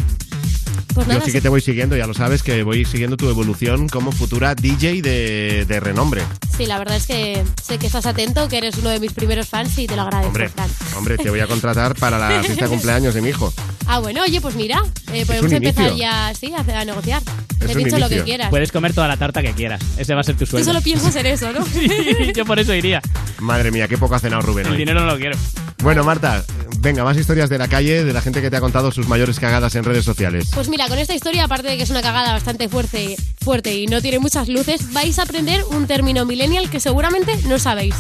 Pues 0.95 1.07
Yo 1.09 1.21
sí 1.23 1.33
que 1.33 1.41
te 1.41 1.49
voy 1.49 1.61
siguiendo, 1.61 1.97
ya 1.97 2.07
lo 2.07 2.15
sabes, 2.15 2.43
que 2.43 2.63
voy 2.63 2.85
siguiendo 2.85 3.17
tu 3.17 3.29
evolución 3.29 3.89
como 3.89 4.13
futura 4.13 4.55
DJ 4.55 5.01
de, 5.03 5.65
de 5.67 5.81
renombre. 5.81 6.23
sí, 6.57 6.67
la 6.67 6.79
verdad 6.79 6.97
es 6.97 7.07
que 7.07 7.43
sé 7.63 7.79
que 7.79 7.87
estás 7.87 8.07
atento, 8.07 8.49
que 8.49 8.59
eres 8.59 8.77
uno 8.77 8.91
de 8.91 9.01
mis 9.01 9.13
primeros 9.13 9.49
fans 9.49 9.77
y 9.79 9.87
te 9.87 9.97
lo 9.97 10.03
agradezco, 10.03 10.29
Hombre, 10.29 10.49
Fran. 10.49 10.69
hombre, 10.97 11.17
te 11.19 11.31
voy 11.31 11.41
a 11.41 11.47
contratar 11.47 11.95
para 11.95 12.19
la 12.19 12.43
fiesta 12.45 12.65
de 12.67 12.71
cumpleaños 12.71 13.15
de 13.15 13.23
mi 13.23 13.31
hijo. 13.31 13.53
Ah, 13.87 13.99
bueno, 14.01 14.23
oye, 14.23 14.41
pues 14.41 14.55
mira, 14.55 14.83
eh, 15.13 15.25
podemos 15.27 15.51
empezar 15.53 15.89
inicio. 15.89 15.99
ya, 15.99 16.33
sí, 16.39 16.53
a, 16.55 16.81
a 16.81 16.85
negociar. 16.85 17.23
Es 17.61 17.67
Te 17.69 17.75
pincho 17.77 17.99
lo 17.99 18.09
que 18.09 18.23
quieras. 18.23 18.51
Puedes 18.51 18.73
comer 18.73 18.93
toda 18.93 19.07
la 19.09 19.17
tarta 19.17 19.41
que 19.43 19.53
quieras. 19.53 19.81
Ese 19.97 20.15
va 20.15 20.21
a 20.21 20.25
ser 20.25 20.35
tu 20.37 20.45
Tú 20.45 20.53
sueldo. 20.53 20.67
solo 20.73 20.83
piensas 20.83 21.15
en 21.17 21.27
eso, 21.27 21.53
¿no? 21.53 21.65
Sí, 21.73 21.89
yo 22.35 22.45
por 22.45 22.59
eso 22.59 22.75
iría. 22.75 23.01
Madre 23.41 23.71
mía, 23.71 23.87
qué 23.89 23.97
poco 23.99 24.15
ha 24.15 24.19
cenado 24.19 24.43
Rubén 24.43 24.67
El 24.67 24.73
hoy. 24.73 24.79
dinero 24.79 25.01
no 25.01 25.07
lo 25.07 25.17
quiero. 25.17 25.37
Bueno, 25.83 26.05
Marta, 26.05 26.45
venga, 26.79 27.03
más 27.05 27.17
historias 27.17 27.51
de 27.51 27.59
la 27.59 27.67
calle, 27.69 28.05
de 28.05 28.13
la 28.13 28.21
gente 28.21 28.41
que 28.41 28.51
te 28.51 28.57
ha 28.57 28.61
contado 28.61 28.93
sus 28.93 29.09
mayores 29.09 29.39
cagadas 29.41 29.75
en 29.75 29.83
redes 29.85 30.05
sociales. 30.05 30.49
Pues 30.55 30.69
mira, 30.69 30.82
con 30.89 30.99
esta 30.99 31.15
historia, 31.15 31.45
aparte 31.45 31.69
de 31.69 31.77
que 31.77 31.83
es 31.85 31.91
una 31.91 32.03
cagada 32.03 32.33
bastante 32.33 32.69
fuerte, 32.69 33.17
fuerte 33.43 33.75
y 33.75 33.87
no 33.87 34.01
tiene 34.01 34.19
muchas 34.19 34.49
luces, 34.49 34.93
vais 34.93 35.19
a 35.19 35.23
aprender 35.23 35.63
un 35.71 35.87
término 35.87 36.25
millennial 36.25 36.71
que 36.71 36.81
seguramente 36.81 37.37
no 37.47 37.59
sabéis. 37.59 37.95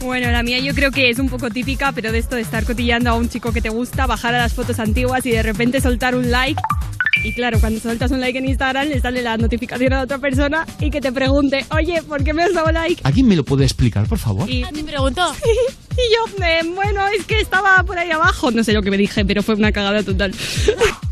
Bueno, 0.00 0.30
la 0.30 0.42
mía 0.42 0.58
yo 0.58 0.74
creo 0.74 0.90
que 0.90 1.10
es 1.10 1.18
un 1.18 1.28
poco 1.28 1.50
típica, 1.50 1.92
pero 1.92 2.12
de 2.12 2.18
esto 2.18 2.36
de 2.36 2.42
estar 2.42 2.64
cotillando 2.64 3.10
a 3.10 3.14
un 3.14 3.28
chico 3.28 3.52
que 3.52 3.60
te 3.62 3.68
gusta, 3.70 4.06
bajar 4.06 4.34
a 4.34 4.38
las 4.38 4.52
fotos 4.52 4.78
antiguas 4.78 5.24
y 5.26 5.30
de 5.30 5.42
repente 5.42 5.80
soltar 5.80 6.14
un 6.14 6.30
like. 6.30 6.60
Y 7.22 7.32
claro, 7.32 7.58
cuando 7.60 7.80
sueltas 7.80 8.10
un 8.10 8.20
like 8.20 8.36
en 8.38 8.46
Instagram 8.46 8.88
le 8.88 9.00
sale 9.00 9.22
la 9.22 9.36
notificación 9.38 9.92
a 9.94 10.02
otra 10.02 10.18
persona 10.18 10.66
y 10.80 10.90
que 10.90 11.00
te 11.00 11.10
pregunte, 11.12 11.64
oye, 11.70 12.02
¿por 12.02 12.22
qué 12.22 12.34
me 12.34 12.42
has 12.42 12.52
dado 12.52 12.70
like? 12.70 13.00
¿Alguien 13.04 13.28
me 13.28 13.36
lo 13.36 13.44
puede 13.44 13.64
explicar, 13.64 14.06
por 14.06 14.18
favor? 14.18 14.50
Y, 14.50 14.62
Ah, 14.62 14.70
te 14.74 14.84
preguntó. 14.84 15.32
y 15.92 16.36
yo, 16.36 16.44
eh, 16.44 16.60
bueno, 16.74 17.06
es 17.18 17.24
que 17.24 17.40
estaba 17.40 17.82
por 17.84 17.96
ahí 17.98 18.10
abajo. 18.10 18.50
No 18.50 18.62
sé 18.62 18.72
lo 18.72 18.82
que 18.82 18.90
me 18.90 18.98
dije, 18.98 19.24
pero 19.24 19.42
fue 19.42 19.54
una 19.54 19.72
cagada 19.72 20.02
total. 20.02 20.34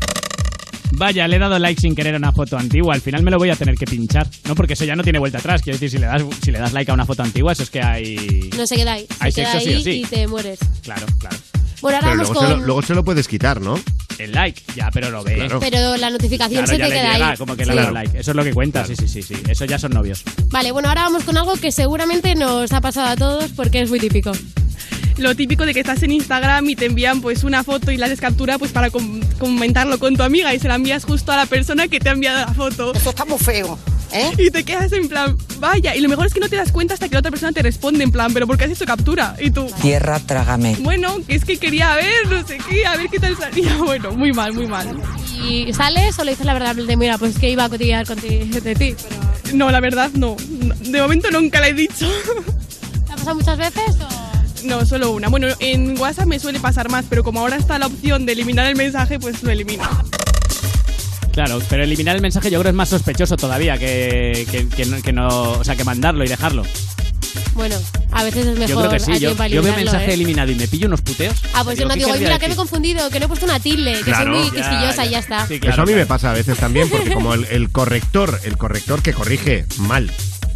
Vaya, 0.95 1.27
le 1.27 1.35
he 1.35 1.39
dado 1.39 1.57
like 1.59 1.79
sin 1.81 1.95
querer 1.95 2.15
a 2.15 2.17
una 2.17 2.31
foto 2.31 2.57
antigua. 2.57 2.93
Al 2.93 3.01
final 3.01 3.23
me 3.23 3.31
lo 3.31 3.37
voy 3.37 3.49
a 3.49 3.55
tener 3.55 3.75
que 3.75 3.85
pinchar. 3.85 4.27
No, 4.47 4.55
porque 4.55 4.73
eso 4.73 4.85
ya 4.85 4.95
no 4.95 5.03
tiene 5.03 5.19
vuelta 5.19 5.39
atrás. 5.39 5.61
Quiero 5.61 5.75
decir, 5.77 5.89
si 5.89 5.97
le 5.97 6.05
das, 6.07 6.23
si 6.43 6.51
le 6.51 6.59
das 6.59 6.73
like 6.73 6.89
a 6.91 6.93
una 6.93 7.05
foto 7.05 7.23
antigua, 7.23 7.51
eso 7.53 7.63
es 7.63 7.69
que 7.69 7.81
hay. 7.81 8.49
No 8.57 8.65
se 8.67 8.75
queda 8.75 8.93
ahí. 8.93 9.07
Se 9.07 9.15
Hay 9.19 9.33
queda 9.33 9.51
sexo 9.53 9.65
sí 9.65 9.69
ahí 9.73 9.75
o 9.75 9.83
sí. 9.83 9.91
y 9.91 10.05
te 10.05 10.27
mueres. 10.27 10.59
Claro, 10.83 11.05
claro. 11.19 11.37
Bueno, 11.81 11.97
ahora 11.97 12.09
Pero 12.11 12.17
vamos 12.23 12.27
luego 12.29 12.41
se, 12.41 12.47
con... 12.53 12.59
lo, 12.61 12.65
luego 12.65 12.81
se 12.83 12.95
lo 12.95 13.03
puedes 13.03 13.27
quitar, 13.27 13.59
¿no? 13.59 13.77
El 14.19 14.31
like, 14.31 14.61
ya, 14.75 14.89
pero 14.93 15.09
lo 15.09 15.23
ve. 15.23 15.35
Claro. 15.35 15.59
Pero 15.59 15.97
la 15.97 16.09
notificación 16.11 16.63
Claro, 16.63 16.67
se 16.67 16.77
ya 16.77 16.83
te 16.85 16.89
le 16.91 16.95
queda 17.01 17.13
llega, 17.13 17.29
ahí. 17.31 17.37
como 17.37 17.55
que 17.57 17.65
le 17.65 17.73
Sí. 17.73 17.91
like. 17.91 18.19
Eso 18.19 18.31
es 18.31 18.37
lo 18.37 18.43
que 18.43 18.53
cuenta, 18.53 18.85
sí, 18.85 18.95
sí, 18.95 19.07
sí, 19.07 19.21
sí. 19.23 19.33
Eso 19.49 19.65
ya 19.65 19.79
son 19.79 19.91
novios. 19.91 20.23
Vale, 20.49 20.71
bueno, 20.71 20.87
ahora 20.89 21.01
vamos 21.01 21.23
con 21.23 21.35
algo 21.35 21.55
que 21.55 21.71
seguramente 21.71 22.35
nos 22.35 22.71
ha 22.71 22.79
pasado 22.79 23.07
a 23.07 23.15
todos 23.17 23.51
porque 23.51 23.81
es 23.81 23.89
muy 23.89 23.99
típico. 23.99 24.31
Lo 25.17 25.35
típico 25.35 25.65
de 25.65 25.73
que 25.73 25.79
estás 25.81 26.01
en 26.03 26.11
Instagram 26.11 26.69
y 26.69 26.75
te 26.75 26.85
envían 26.85 27.21
pues 27.21 27.43
una 27.43 27.63
foto 27.63 27.91
y 27.91 27.97
la 27.97 28.07
haces 28.07 28.19
captura 28.19 28.57
pues 28.57 28.71
para 28.71 28.89
com- 28.89 29.21
comentarlo 29.39 29.99
con 29.99 30.15
tu 30.15 30.23
amiga 30.23 30.53
y 30.53 30.59
se 30.59 30.67
la 30.67 30.75
envías 30.75 31.05
justo 31.05 31.31
a 31.31 31.37
la 31.37 31.45
persona 31.45 31.87
que 31.87 31.99
te 31.99 32.09
ha 32.09 32.13
enviado 32.13 32.39
la 32.45 32.53
foto. 32.53 32.93
Eso 32.93 33.11
está 33.11 33.25
muy 33.25 33.37
feo. 33.37 33.77
Y 34.37 34.51
te 34.51 34.63
quedas 34.63 34.91
en 34.91 35.09
plan, 35.09 35.35
vaya, 35.59 35.95
y 35.95 35.99
lo 36.01 36.07
mejor 36.07 36.27
es 36.27 36.33
que 36.35 36.39
no 36.39 36.47
te 36.47 36.55
das 36.55 36.71
cuenta 36.71 36.93
hasta 36.93 37.07
que 37.09 37.13
la 37.15 37.19
otra 37.19 37.31
persona 37.31 37.51
te 37.51 37.63
responde 37.63 38.03
en 38.03 38.11
plan, 38.11 38.31
pero 38.31 38.45
¿por 38.45 38.59
qué 38.59 38.65
has 38.65 38.69
hecho 38.71 38.85
captura? 38.85 39.35
Y 39.39 39.49
tú, 39.49 39.65
Tierra, 39.81 40.19
trágame. 40.19 40.75
bueno, 40.81 41.15
que 41.27 41.33
es 41.33 41.43
que 41.45 41.57
quería 41.57 41.95
ver, 41.95 42.27
no 42.29 42.45
sé 42.45 42.59
qué, 42.69 42.85
a 42.85 42.95
ver 42.95 43.07
qué 43.09 43.19
tal 43.19 43.35
salía. 43.35 43.75
Bueno, 43.83 44.11
muy 44.11 44.31
mal, 44.31 44.53
muy 44.53 44.67
mal. 44.67 44.87
¿Y 45.43 45.73
sales 45.73 46.17
o 46.19 46.23
le 46.23 46.31
dices 46.31 46.45
la 46.45 46.53
verdad? 46.53 46.75
De 46.75 46.95
mira, 46.95 47.17
pues 47.17 47.39
que 47.39 47.49
iba 47.49 47.63
a 47.65 47.69
cotillar 47.69 48.05
contigo, 48.05 48.45
de 48.61 48.75
ti. 48.75 48.95
Pero... 49.43 49.55
No, 49.57 49.71
la 49.71 49.79
verdad 49.79 50.11
no. 50.13 50.35
No, 50.59 50.75
De 50.75 51.01
momento 51.01 51.31
nunca 51.31 51.59
la 51.59 51.69
he 51.69 51.73
dicho. 51.73 52.07
¿Te 53.07 53.13
ha 53.13 53.15
pasado 53.15 53.35
muchas 53.35 53.57
veces 53.57 53.95
o...? 53.99 54.22
No, 54.63 54.85
solo 54.85 55.11
una. 55.11 55.27
Bueno, 55.29 55.47
en 55.59 55.97
WhatsApp 55.99 56.25
me 56.27 56.39
suele 56.39 56.59
pasar 56.59 56.89
más, 56.89 57.05
pero 57.09 57.23
como 57.23 57.39
ahora 57.41 57.57
está 57.57 57.77
la 57.79 57.87
opción 57.87 58.25
de 58.25 58.33
eliminar 58.33 58.65
el 58.67 58.75
mensaje, 58.75 59.19
pues 59.19 59.43
lo 59.43 59.51
elimino. 59.51 59.83
Claro, 61.33 61.59
pero 61.69 61.83
eliminar 61.83 62.15
el 62.15 62.21
mensaje 62.21 62.51
yo 62.51 62.59
creo 62.59 62.69
es 62.69 62.75
más 62.75 62.89
sospechoso 62.89 63.35
todavía 63.37 63.77
que, 63.77 64.47
que, 64.51 64.67
que 64.69 64.85
no, 64.85 65.01
que 65.01 65.11
no- 65.13 65.53
O 65.53 65.63
sea, 65.63 65.75
que 65.75 65.83
mandarlo 65.83 66.23
y 66.23 66.27
dejarlo. 66.27 66.63
Bueno, 67.55 67.75
a 68.11 68.23
veces 68.23 68.45
es 68.47 68.57
mejor 68.57 68.67
Yo 68.69 68.77
creo 68.79 68.91
que 68.91 68.99
sí. 68.99 69.11
Yo, 69.13 69.29
yo 69.31 69.35
veo 69.35 69.45
eliminarlo, 69.45 69.75
mensaje 69.75 70.11
¿eh? 70.11 70.13
eliminado 70.13 70.51
y 70.51 70.55
me 70.55 70.67
pillo 70.67 70.87
unos 70.87 71.01
puteos. 71.01 71.35
Ah, 71.53 71.63
pues 71.63 71.77
yo 71.79 71.85
no 71.87 71.93
¿qué 71.95 71.99
digo, 72.05 72.15
mira, 72.17 72.37
que 72.39 72.47
me 72.47 72.53
he 72.53 72.57
confundido, 72.57 73.09
que 73.09 73.19
no 73.19 73.25
he 73.25 73.27
puesto 73.27 73.45
una 73.45 73.59
tilde, 73.59 73.93
que 73.93 74.03
Claro. 74.03 74.31
soy 74.33 74.41
muy 74.41 74.45
Ya, 74.51 74.69
quisquillosa 74.69 74.95
ya. 74.95 75.05
y 75.05 75.09
ya 75.09 75.19
está. 75.19 75.47
Eso 75.49 75.81
a 75.81 75.85
mí 75.85 75.93
me 75.93 76.05
pasa 76.05 76.29
a 76.31 76.33
veces 76.33 76.57
también, 76.57 76.89
porque 76.89 77.11
como 77.13 77.33
el, 77.33 77.45
el 77.45 77.69
corrector, 77.71 78.39
el 78.43 78.57
corrector 78.57 79.01
que 79.01 79.13
corrige 79.13 79.65
mal. 79.77 80.11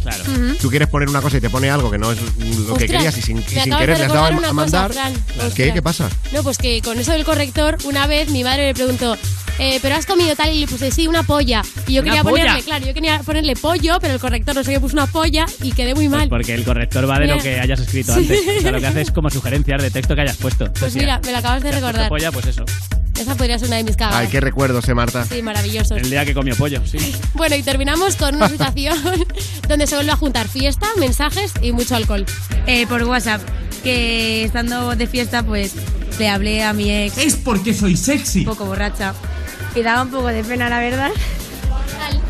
Claro. 0.08 0.54
Tú 0.60 0.70
quieres 0.70 0.88
poner 0.88 1.08
una 1.08 1.20
cosa 1.20 1.36
y 1.36 1.40
te 1.40 1.50
pone 1.50 1.70
algo 1.70 1.90
que 1.90 1.98
no 1.98 2.12
es 2.12 2.18
lo 2.66 2.74
que 2.74 2.86
querías 2.86 3.16
y 3.18 3.22
sin, 3.22 3.38
y 3.38 3.42
sin 3.42 3.76
querer 3.76 3.98
le 3.98 4.04
has 4.04 4.12
dado 4.12 4.26
a 4.26 4.32
cosa, 4.32 4.52
mandar. 4.52 4.92
¿Qué? 5.54 5.72
¿Qué 5.72 5.82
pasa? 5.82 6.08
No, 6.32 6.42
pues 6.42 6.58
que 6.58 6.80
con 6.82 6.98
eso 6.98 7.12
del 7.12 7.24
corrector, 7.24 7.78
una 7.84 8.06
vez 8.06 8.30
mi 8.30 8.44
madre 8.44 8.66
me 8.66 8.74
preguntó, 8.74 9.16
eh, 9.58 9.78
¿pero 9.82 9.94
has 9.96 10.06
comido 10.06 10.34
tal? 10.36 10.52
Y 10.54 10.60
le 10.60 10.66
puse, 10.68 10.90
sí, 10.90 11.06
una 11.06 11.22
polla. 11.22 11.62
Y 11.86 11.94
yo 11.94 12.02
¿Una 12.02 12.10
quería 12.10 12.22
polla? 12.22 12.42
ponerle, 12.44 12.62
claro, 12.62 12.86
yo 12.86 12.94
quería 12.94 13.18
ponerle 13.20 13.56
pollo, 13.56 13.98
pero 14.00 14.14
el 14.14 14.20
corrector 14.20 14.54
no 14.54 14.64
sé 14.64 14.72
qué 14.72 14.80
puso 14.80 14.94
una 14.94 15.06
polla 15.06 15.46
y 15.62 15.72
quedé 15.72 15.94
muy 15.94 16.08
Pues 16.08 16.18
mal. 16.20 16.28
porque 16.28 16.54
el 16.54 16.64
corrector 16.64 17.08
va 17.08 17.18
de 17.18 17.26
lo 17.26 17.34
Mira. 17.34 17.42
que 17.44 17.60
hayas 17.60 17.80
escrito 17.80 18.14
Sí. 18.14 18.20
antes. 18.20 18.40
O 18.58 18.60
sea, 18.62 18.72
lo 18.72 18.80
que 18.80 18.86
hace 18.86 19.00
es 19.02 19.10
como 19.10 19.30
sugerencias 19.30 19.82
de 19.82 19.90
texto 19.90 20.14
que 20.14 20.20
hayas 20.22 20.36
puesto. 20.36 20.64
Pues 20.66 20.76
Entonces, 20.76 21.02
mira, 21.02 21.20
me 21.24 21.32
lo 21.32 21.38
acabas 21.38 21.62
de 21.62 21.72
recordar. 21.72 22.08
polla, 22.08 22.30
pues 22.32 22.46
eso. 22.46 22.64
Esa 23.18 23.34
podría 23.34 23.58
ser 23.58 23.66
una 23.66 23.78
de 23.78 23.84
mis 23.84 23.96
cagadas. 23.96 24.20
Ay, 24.20 24.28
qué 24.28 24.40
recuerdos, 24.40 24.88
eh, 24.88 24.94
Marta. 24.94 25.24
Sí, 25.24 25.42
maravillosos. 25.42 25.96
El 25.98 26.08
día 26.08 26.24
que 26.24 26.34
comió 26.34 26.54
pollo, 26.54 26.80
sí. 26.86 26.98
Bueno, 27.34 27.56
y 27.56 27.64
terminamos 27.64 28.14
con 28.14 28.36
una 28.36 28.48
situación 28.48 28.96
donde 29.68 29.88
se 29.88 29.96
vuelve 29.96 30.12
a 30.12 30.16
juntar 30.16 30.46
fiesta, 30.46 30.86
mensajes 30.98 31.52
y 31.60 31.72
mucho 31.72 31.96
alcohol. 31.96 32.24
Eh, 32.68 32.86
por 32.86 33.02
WhatsApp, 33.02 33.40
que 33.82 34.44
estando 34.44 34.94
de 34.94 35.06
fiesta, 35.08 35.42
pues 35.42 35.72
le 36.20 36.28
hablé 36.28 36.62
a 36.62 36.72
mi 36.72 36.90
ex. 36.92 37.18
Es 37.18 37.34
porque 37.34 37.74
soy 37.74 37.96
sexy. 37.96 38.40
Un 38.40 38.44
poco 38.46 38.66
borracha. 38.66 39.14
Y 39.74 39.82
daba 39.82 40.02
un 40.02 40.10
poco 40.10 40.28
de 40.28 40.42
pena, 40.44 40.68
la 40.68 40.80
verdad. 40.80 41.10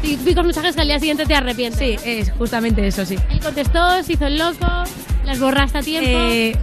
Típicos 0.03 0.45
mensajes 0.45 0.75
que 0.75 0.81
al 0.81 0.89
día 0.89 0.99
siguiente 0.99 1.27
te 1.27 1.35
arrepientes. 1.35 1.79
Sí, 1.79 1.97
es 2.05 2.31
justamente 2.33 2.87
eso, 2.87 3.05
sí. 3.05 3.17
Él 3.31 3.41
contestó, 3.41 4.03
se 4.03 4.15
hizo 4.15 4.27
el 4.27 4.39
loco, 4.39 4.67
las 5.25 5.41
borraste 5.41 5.79
a 5.79 5.83
tiempo. 5.83 6.11
Eh, 6.11 6.57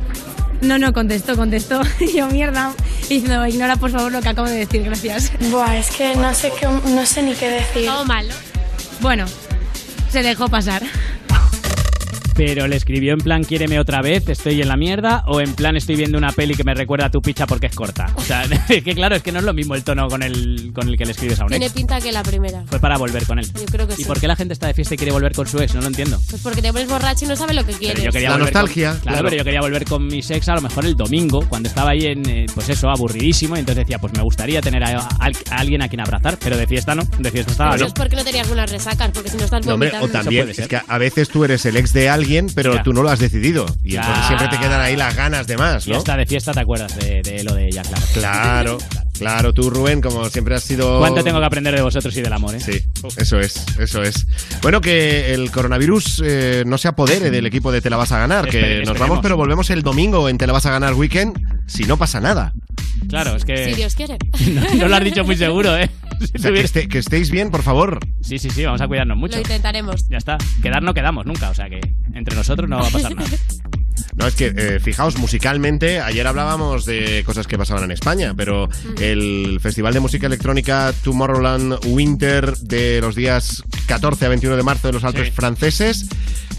no, 0.62 0.78
no, 0.78 0.94
contestó, 0.94 1.36
contestó. 1.36 1.82
Y 2.00 2.18
yo, 2.18 2.28
mierda. 2.28 2.74
Y 3.10 3.16
diciendo, 3.16 3.46
ignora 3.46 3.76
por 3.76 3.92
favor 3.92 4.12
lo 4.12 4.22
que 4.22 4.30
acabo 4.30 4.48
de 4.48 4.58
decir, 4.58 4.84
gracias. 4.84 5.32
Buah, 5.52 5.78
es 5.78 5.92
que 5.92 6.16
no 6.16 6.34
sé, 6.34 6.52
qué, 6.60 6.68
no 6.68 7.06
sé 7.06 7.22
ni 7.24 7.36
qué 7.36 7.50
decir. 7.50 7.86
Todo 7.86 8.06
mal, 8.06 8.28
¿no? 8.28 8.36
Bueno, 9.02 9.26
se 10.12 10.24
dejó 10.24 10.48
pasar. 10.48 10.82
Pero 12.36 12.68
le 12.68 12.76
escribió 12.76 13.14
en 13.14 13.20
plan, 13.20 13.44
quiéreme 13.44 13.80
otra 13.80 14.02
vez, 14.02 14.28
estoy 14.28 14.62
en 14.62 14.68
la 14.68 14.76
mierda, 14.76 15.24
o 15.28 15.40
en 15.40 15.54
plan, 15.56 15.76
estoy 15.78 15.96
viendo 15.96 16.18
una 16.18 16.32
peli 16.32 16.54
que 16.54 16.64
me 16.66 16.74
recuerda 16.74 17.06
a 17.06 17.10
tu 17.10 17.22
picha 17.22 17.48
porque 17.48 17.68
es 17.68 17.76
corta. 17.76 18.08
O 18.16 18.22
sea, 18.22 18.44
es 18.70 18.84
que 18.84 18.94
claro, 18.94 19.16
es 19.16 19.24
que 19.24 19.32
no 19.32 19.40
es 19.40 19.46
lo 19.46 19.54
mismo 19.54 19.74
el 19.76 19.84
tono 19.84 20.08
con 20.10 20.22
el, 20.22 20.72
con 20.74 20.88
el 20.90 20.98
que 20.98 21.06
le 21.06 21.12
escribes 21.12 21.40
a 21.40 21.44
un 21.44 21.50
Tiene 21.50 21.66
ex. 21.68 21.74
pinta 21.74 22.00
que 22.02 22.12
la 22.12 22.24
primera. 22.24 22.64
Fue 22.68 22.80
para 22.80 22.98
volver 22.98 23.26
con 23.26 23.40
él. 23.40 23.46
Yo 23.54 23.66
creo 23.66 23.88
que 23.88 23.94
¿Y 23.94 23.98
sí. 23.98 24.06
por 24.06 24.20
qué 24.20 24.28
la 24.28 24.36
gente 24.36 24.54
está 24.54 24.68
de 24.68 24.74
fiesta 24.74 24.96
y 24.96 24.98
quiere 24.98 25.14
volver 25.14 25.34
con 25.34 25.48
su 25.48 25.60
ex? 25.60 25.74
No 25.76 25.82
lo 25.82 25.88
entiendo. 25.88 26.20
Pues 26.30 26.42
porque 26.42 26.62
te 26.62 26.72
pones 26.74 26.90
borracho 26.90 27.26
y 27.26 27.28
no 27.30 27.36
sabes 27.36 27.56
lo 27.56 27.66
que 27.66 27.74
quieres. 27.74 27.96
Pero 27.96 28.06
yo 28.06 28.12
quería 28.12 28.30
La 28.30 28.36
volver 28.36 28.54
nostalgia, 28.54 28.92
con- 28.92 29.00
claro, 29.00 29.16
claro. 29.18 29.30
pero 29.30 29.38
yo 29.38 29.44
quería 29.46 29.62
volver 29.62 29.86
con 29.86 30.08
mi 30.08 30.20
ex 30.20 30.50
a 30.50 30.56
lo 30.56 30.62
mejor 30.62 30.86
el 30.86 30.96
domingo, 30.96 31.46
cuando 31.48 31.70
estaba 31.70 31.92
ahí 31.92 32.06
en, 32.08 32.30
eh, 32.30 32.46
pues 32.54 32.68
eso, 32.70 32.90
aburridísimo. 32.90 33.56
Y 33.56 33.60
entonces 33.60 33.86
decía, 33.86 33.98
pues 34.00 34.12
me 34.14 34.22
gustaría 34.24 34.62
tener 34.62 34.84
a, 34.84 34.90
a- 35.00 35.32
a 35.52 35.56
alguien 35.58 35.82
a 35.82 35.88
quien 35.88 36.02
abrazar, 36.02 36.38
pero 36.38 36.58
de 36.58 36.68
fiesta 36.68 36.96
no. 36.96 37.04
De 37.18 37.32
fiesta 37.32 37.52
estaba 37.54 37.72
Pero 37.72 37.86
eso 37.86 37.86
bien. 37.86 37.88
es 37.88 37.94
porque 37.94 38.16
no 38.18 38.24
tenías 38.26 38.48
buenas 38.48 38.70
resacas, 38.72 39.12
porque 39.14 39.30
si 39.30 39.38
no 39.38 39.46
estás 39.46 39.66
No, 39.66 39.76
hombre, 39.76 39.92
o 40.02 40.08
también, 40.10 40.50
es 40.50 40.68
que 40.68 40.82
a 40.86 40.98
veces 40.98 41.30
tú 41.30 41.44
eres 41.46 41.66
el 41.66 41.78
ex 41.78 41.94
de 41.94 42.10
alguien, 42.10 42.25
pero 42.56 42.76
Ya. 42.76 42.84
tú 42.84 42.94
no 42.94 43.04
lo 43.04 43.10
has 43.10 43.20
decidido. 43.20 43.66
Y 43.84 43.92
Ya. 43.94 44.02
entonces 44.02 44.26
siempre 44.28 44.48
te 44.50 44.58
quedan 44.60 44.82
ahí 44.82 44.96
las 44.96 45.16
ganas 45.16 45.48
de 45.48 45.58
más, 45.58 45.88
Y 45.88 45.92
¿no? 45.92 45.98
hasta 45.98 46.18
de 46.18 46.26
fiesta 46.26 46.52
te 46.54 46.60
acuerdas 46.60 46.96
de, 46.98 47.22
de 47.22 47.44
lo 47.44 47.54
de 47.56 47.68
ella, 47.68 47.82
claro. 47.84 48.04
Claro, 48.14 48.78
claro, 49.18 49.54
tú, 49.54 49.70
Rubén, 49.70 50.02
como 50.02 50.30
siempre 50.30 50.56
has 50.56 50.64
sido. 50.64 51.00
¿Cuánto 51.00 51.24
tengo 51.24 51.40
que 51.40 51.46
aprender 51.46 51.76
de 51.76 51.82
vosotros 51.82 52.16
y 52.18 52.22
del 52.22 52.34
amor, 52.34 52.56
eh? 52.56 52.60
Sí, 52.60 52.82
eso 53.18 53.40
es, 53.40 53.64
eso 53.80 54.02
es. 54.04 54.26
Bueno, 54.62 54.82
que 54.82 55.34
el 55.34 55.52
coronavirus 55.52 56.22
eh, 56.26 56.64
no 56.66 56.78
se 56.78 56.88
apodere 56.88 57.30
del 57.32 57.46
equipo 57.46 57.72
de 57.72 57.82
Te 57.82 57.90
la 57.90 57.98
vas 57.98 58.12
a 58.12 58.20
ganar, 58.20 58.48
que 58.48 58.60
nos 58.60 58.68
esperemos. 58.80 59.00
vamos, 59.00 59.20
pero 59.22 59.38
volvemos 59.38 59.70
el 59.70 59.82
domingo 59.84 60.28
en 60.30 60.38
Te 60.38 60.48
la 60.48 60.54
vas 60.54 60.66
a 60.66 60.72
ganar 60.72 60.94
Weekend 60.94 61.38
si 61.68 61.84
no 61.84 61.98
pasa 61.98 62.20
nada. 62.20 62.54
Claro, 63.10 63.36
es 63.36 63.46
que. 63.46 63.66
Si 63.70 63.74
Dios 63.76 63.96
quiere. 63.96 64.18
No, 64.54 64.62
no 64.76 64.88
lo 64.88 64.96
has 64.96 65.04
dicho 65.04 65.24
muy 65.24 65.36
seguro, 65.38 65.78
¿eh? 65.78 65.90
O 66.36 66.40
sea, 66.40 66.52
que, 66.52 66.62
esté- 66.64 66.88
que 66.88 66.98
estéis 67.00 67.30
bien, 67.32 67.50
por 67.52 67.64
favor. 67.64 68.00
Sí, 68.22 68.40
sí, 68.40 68.50
sí, 68.50 68.64
vamos 68.66 68.82
a 68.82 68.88
cuidarnos 68.88 69.18
mucho. 69.18 69.36
Lo 69.36 69.42
intentaremos. 69.42 70.08
Ya 70.10 70.18
está. 70.18 70.38
Quedar 70.62 70.84
no 70.84 70.94
quedamos 70.94 71.26
nunca, 71.26 71.50
o 71.50 71.54
sea 71.54 71.70
que 71.70 71.80
entre 72.14 72.36
nosotros 72.36 72.70
no 72.70 72.78
va 72.80 72.88
a 72.88 72.92
pasar 72.92 73.16
nada. 73.16 73.30
No, 74.18 74.28
es 74.28 74.36
que, 74.36 74.54
eh, 74.56 74.80
fijaos, 74.80 75.18
musicalmente, 75.18 76.00
ayer 76.00 76.26
hablábamos 76.26 76.86
de 76.86 77.22
cosas 77.26 77.48
que 77.48 77.58
pasaban 77.58 77.84
en 77.86 77.92
España, 77.92 78.34
pero 78.36 78.70
el 79.02 79.60
Festival 79.62 79.94
de 79.94 80.00
Música 80.00 80.28
Electrónica 80.28 80.94
Tomorrowland 81.04 81.80
Winter 81.88 82.56
de 82.58 83.02
los 83.02 83.16
días 83.16 83.62
14 83.88 84.26
a 84.26 84.30
21 84.30 84.56
de 84.56 84.64
marzo 84.64 84.88
de 84.88 84.94
los 84.94 85.04
Alpes 85.04 85.28
Sí. 85.28 85.32
franceses, 85.32 86.08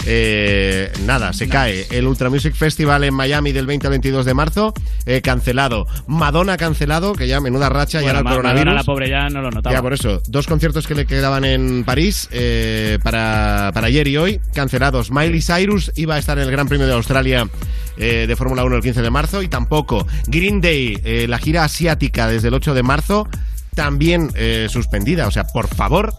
eh, 0.07 0.93
nada, 1.05 1.33
se 1.33 1.49
cae. 1.49 1.87
El 1.91 2.07
Ultra 2.07 2.31
Music 2.31 2.55
Festival 2.55 3.05
en 3.05 3.13
Miami 3.15 3.53
del 3.53 3.67
20 3.67 3.87
al 3.87 3.91
22 3.93 4.25
de 4.25 4.35
marzo, 4.35 4.73
eh, 5.05 5.21
cancelado. 5.21 5.87
Madonna 6.07 6.57
cancelado, 6.57 7.13
que 7.15 7.27
ya 7.29 7.41
menuda 7.41 7.69
racha, 7.69 8.01
ya 8.01 8.05
Bueno, 8.05 8.11
era 8.11 8.19
el 8.21 8.25
Ma- 8.25 8.31
coronavirus. 8.31 8.65
Madonna, 8.65 8.81
la 8.81 8.85
pobre 8.85 9.11
ya 9.11 9.29
no 9.29 9.43
lo 9.43 9.51
notaba. 9.51 9.75
Ya, 9.75 9.83
por 9.83 9.93
eso. 9.93 10.23
Dos 10.29 10.47
conciertos 10.47 10.87
que 10.87 10.95
le 10.95 11.07
quedaban 11.07 11.45
en 11.45 11.85
París 11.85 12.29
eh, 12.33 12.99
para, 13.03 13.71
para 13.75 13.89
ayer 13.89 14.07
y 14.09 14.17
hoy, 14.17 14.41
cancelados. 14.55 15.11
Miley 15.11 15.43
Cyrus 15.43 15.93
iba 15.97 16.15
a 16.15 16.19
estar 16.19 16.39
en 16.39 16.45
el 16.45 16.51
Gran 16.51 16.69
Premio 16.69 16.87
de 16.87 16.95
Australia 16.95 17.49
eh, 17.97 18.27
de 18.29 18.37
Fórmula 18.37 18.65
1 18.65 18.77
el 18.77 18.83
15 18.83 19.03
de 19.03 19.11
marzo 19.11 19.43
y 19.43 19.49
tampoco. 19.49 20.07
Green 20.27 20.61
Day, 20.61 21.01
eh, 21.05 21.27
la 21.29 21.39
gira 21.39 21.65
asiática 21.65 22.29
desde 22.29 22.49
el 22.49 22.55
8 22.55 22.75
de 22.75 22.83
marzo, 22.83 23.29
también 23.77 24.31
eh, 24.35 24.67
suspendida. 24.69 25.29
O 25.29 25.31
sea, 25.31 25.45
por 25.45 25.69
favor, 25.69 26.15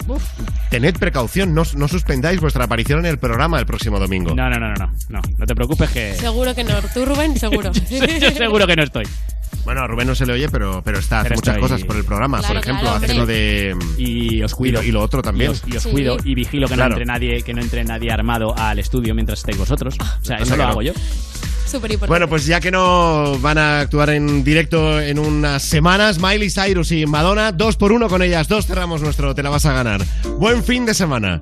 tened 0.70 0.96
precaución, 0.98 1.54
no, 1.54 1.64
no 1.76 1.88
suspendáis 1.90 2.40
vuestra 2.40 2.64
aparición 2.64 3.00
en 3.00 3.08
el 3.08 3.18
programa 3.18 3.60
el 3.60 3.66
próximo 3.66 4.00
domingo. 4.00 4.34
No, 4.34 4.50
no, 4.50 4.60
no, 4.60 4.70
no, 4.70 4.76
no, 4.76 4.92
no, 5.10 5.22
no 5.38 5.46
te 5.46 5.56
preocupes 5.56 5.90
que 5.90 6.16
Seguro 6.16 6.56
que 6.56 6.64
no. 6.64 6.76
Tú, 6.94 7.04
Rubén, 7.04 7.38
seguro. 7.38 7.72
yo 8.22 8.32
seguro 8.32 8.68
que 8.68 8.76
no 8.76 8.84
estoy. 8.84 9.06
Bueno, 9.68 9.82
a 9.82 9.88
Rubén 9.88 10.08
no 10.08 10.16
se 10.16 10.26
le 10.26 10.32
oye, 10.32 10.48
pero, 10.48 10.82
pero 10.82 10.98
está, 10.98 11.20
hace 11.20 11.28
Pero 11.28 11.40
muchas 11.40 11.58
cosas 11.58 11.84
por 11.84 11.98
el 11.98 12.06
programa. 12.06 12.40
Claro, 12.40 12.54
por 12.54 12.64
ejemplo, 12.64 12.82
claro, 12.84 12.96
hace 12.96 13.06
hombre. 13.12 13.18
lo 13.18 13.26
de... 13.26 13.76
Y 13.98 14.42
os 14.42 14.56
cuido. 14.56 14.80
Y 14.80 14.84
lo, 14.84 14.88
y 14.88 14.92
lo 14.94 15.02
otro 15.02 15.22
también. 15.22 15.52
Y 15.52 15.54
os, 15.56 15.64
y 15.68 15.76
os 15.76 15.84
Sí. 15.84 15.90
cuido 15.90 16.16
y 16.24 16.36
vigilo 16.36 16.70
que 16.70 16.76
Claro. 16.76 16.92
no 16.92 16.96
entre 17.02 17.06
nadie, 17.06 17.42
que 17.44 17.54
no 17.54 17.62
entre 17.62 17.84
nadie 17.84 18.10
armado 18.10 18.58
al 18.58 18.80
estudio 18.80 19.14
mientras 19.14 19.40
estéis 19.40 19.58
vosotros. 19.58 19.98
O 20.00 20.24
sea, 20.26 20.38
Pasa 20.38 20.44
eso 20.54 20.56
lo 20.56 20.64
hago 20.68 20.82
yo. 20.84 20.94
Súper 21.66 21.92
importante. 21.92 22.08
Bueno, 22.08 22.30
pues 22.30 22.46
ya 22.46 22.62
que 22.62 22.72
no 22.72 23.38
van 23.40 23.58
a 23.58 23.82
actuar 23.82 24.12
en 24.12 24.42
directo 24.46 25.02
en 25.02 25.20
unas 25.20 25.64
semanas, 25.64 26.18
Miley 26.18 26.50
Cyrus 26.50 26.94
y 26.94 27.06
Madonna, 27.06 27.52
dos 27.52 27.76
por 27.76 27.92
uno 27.92 28.08
con 28.08 28.22
ellas, 28.22 28.48
dos 28.48 28.68
cerramos 28.68 29.02
nuestro 29.02 29.36
Te 29.36 29.44
la 29.44 29.50
vas 29.50 29.66
a 29.66 29.74
ganar. 29.74 30.02
Buen 30.40 30.64
fin 30.64 30.86
de 30.86 30.94
semana. 30.94 31.42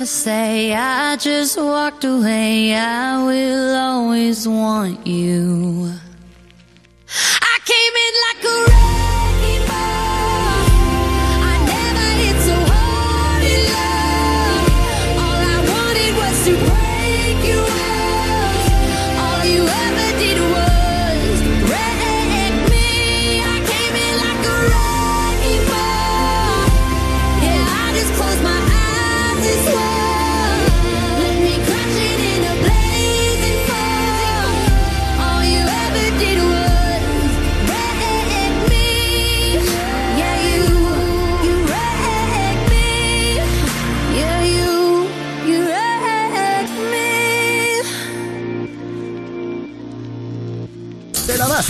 You 0.00 0.04
ever 0.04 0.06
say 0.06 0.72
I 0.72 1.16
just 1.16 1.58
walked 1.58 2.04
away. 2.04 2.74
I 2.74 3.22
will 3.22 3.76
always 3.76 4.48
want 4.48 5.06
you. 5.06 5.59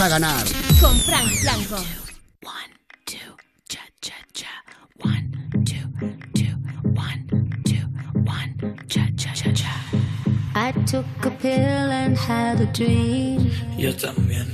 a 0.01 0.09
ganar. 0.09 0.44
Con 0.81 0.97
Frank 0.97 1.31
Blanco. 1.43 1.77
One, 2.43 2.72
two, 3.05 3.18
cha, 3.68 3.81
cha, 4.01 4.14
cha. 4.32 4.48
One, 4.97 5.31
two, 5.66 5.86
two, 6.35 6.55
one, 6.94 7.22
two, 7.64 7.85
one, 8.24 8.55
cha, 8.89 9.06
cha, 9.16 9.32
cha, 9.35 9.52
cha. 9.52 9.74
I 10.55 10.72
took 10.86 11.05
a 11.24 11.31
pill 11.31 11.90
and 12.01 12.16
had 12.16 12.60
a 12.60 12.66
dream. 12.66 13.51
Yo 13.77 13.93
también. 13.93 14.48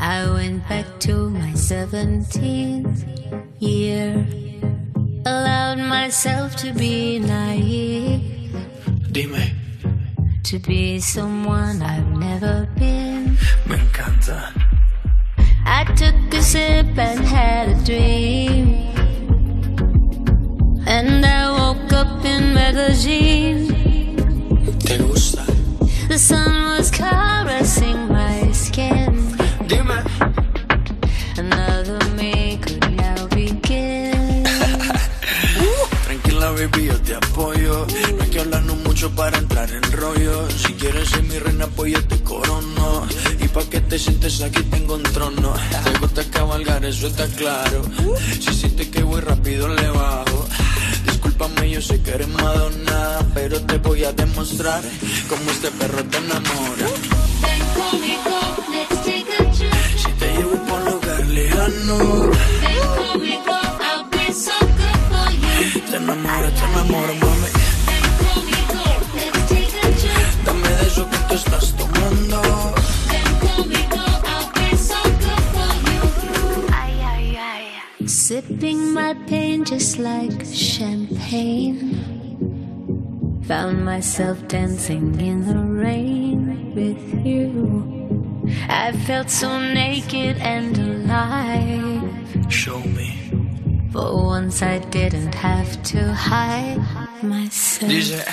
I 0.00 0.28
went 0.28 0.68
back 0.68 0.86
to 1.00 1.30
my 1.30 1.52
17th 1.52 3.06
year. 3.60 4.26
Allowed 5.24 5.78
myself 5.78 6.56
to 6.56 6.72
be 6.72 7.20
naive. 7.20 8.22
Dime. 9.12 9.50
To 10.44 10.58
be 10.58 10.98
someone 11.00 11.80
I've 11.82 12.10
never 12.18 12.68
been 12.76 13.15
me 13.68 13.76
encanta. 13.76 14.52
I 15.64 15.84
took 15.96 16.34
a 16.34 16.42
sip 16.42 16.96
and 16.96 17.20
had 17.26 17.68
a 17.68 17.84
dream. 17.84 18.86
And 20.86 21.26
I 21.26 21.50
woke 21.50 21.92
up 21.92 22.24
in 22.24 22.54
Medellin. 22.54 23.66
¿Te 24.78 24.98
gusta? 24.98 25.44
The 26.08 26.18
sun 26.18 26.76
was 26.76 26.90
caressing 26.90 28.08
my 28.08 28.52
skin. 28.52 29.36
Dime. 29.66 30.04
Another 31.36 31.98
me 32.14 32.58
could 32.58 32.88
now 32.96 33.26
begin. 33.28 34.44
Tranquila, 36.06 36.52
baby, 36.52 36.86
yo 36.86 36.96
te 37.02 37.14
apoyo. 37.16 37.86
No 38.16 38.22
hay 38.22 38.30
que 38.30 38.40
hablarnos 38.40 38.76
mucho 38.84 39.10
para 39.10 39.38
entrar 39.38 39.68
en 39.70 39.82
rollo. 39.92 40.48
Si 40.50 40.72
quieres 40.74 41.08
ser 41.08 41.24
mi 41.24 41.38
reina, 41.38 41.66
pues 41.66 41.92
yo 41.94 42.06
te 42.06 42.22
corono. 42.22 43.06
Pa' 43.56 43.64
que 43.70 43.80
te 43.80 43.98
sientes 43.98 44.42
aquí 44.42 44.62
tengo 44.64 44.96
un 44.96 45.02
trono. 45.02 45.54
Te 45.84 45.98
gusta 45.98 46.22
cabalgar, 46.24 46.84
eso 46.84 47.06
está 47.06 47.26
claro. 47.28 47.80
Si 48.38 48.52
sientes 48.52 48.88
que 48.88 49.02
voy 49.02 49.22
rápido, 49.22 49.66
le 49.68 49.88
bajo. 49.88 50.46
Discúlpame, 51.06 51.70
yo 51.70 51.80
sé 51.80 52.02
que 52.02 52.10
eres 52.10 52.28
Madonna. 52.28 53.18
Pero 53.32 53.58
te 53.62 53.78
voy 53.78 54.04
a 54.04 54.12
demostrar 54.12 54.82
cómo 55.30 55.50
este 55.50 55.70
perro 55.70 56.04
te 56.04 56.18
enamora. 56.18 56.86
Ven 57.40 57.62
conmigo, 57.78 58.36
let's 58.72 59.02
take 59.06 59.32
a 59.40 59.50
trip. 59.50 59.72
Si 60.02 60.12
te 60.20 60.26
llevo 60.34 60.56
por 60.66 60.78
un 60.82 60.90
lugar 60.90 61.26
lejano, 61.26 61.98
Ven 62.60 62.82
conmigo, 62.98 63.56
I'll 63.80 64.04
be 64.10 64.32
so 64.34 64.52
good 64.80 65.00
for 65.08 65.32
you. 65.32 65.80
te 65.90 65.96
enamora, 65.96 66.50
te 66.50 66.64
enamora, 66.72 67.12
mami. 67.22 67.48
Ven 67.88 68.06
conmigo, 68.20 68.82
let's 69.16 69.48
take 69.48 69.78
a 69.80 69.96
trip. 69.96 70.44
Dame 70.44 70.68
de 70.68 70.86
eso 70.88 71.08
que 71.08 71.16
tú 71.28 71.34
estás 71.34 71.75
my 79.06 79.14
pain 79.26 79.64
just 79.64 80.00
like 80.00 80.44
champagne. 80.44 82.02
Found 83.44 83.84
myself 83.84 84.36
dancing 84.48 85.20
in 85.20 85.46
the 85.46 85.60
rain 85.60 86.74
with 86.74 87.24
you. 87.24 88.50
I 88.68 88.90
felt 89.06 89.30
so 89.30 89.60
naked 89.60 90.38
and 90.38 90.76
alive. 90.76 92.02
Show 92.52 92.80
me. 92.80 93.30
For 93.92 94.08
once 94.26 94.60
I 94.60 94.78
didn't 94.78 95.36
have 95.36 95.70
to 95.90 96.12
hide 96.12 97.05
myself. 97.22 97.88
Dice, 97.88 98.24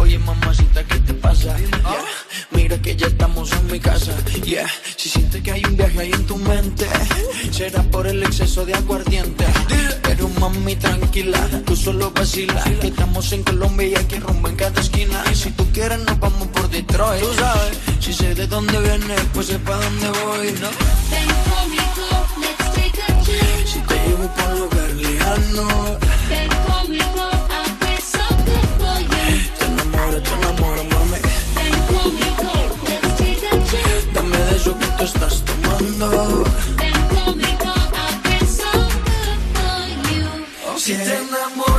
oye 0.00 0.18
mamacita, 0.18 0.84
¿qué 0.84 0.98
te 1.00 1.14
pasa? 1.14 1.56
Yeah, 1.58 2.04
Mira 2.50 2.80
que 2.80 2.96
ya 2.96 3.06
estamos 3.06 3.52
en 3.52 3.66
mi 3.70 3.80
casa. 3.80 4.12
Yeah, 4.44 4.68
si 4.96 5.08
sientes 5.08 5.42
que 5.42 5.52
hay 5.52 5.64
un 5.64 5.76
viaje 5.76 6.00
ahí 6.00 6.12
en 6.12 6.26
tu 6.26 6.36
mente, 6.36 6.86
será 7.50 7.82
por 7.84 8.06
el 8.06 8.22
exceso 8.22 8.64
de 8.64 8.74
aguardiente. 8.74 9.44
Pero 10.02 10.28
mami, 10.40 10.76
tranquila, 10.76 11.40
tú 11.66 11.74
solo 11.76 12.10
vacila. 12.10 12.62
Que 12.80 12.88
estamos 12.88 13.32
en 13.32 13.42
Colombia 13.42 13.86
y 13.88 13.94
hay 13.94 14.04
que 14.04 14.20
rumbo 14.20 14.48
en 14.48 14.56
cada 14.56 14.80
esquina. 14.80 15.22
Y 15.32 15.34
si 15.34 15.50
tú 15.50 15.66
quieres, 15.72 15.98
nos 16.00 16.18
vamos 16.20 16.48
por 16.48 16.68
Detroit. 16.70 17.22
Tú 17.22 17.34
sabes, 17.34 17.78
si 18.00 18.12
sé 18.12 18.34
de 18.34 18.46
dónde 18.46 18.78
vienes, 18.80 19.20
pues 19.32 19.46
sé 19.46 19.58
pa' 19.58 19.76
dónde 19.76 20.08
voy, 20.08 20.52
¿no? 20.60 20.68
Ven 21.10 21.28
conmigo, 21.50 22.26
let's 22.40 22.72
take 22.74 23.02
a 23.02 23.22
trip. 23.22 23.66
Si 23.66 23.78
te 23.80 23.94
llevo 24.06 24.28
por 24.34 24.52
un 24.52 24.58
lugar 24.60 24.90
lejano, 24.92 25.98
Ven 26.28 26.48
conmigo, 26.66 27.30
enamoro, 30.14 30.20
te 30.20 30.30
enamoro, 30.34 30.84
mami. 30.84 31.18
Dame 34.12 34.38
de 34.38 34.56
eso 34.56 34.78
que 34.78 34.86
tú 34.86 35.04
estás 35.04 35.42
tomando. 35.44 36.44
Si 40.76 40.92
te 40.94 41.16
enamoro, 41.16 41.73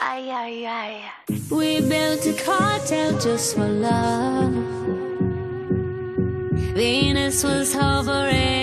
Ay, 0.00 0.30
ay, 0.30 0.66
ay. 0.66 1.12
We 1.50 1.82
built 1.82 2.24
a 2.24 2.32
cartel 2.42 3.18
just 3.18 3.54
for 3.54 3.68
love. 3.68 4.54
Venus 6.74 7.44
was 7.44 7.74
hovering 7.74 8.59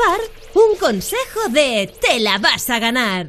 acabar, 0.00 0.20
un 0.54 0.76
consejo 0.78 1.48
de 1.50 1.92
Te 2.00 2.20
la 2.20 2.38
vas 2.38 2.68
a 2.70 2.78
ganar. 2.78 3.28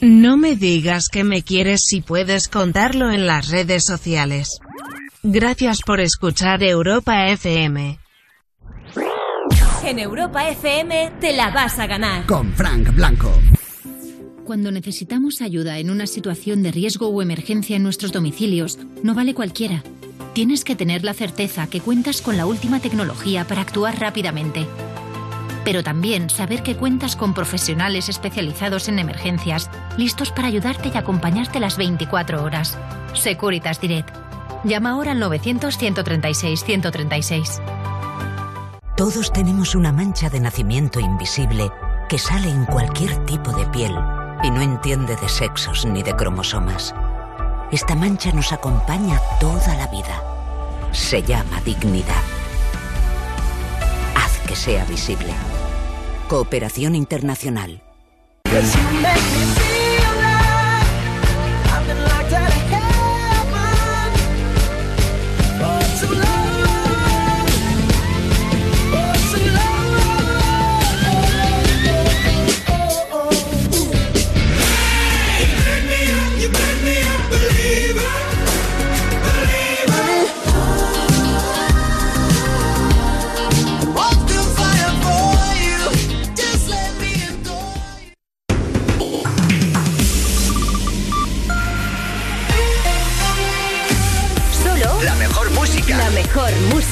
No 0.00 0.36
me 0.36 0.56
digas 0.56 1.08
que 1.08 1.24
me 1.24 1.42
quieres 1.42 1.82
si 1.86 2.00
puedes 2.00 2.48
contarlo 2.48 3.10
en 3.10 3.26
las 3.26 3.48
redes 3.48 3.84
sociales. 3.84 4.58
Gracias 5.22 5.80
por 5.86 6.00
escuchar 6.00 6.62
Europa 6.62 7.28
FM. 7.28 7.98
En 9.84 9.98
Europa 9.98 10.48
FM 10.48 11.12
te 11.20 11.32
la 11.32 11.50
vas 11.50 11.78
a 11.78 11.86
ganar. 11.86 12.26
Con 12.26 12.52
Frank 12.54 12.94
Blanco. 12.94 13.32
Cuando 14.44 14.72
necesitamos 14.72 15.40
ayuda 15.40 15.78
en 15.78 15.90
una 15.90 16.06
situación 16.06 16.62
de 16.62 16.72
riesgo 16.72 17.08
o 17.08 17.22
emergencia 17.22 17.76
en 17.76 17.84
nuestros 17.84 18.12
domicilios, 18.12 18.78
no 19.02 19.14
vale 19.14 19.34
cualquiera. 19.34 19.82
Tienes 20.34 20.64
que 20.64 20.74
tener 20.74 21.04
la 21.04 21.14
certeza 21.14 21.68
que 21.68 21.80
cuentas 21.80 22.22
con 22.22 22.36
la 22.36 22.46
última 22.46 22.80
tecnología 22.80 23.46
para 23.46 23.60
actuar 23.60 24.00
rápidamente. 24.00 24.66
Pero 25.64 25.82
también 25.82 26.30
saber 26.30 26.62
que 26.62 26.76
cuentas 26.76 27.16
con 27.16 27.34
profesionales 27.34 28.08
especializados 28.08 28.88
en 28.88 28.98
emergencias, 28.98 29.70
listos 29.96 30.30
para 30.32 30.48
ayudarte 30.48 30.90
y 30.92 30.96
acompañarte 30.96 31.60
las 31.60 31.76
24 31.76 32.42
horas. 32.42 32.76
Securitas 33.14 33.80
Direct. 33.80 34.10
Llama 34.64 34.90
ahora 34.90 35.12
al 35.12 35.22
900-136-136. 35.22 37.62
Todos 38.96 39.32
tenemos 39.32 39.74
una 39.74 39.92
mancha 39.92 40.30
de 40.30 40.40
nacimiento 40.40 41.00
invisible 41.00 41.70
que 42.08 42.18
sale 42.18 42.50
en 42.50 42.64
cualquier 42.66 43.24
tipo 43.24 43.52
de 43.52 43.66
piel 43.66 43.94
y 44.42 44.50
no 44.50 44.60
entiende 44.60 45.16
de 45.16 45.28
sexos 45.28 45.86
ni 45.86 46.02
de 46.02 46.14
cromosomas. 46.14 46.94
Esta 47.70 47.94
mancha 47.94 48.32
nos 48.32 48.52
acompaña 48.52 49.18
toda 49.40 49.74
la 49.76 49.86
vida. 49.86 50.22
Se 50.92 51.22
llama 51.22 51.60
dignidad. 51.64 52.22
Sea 54.54 54.84
visible. 54.84 55.32
Cooperación 56.28 56.94
Internacional. 56.94 57.82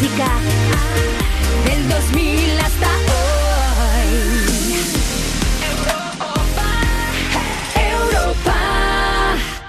Mejor 0.00 0.59